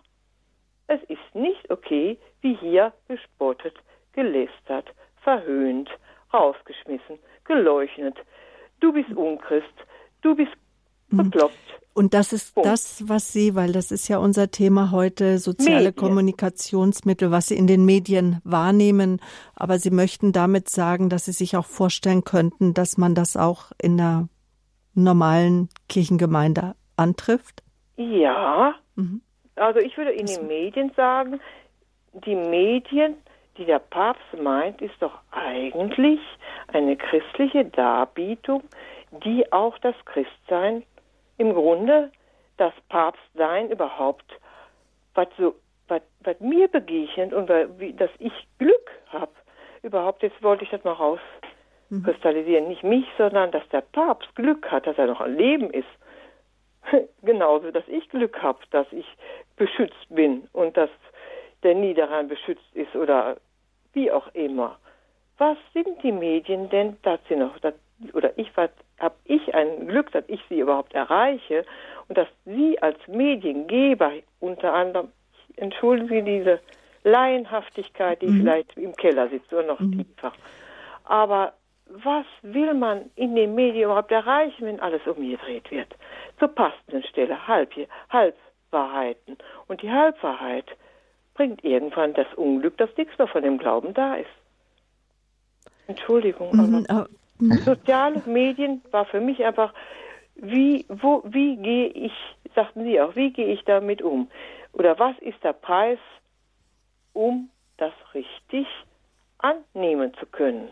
es 0.86 1.00
ist 1.04 1.34
nicht 1.34 1.70
okay, 1.70 2.18
wie 2.40 2.54
hier 2.56 2.92
gespottet, 3.08 3.74
gelästert, 4.12 4.88
verhöhnt, 5.22 5.88
rausgeschmissen, 6.32 7.18
geleugnet. 7.44 8.16
Du 8.80 8.92
bist 8.92 9.10
Unchrist, 9.10 9.74
du 10.22 10.34
bist 10.34 10.52
mhm. 11.08 11.30
bekloppt. 11.30 11.54
Und 11.94 12.12
das 12.12 12.32
ist 12.32 12.54
Punkt. 12.54 12.68
das, 12.68 13.08
was 13.08 13.32
Sie, 13.32 13.54
weil 13.54 13.72
das 13.72 13.92
ist 13.92 14.08
ja 14.08 14.18
unser 14.18 14.50
Thema 14.50 14.90
heute, 14.90 15.38
soziale 15.38 15.76
Medien. 15.76 15.96
Kommunikationsmittel, 15.96 17.30
was 17.30 17.48
Sie 17.48 17.56
in 17.56 17.68
den 17.68 17.84
Medien 17.84 18.40
wahrnehmen. 18.42 19.20
Aber 19.54 19.78
Sie 19.78 19.90
möchten 19.90 20.32
damit 20.32 20.68
sagen, 20.68 21.08
dass 21.08 21.26
Sie 21.26 21.32
sich 21.32 21.56
auch 21.56 21.66
vorstellen 21.66 22.24
könnten, 22.24 22.74
dass 22.74 22.98
man 22.98 23.14
das 23.14 23.36
auch 23.36 23.70
in 23.80 23.96
der 23.96 24.28
normalen 24.94 25.68
Kirchengemeinde 25.88 26.74
antrifft? 26.96 27.62
Ja. 27.96 28.74
Mhm. 28.96 29.22
Also 29.56 29.80
ich 29.80 29.96
würde 29.96 30.12
in 30.12 30.26
den 30.26 30.46
Medien 30.46 30.92
sagen, 30.96 31.40
die 32.12 32.34
Medien, 32.34 33.16
die 33.56 33.64
der 33.64 33.78
Papst 33.78 34.22
meint, 34.40 34.80
ist 34.82 34.94
doch 35.00 35.18
eigentlich 35.30 36.20
eine 36.72 36.96
christliche 36.96 37.64
Darbietung, 37.64 38.62
die 39.24 39.50
auch 39.52 39.78
das 39.78 39.94
Christsein 40.06 40.82
im 41.38 41.54
Grunde, 41.54 42.10
das 42.56 42.72
Papstsein 42.88 43.70
überhaupt, 43.70 44.24
was 45.14 45.28
so, 45.38 45.54
was, 45.88 46.02
was 46.20 46.38
mir 46.40 46.68
begegnet 46.68 47.32
und 47.32 47.48
wie, 47.78 47.92
dass 47.92 48.10
ich 48.18 48.32
Glück 48.58 48.90
habe, 49.08 49.32
überhaupt, 49.82 50.22
jetzt 50.22 50.42
wollte 50.42 50.64
ich 50.64 50.70
das 50.70 50.82
mal 50.84 50.92
rauskristallisieren, 50.92 52.64
mhm. 52.64 52.70
nicht 52.70 52.84
mich, 52.84 53.06
sondern 53.18 53.50
dass 53.50 53.68
der 53.70 53.82
Papst 53.82 54.34
Glück 54.34 54.70
hat, 54.70 54.86
dass 54.86 54.98
er 54.98 55.06
noch 55.06 55.20
am 55.20 55.34
Leben 55.34 55.70
ist. 55.70 55.88
Genauso, 57.22 57.70
dass 57.70 57.86
ich 57.88 58.08
Glück 58.10 58.42
habe, 58.42 58.58
dass 58.70 58.86
ich 58.92 59.06
beschützt 59.56 60.06
bin 60.08 60.48
und 60.52 60.76
dass 60.76 60.90
der 61.62 61.74
nie 61.74 61.94
daran 61.94 62.28
beschützt 62.28 62.74
ist 62.74 62.94
oder 62.94 63.36
wie 63.92 64.10
auch 64.10 64.28
immer. 64.34 64.78
Was 65.38 65.56
sind 65.72 66.02
die 66.02 66.12
Medien 66.12 66.68
denn 66.70 66.96
dazu 67.02 67.34
noch? 67.36 67.56
oder 68.12 68.36
ich 68.38 68.50
habe 68.56 69.14
ich 69.24 69.54
ein 69.54 69.86
Glück, 69.86 70.10
dass 70.12 70.24
ich 70.28 70.40
sie 70.48 70.60
überhaupt 70.60 70.94
erreiche 70.94 71.64
und 72.08 72.18
dass 72.18 72.28
Sie 72.44 72.80
als 72.82 72.98
Mediengeber 73.06 74.12
unter 74.40 74.74
anderem, 74.74 75.12
ich 75.48 75.58
entschuldige 75.58 76.22
diese 76.22 76.60
Laienhaftigkeit, 77.04 78.20
die 78.22 78.26
mhm. 78.26 78.40
vielleicht 78.40 78.76
im 78.76 78.94
Keller 78.96 79.28
sitzt 79.28 79.52
oder 79.52 79.62
noch 79.62 79.80
mhm. 79.80 80.04
tiefer. 80.04 80.32
Aber 81.04 81.52
was 81.86 82.24
will 82.42 82.74
man 82.74 83.10
in 83.14 83.34
den 83.34 83.54
Medien 83.54 83.84
überhaupt 83.84 84.10
erreichen, 84.10 84.66
wenn 84.66 84.80
alles 84.80 85.02
umgedreht 85.06 85.70
wird? 85.70 85.94
Zur 86.38 86.48
passenden 86.48 87.02
Stelle 87.04 87.46
Halb, 87.46 87.72
Halbwahrheiten. 88.10 89.36
Und 89.68 89.82
die 89.82 89.90
Halbwahrheit 89.90 90.66
bringt 91.34 91.62
irgendwann 91.64 92.14
das 92.14 92.26
Unglück, 92.36 92.76
dass 92.78 92.96
nichts 92.96 93.18
mehr 93.18 93.28
von 93.28 93.42
dem 93.42 93.58
Glauben 93.58 93.92
da 93.94 94.14
ist. 94.14 94.30
Entschuldigung, 95.86 96.58
aber 96.58 97.08
mhm. 97.38 97.52
soziale 97.64 98.22
Medien 98.26 98.82
war 98.90 99.04
für 99.04 99.20
mich 99.20 99.44
einfach, 99.44 99.74
wie, 100.36 100.86
wo, 100.88 101.22
wie 101.26 101.56
gehe 101.56 101.88
ich, 101.88 102.12
sagten 102.54 102.84
Sie 102.84 103.00
auch, 103.00 103.14
wie 103.14 103.32
gehe 103.32 103.52
ich 103.52 103.64
damit 103.64 104.00
um? 104.00 104.30
Oder 104.72 104.98
was 104.98 105.16
ist 105.18 105.42
der 105.44 105.52
Preis, 105.52 105.98
um 107.12 107.50
das 107.76 107.92
richtig 108.14 108.66
annehmen 109.38 110.12
zu 110.14 110.26
können? 110.26 110.68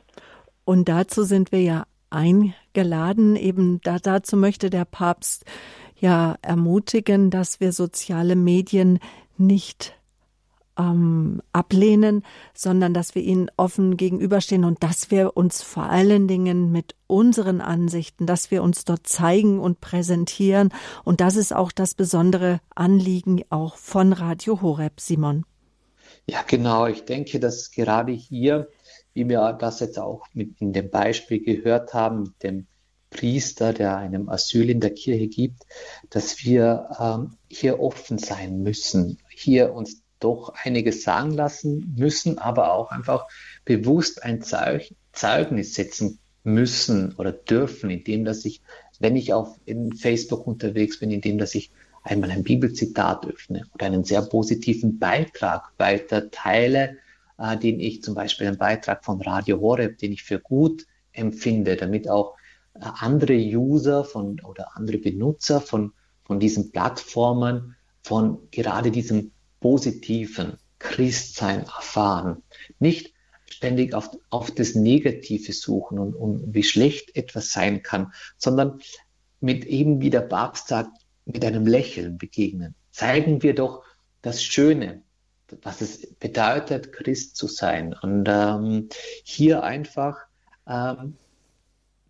Und 0.64 0.88
dazu 0.88 1.24
sind 1.24 1.52
wir 1.52 1.62
ja 1.62 1.84
eingeladen. 2.10 3.36
Eben 3.36 3.80
da, 3.82 3.98
dazu 3.98 4.36
möchte 4.36 4.70
der 4.70 4.84
Papst 4.84 5.44
ja 5.98 6.36
ermutigen, 6.42 7.30
dass 7.30 7.60
wir 7.60 7.72
soziale 7.72 8.36
Medien 8.36 8.98
nicht 9.36 9.94
ähm, 10.78 11.42
ablehnen, 11.52 12.22
sondern 12.54 12.94
dass 12.94 13.14
wir 13.14 13.22
ihnen 13.22 13.50
offen 13.56 13.96
gegenüberstehen 13.96 14.64
und 14.64 14.82
dass 14.82 15.10
wir 15.10 15.36
uns 15.36 15.62
vor 15.62 15.84
allen 15.84 16.28
Dingen 16.28 16.72
mit 16.72 16.94
unseren 17.06 17.60
Ansichten, 17.60 18.26
dass 18.26 18.50
wir 18.50 18.62
uns 18.62 18.84
dort 18.84 19.06
zeigen 19.06 19.58
und 19.58 19.80
präsentieren. 19.80 20.70
Und 21.04 21.20
das 21.20 21.36
ist 21.36 21.54
auch 21.54 21.72
das 21.72 21.94
besondere 21.94 22.60
Anliegen 22.74 23.42
auch 23.50 23.76
von 23.76 24.12
Radio 24.12 24.62
Horeb, 24.62 25.00
Simon. 25.00 25.44
Ja, 26.26 26.42
genau. 26.46 26.86
Ich 26.86 27.04
denke, 27.04 27.40
dass 27.40 27.72
gerade 27.72 28.12
hier 28.12 28.68
wie 29.14 29.28
wir 29.28 29.56
das 29.58 29.80
jetzt 29.80 29.98
auch 29.98 30.26
mit 30.32 30.60
in 30.60 30.72
dem 30.72 30.90
Beispiel 30.90 31.42
gehört 31.42 31.94
haben, 31.94 32.22
mit 32.22 32.42
dem 32.42 32.66
Priester, 33.10 33.72
der 33.72 33.96
einem 33.96 34.28
Asyl 34.28 34.70
in 34.70 34.80
der 34.80 34.94
Kirche 34.94 35.28
gibt, 35.28 35.64
dass 36.10 36.44
wir 36.44 36.88
ähm, 36.98 37.36
hier 37.48 37.78
offen 37.78 38.18
sein 38.18 38.62
müssen, 38.62 39.18
hier 39.28 39.74
uns 39.74 40.02
doch 40.18 40.54
einiges 40.64 41.02
sagen 41.02 41.32
lassen 41.32 41.94
müssen, 41.96 42.38
aber 42.38 42.72
auch 42.72 42.90
einfach 42.90 43.26
bewusst 43.64 44.22
ein 44.22 44.40
Zeug, 44.42 44.94
Zeugnis 45.12 45.74
setzen 45.74 46.18
müssen 46.44 47.14
oder 47.16 47.32
dürfen, 47.32 47.90
indem 47.90 48.24
dass 48.24 48.44
ich, 48.44 48.62
wenn 48.98 49.16
ich 49.16 49.32
auf 49.32 49.56
in 49.64 49.92
Facebook 49.92 50.46
unterwegs 50.46 50.98
bin, 50.98 51.10
indem 51.10 51.38
dass 51.38 51.54
ich 51.54 51.70
einmal 52.02 52.30
ein 52.30 52.42
Bibelzitat 52.42 53.26
öffne 53.26 53.66
oder 53.74 53.86
einen 53.86 54.04
sehr 54.04 54.22
positiven 54.22 54.98
Beitrag 54.98 55.72
weiter 55.78 56.30
teile, 56.30 56.96
äh, 57.42 57.56
den 57.56 57.80
ich 57.80 58.02
zum 58.02 58.14
Beispiel 58.14 58.46
einen 58.46 58.58
Beitrag 58.58 59.04
von 59.04 59.20
Radio 59.20 59.60
Horeb, 59.60 59.98
den 59.98 60.12
ich 60.12 60.22
für 60.22 60.38
gut 60.38 60.86
empfinde, 61.12 61.76
damit 61.76 62.08
auch 62.08 62.36
äh, 62.74 62.80
andere 62.82 63.34
User 63.34 64.04
von 64.04 64.40
oder 64.40 64.76
andere 64.76 64.98
Benutzer 64.98 65.60
von, 65.60 65.92
von 66.22 66.38
diesen 66.38 66.70
Plattformen 66.70 67.74
von 68.02 68.38
gerade 68.52 68.92
diesem 68.92 69.32
positiven 69.60 70.58
Christsein 70.78 71.64
erfahren. 71.64 72.42
Nicht 72.78 73.12
ständig 73.46 73.94
auf, 73.94 74.10
auf 74.30 74.52
das 74.52 74.76
Negative 74.76 75.52
suchen 75.52 75.98
und, 75.98 76.14
und 76.14 76.54
wie 76.54 76.62
schlecht 76.62 77.16
etwas 77.16 77.50
sein 77.50 77.82
kann, 77.82 78.12
sondern 78.38 78.80
mit 79.40 79.64
eben, 79.64 80.00
wie 80.00 80.10
der 80.10 80.20
Papst 80.20 80.68
sagt, 80.68 80.90
mit 81.24 81.44
einem 81.44 81.66
Lächeln 81.66 82.18
begegnen. 82.18 82.76
Zeigen 82.92 83.42
wir 83.42 83.54
doch 83.54 83.82
das 84.22 84.42
Schöne, 84.44 85.02
was 85.62 85.80
es 85.80 86.06
bedeutet, 86.14 86.92
Christ 86.92 87.36
zu 87.36 87.46
sein. 87.46 87.94
Und 88.00 88.26
ähm, 88.28 88.88
hier 89.24 89.62
einfach, 89.62 90.18
ähm, 90.66 91.16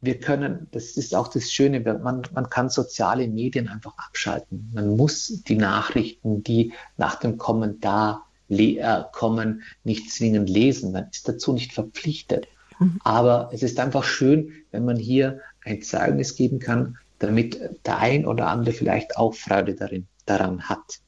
wir 0.01 0.19
können, 0.19 0.69
das 0.73 0.97
ist 0.97 1.15
auch 1.15 1.29
das 1.29 1.53
Schöne, 1.53 1.81
man, 1.81 2.23
man 2.35 2.51
kann 2.51 2.69
soziale 2.69 3.29
Medien 3.29 3.69
einfach 3.69 3.97
abschalten. 3.99 4.71
Man 4.75 4.97
muss 4.97 5.43
die 5.45 5.57
Nachrichten, 5.57 6.43
die 6.43 6.73
nach 6.97 7.17
dem 7.17 7.39
Kommentar 7.39 8.27
äh, 8.49 9.03
kommen, 9.13 9.63
nicht 9.85 10.11
zwingend 10.11 10.51
lesen. 10.51 10.93
Man 10.93 11.09
ist 11.11 11.29
dazu 11.29 11.53
nicht 11.53 11.73
verpflichtet. 11.73 12.49
Mhm. 12.79 12.99
Aber 13.05 13.51
es 13.53 13.63
ist 13.63 13.79
einfach 13.79 14.05
schön, 14.05 14.53
wenn 14.71 14.85
man 14.85 14.97
hier 14.97 15.41
ein 15.65 15.83
Zeugnis 15.83 16.37
geben 16.37 16.59
kann, 16.59 16.99
damit 17.19 17.59
der 17.87 17.99
ein 17.99 18.27
oder 18.27 18.49
andere 18.49 18.75
vielleicht 18.75 19.17
auch 19.17 19.35
Freude 19.35 19.75
darin, 19.75 20.07
daran 20.27 20.69
hat. 20.69 21.01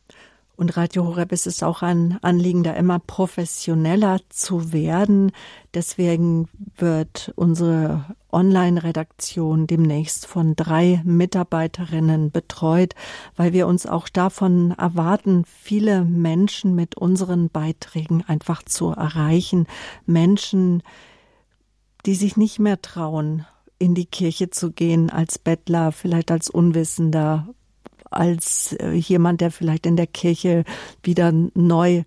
Und 0.56 0.76
Radio 0.76 1.05
Horeb 1.05 1.32
ist 1.32 1.48
es 1.48 1.64
auch 1.64 1.82
ein 1.82 2.18
Anliegen, 2.22 2.62
da 2.62 2.74
immer 2.74 3.01
professioneller 3.01 4.20
zu 4.28 4.72
werden. 4.72 5.32
Deswegen 5.74 6.48
wird 6.76 7.32
unsere 7.35 8.05
Online-Redaktion 8.31 9.66
demnächst 9.66 10.26
von 10.26 10.55
drei 10.55 11.02
Mitarbeiterinnen 11.05 12.31
betreut, 12.31 12.94
weil 13.35 13.52
wir 13.52 13.66
uns 13.66 13.86
auch 13.86 14.09
davon 14.09 14.70
erwarten, 14.72 15.44
viele 15.44 16.05
Menschen 16.05 16.76
mit 16.76 16.97
unseren 16.97 17.51
Beiträgen 17.51 18.22
einfach 18.24 18.62
zu 18.62 18.90
erreichen. 18.90 19.66
Menschen, 20.06 20.85
die 22.06 22.14
sich 22.14 22.36
nicht 22.36 22.60
mehr 22.60 22.81
trauen, 22.81 23.44
in 23.78 23.97
die 23.97 24.06
Kirche 24.06 24.51
zu 24.51 24.70
gehen 24.70 25.10
als 25.10 25.40
Bettler, 25.40 25.90
vielleicht 25.90 26.31
als 26.31 26.48
Unwissender, 26.48 27.48
als 28.16 28.73
äh, 28.74 28.93
jemand, 28.93 29.41
der 29.41 29.51
vielleicht 29.51 29.86
in 29.86 29.97
der 29.97 30.07
Kirche 30.07 30.65
wieder 31.03 31.32
neu 31.55 32.05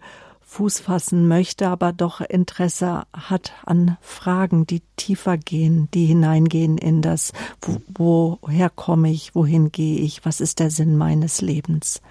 Fuß 0.49 0.79
fassen 0.79 1.27
möchte, 1.27 1.67
aber 1.67 1.91
doch 1.91 2.21
Interesse 2.21 3.03
hat 3.11 3.51
an 3.65 3.97
Fragen, 3.99 4.65
die 4.65 4.81
tiefer 4.95 5.37
gehen, 5.37 5.89
die 5.93 6.05
hineingehen 6.05 6.77
in 6.77 7.01
das, 7.01 7.33
wo, 7.61 8.39
woher 8.41 8.69
komme 8.69 9.11
ich, 9.11 9.35
wohin 9.35 9.73
gehe 9.73 9.99
ich, 9.99 10.25
was 10.25 10.39
ist 10.39 10.59
der 10.59 10.71
Sinn 10.71 10.95
meines 10.95 11.41
Lebens. 11.41 12.01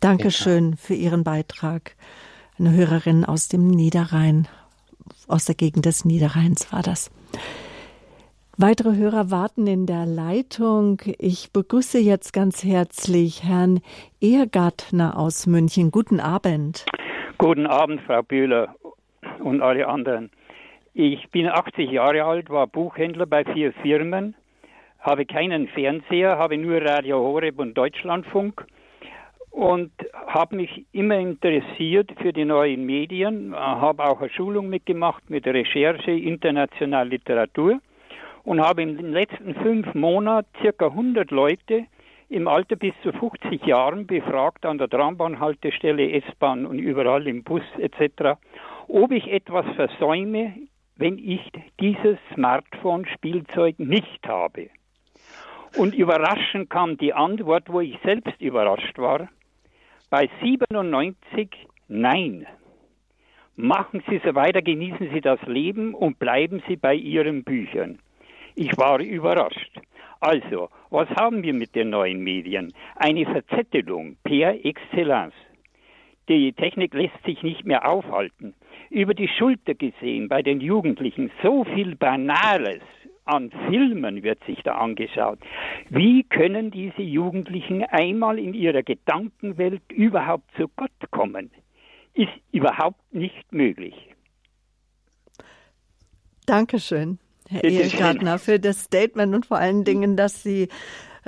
Dankeschön 0.00 0.72
ja. 0.72 0.76
für 0.76 0.94
Ihren 0.94 1.24
Beitrag. 1.24 1.96
Eine 2.58 2.72
Hörerin 2.72 3.24
aus 3.24 3.48
dem 3.48 3.66
Niederrhein, 3.68 4.46
aus 5.26 5.46
der 5.46 5.54
Gegend 5.54 5.86
des 5.86 6.04
Niederrheins 6.04 6.70
war 6.72 6.82
das. 6.82 7.10
Weitere 8.58 8.96
Hörer 8.96 9.30
warten 9.30 9.66
in 9.66 9.84
der 9.84 10.06
Leitung. 10.06 11.02
Ich 11.18 11.52
begrüße 11.52 11.98
jetzt 11.98 12.32
ganz 12.32 12.64
herzlich 12.64 13.42
Herrn 13.44 13.82
Ehrgartner 14.18 15.18
aus 15.18 15.46
München. 15.46 15.90
Guten 15.90 16.20
Abend. 16.20 16.86
Guten 17.36 17.66
Abend, 17.66 18.00
Frau 18.06 18.22
Bühler 18.22 18.74
und 19.40 19.60
alle 19.60 19.86
anderen. 19.86 20.30
Ich 20.94 21.28
bin 21.32 21.48
80 21.48 21.90
Jahre 21.90 22.24
alt, 22.24 22.48
war 22.48 22.66
Buchhändler 22.66 23.26
bei 23.26 23.44
vier 23.44 23.74
Firmen, 23.74 24.34
habe 25.00 25.26
keinen 25.26 25.68
Fernseher, 25.68 26.38
habe 26.38 26.56
nur 26.56 26.80
Radio 26.80 27.18
Horeb 27.18 27.58
und 27.58 27.74
Deutschlandfunk 27.74 28.64
und 29.50 29.92
habe 30.28 30.56
mich 30.56 30.86
immer 30.92 31.18
interessiert 31.18 32.10
für 32.22 32.32
die 32.32 32.46
neuen 32.46 32.86
Medien, 32.86 33.54
habe 33.54 34.02
auch 34.04 34.22
eine 34.22 34.30
Schulung 34.30 34.70
mitgemacht 34.70 35.28
mit 35.28 35.46
Recherche 35.46 36.12
internationale 36.12 37.10
Literatur 37.10 37.82
und 38.46 38.60
habe 38.60 38.82
in 38.82 38.96
den 38.96 39.12
letzten 39.12 39.54
fünf 39.56 39.92
Monaten 39.94 40.48
circa 40.60 40.86
100 40.86 41.32
Leute 41.32 41.86
im 42.28 42.46
Alter 42.46 42.76
bis 42.76 42.94
zu 43.02 43.12
50 43.12 43.66
Jahren 43.66 44.06
befragt 44.06 44.64
an 44.64 44.78
der 44.78 44.88
Trambahnhaltestelle, 44.88 46.12
S-Bahn 46.12 46.64
und 46.64 46.78
überall 46.78 47.26
im 47.26 47.42
Bus 47.42 47.64
etc., 47.78 48.38
ob 48.88 49.10
ich 49.10 49.26
etwas 49.26 49.66
versäume, 49.74 50.54
wenn 50.94 51.18
ich 51.18 51.40
dieses 51.80 52.18
Smartphone-Spielzeug 52.34 53.80
nicht 53.80 54.26
habe. 54.26 54.70
Und 55.76 55.94
überraschend 55.94 56.70
kam 56.70 56.96
die 56.96 57.12
Antwort, 57.12 57.64
wo 57.68 57.80
ich 57.80 57.98
selbst 58.04 58.40
überrascht 58.40 58.96
war, 58.96 59.28
bei 60.08 60.30
97 60.40 61.50
Nein. 61.88 62.46
Machen 63.56 64.04
Sie 64.08 64.20
so 64.24 64.34
weiter, 64.36 64.62
genießen 64.62 65.10
Sie 65.12 65.20
das 65.20 65.40
Leben 65.46 65.94
und 65.94 66.20
bleiben 66.20 66.62
Sie 66.68 66.76
bei 66.76 66.94
Ihren 66.94 67.42
Büchern. 67.42 67.98
Ich 68.58 68.76
war 68.78 69.00
überrascht. 69.00 69.70
Also, 70.20 70.70
was 70.88 71.08
haben 71.10 71.42
wir 71.42 71.52
mit 71.52 71.74
den 71.74 71.90
neuen 71.90 72.20
Medien? 72.20 72.72
Eine 72.94 73.26
Verzettelung 73.26 74.16
per 74.24 74.64
Excellence. 74.64 75.34
Die 76.30 76.54
Technik 76.54 76.94
lässt 76.94 77.22
sich 77.26 77.42
nicht 77.42 77.66
mehr 77.66 77.86
aufhalten. 77.86 78.54
Über 78.88 79.12
die 79.12 79.28
Schulter 79.28 79.74
gesehen 79.74 80.28
bei 80.28 80.42
den 80.42 80.62
Jugendlichen 80.62 81.30
so 81.42 81.64
viel 81.64 81.96
Banales 81.96 82.80
an 83.26 83.50
Filmen 83.68 84.22
wird 84.22 84.42
sich 84.44 84.62
da 84.62 84.76
angeschaut. 84.76 85.38
Wie 85.90 86.24
können 86.24 86.70
diese 86.70 87.02
Jugendlichen 87.02 87.84
einmal 87.84 88.38
in 88.38 88.54
ihrer 88.54 88.82
Gedankenwelt 88.82 89.82
überhaupt 89.92 90.50
zu 90.56 90.68
Gott 90.76 91.10
kommen? 91.10 91.50
Ist 92.14 92.32
überhaupt 92.52 93.12
nicht 93.12 93.52
möglich. 93.52 93.94
Dankeschön. 96.46 97.18
Herr 97.48 97.64
Ehegartner, 97.64 98.38
für 98.38 98.58
das 98.58 98.84
Statement 98.84 99.34
und 99.34 99.46
vor 99.46 99.58
allen 99.58 99.84
Dingen, 99.84 100.16
dass 100.16 100.42
Sie 100.42 100.68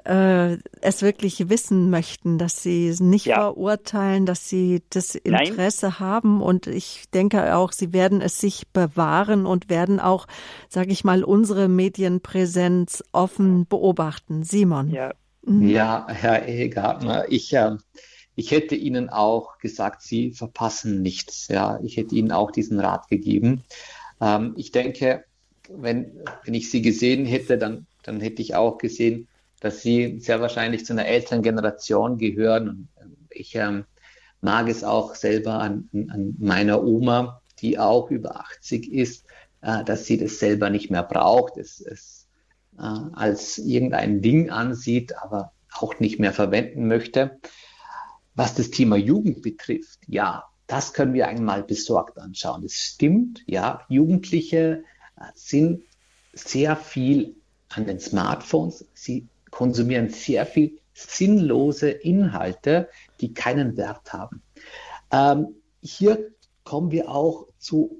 äh, 0.05 0.59
es 0.81 1.03
wirklich 1.03 1.49
wissen 1.49 1.91
möchten, 1.91 2.39
dass 2.39 2.63
Sie 2.63 2.95
nicht 3.01 3.27
ja. 3.27 3.37
verurteilen, 3.37 4.27
dass 4.27 4.49
Sie 4.49 4.83
das 4.91 5.15
Interesse 5.15 5.87
Nein. 5.87 5.99
haben. 5.99 6.43
Und 6.43 6.67
ich 6.67 7.05
denke 7.13 7.57
auch, 7.57 7.73
Sie 7.73 7.93
werden 7.93 8.21
es 8.21 8.41
sich 8.41 8.69
bewahren 8.73 9.47
und 9.47 9.69
werden 9.69 10.01
auch, 10.01 10.27
sage 10.69 10.93
ich 10.93 11.05
mal, 11.05 11.25
unsere 11.25 11.69
Medienpräsenz 11.69 13.05
offen 13.13 13.67
beobachten. 13.67 14.45
Simon. 14.45 14.91
Ja, 14.91 15.13
mhm. 15.43 15.69
ja 15.69 16.07
Herr 16.09 16.47
Ehegartner, 16.47 17.27
ich. 17.29 17.53
Äh, 17.53 17.77
ich 18.35 18.53
hätte 18.53 18.77
Ihnen 18.77 19.09
auch 19.09 19.59
gesagt, 19.59 20.01
Sie 20.01 20.31
verpassen 20.31 21.03
nichts. 21.03 21.49
Ja, 21.49 21.81
ich 21.83 21.97
hätte 21.97 22.15
Ihnen 22.15 22.31
auch 22.31 22.53
diesen 22.53 22.79
Rat 22.79 23.09
gegeben. 23.09 23.65
Ähm, 24.21 24.55
ich 24.57 24.71
denke, 24.71 25.25
wenn, 25.69 26.21
wenn 26.45 26.55
ich 26.55 26.71
sie 26.71 26.83
gesehen 26.83 27.27
hätte, 27.27 27.59
dann, 27.59 27.87
dann 28.03 28.21
hätte 28.21 28.43
ich 28.43 28.55
auch 28.55 28.79
gesehen, 28.79 29.29
dass 29.61 29.83
sie 29.83 30.19
sehr 30.21 30.41
wahrscheinlich 30.41 30.85
zu 30.87 30.93
einer 30.93 31.07
älteren 31.07 31.43
Generation 31.43 32.19
gehören. 32.19 32.69
Und 32.69 32.89
ähm, 33.01 33.17
ich 33.31 33.55
ähm, 33.55 33.85
mag 34.41 34.69
es 34.69 34.85
auch 34.85 35.15
selber 35.15 35.55
an, 35.61 35.89
an 35.93 36.35
meiner 36.39 36.83
Oma, 36.85 37.43
die 37.61 37.79
auch 37.79 38.11
über 38.11 38.41
80 38.41 38.93
ist, 38.93 39.27
äh, 39.63 39.85
dass 39.85 40.07
sie 40.07 40.19
das 40.19 40.39
selber 40.39 40.71
nicht 40.71 40.91
mehr 40.91 41.03
braucht, 41.03 41.57
es, 41.57 41.81
es 41.81 42.29
äh, 42.79 42.83
als 42.83 43.59
irgendein 43.59 44.23
Ding 44.23 44.51
ansieht, 44.51 45.17
aber 45.19 45.53
auch 45.73 45.99
nicht 46.01 46.19
mehr 46.19 46.33
verwenden 46.33 46.87
möchte. 46.87 47.39
Was 48.35 48.55
das 48.55 48.71
Thema 48.71 48.97
Jugend 48.97 49.43
betrifft, 49.43 49.99
ja, 50.07 50.45
das 50.69 50.93
können 50.93 51.15
wir 51.15 51.27
einmal 51.29 51.65
besorgt 51.65 52.19
anschauen. 52.19 52.63
Es 52.65 52.75
stimmt, 52.75 53.43
ja, 53.47 53.85
Jugendliche 53.89 54.85
sind 55.35 55.83
sehr 56.33 56.77
viel 56.77 57.37
an 57.69 57.87
den 57.87 58.01
Smartphones. 58.01 58.85
Sie 58.95 59.29
konsumieren 59.51 60.11
sehr 60.11 60.47
viel 60.47 60.79
sinnlose 60.95 61.91
Inhalte, 61.91 62.89
die 63.21 63.35
keinen 63.35 63.77
Wert 63.77 64.13
haben. 64.13 64.43
Ähm, 65.11 65.55
hier 65.81 66.31
kommen 66.65 66.91
wir 66.91 67.09
auch 67.09 67.47
zu 67.59 67.97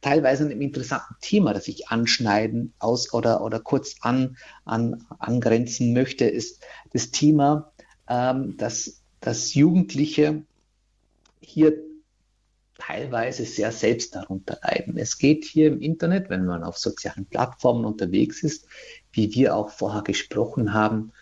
teilweise 0.00 0.44
einem 0.44 0.60
interessanten 0.60 1.14
Thema, 1.22 1.54
das 1.54 1.66
ich 1.66 1.88
anschneiden 1.88 2.74
aus 2.78 3.14
oder, 3.14 3.42
oder 3.42 3.60
kurz 3.60 3.96
an, 4.00 4.36
an, 4.66 5.06
angrenzen 5.18 5.94
möchte, 5.94 6.26
ist 6.26 6.62
das 6.92 7.10
Thema, 7.10 7.72
ähm, 8.08 8.56
dass, 8.58 9.00
dass 9.20 9.54
Jugendliche 9.54 10.42
hier 11.40 11.78
teilweise 12.78 13.44
sehr 13.44 13.72
selbst 13.72 14.14
darunter 14.14 14.58
leiden. 14.62 14.96
Es 14.96 15.18
geht 15.18 15.44
hier 15.44 15.68
im 15.68 15.80
Internet, 15.80 16.30
wenn 16.30 16.44
man 16.44 16.64
auf 16.64 16.78
sozialen 16.78 17.26
Plattformen 17.26 17.84
unterwegs 17.84 18.42
ist, 18.42 18.66
wie 19.12 19.32
wir 19.34 19.56
auch 19.56 19.70
vorher 19.70 20.02
gesprochen 20.02 20.74
haben, 20.74 21.12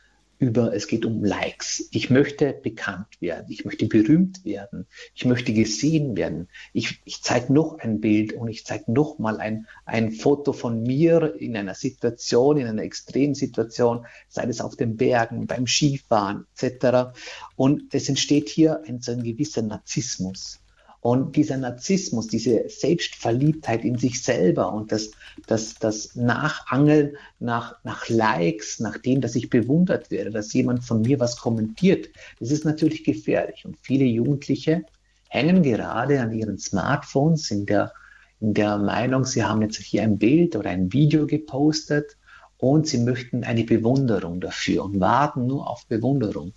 über, 0.43 0.75
es 0.75 0.89
geht 0.89 1.05
um 1.05 1.23
Likes. 1.23 1.89
Ich 1.93 2.11
möchte 2.11 2.53
bekannt 2.53 3.07
werden, 3.21 3.47
ich 3.49 3.65
möchte 3.65 3.87
berühmt 3.87 4.45
werden, 4.45 4.87
ich 5.15 5.25
möchte 5.25 5.53
gesehen 5.53 6.17
werden. 6.17 6.49
Ich, 6.73 7.01
ich 7.05 7.23
zeige 7.23 7.53
noch 7.53 7.79
ein 7.79 8.01
Bild 8.01 8.33
und 8.33 8.49
ich 8.49 8.67
zeige 8.67 8.91
noch 8.91 9.21
mal 9.21 9.39
ein, 9.39 9.69
ein 9.85 10.11
Foto 10.11 10.53
von 10.53 10.83
mir 10.83 11.37
in 11.39 11.57
einer 11.57 11.77
Situation, 11.77 12.57
in 12.57 12.67
einer 12.67 12.83
extremen 12.83 13.37
Situation, 13.37 14.05
sei 14.29 14.43
es 14.47 14.61
auf 14.61 14.75
den 14.75 14.97
Bergen, 14.97 15.47
beim 15.47 15.69
Skifahren 15.69 16.47
etc. 16.59 17.17
Und 17.55 17.95
es 17.95 18.09
entsteht 18.09 18.49
hier 18.49 18.83
ein, 18.85 19.01
so 19.01 19.13
ein 19.13 19.23
gewisser 19.23 19.63
Narzissmus. 19.63 20.62
Und 21.03 21.35
dieser 21.35 21.57
Narzissmus, 21.57 22.29
diese 22.29 22.69
Selbstverliebtheit 22.69 23.85
in 23.85 23.99
sich 23.99 24.23
selber 24.23 24.73
und 24.73 24.93
das, 24.93 25.11
das, 25.49 25.75
das 25.75 26.15
Nachangeln 26.15 27.17
nach, 27.41 27.75
nach 27.83 28.09
Likes, 28.09 28.79
nach 28.79 28.99
dem, 28.99 29.21
dass 29.21 29.35
ich 29.35 29.51
bewundert 29.51 30.13
werde, 30.13 30.31
dass 30.31 30.53
jemand 30.53 30.85
von 30.85 31.03
mir 31.03 31.19
was 31.19 31.37
kommentiert, 31.39 32.09
das 32.39 32.53
ist 32.53 32.65
natürlich 32.65 33.03
gefährlich. 33.03 33.65
Und 33.65 33.79
viele 33.83 34.05
Jugendliche 34.05 34.85
hängen 35.29 35.65
gerade 35.65 36.21
an 36.21 36.33
ihren 36.33 36.59
Smartphones 36.59 37.51
in 37.51 37.67
der, 37.67 37.93
in 38.41 38.55
der 38.55 38.79
Meinung, 38.79 39.25
sie 39.25 39.43
haben 39.43 39.61
jetzt 39.61 39.79
hier 39.79 40.05
ein 40.05 40.19
Bild 40.19 40.55
oder 40.55 40.71
ein 40.71 40.93
Video 40.93 41.27
gepostet 41.27 42.17
und 42.59 42.87
sie 42.87 42.99
möchten 42.99 43.43
eine 43.43 43.65
Bewunderung 43.65 44.41
dafür 44.41 44.85
und 44.85 45.01
warten 45.01 45.49
nur 45.49 45.69
auf 45.69 45.85
Bewunderung. 45.89 46.53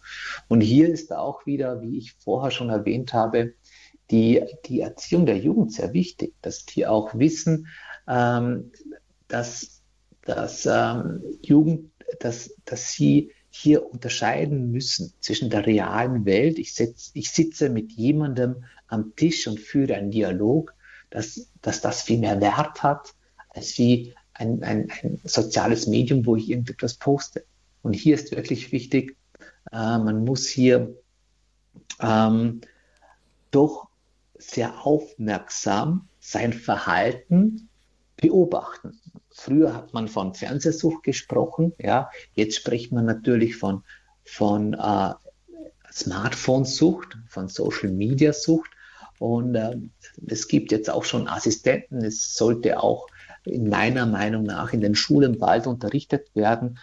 Und 0.49 0.61
hier 0.61 0.87
ist 0.87 1.11
auch 1.11 1.47
wieder, 1.47 1.81
wie 1.81 1.97
ich 1.97 2.13
vorher 2.13 2.51
schon 2.51 2.69
erwähnt 2.69 3.11
habe, 3.11 3.53
die, 4.11 4.43
die 4.65 4.81
Erziehung 4.81 5.25
der 5.25 5.37
Jugend 5.37 5.73
sehr 5.73 5.93
wichtig, 5.93 6.33
dass 6.41 6.65
die 6.65 6.85
auch 6.85 7.15
wissen, 7.15 7.67
ähm, 8.07 8.71
dass, 9.27 9.81
dass 10.21 10.65
ähm, 10.65 11.21
Jugend, 11.41 11.91
dass, 12.19 12.55
dass 12.65 12.91
sie 12.91 13.31
hier 13.49 13.89
unterscheiden 13.89 14.71
müssen 14.71 15.13
zwischen 15.21 15.49
der 15.49 15.65
realen 15.65 16.25
Welt. 16.25 16.59
Ich, 16.59 16.73
setz, 16.73 17.11
ich 17.13 17.31
sitze 17.31 17.69
mit 17.69 17.93
jemandem 17.93 18.65
am 18.87 19.15
Tisch 19.15 19.47
und 19.47 19.59
führe 19.59 19.95
einen 19.95 20.11
Dialog, 20.11 20.73
dass, 21.09 21.49
dass 21.61 21.81
das 21.81 22.01
viel 22.01 22.19
mehr 22.19 22.41
Wert 22.41 22.83
hat, 22.83 23.13
als 23.49 23.77
wie 23.77 24.13
ein, 24.33 24.61
ein, 24.63 24.91
ein 25.01 25.21
soziales 25.23 25.87
Medium, 25.87 26.25
wo 26.25 26.35
ich 26.35 26.49
irgendetwas 26.49 26.95
poste. 26.95 27.45
Und 27.81 27.93
hier 27.93 28.15
ist 28.15 28.35
wirklich 28.35 28.71
wichtig, 28.71 29.15
äh, 29.71 29.97
man 29.97 30.25
muss 30.25 30.47
hier 30.47 30.95
ähm, 32.01 32.61
doch 33.51 33.87
sehr 34.37 34.85
aufmerksam 34.85 36.07
sein 36.19 36.53
Verhalten 36.53 37.69
beobachten. 38.17 38.99
Früher 39.29 39.73
hat 39.73 39.93
man 39.93 40.07
von 40.07 40.33
Fernsehsucht 40.33 41.03
gesprochen, 41.03 41.73
ja, 41.77 42.09
jetzt 42.33 42.55
spricht 42.55 42.91
man 42.91 43.05
natürlich 43.05 43.57
von, 43.57 43.83
von 44.23 44.73
äh, 44.73 45.13
Smartphone-Sucht, 45.91 47.17
von 47.27 47.47
Social-Media-Sucht. 47.47 48.69
Und 49.19 49.55
äh, 49.55 49.77
es 50.27 50.47
gibt 50.47 50.71
jetzt 50.71 50.89
auch 50.89 51.05
schon 51.05 51.27
Assistenten. 51.27 52.03
Es 52.03 52.35
sollte 52.35 52.81
auch 52.81 53.07
in 53.45 53.69
meiner 53.69 54.05
Meinung 54.05 54.43
nach 54.43 54.73
in 54.73 54.81
den 54.81 54.95
Schulen 54.95 55.37
bald 55.37 55.67
unterrichtet 55.67 56.35
werden, 56.35 56.79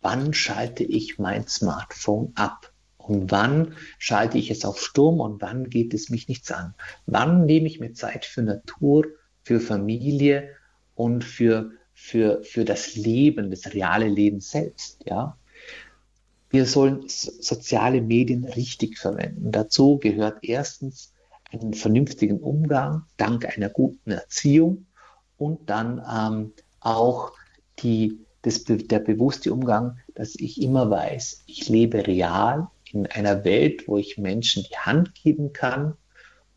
wann 0.00 0.34
schalte 0.34 0.82
ich 0.82 1.18
mein 1.18 1.46
Smartphone 1.46 2.32
ab? 2.34 2.73
Und 3.06 3.30
wann 3.30 3.74
schalte 3.98 4.38
ich 4.38 4.50
es 4.50 4.64
auf 4.64 4.80
Sturm 4.80 5.20
und 5.20 5.42
wann 5.42 5.68
geht 5.68 5.92
es 5.92 6.08
mich 6.08 6.28
nichts 6.28 6.50
an? 6.50 6.74
Wann 7.06 7.44
nehme 7.44 7.66
ich 7.66 7.78
mir 7.80 7.92
Zeit 7.92 8.24
für 8.24 8.42
Natur, 8.42 9.06
für 9.42 9.60
Familie 9.60 10.48
und 10.94 11.22
für, 11.22 11.72
für, 11.92 12.42
für 12.42 12.64
das 12.64 12.96
Leben, 12.96 13.50
das 13.50 13.74
reale 13.74 14.08
Leben 14.08 14.40
selbst, 14.40 15.04
ja? 15.04 15.36
Wir 16.48 16.66
sollen 16.66 17.02
soziale 17.08 18.00
Medien 18.00 18.44
richtig 18.44 18.96
verwenden. 18.96 19.50
Dazu 19.50 19.98
gehört 19.98 20.38
erstens 20.42 21.12
einen 21.50 21.74
vernünftigen 21.74 22.38
Umgang 22.38 23.06
dank 23.16 23.44
einer 23.44 23.68
guten 23.68 24.12
Erziehung 24.12 24.86
und 25.36 25.68
dann 25.68 26.00
ähm, 26.08 26.52
auch 26.78 27.32
die, 27.80 28.20
das, 28.42 28.62
der 28.64 29.00
bewusste 29.00 29.52
Umgang, 29.52 29.98
dass 30.14 30.36
ich 30.36 30.62
immer 30.62 30.88
weiß, 30.88 31.42
ich 31.46 31.68
lebe 31.68 32.06
real 32.06 32.68
in 32.94 33.06
einer 33.06 33.44
Welt, 33.44 33.88
wo 33.88 33.98
ich 33.98 34.18
Menschen 34.18 34.64
die 34.68 34.76
Hand 34.76 35.14
geben 35.14 35.52
kann 35.52 35.94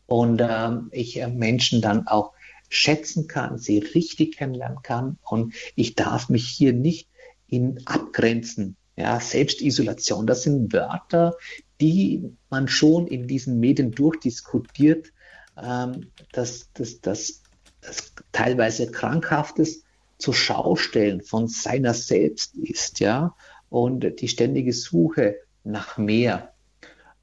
und 0.06 0.40
ähm, 0.42 0.88
ich 0.92 1.20
äh, 1.20 1.28
Menschen 1.28 1.82
dann 1.82 2.06
auch 2.06 2.32
schätzen 2.68 3.28
kann, 3.28 3.58
sie 3.58 3.78
richtig 3.78 4.36
kennenlernen 4.36 4.82
kann 4.82 5.18
und 5.22 5.54
ich 5.74 5.94
darf 5.94 6.28
mich 6.28 6.48
hier 6.48 6.72
nicht 6.72 7.08
in 7.48 7.80
abgrenzen. 7.86 8.76
Ja, 8.96 9.20
Selbstisolation, 9.20 10.26
das 10.26 10.42
sind 10.42 10.72
Wörter, 10.72 11.36
die 11.80 12.30
man 12.50 12.68
schon 12.68 13.06
in 13.06 13.28
diesen 13.28 13.60
Medien 13.60 13.92
durchdiskutiert, 13.92 15.12
ähm, 15.60 16.10
dass, 16.32 16.72
dass, 16.72 17.00
dass, 17.00 17.42
dass 17.80 18.12
teilweise 18.32 18.90
Krankhaftes 18.90 19.84
zur 20.18 20.34
Schaustellen 20.34 21.22
von 21.22 21.46
seiner 21.46 21.94
selbst 21.94 22.56
ist, 22.56 22.98
ja, 23.00 23.34
und 23.70 24.20
die 24.20 24.28
ständige 24.28 24.72
Suche 24.72 25.36
nach 25.70 25.98
mehr. 25.98 26.52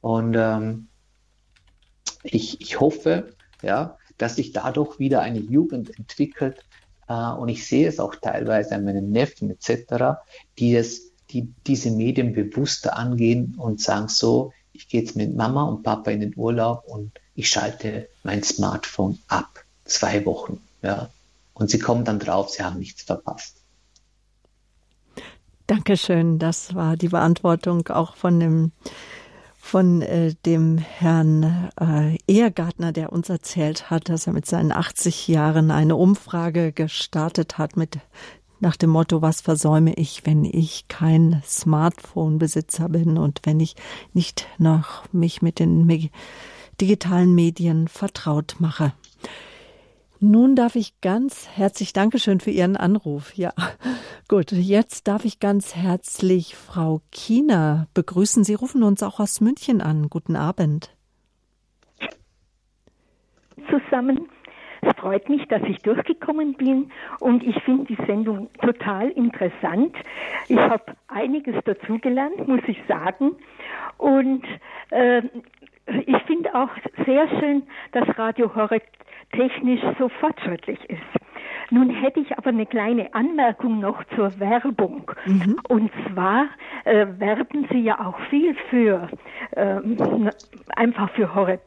Und 0.02 0.36
ähm, 0.36 0.88
ich, 2.24 2.62
ich 2.62 2.80
hoffe, 2.80 3.34
ja, 3.62 3.98
dass 4.18 4.36
sich 4.36 4.52
dadurch 4.52 5.00
wieder 5.00 5.22
eine 5.22 5.40
Jugend 5.40 5.98
entwickelt. 5.98 6.64
Äh, 7.08 7.14
und 7.14 7.50
ich 7.50 7.68
sehe 7.68 7.88
es 7.88 8.00
auch 8.00 8.16
teilweise 8.16 8.76
an 8.76 8.86
meinen 8.86 9.12
Neffen 9.12 9.50
etc., 9.50 10.20
die, 10.58 10.76
es, 10.76 11.12
die 11.32 11.54
diese 11.68 11.92
Medien 11.92 12.34
bewusster 12.34 12.98
angehen 12.98 13.56
und 13.58 13.82
sagen 13.82 14.08
so, 14.08 14.54
ich 14.74 14.90
gehe 14.90 15.02
jetzt 15.02 15.16
mit 15.16 15.36
Mama 15.36 15.64
und 15.64 15.84
Papa 15.84 16.12
in 16.12 16.20
den 16.20 16.34
Urlaub 16.36 16.84
und 16.86 17.12
ich 17.34 17.50
schalte 17.50 18.10
mein 18.24 18.44
Smartphone 18.44 19.20
ab. 19.28 19.64
Zwei 19.86 20.26
Wochen. 20.26 20.62
Ja. 20.82 21.10
Und 21.54 21.70
sie 21.70 21.80
kommen 21.80 22.04
dann 22.04 22.20
drauf, 22.20 22.50
sie 22.50 22.64
haben 22.64 22.80
nichts 22.80 23.04
verpasst. 23.04 23.55
Dankeschön. 25.68 26.38
Das 26.40 26.76
war 26.76 26.96
die 26.96 27.10
Beantwortung 27.10 27.88
auch 27.88 28.16
von 28.16 28.40
dem 28.40 28.72
von 29.58 30.04
äh, 30.04 30.36
dem 30.46 30.78
Herrn 30.78 31.72
äh, 31.82 32.18
Ehrgartner, 32.28 32.92
der 32.92 33.12
uns 33.12 33.30
erzählt 33.30 33.90
hat, 33.90 34.10
dass 34.10 34.28
er 34.28 34.34
mit 34.34 34.46
seinen 34.46 34.72
80 34.72 35.28
Jahren 35.28 35.72
eine 35.72 35.96
Umfrage 35.96 36.72
gestartet 36.72 37.58
hat 37.58 37.76
mit 37.76 37.98
nach 38.60 38.76
dem 38.76 38.92
Motto, 38.92 39.24
was 39.24 39.42
versäume 39.42 39.96
ich, 39.96 40.26
wenn 40.26 40.46
ich 40.46 40.88
kein 40.88 41.42
Smartphone-Besitzer 41.46 42.90
bin 42.90 43.18
und 43.18 43.42
wenn 43.44 43.60
ich 43.60 43.76
nicht 44.14 44.48
noch 44.60 45.12
mich 45.12 45.42
mit 45.42 45.58
den 45.58 46.10
digitalen 46.80 47.34
Medien 47.34 47.88
vertraut 47.88 48.58
mache. 48.60 48.94
Nun 50.20 50.56
darf 50.56 50.76
ich 50.76 51.02
ganz 51.02 51.50
herzlich 51.56 51.92
Dankeschön 51.92 52.40
für 52.40 52.52
Ihren 52.52 52.78
Anruf. 52.78 53.34
Ja, 53.36 53.52
gut. 54.30 54.52
Jetzt 54.52 55.08
darf 55.08 55.26
ich 55.26 55.40
ganz 55.40 55.76
herzlich 55.76 56.56
Frau 56.56 57.02
Kiener 57.12 57.88
begrüßen. 57.94 58.44
Sie 58.44 58.54
rufen 58.54 58.84
uns 58.84 59.04
auch 59.04 59.20
aus 59.20 59.42
München 59.42 59.82
an. 59.82 60.08
Guten 60.10 60.36
Abend. 60.36 60.96
Zusammen. 63.70 64.30
Es 64.82 64.96
freut 64.98 65.28
mich, 65.30 65.48
dass 65.48 65.64
ich 65.64 65.80
durchgekommen 65.80 66.54
bin 66.54 66.92
und 67.20 67.44
ich 67.44 67.60
finde 67.64 67.86
die 67.86 67.98
Sendung 68.06 68.50
total 68.62 69.10
interessant. 69.10 69.96
Ich 70.48 70.58
habe 70.58 70.96
einiges 71.08 71.56
dazugelernt, 71.66 72.48
muss 72.48 72.62
ich 72.68 72.78
sagen. 72.88 73.32
Und 73.98 74.44
äh, 74.92 75.24
ich 75.88 76.18
finde 76.28 76.54
auch 76.54 76.70
sehr 77.06 77.28
schön, 77.40 77.64
dass 77.94 78.18
Radio 78.18 78.54
Horeb 78.56 78.84
technisch 79.36 79.82
so 80.00 80.10
fortschrittlich 80.10 80.80
ist. 80.90 81.02
Nun 81.72 81.90
hätte 81.90 82.20
ich 82.20 82.38
aber 82.38 82.50
eine 82.50 82.66
kleine 82.66 83.14
Anmerkung 83.14 83.80
noch 83.80 84.04
zur 84.16 84.40
Werbung. 84.40 85.12
Mhm. 85.26 85.58
Und 85.68 85.92
zwar 86.08 86.46
äh, 86.84 87.08
werben 87.18 87.68
Sie 87.72 87.80
ja 87.80 88.00
auch 88.00 88.20
viel 88.30 88.56
für, 88.70 89.10
äh, 89.52 89.80
einfach 90.76 91.10
für 91.12 91.34
Horeb 91.34 91.62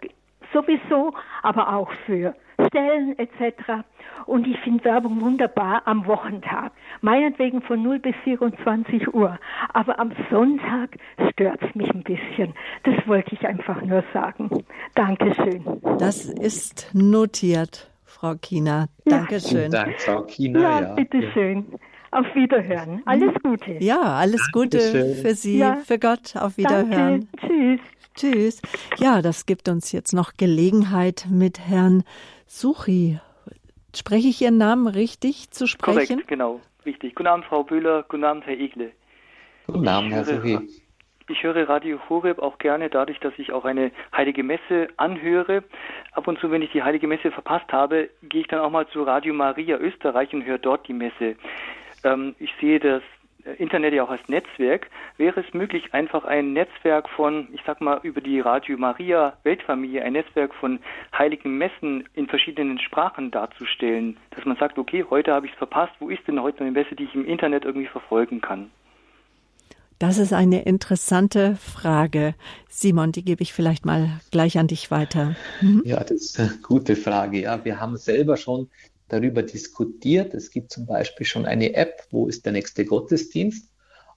sowieso, 0.52 1.14
aber 1.42 1.74
auch 1.74 1.90
für 2.06 2.34
Stellen 2.66 3.16
etc. 3.18 3.84
Und 4.26 4.46
ich 4.46 4.58
finde 4.60 4.84
Werbung 4.84 5.20
wunderbar 5.20 5.82
am 5.86 6.06
Wochentag. 6.06 6.72
Meinetwegen 7.00 7.62
von 7.62 7.82
0 7.82 8.00
bis 8.00 8.14
24 8.24 9.14
Uhr. 9.14 9.38
Aber 9.72 9.98
am 9.98 10.12
Sonntag 10.30 10.96
stört 11.32 11.60
es 11.62 11.74
mich 11.74 11.88
ein 11.90 12.02
bisschen. 12.02 12.54
Das 12.82 12.94
wollte 13.06 13.34
ich 13.34 13.46
einfach 13.46 13.80
nur 13.82 14.02
sagen. 14.12 14.64
Dankeschön. 14.94 15.64
Das 15.98 16.24
ist 16.24 16.90
notiert, 16.94 17.90
Frau 18.04 18.34
Kina. 18.34 18.88
Dankeschön. 19.04 19.72
Ja. 19.72 19.84
Dank, 19.84 20.00
Frau 20.00 20.22
Kina. 20.22 20.60
Ja, 20.60 20.80
ja. 20.80 20.94
bitteschön. 20.94 21.66
Auf 22.10 22.26
Wiederhören. 22.34 23.02
Alles 23.04 23.34
Gute. 23.42 23.76
Ja, 23.80 24.00
alles 24.00 24.50
Gute 24.50 24.78
Dankeschön. 24.78 25.14
für 25.14 25.34
Sie, 25.34 25.58
ja. 25.58 25.76
für 25.84 25.98
Gott. 25.98 26.36
Auf 26.36 26.56
Wiederhören. 26.56 26.90
Danke. 26.90 27.26
Tschüss. 27.46 27.80
Tschüss. 28.18 28.60
Ja, 28.96 29.22
das 29.22 29.46
gibt 29.46 29.68
uns 29.68 29.92
jetzt 29.92 30.12
noch 30.12 30.32
Gelegenheit, 30.36 31.26
mit 31.30 31.60
Herrn 31.60 32.02
Suchi. 32.46 33.20
Spreche 33.94 34.28
ich 34.28 34.42
Ihren 34.42 34.58
Namen 34.58 34.88
richtig 34.88 35.50
zu 35.50 35.68
sprechen? 35.68 36.16
Korrekt, 36.16 36.28
genau, 36.28 36.60
richtig. 36.84 37.14
Guten 37.14 37.28
Abend, 37.28 37.44
Frau 37.44 37.62
Böhler. 37.62 38.04
Guten 38.08 38.24
Abend, 38.24 38.44
Herr 38.46 38.58
Egle. 38.58 38.90
Guten 39.68 39.86
Abend, 39.86 40.12
Herr 40.12 40.24
Suchi. 40.24 40.58
Ich 41.30 41.42
höre 41.42 41.68
Radio 41.68 41.98
Horeb 42.08 42.38
auch 42.38 42.58
gerne 42.58 42.88
dadurch, 42.88 43.20
dass 43.20 43.34
ich 43.36 43.52
auch 43.52 43.64
eine 43.64 43.92
heilige 44.16 44.42
Messe 44.42 44.88
anhöre. 44.96 45.62
Ab 46.12 46.26
und 46.26 46.40
zu, 46.40 46.50
wenn 46.50 46.62
ich 46.62 46.72
die 46.72 46.82
heilige 46.82 47.06
Messe 47.06 47.30
verpasst 47.30 47.70
habe, 47.70 48.08
gehe 48.22 48.40
ich 48.40 48.48
dann 48.48 48.60
auch 48.60 48.70
mal 48.70 48.88
zu 48.88 49.02
Radio 49.02 49.34
Maria 49.34 49.76
Österreich 49.76 50.32
und 50.32 50.44
höre 50.44 50.58
dort 50.58 50.88
die 50.88 50.94
Messe. 50.94 51.36
Ähm, 52.02 52.34
ich 52.38 52.50
sehe 52.60 52.80
das 52.80 53.02
Internet 53.58 53.94
ja 53.94 54.04
auch 54.04 54.10
als 54.10 54.26
Netzwerk, 54.28 54.88
wäre 55.16 55.40
es 55.40 55.54
möglich, 55.54 55.94
einfach 55.94 56.24
ein 56.24 56.52
Netzwerk 56.52 57.08
von, 57.08 57.48
ich 57.52 57.60
sag 57.66 57.80
mal, 57.80 58.00
über 58.02 58.20
die 58.20 58.40
Radio 58.40 58.76
Maria 58.76 59.36
Weltfamilie, 59.44 60.02
ein 60.02 60.12
Netzwerk 60.14 60.54
von 60.54 60.80
heiligen 61.16 61.56
Messen 61.56 62.08
in 62.14 62.26
verschiedenen 62.26 62.78
Sprachen 62.78 63.30
darzustellen, 63.30 64.16
dass 64.30 64.44
man 64.44 64.56
sagt, 64.56 64.78
okay, 64.78 65.04
heute 65.08 65.32
habe 65.32 65.46
ich 65.46 65.52
es 65.52 65.58
verpasst, 65.58 65.92
wo 66.00 66.08
ist 66.08 66.26
denn 66.26 66.42
heute 66.42 66.60
eine 66.60 66.72
Messe, 66.72 66.94
die 66.94 67.04
ich 67.04 67.14
im 67.14 67.24
Internet 67.24 67.64
irgendwie 67.64 67.86
verfolgen 67.86 68.40
kann? 68.40 68.70
Das 69.98 70.18
ist 70.18 70.32
eine 70.32 70.62
interessante 70.62 71.56
Frage. 71.56 72.36
Simon, 72.68 73.10
die 73.10 73.24
gebe 73.24 73.42
ich 73.42 73.52
vielleicht 73.52 73.84
mal 73.84 74.20
gleich 74.30 74.56
an 74.56 74.68
dich 74.68 74.92
weiter. 74.92 75.34
Mhm. 75.60 75.82
Ja, 75.84 75.98
das 75.98 76.12
ist 76.12 76.38
eine 76.38 76.56
gute 76.62 76.94
Frage. 76.94 77.40
Ja, 77.40 77.64
wir 77.64 77.80
haben 77.80 77.96
selber 77.96 78.36
schon 78.36 78.68
darüber 79.08 79.42
diskutiert. 79.42 80.34
Es 80.34 80.50
gibt 80.50 80.72
zum 80.72 80.86
Beispiel 80.86 81.26
schon 81.26 81.46
eine 81.46 81.74
App, 81.74 82.06
wo 82.10 82.26
ist 82.28 82.44
der 82.44 82.52
nächste 82.52 82.84
Gottesdienst. 82.84 83.70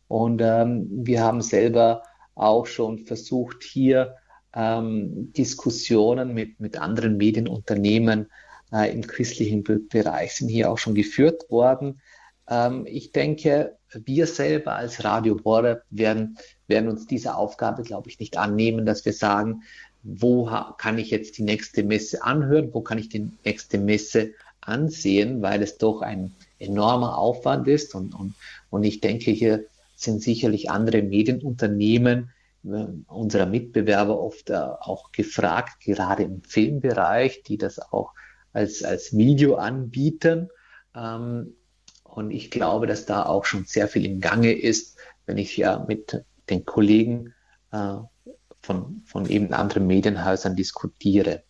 Und 0.07 0.41
ähm, 0.41 0.87
wir 0.91 1.21
haben 1.21 1.41
selber 1.41 2.03
auch 2.35 2.65
schon 2.65 2.99
versucht, 2.99 3.63
hier 3.63 4.15
ähm, 4.53 5.31
Diskussionen 5.33 6.33
mit, 6.33 6.59
mit 6.59 6.77
anderen 6.77 7.17
Medienunternehmen 7.17 8.27
äh, 8.71 8.93
im 8.93 9.05
christlichen 9.05 9.63
Bereich 9.63 10.35
sind 10.35 10.49
hier 10.49 10.71
auch 10.71 10.77
schon 10.77 10.95
geführt 10.95 11.49
worden. 11.49 12.01
Ähm, 12.49 12.85
ich 12.85 13.11
denke, 13.11 13.77
wir 13.93 14.27
selber 14.27 14.75
als 14.75 15.03
Radio 15.03 15.39
Horeb 15.43 15.83
werden, 15.89 16.37
werden 16.67 16.89
uns 16.89 17.07
diese 17.07 17.35
Aufgabe, 17.35 17.83
glaube 17.83 18.09
ich, 18.09 18.19
nicht 18.19 18.37
annehmen, 18.37 18.85
dass 18.85 19.05
wir 19.05 19.13
sagen, 19.13 19.63
wo 20.03 20.49
kann 20.77 20.97
ich 20.97 21.11
jetzt 21.11 21.37
die 21.37 21.43
nächste 21.43 21.83
Messe 21.83 22.23
anhören, 22.23 22.73
wo 22.73 22.81
kann 22.81 22.97
ich 22.97 23.09
die 23.09 23.29
nächste 23.45 23.77
Messe 23.77 24.33
ansehen, 24.61 25.41
weil 25.41 25.61
es 25.61 25.77
doch 25.77 26.01
ein 26.01 26.33
enormer 26.59 27.17
Aufwand 27.17 27.67
ist. 27.67 27.95
Und, 27.95 28.13
und, 28.13 28.35
und 28.69 28.83
ich 28.83 29.01
denke, 29.01 29.31
hier 29.31 29.65
sind 29.95 30.21
sicherlich 30.21 30.69
andere 30.69 31.01
Medienunternehmen 31.01 32.31
äh, 32.63 32.85
unserer 33.07 33.45
Mitbewerber 33.45 34.19
oft 34.19 34.49
äh, 34.49 34.55
auch 34.55 35.11
gefragt, 35.11 35.81
gerade 35.83 36.23
im 36.23 36.43
Filmbereich, 36.43 37.43
die 37.43 37.57
das 37.57 37.79
auch 37.79 38.13
als, 38.53 38.83
als 38.83 39.15
Video 39.15 39.55
anbieten. 39.55 40.49
Ähm, 40.95 41.53
und 42.03 42.31
ich 42.31 42.51
glaube, 42.51 42.87
dass 42.87 43.05
da 43.05 43.25
auch 43.25 43.45
schon 43.45 43.65
sehr 43.65 43.87
viel 43.87 44.05
im 44.05 44.19
Gange 44.19 44.53
ist, 44.53 44.97
wenn 45.25 45.37
ich 45.37 45.55
ja 45.57 45.85
mit 45.87 46.23
den 46.49 46.65
Kollegen 46.65 47.33
äh, 47.71 47.95
von, 48.61 49.01
von 49.05 49.29
eben 49.29 49.53
anderen 49.53 49.87
Medienhäusern 49.87 50.55
diskutiere. 50.55 51.43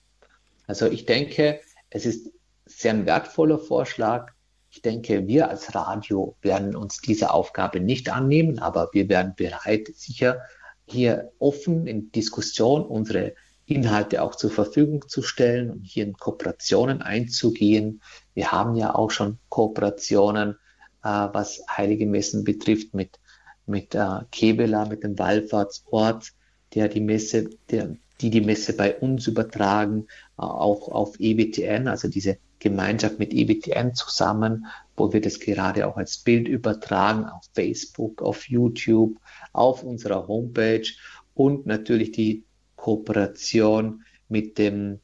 Also 0.67 0.87
ich 0.87 1.05
denke, 1.05 1.59
es 1.89 2.05
ist 2.05 2.31
sehr 2.65 3.05
wertvoller 3.05 3.59
Vorschlag. 3.59 4.31
Ich 4.69 4.81
denke, 4.81 5.27
wir 5.27 5.49
als 5.49 5.75
Radio 5.75 6.35
werden 6.41 6.75
uns 6.75 7.01
diese 7.01 7.33
Aufgabe 7.33 7.79
nicht 7.79 8.09
annehmen, 8.09 8.59
aber 8.59 8.89
wir 8.93 9.09
werden 9.09 9.33
bereit, 9.35 9.89
sicher 9.95 10.41
hier 10.85 11.31
offen 11.39 11.87
in 11.87 12.11
Diskussion 12.11 12.85
unsere 12.85 13.33
Inhalte 13.65 14.21
auch 14.21 14.35
zur 14.35 14.51
Verfügung 14.51 15.07
zu 15.07 15.21
stellen 15.21 15.71
und 15.71 15.83
hier 15.83 16.05
in 16.05 16.13
Kooperationen 16.13 17.01
einzugehen. 17.01 18.01
Wir 18.33 18.51
haben 18.51 18.75
ja 18.75 18.93
auch 18.95 19.11
schon 19.11 19.39
Kooperationen, 19.49 20.57
äh, 21.03 21.07
was 21.07 21.63
heilige 21.69 22.05
Messen 22.05 22.43
betrifft, 22.43 22.93
mit, 22.93 23.19
mit 23.65 23.95
äh, 23.95 24.19
Kebela, 24.31 24.85
mit 24.85 25.03
dem 25.03 25.17
Wallfahrtsort, 25.17 26.33
der 26.73 26.89
die 26.89 27.01
Messe, 27.01 27.49
der, 27.69 27.95
die 28.19 28.29
die 28.29 28.41
Messe 28.41 28.75
bei 28.75 28.97
uns 28.97 29.27
übertragen, 29.27 30.07
äh, 30.37 30.43
auch 30.43 30.89
auf 30.89 31.19
EBTN, 31.19 31.87
also 31.87 32.07
diese 32.07 32.37
Gemeinschaft 32.61 33.19
mit 33.19 33.33
EBTN 33.33 33.95
zusammen, 33.95 34.67
wo 34.95 35.11
wir 35.11 35.19
das 35.19 35.39
gerade 35.39 35.87
auch 35.87 35.97
als 35.97 36.17
Bild 36.17 36.47
übertragen 36.47 37.25
auf 37.25 37.43
Facebook, 37.53 38.21
auf 38.21 38.47
YouTube, 38.47 39.17
auf 39.51 39.83
unserer 39.83 40.27
Homepage 40.27 40.87
und 41.33 41.65
natürlich 41.65 42.11
die 42.11 42.43
Kooperation 42.75 44.03
mit 44.29 44.57
dem 44.57 44.99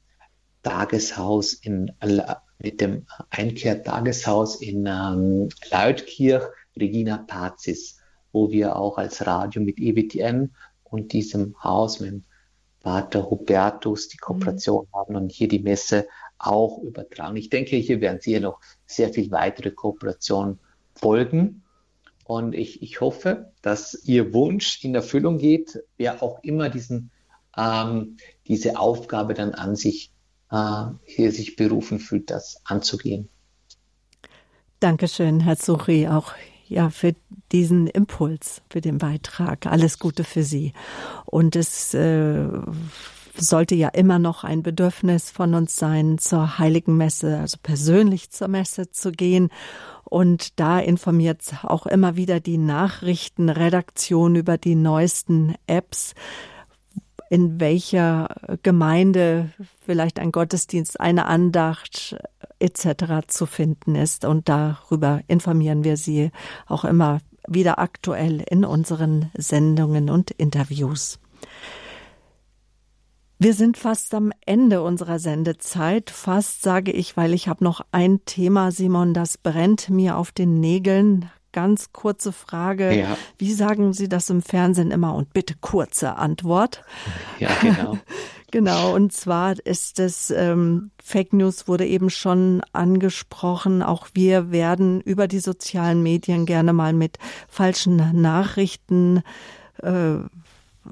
Tageshaus 0.63 1.53
in 1.53 1.91
mit 2.59 2.81
dem 2.81 3.05
Einkehrtageshaus 3.29 4.61
in 4.61 4.87
ähm, 4.87 5.49
Leutkirch, 5.71 6.43
Regina 6.75 7.17
Pazis, 7.17 7.99
wo 8.31 8.51
wir 8.51 8.75
auch 8.75 8.97
als 8.97 9.25
Radio 9.27 9.61
mit 9.61 9.79
EBTN 9.79 10.55
und 10.83 11.13
diesem 11.13 11.55
Haus 11.63 11.99
mit 11.99 12.11
dem 12.11 12.23
Pater 12.81 13.29
Hubertus 13.29 14.07
die 14.07 14.17
Kooperation 14.17 14.85
mhm. 14.85 14.97
haben 14.97 15.15
und 15.15 15.31
hier 15.31 15.47
die 15.47 15.59
Messe 15.59 16.07
auch 16.39 16.81
übertragen. 16.83 17.35
Ich 17.37 17.49
denke, 17.49 17.75
hier 17.77 18.01
werden 18.01 18.21
sicher 18.21 18.39
noch 18.39 18.59
sehr 18.85 19.13
viel 19.13 19.31
weitere 19.31 19.71
Kooperationen 19.71 20.59
folgen. 20.93 21.63
Und 22.23 22.53
ich, 22.53 22.81
ich 22.81 22.99
hoffe, 22.99 23.51
dass 23.61 24.03
Ihr 24.05 24.33
Wunsch 24.33 24.83
in 24.83 24.93
Erfüllung 24.93 25.37
geht, 25.37 25.79
wer 25.97 26.21
auch 26.21 26.43
immer 26.43 26.69
diesen, 26.69 27.11
ähm, 27.55 28.17
diese 28.47 28.77
Aufgabe 28.79 29.33
dann 29.33 29.53
an 29.53 29.75
sich 29.75 30.11
äh, 30.51 30.85
hier 31.05 31.31
sich 31.31 31.55
berufen 31.55 31.99
fühlt, 31.99 32.29
das 32.29 32.61
anzugehen. 32.65 33.29
Dankeschön, 34.79 35.39
Herr 35.39 35.55
Suchi, 35.55 36.07
auch 36.07 36.33
ja, 36.67 36.89
für 36.89 37.15
diesen 37.51 37.87
Impuls, 37.87 38.61
für 38.69 38.81
den 38.81 38.97
Beitrag. 38.97 39.65
Alles 39.65 39.99
Gute 39.99 40.23
für 40.23 40.43
Sie. 40.43 40.73
Und 41.25 41.55
es 41.55 41.93
äh, 41.93 42.47
sollte 43.39 43.75
ja 43.75 43.89
immer 43.89 44.19
noch 44.19 44.43
ein 44.43 44.63
Bedürfnis 44.63 45.29
von 45.31 45.53
uns 45.53 45.75
sein, 45.75 46.17
zur 46.17 46.57
Heiligen 46.59 46.97
Messe, 46.97 47.39
also 47.39 47.57
persönlich 47.61 48.29
zur 48.31 48.47
Messe 48.47 48.91
zu 48.91 49.11
gehen. 49.11 49.49
Und 50.03 50.59
da 50.59 50.79
informiert 50.79 51.41
auch 51.63 51.85
immer 51.85 52.15
wieder 52.15 52.39
die 52.39 52.57
Nachrichtenredaktion 52.57 54.35
über 54.35 54.57
die 54.57 54.75
neuesten 54.75 55.55
Apps, 55.67 56.13
in 57.29 57.59
welcher 57.59 58.29
Gemeinde 58.63 59.51
vielleicht 59.85 60.19
ein 60.19 60.31
Gottesdienst, 60.31 60.99
eine 60.99 61.25
Andacht 61.25 62.15
etc. 62.59 63.27
zu 63.27 63.45
finden 63.45 63.95
ist. 63.95 64.23
Und 64.23 64.47
darüber 64.47 65.21
informieren 65.27 65.83
wir 65.83 65.97
Sie 65.97 66.31
auch 66.67 66.85
immer 66.85 67.19
wieder 67.47 67.79
aktuell 67.79 68.43
in 68.49 68.65
unseren 68.65 69.29
Sendungen 69.37 70.09
und 70.09 70.31
Interviews. 70.31 71.19
Wir 73.39 73.53
sind 73.53 73.77
fast 73.77 74.15
am 74.15 74.31
Ende 74.47 74.81
unserer 74.81 75.19
Sendezeit. 75.19 76.09
Fast 76.09 76.63
sage 76.63 76.91
ich, 76.91 77.17
weil 77.17 77.35
ich 77.35 77.47
habe 77.47 77.63
noch 77.63 77.81
ein 77.91 78.25
Thema, 78.25 78.71
Simon, 78.71 79.13
das 79.13 79.37
brennt 79.37 79.91
mir 79.91 80.17
auf 80.17 80.31
den 80.31 80.59
Nägeln. 80.59 81.29
Ganz 81.51 81.91
kurze 81.91 82.31
Frage. 82.31 82.97
Ja. 82.97 83.15
Wie 83.37 83.53
sagen 83.53 83.93
Sie 83.93 84.09
das 84.09 84.31
im 84.31 84.41
Fernsehen 84.41 84.89
immer? 84.89 85.13
Und 85.13 85.33
bitte 85.33 85.53
kurze 85.61 86.15
Antwort. 86.15 86.83
Ja, 87.37 87.49
genau. 87.61 87.99
genau. 88.51 88.95
Und 88.95 89.13
zwar 89.13 89.53
ist 89.65 89.99
es, 89.99 90.31
ähm, 90.31 90.89
Fake 91.03 91.31
News 91.31 91.67
wurde 91.67 91.85
eben 91.85 92.09
schon 92.09 92.63
angesprochen. 92.73 93.83
Auch 93.83 94.07
wir 94.15 94.49
werden 94.51 94.99
über 95.01 95.27
die 95.27 95.39
sozialen 95.39 96.01
Medien 96.01 96.47
gerne 96.47 96.73
mal 96.73 96.93
mit 96.93 97.19
falschen 97.47 98.19
Nachrichten 98.19 99.21
äh, 99.83 100.17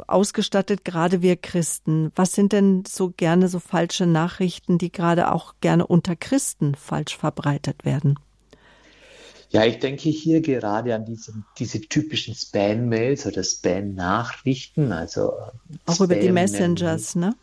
ausgestattet, 0.07 0.85
gerade 0.85 1.22
wir 1.22 1.35
Christen. 1.35 2.11
Was 2.15 2.34
sind 2.34 2.53
denn 2.53 2.84
so 2.88 3.13
gerne 3.15 3.47
so 3.47 3.59
falsche 3.59 4.05
Nachrichten, 4.05 4.77
die 4.77 4.91
gerade 4.91 5.31
auch 5.31 5.55
gerne 5.61 5.88
unter 5.88 6.15
Christen 6.15 6.76
falsch 6.76 7.17
verbreitet 7.17 7.85
werden? 7.85 8.19
Ja, 9.49 9.63
ich 9.63 9.80
denke 9.80 10.09
hier 10.09 10.41
gerade 10.41 10.95
an 10.95 11.05
diese, 11.05 11.34
diese 11.57 11.80
typischen 11.80 12.35
Spam-Mails 12.35 13.26
oder 13.26 13.43
Spam-Nachrichten, 13.43 14.91
also 14.91 15.34
auch 15.85 15.95
Spam 15.95 16.05
über 16.05 16.15
die 16.15 16.31
Messengers, 16.31 17.15
ne? 17.15 17.35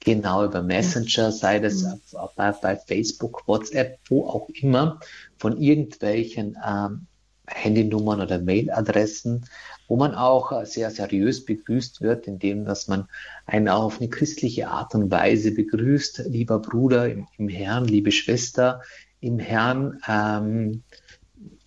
Genau, 0.00 0.44
über 0.44 0.62
Messenger, 0.62 1.32
sei 1.32 1.58
das 1.58 1.82
mhm. 1.82 2.00
bei, 2.36 2.52
bei, 2.52 2.76
Facebook, 2.76 3.42
WhatsApp, 3.46 3.98
wo 4.08 4.26
auch 4.26 4.48
immer, 4.50 5.00
von 5.38 5.60
irgendwelchen 5.60 6.56
ähm, 6.66 7.06
Handynummern 7.46 8.20
oder 8.20 8.38
Mailadressen, 8.38 9.44
wo 9.88 9.96
man 9.96 10.14
auch 10.14 10.64
sehr 10.64 10.90
seriös 10.90 11.44
begrüßt 11.44 12.02
wird, 12.02 12.26
indem 12.26 12.66
dass 12.66 12.88
man 12.88 13.08
einen 13.46 13.68
auch 13.68 13.84
auf 13.84 14.00
eine 14.00 14.10
christliche 14.10 14.68
Art 14.68 14.94
und 14.94 15.10
Weise 15.10 15.52
begrüßt, 15.52 16.24
lieber 16.26 16.60
Bruder 16.60 17.10
im, 17.10 17.26
im 17.38 17.48
Herrn, 17.48 17.86
liebe 17.86 18.12
Schwester 18.12 18.82
im 19.20 19.38
Herrn. 19.38 20.00
Ähm, 20.06 20.82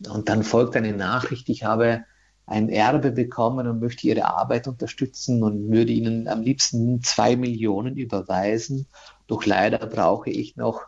und 0.08 0.30
dann 0.30 0.44
folgt 0.44 0.76
eine 0.76 0.94
Nachricht, 0.94 1.50
ich 1.50 1.64
habe 1.64 2.04
ein 2.46 2.70
Erbe 2.70 3.12
bekommen 3.12 3.68
und 3.68 3.80
möchte 3.80 4.08
Ihre 4.08 4.26
Arbeit 4.26 4.68
unterstützen 4.68 5.42
und 5.42 5.72
würde 5.72 5.92
Ihnen 5.92 6.28
am 6.28 6.42
liebsten 6.42 7.02
zwei 7.02 7.36
Millionen 7.36 7.98
überweisen. 7.98 8.88
Doch 9.28 9.46
leider 9.46 9.80
brauche 9.88 10.30
ich 10.30 10.58
noch 10.58 10.82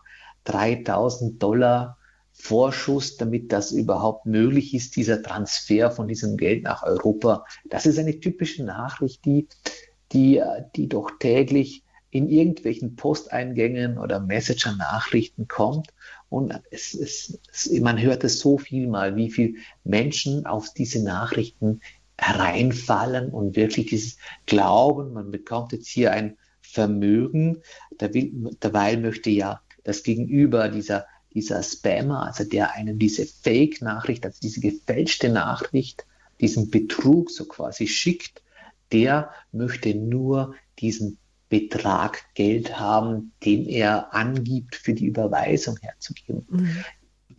3000 0.43 1.41
Dollar 1.41 1.97
Vorschuss, 2.33 3.17
damit 3.17 3.51
das 3.51 3.71
überhaupt 3.71 4.25
möglich 4.25 4.73
ist, 4.73 4.95
dieser 4.95 5.21
Transfer 5.21 5.91
von 5.91 6.07
diesem 6.07 6.35
Geld 6.35 6.63
nach 6.63 6.83
Europa. 6.83 7.45
Das 7.69 7.85
ist 7.85 7.99
eine 7.99 8.19
typische 8.19 8.63
Nachricht, 8.63 9.23
die, 9.25 9.47
die, 10.11 10.41
die 10.75 10.89
doch 10.89 11.11
täglich 11.19 11.83
in 12.09 12.29
irgendwelchen 12.29 12.95
Posteingängen 12.95 13.97
oder 13.97 14.19
Messenger-Nachrichten 14.19 15.47
kommt. 15.47 15.87
Und 16.29 16.53
es, 16.69 16.93
es, 16.93 17.39
es, 17.51 17.71
man 17.79 17.99
hört 17.99 18.23
es 18.23 18.39
so 18.39 18.57
viel 18.57 18.87
mal, 18.87 19.15
wie 19.15 19.31
viele 19.31 19.55
Menschen 19.83 20.45
auf 20.45 20.73
diese 20.73 21.03
Nachrichten 21.03 21.81
hereinfallen 22.17 23.29
und 23.29 23.55
wirklich 23.55 23.87
dieses 23.87 24.17
Glauben, 24.45 25.13
man 25.13 25.31
bekommt 25.31 25.71
jetzt 25.71 25.87
hier 25.87 26.11
ein 26.11 26.37
Vermögen, 26.61 27.61
dabei 27.97 28.97
möchte 28.97 29.29
ja 29.29 29.61
das 29.83 30.03
Gegenüber 30.03 30.69
dieser 30.69 31.05
dieser 31.33 31.63
Spammer, 31.63 32.27
also 32.27 32.43
der 32.43 32.73
einem 32.73 32.99
diese 32.99 33.25
Fake-Nachricht, 33.25 34.25
also 34.25 34.39
diese 34.41 34.59
gefälschte 34.59 35.29
Nachricht, 35.29 36.05
diesen 36.39 36.69
Betrug 36.69 37.31
so 37.31 37.45
quasi 37.45 37.87
schickt, 37.87 38.41
der 38.91 39.31
möchte 39.51 39.95
nur 39.95 40.55
diesen 40.79 41.17
Betrag 41.49 42.23
Geld 42.33 42.79
haben, 42.79 43.31
den 43.43 43.67
er 43.67 44.13
angibt, 44.13 44.75
für 44.75 44.93
die 44.93 45.05
Überweisung 45.05 45.77
herzugeben. 45.81 46.47
Mhm. 46.49 46.85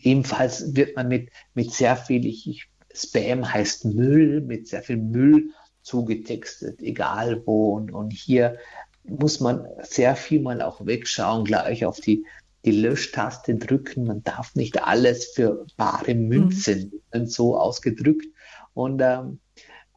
Ebenfalls 0.01 0.77
wird 0.77 0.97
man 0.97 1.09
mit, 1.09 1.31
mit 1.55 1.73
sehr 1.73 1.97
viel, 1.97 2.27
ich, 2.27 2.69
Spam 2.95 3.53
heißt 3.53 3.87
Müll, 3.87 4.41
mit 4.41 4.69
sehr 4.69 4.83
viel 4.83 4.99
Müll 4.99 5.51
zugetextet, 5.83 6.81
egal 6.81 7.43
wo. 7.45 7.75
Und, 7.75 7.93
und 7.93 8.13
hier 8.13 8.57
muss 9.03 9.41
man 9.41 9.67
sehr 9.83 10.15
viel 10.15 10.41
mal 10.41 10.63
auch 10.63 10.87
wegschauen, 10.87 11.45
gleich 11.45 11.85
auf 11.85 12.01
die 12.01 12.25
die 12.65 12.73
Löschtaste 12.73 13.55
drücken. 13.57 14.05
Man 14.05 14.23
darf 14.23 14.55
nicht 14.55 14.83
alles 14.83 15.33
für 15.35 15.67
bare 15.77 16.15
Münzen 16.15 16.93
mhm. 17.13 17.27
so 17.27 17.59
ausgedrückt. 17.59 18.27
Und 18.73 19.01
ähm, 19.01 19.39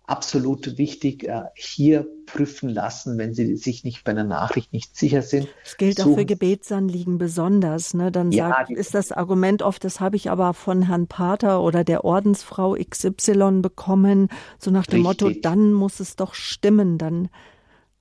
absolut 0.08 0.78
wichtig, 0.78 1.26
äh, 1.26 1.44
hier 1.56 2.08
prüfen 2.26 2.70
lassen, 2.70 3.18
wenn 3.18 3.34
Sie 3.34 3.58
sich 3.58 3.84
nicht 3.84 4.04
bei 4.04 4.12
einer 4.12 4.24
Nachricht 4.24 4.72
nicht 4.72 4.96
sicher 4.96 5.22
sind. 5.22 5.50
Das 5.64 5.78
gilt 5.78 6.02
auch 6.02 6.16
für 6.16 6.26
Gebetsanliegen 6.26 7.18
besonders. 7.18 7.94
Ne? 7.94 8.12
Dann 8.12 8.32
ja, 8.32 8.50
sagt, 8.50 8.72
ist 8.72 8.94
das 8.94 9.12
Argument 9.12 9.62
oft, 9.62 9.84
das 9.84 10.00
habe 10.00 10.16
ich 10.16 10.30
aber 10.30 10.54
von 10.54 10.84
Herrn 10.84 11.08
Pater 11.08 11.62
oder 11.62 11.84
der 11.84 12.06
Ordensfrau 12.06 12.76
XY 12.76 13.60
bekommen, 13.62 14.30
so 14.58 14.72
nach 14.72 14.86
dem 14.86 15.06
richtig. 15.06 15.28
Motto, 15.28 15.40
dann 15.42 15.74
muss 15.74 16.00
es 16.00 16.16
doch 16.16 16.34
stimmen, 16.34 16.98
dann 16.98 17.30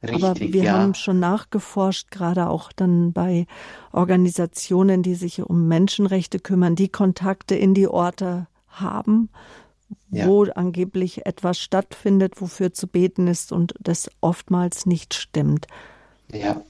Richtig, 0.02 0.24
Aber 0.24 0.39
wir 0.39 0.62
ja. 0.62 0.78
haben 0.78 0.94
schon 0.94 1.20
nachgeforscht, 1.20 2.10
gerade 2.10 2.48
auch 2.48 2.70
dann 2.73 3.12
bei 3.12 3.47
Organisationen, 3.93 5.02
die 5.02 5.14
sich 5.14 5.43
um 5.43 5.68
Menschenrechte 5.68 6.39
kümmern, 6.39 6.77
die 6.77 6.89
Kontakte 6.89 7.55
in 7.55 7.73
die 7.73 7.89
Orte 7.89 8.47
haben, 8.68 9.31
ja. 10.10 10.27
wo 10.27 10.44
angeblich 10.44 11.24
etwas 11.24 11.59
stattfindet, 11.59 12.40
wofür 12.40 12.73
zu 12.73 12.86
beten 12.86 13.27
ist 13.27 13.52
und 13.52 13.74
das 13.81 14.10
oftmals 14.20 14.85
nicht 14.85 15.14
stimmt. 15.14 15.66
Ja. 16.31 16.62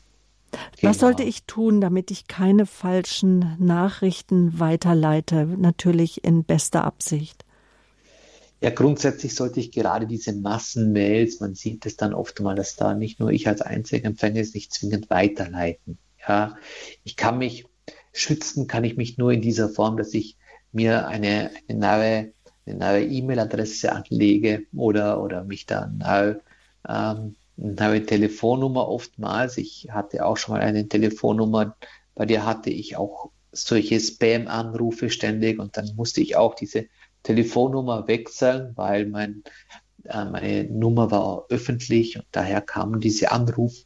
Was 0.81 1.01
sollte 1.01 1.23
genau. 1.23 1.29
ich 1.29 1.45
tun, 1.45 1.81
damit 1.81 2.11
ich 2.11 2.29
keine 2.29 2.67
falschen 2.67 3.57
Nachrichten 3.59 4.59
weiterleite? 4.59 5.47
Natürlich 5.47 6.25
in 6.25 6.45
bester 6.45 6.85
Absicht. 6.85 7.46
Ja, 8.67 8.73
grundsätzlich 8.73 9.37
sollte 9.37 9.61
ich 9.61 9.71
gerade 9.71 10.09
diese 10.09 10.33
Massenmails, 10.33 11.39
man 11.39 11.55
sieht 11.55 11.87
es 11.87 11.97
dann 11.97 12.13
oft 12.13 12.41
mal, 12.41 12.57
dass 12.57 12.75
da 12.75 12.95
nicht 12.95 13.21
nur 13.21 13.31
ich 13.31 13.47
als 13.47 13.61
einziger 13.61 14.07
Empfänger 14.07 14.41
ist, 14.41 14.57
nicht 14.57 14.75
zwingend 14.75 15.09
weiterleiten. 15.09 15.99
Ja, 16.27 16.57
ich 17.05 17.15
kann 17.15 17.39
mich 17.39 17.67
schützen, 18.13 18.67
kann 18.67 18.83
ich 18.83 18.97
mich 18.97 19.19
nur 19.19 19.31
in 19.31 19.41
dieser 19.41 19.69
Form, 19.69 19.97
dass 19.97 20.13
ich 20.15 20.37
mir 20.73 21.07
eine, 21.07 21.53
eine 21.69 21.79
neue 21.79 22.33
eine 22.67 22.77
neue 22.77 23.07
E-Mail-Adresse 23.07 23.93
anlege 23.93 24.67
oder, 24.75 25.23
oder 25.23 25.45
mich 25.45 25.67
da 25.67 25.87
neu, 25.87 26.35
ähm, 26.89 27.37
eine 27.57 27.73
neue 27.79 28.05
Telefonnummer 28.05 28.89
oftmals. 28.89 29.59
Ich 29.59 29.91
hatte 29.93 30.27
auch 30.27 30.39
schon 30.39 30.57
mal 30.57 30.63
eine 30.63 30.89
Telefonnummer, 30.89 31.77
bei 32.17 32.27
der 32.27 32.45
hatte 32.45 32.71
ich 32.71 32.97
auch 32.97 33.31
solche 33.53 34.01
Spam-Anrufe 34.01 35.09
ständig 35.09 35.61
und 35.61 35.77
dann 35.77 35.95
musste 35.95 36.21
ich 36.21 36.35
auch 36.35 36.57
diese 36.57 36.87
Telefonnummer 37.27 38.07
wechseln, 38.07 38.71
weil 38.77 39.07
mein, 39.07 39.43
äh, 40.05 40.25
meine 40.27 40.65
Nummer 40.65 41.11
war 41.11 41.47
öffentlich 41.49 42.17
und 42.17 42.27
daher 42.31 42.61
kamen 42.61 43.01
diese 43.01 43.33
Anrufe. 43.33 43.83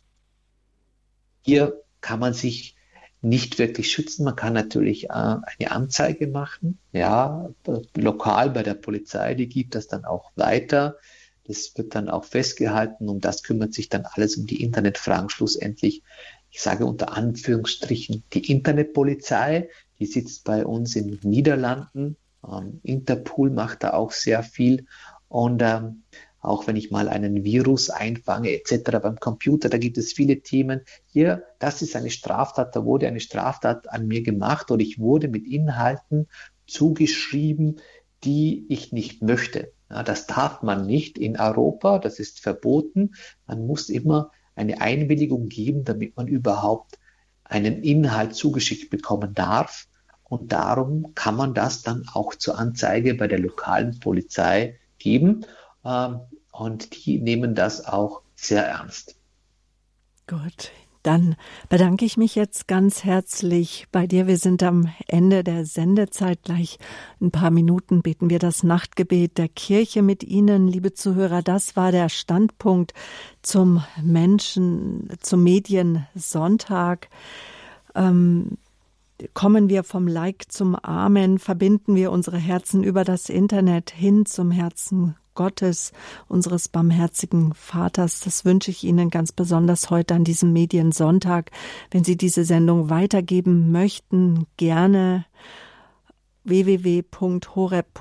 Hier 1.40 1.82
kann 2.02 2.20
man 2.20 2.34
sich 2.34 2.76
nicht 3.22 3.58
wirklich 3.58 3.90
schützen. 3.90 4.24
Man 4.24 4.36
kann 4.36 4.52
natürlich 4.52 5.04
äh, 5.04 5.12
eine 5.12 5.70
Anzeige 5.70 6.26
machen, 6.26 6.78
ja, 6.92 7.48
lokal 7.96 8.50
bei 8.50 8.62
der 8.62 8.74
Polizei, 8.74 9.34
die 9.34 9.48
gibt 9.48 9.74
das 9.74 9.88
dann 9.88 10.04
auch 10.04 10.32
weiter. 10.36 10.98
Das 11.44 11.72
wird 11.76 11.94
dann 11.94 12.10
auch 12.10 12.24
festgehalten. 12.24 13.08
Um 13.08 13.20
das 13.20 13.42
kümmert 13.42 13.72
sich 13.72 13.88
dann 13.88 14.04
alles 14.04 14.36
um 14.36 14.46
die 14.46 14.62
Internetfragen 14.62 15.30
schlussendlich. 15.30 16.02
Ich 16.50 16.60
sage 16.60 16.84
unter 16.84 17.16
Anführungsstrichen 17.16 18.22
die 18.34 18.50
Internetpolizei, 18.52 19.70
die 19.98 20.06
sitzt 20.06 20.44
bei 20.44 20.66
uns 20.66 20.94
in 20.94 21.08
den 21.08 21.30
Niederlanden. 21.30 22.16
Ähm, 22.46 22.80
Interpol 22.82 23.50
macht 23.50 23.82
da 23.82 23.92
auch 23.92 24.12
sehr 24.12 24.42
viel. 24.42 24.86
Und 25.28 25.62
ähm, 25.62 26.02
auch 26.40 26.66
wenn 26.66 26.76
ich 26.76 26.90
mal 26.90 27.08
einen 27.08 27.44
Virus 27.44 27.90
einfange 27.90 28.50
etc. 28.52 28.98
beim 29.02 29.16
Computer, 29.16 29.68
da 29.68 29.78
gibt 29.78 29.98
es 29.98 30.12
viele 30.12 30.40
Themen. 30.40 30.82
Hier, 31.06 31.44
das 31.58 31.82
ist 31.82 31.96
eine 31.96 32.10
Straftat, 32.10 32.74
da 32.74 32.84
wurde 32.84 33.06
eine 33.06 33.20
Straftat 33.20 33.90
an 33.90 34.06
mir 34.06 34.22
gemacht 34.22 34.70
oder 34.70 34.82
ich 34.82 34.98
wurde 34.98 35.28
mit 35.28 35.46
Inhalten 35.46 36.28
zugeschrieben, 36.66 37.80
die 38.24 38.66
ich 38.68 38.92
nicht 38.92 39.22
möchte. 39.22 39.72
Ja, 39.90 40.02
das 40.02 40.26
darf 40.26 40.62
man 40.62 40.86
nicht 40.86 41.18
in 41.18 41.38
Europa, 41.38 41.98
das 41.98 42.18
ist 42.18 42.40
verboten. 42.40 43.14
Man 43.46 43.66
muss 43.66 43.88
immer 43.88 44.30
eine 44.54 44.80
Einwilligung 44.80 45.48
geben, 45.48 45.84
damit 45.84 46.16
man 46.16 46.28
überhaupt 46.28 46.98
einen 47.44 47.82
Inhalt 47.82 48.34
zugeschickt 48.34 48.90
bekommen 48.90 49.34
darf. 49.34 49.88
Und 50.30 50.52
darum 50.52 51.12
kann 51.16 51.34
man 51.34 51.54
das 51.54 51.82
dann 51.82 52.06
auch 52.14 52.36
zur 52.36 52.56
Anzeige 52.56 53.14
bei 53.14 53.26
der 53.26 53.40
lokalen 53.40 53.98
Polizei 53.98 54.78
geben. 54.98 55.44
Ähm, 55.84 56.20
und 56.52 57.04
die 57.04 57.18
nehmen 57.18 57.56
das 57.56 57.84
auch 57.84 58.22
sehr 58.36 58.64
ernst. 58.64 59.16
Gut, 60.28 60.70
dann 61.02 61.34
bedanke 61.68 62.04
ich 62.04 62.16
mich 62.16 62.36
jetzt 62.36 62.68
ganz 62.68 63.02
herzlich 63.02 63.88
bei 63.90 64.06
dir. 64.06 64.28
Wir 64.28 64.36
sind 64.36 64.62
am 64.62 64.92
Ende 65.08 65.42
der 65.42 65.64
Sendezeit. 65.64 66.44
Gleich 66.44 66.78
ein 67.20 67.32
paar 67.32 67.50
Minuten 67.50 68.00
beten 68.00 68.30
wir 68.30 68.38
das 68.38 68.62
Nachtgebet 68.62 69.36
der 69.36 69.48
Kirche 69.48 70.00
mit 70.00 70.22
Ihnen, 70.22 70.68
liebe 70.68 70.94
Zuhörer. 70.94 71.42
Das 71.42 71.74
war 71.74 71.90
der 71.90 72.08
Standpunkt 72.08 72.94
zum 73.42 73.82
Menschen, 74.00 75.08
zum 75.18 75.42
Mediensonntag. 75.42 77.08
Ähm, 77.96 78.58
kommen 79.34 79.68
wir 79.68 79.82
vom 79.82 80.06
Like 80.06 80.50
zum 80.50 80.74
Amen, 80.74 81.38
verbinden 81.38 81.94
wir 81.94 82.12
unsere 82.12 82.38
Herzen 82.38 82.82
über 82.84 83.04
das 83.04 83.28
Internet 83.28 83.90
hin 83.90 84.26
zum 84.26 84.50
Herzen 84.50 85.16
Gottes, 85.34 85.92
unseres 86.28 86.68
barmherzigen 86.68 87.54
Vaters. 87.54 88.20
Das 88.20 88.44
wünsche 88.44 88.70
ich 88.70 88.84
Ihnen 88.84 89.10
ganz 89.10 89.32
besonders 89.32 89.90
heute 89.90 90.14
an 90.14 90.24
diesem 90.24 90.52
Mediensonntag. 90.52 91.50
Wenn 91.90 92.04
Sie 92.04 92.16
diese 92.16 92.44
Sendung 92.44 92.90
weitergeben 92.90 93.72
möchten, 93.72 94.46
gerne 94.56 95.24
www.horeb.org. 96.44 97.92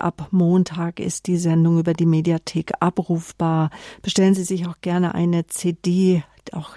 Ab 0.00 0.28
Montag 0.30 1.00
ist 1.00 1.26
die 1.26 1.36
Sendung 1.36 1.78
über 1.78 1.92
die 1.92 2.06
Mediathek 2.06 2.72
abrufbar. 2.80 3.70
Bestellen 4.02 4.34
Sie 4.34 4.44
sich 4.44 4.66
auch 4.66 4.80
gerne 4.80 5.14
eine 5.14 5.46
CD. 5.46 6.22
Auch 6.52 6.76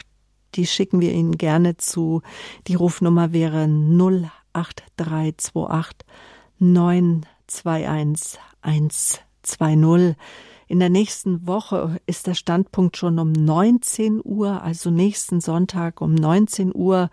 die 0.56 0.68
schicken 0.68 1.02
wir 1.02 1.12
Ihnen 1.14 1.38
gerne 1.38 1.78
zu. 1.78 2.22
Die 2.68 2.76
Rufnummer 2.76 3.34
wäre 3.34 3.68
08328 4.54 6.06
921 6.60 8.40
120. 8.62 10.16
In 10.68 10.80
der 10.80 10.90
nächsten 10.90 11.48
Woche 11.48 12.00
ist 12.06 12.28
der 12.28 12.34
Standpunkt 12.34 12.96
schon 12.96 13.20
um 13.20 13.34
19 13.34 14.22
Uhr, 14.24 14.64
also 14.64 14.90
nächsten 14.90 15.42
Sonntag 15.42 16.00
um 16.00 16.16
19 16.16 16.74
Uhr. 16.74 17.10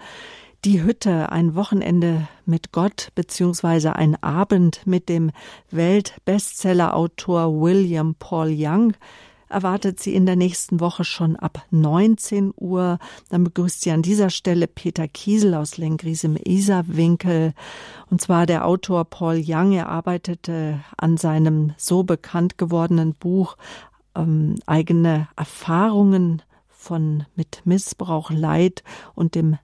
Die 0.65 0.82
Hütte, 0.82 1.32
ein 1.32 1.55
Wochenende 1.55 2.28
mit 2.44 2.73
Gott, 2.73 3.10
beziehungsweise 3.15 3.97
ein 3.97 4.20
Abend 4.23 4.86
mit 4.86 5.09
dem 5.09 5.31
Weltbestsellerautor 5.70 7.60
William 7.60 8.15
Paul 8.16 8.52
Young 8.52 8.94
erwartet 9.48 10.00
sie 10.00 10.14
in 10.14 10.26
der 10.26 10.36
nächsten 10.36 10.80
Woche 10.80 11.04
schon 11.04 11.36
ab 11.36 11.64
19 11.70 12.52
Uhr. 12.56 12.98
Dann 13.30 13.44
begrüßt 13.44 13.80
sie 13.80 13.90
an 13.90 14.02
dieser 14.02 14.30
Stelle 14.30 14.66
Peter 14.66 15.08
Kiesel 15.08 15.54
aus 15.54 15.76
Lengries 15.76 16.24
im 16.24 16.36
Isarwinkel. 16.36 17.54
Und 18.10 18.20
zwar 18.20 18.46
der 18.46 18.66
Autor 18.66 19.04
Paul 19.04 19.42
Young. 19.44 19.72
Er 19.72 19.88
arbeitete 19.88 20.80
an 20.96 21.16
seinem 21.16 21.72
so 21.76 22.02
bekannt 22.02 22.58
gewordenen 22.58 23.14
Buch 23.14 23.56
ähm, 24.14 24.56
eigene 24.66 25.28
Erfahrungen 25.36 26.42
von 26.68 27.24
mit 27.34 27.62
Missbrauch, 27.64 28.30
Leid 28.30 28.82
und 29.14 29.34
dem 29.34 29.58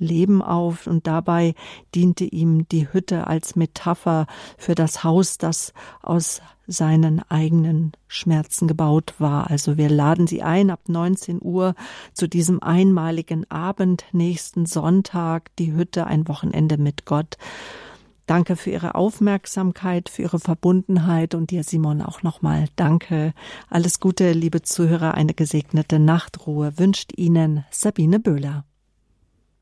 Leben 0.00 0.42
auf 0.42 0.88
und 0.88 1.06
dabei 1.06 1.54
diente 1.94 2.24
ihm 2.24 2.66
die 2.68 2.92
Hütte 2.92 3.28
als 3.28 3.54
Metapher 3.54 4.26
für 4.58 4.74
das 4.74 5.04
Haus, 5.04 5.38
das 5.38 5.72
aus 6.02 6.42
seinen 6.66 7.20
eigenen 7.28 7.92
Schmerzen 8.08 8.68
gebaut 8.68 9.14
war. 9.18 9.50
Also 9.50 9.76
wir 9.76 9.88
laden 9.88 10.26
Sie 10.26 10.42
ein 10.42 10.70
ab 10.70 10.88
19 10.88 11.40
Uhr 11.42 11.74
zu 12.14 12.28
diesem 12.28 12.62
einmaligen 12.62 13.48
Abend 13.50 14.04
nächsten 14.12 14.66
Sonntag, 14.66 15.54
die 15.56 15.72
Hütte, 15.72 16.06
ein 16.06 16.28
Wochenende 16.28 16.78
mit 16.78 17.06
Gott. 17.06 17.36
Danke 18.26 18.54
für 18.54 18.70
Ihre 18.70 18.94
Aufmerksamkeit, 18.94 20.08
für 20.08 20.22
Ihre 20.22 20.38
Verbundenheit 20.38 21.34
und 21.34 21.50
dir, 21.50 21.64
Simon, 21.64 22.00
auch 22.00 22.22
nochmal 22.22 22.68
danke. 22.76 23.34
Alles 23.68 23.98
Gute, 23.98 24.30
liebe 24.32 24.62
Zuhörer, 24.62 25.14
eine 25.14 25.34
gesegnete 25.34 25.98
Nachtruhe 25.98 26.78
wünscht 26.78 27.10
Ihnen 27.16 27.64
Sabine 27.72 28.20
Böhler. 28.20 28.64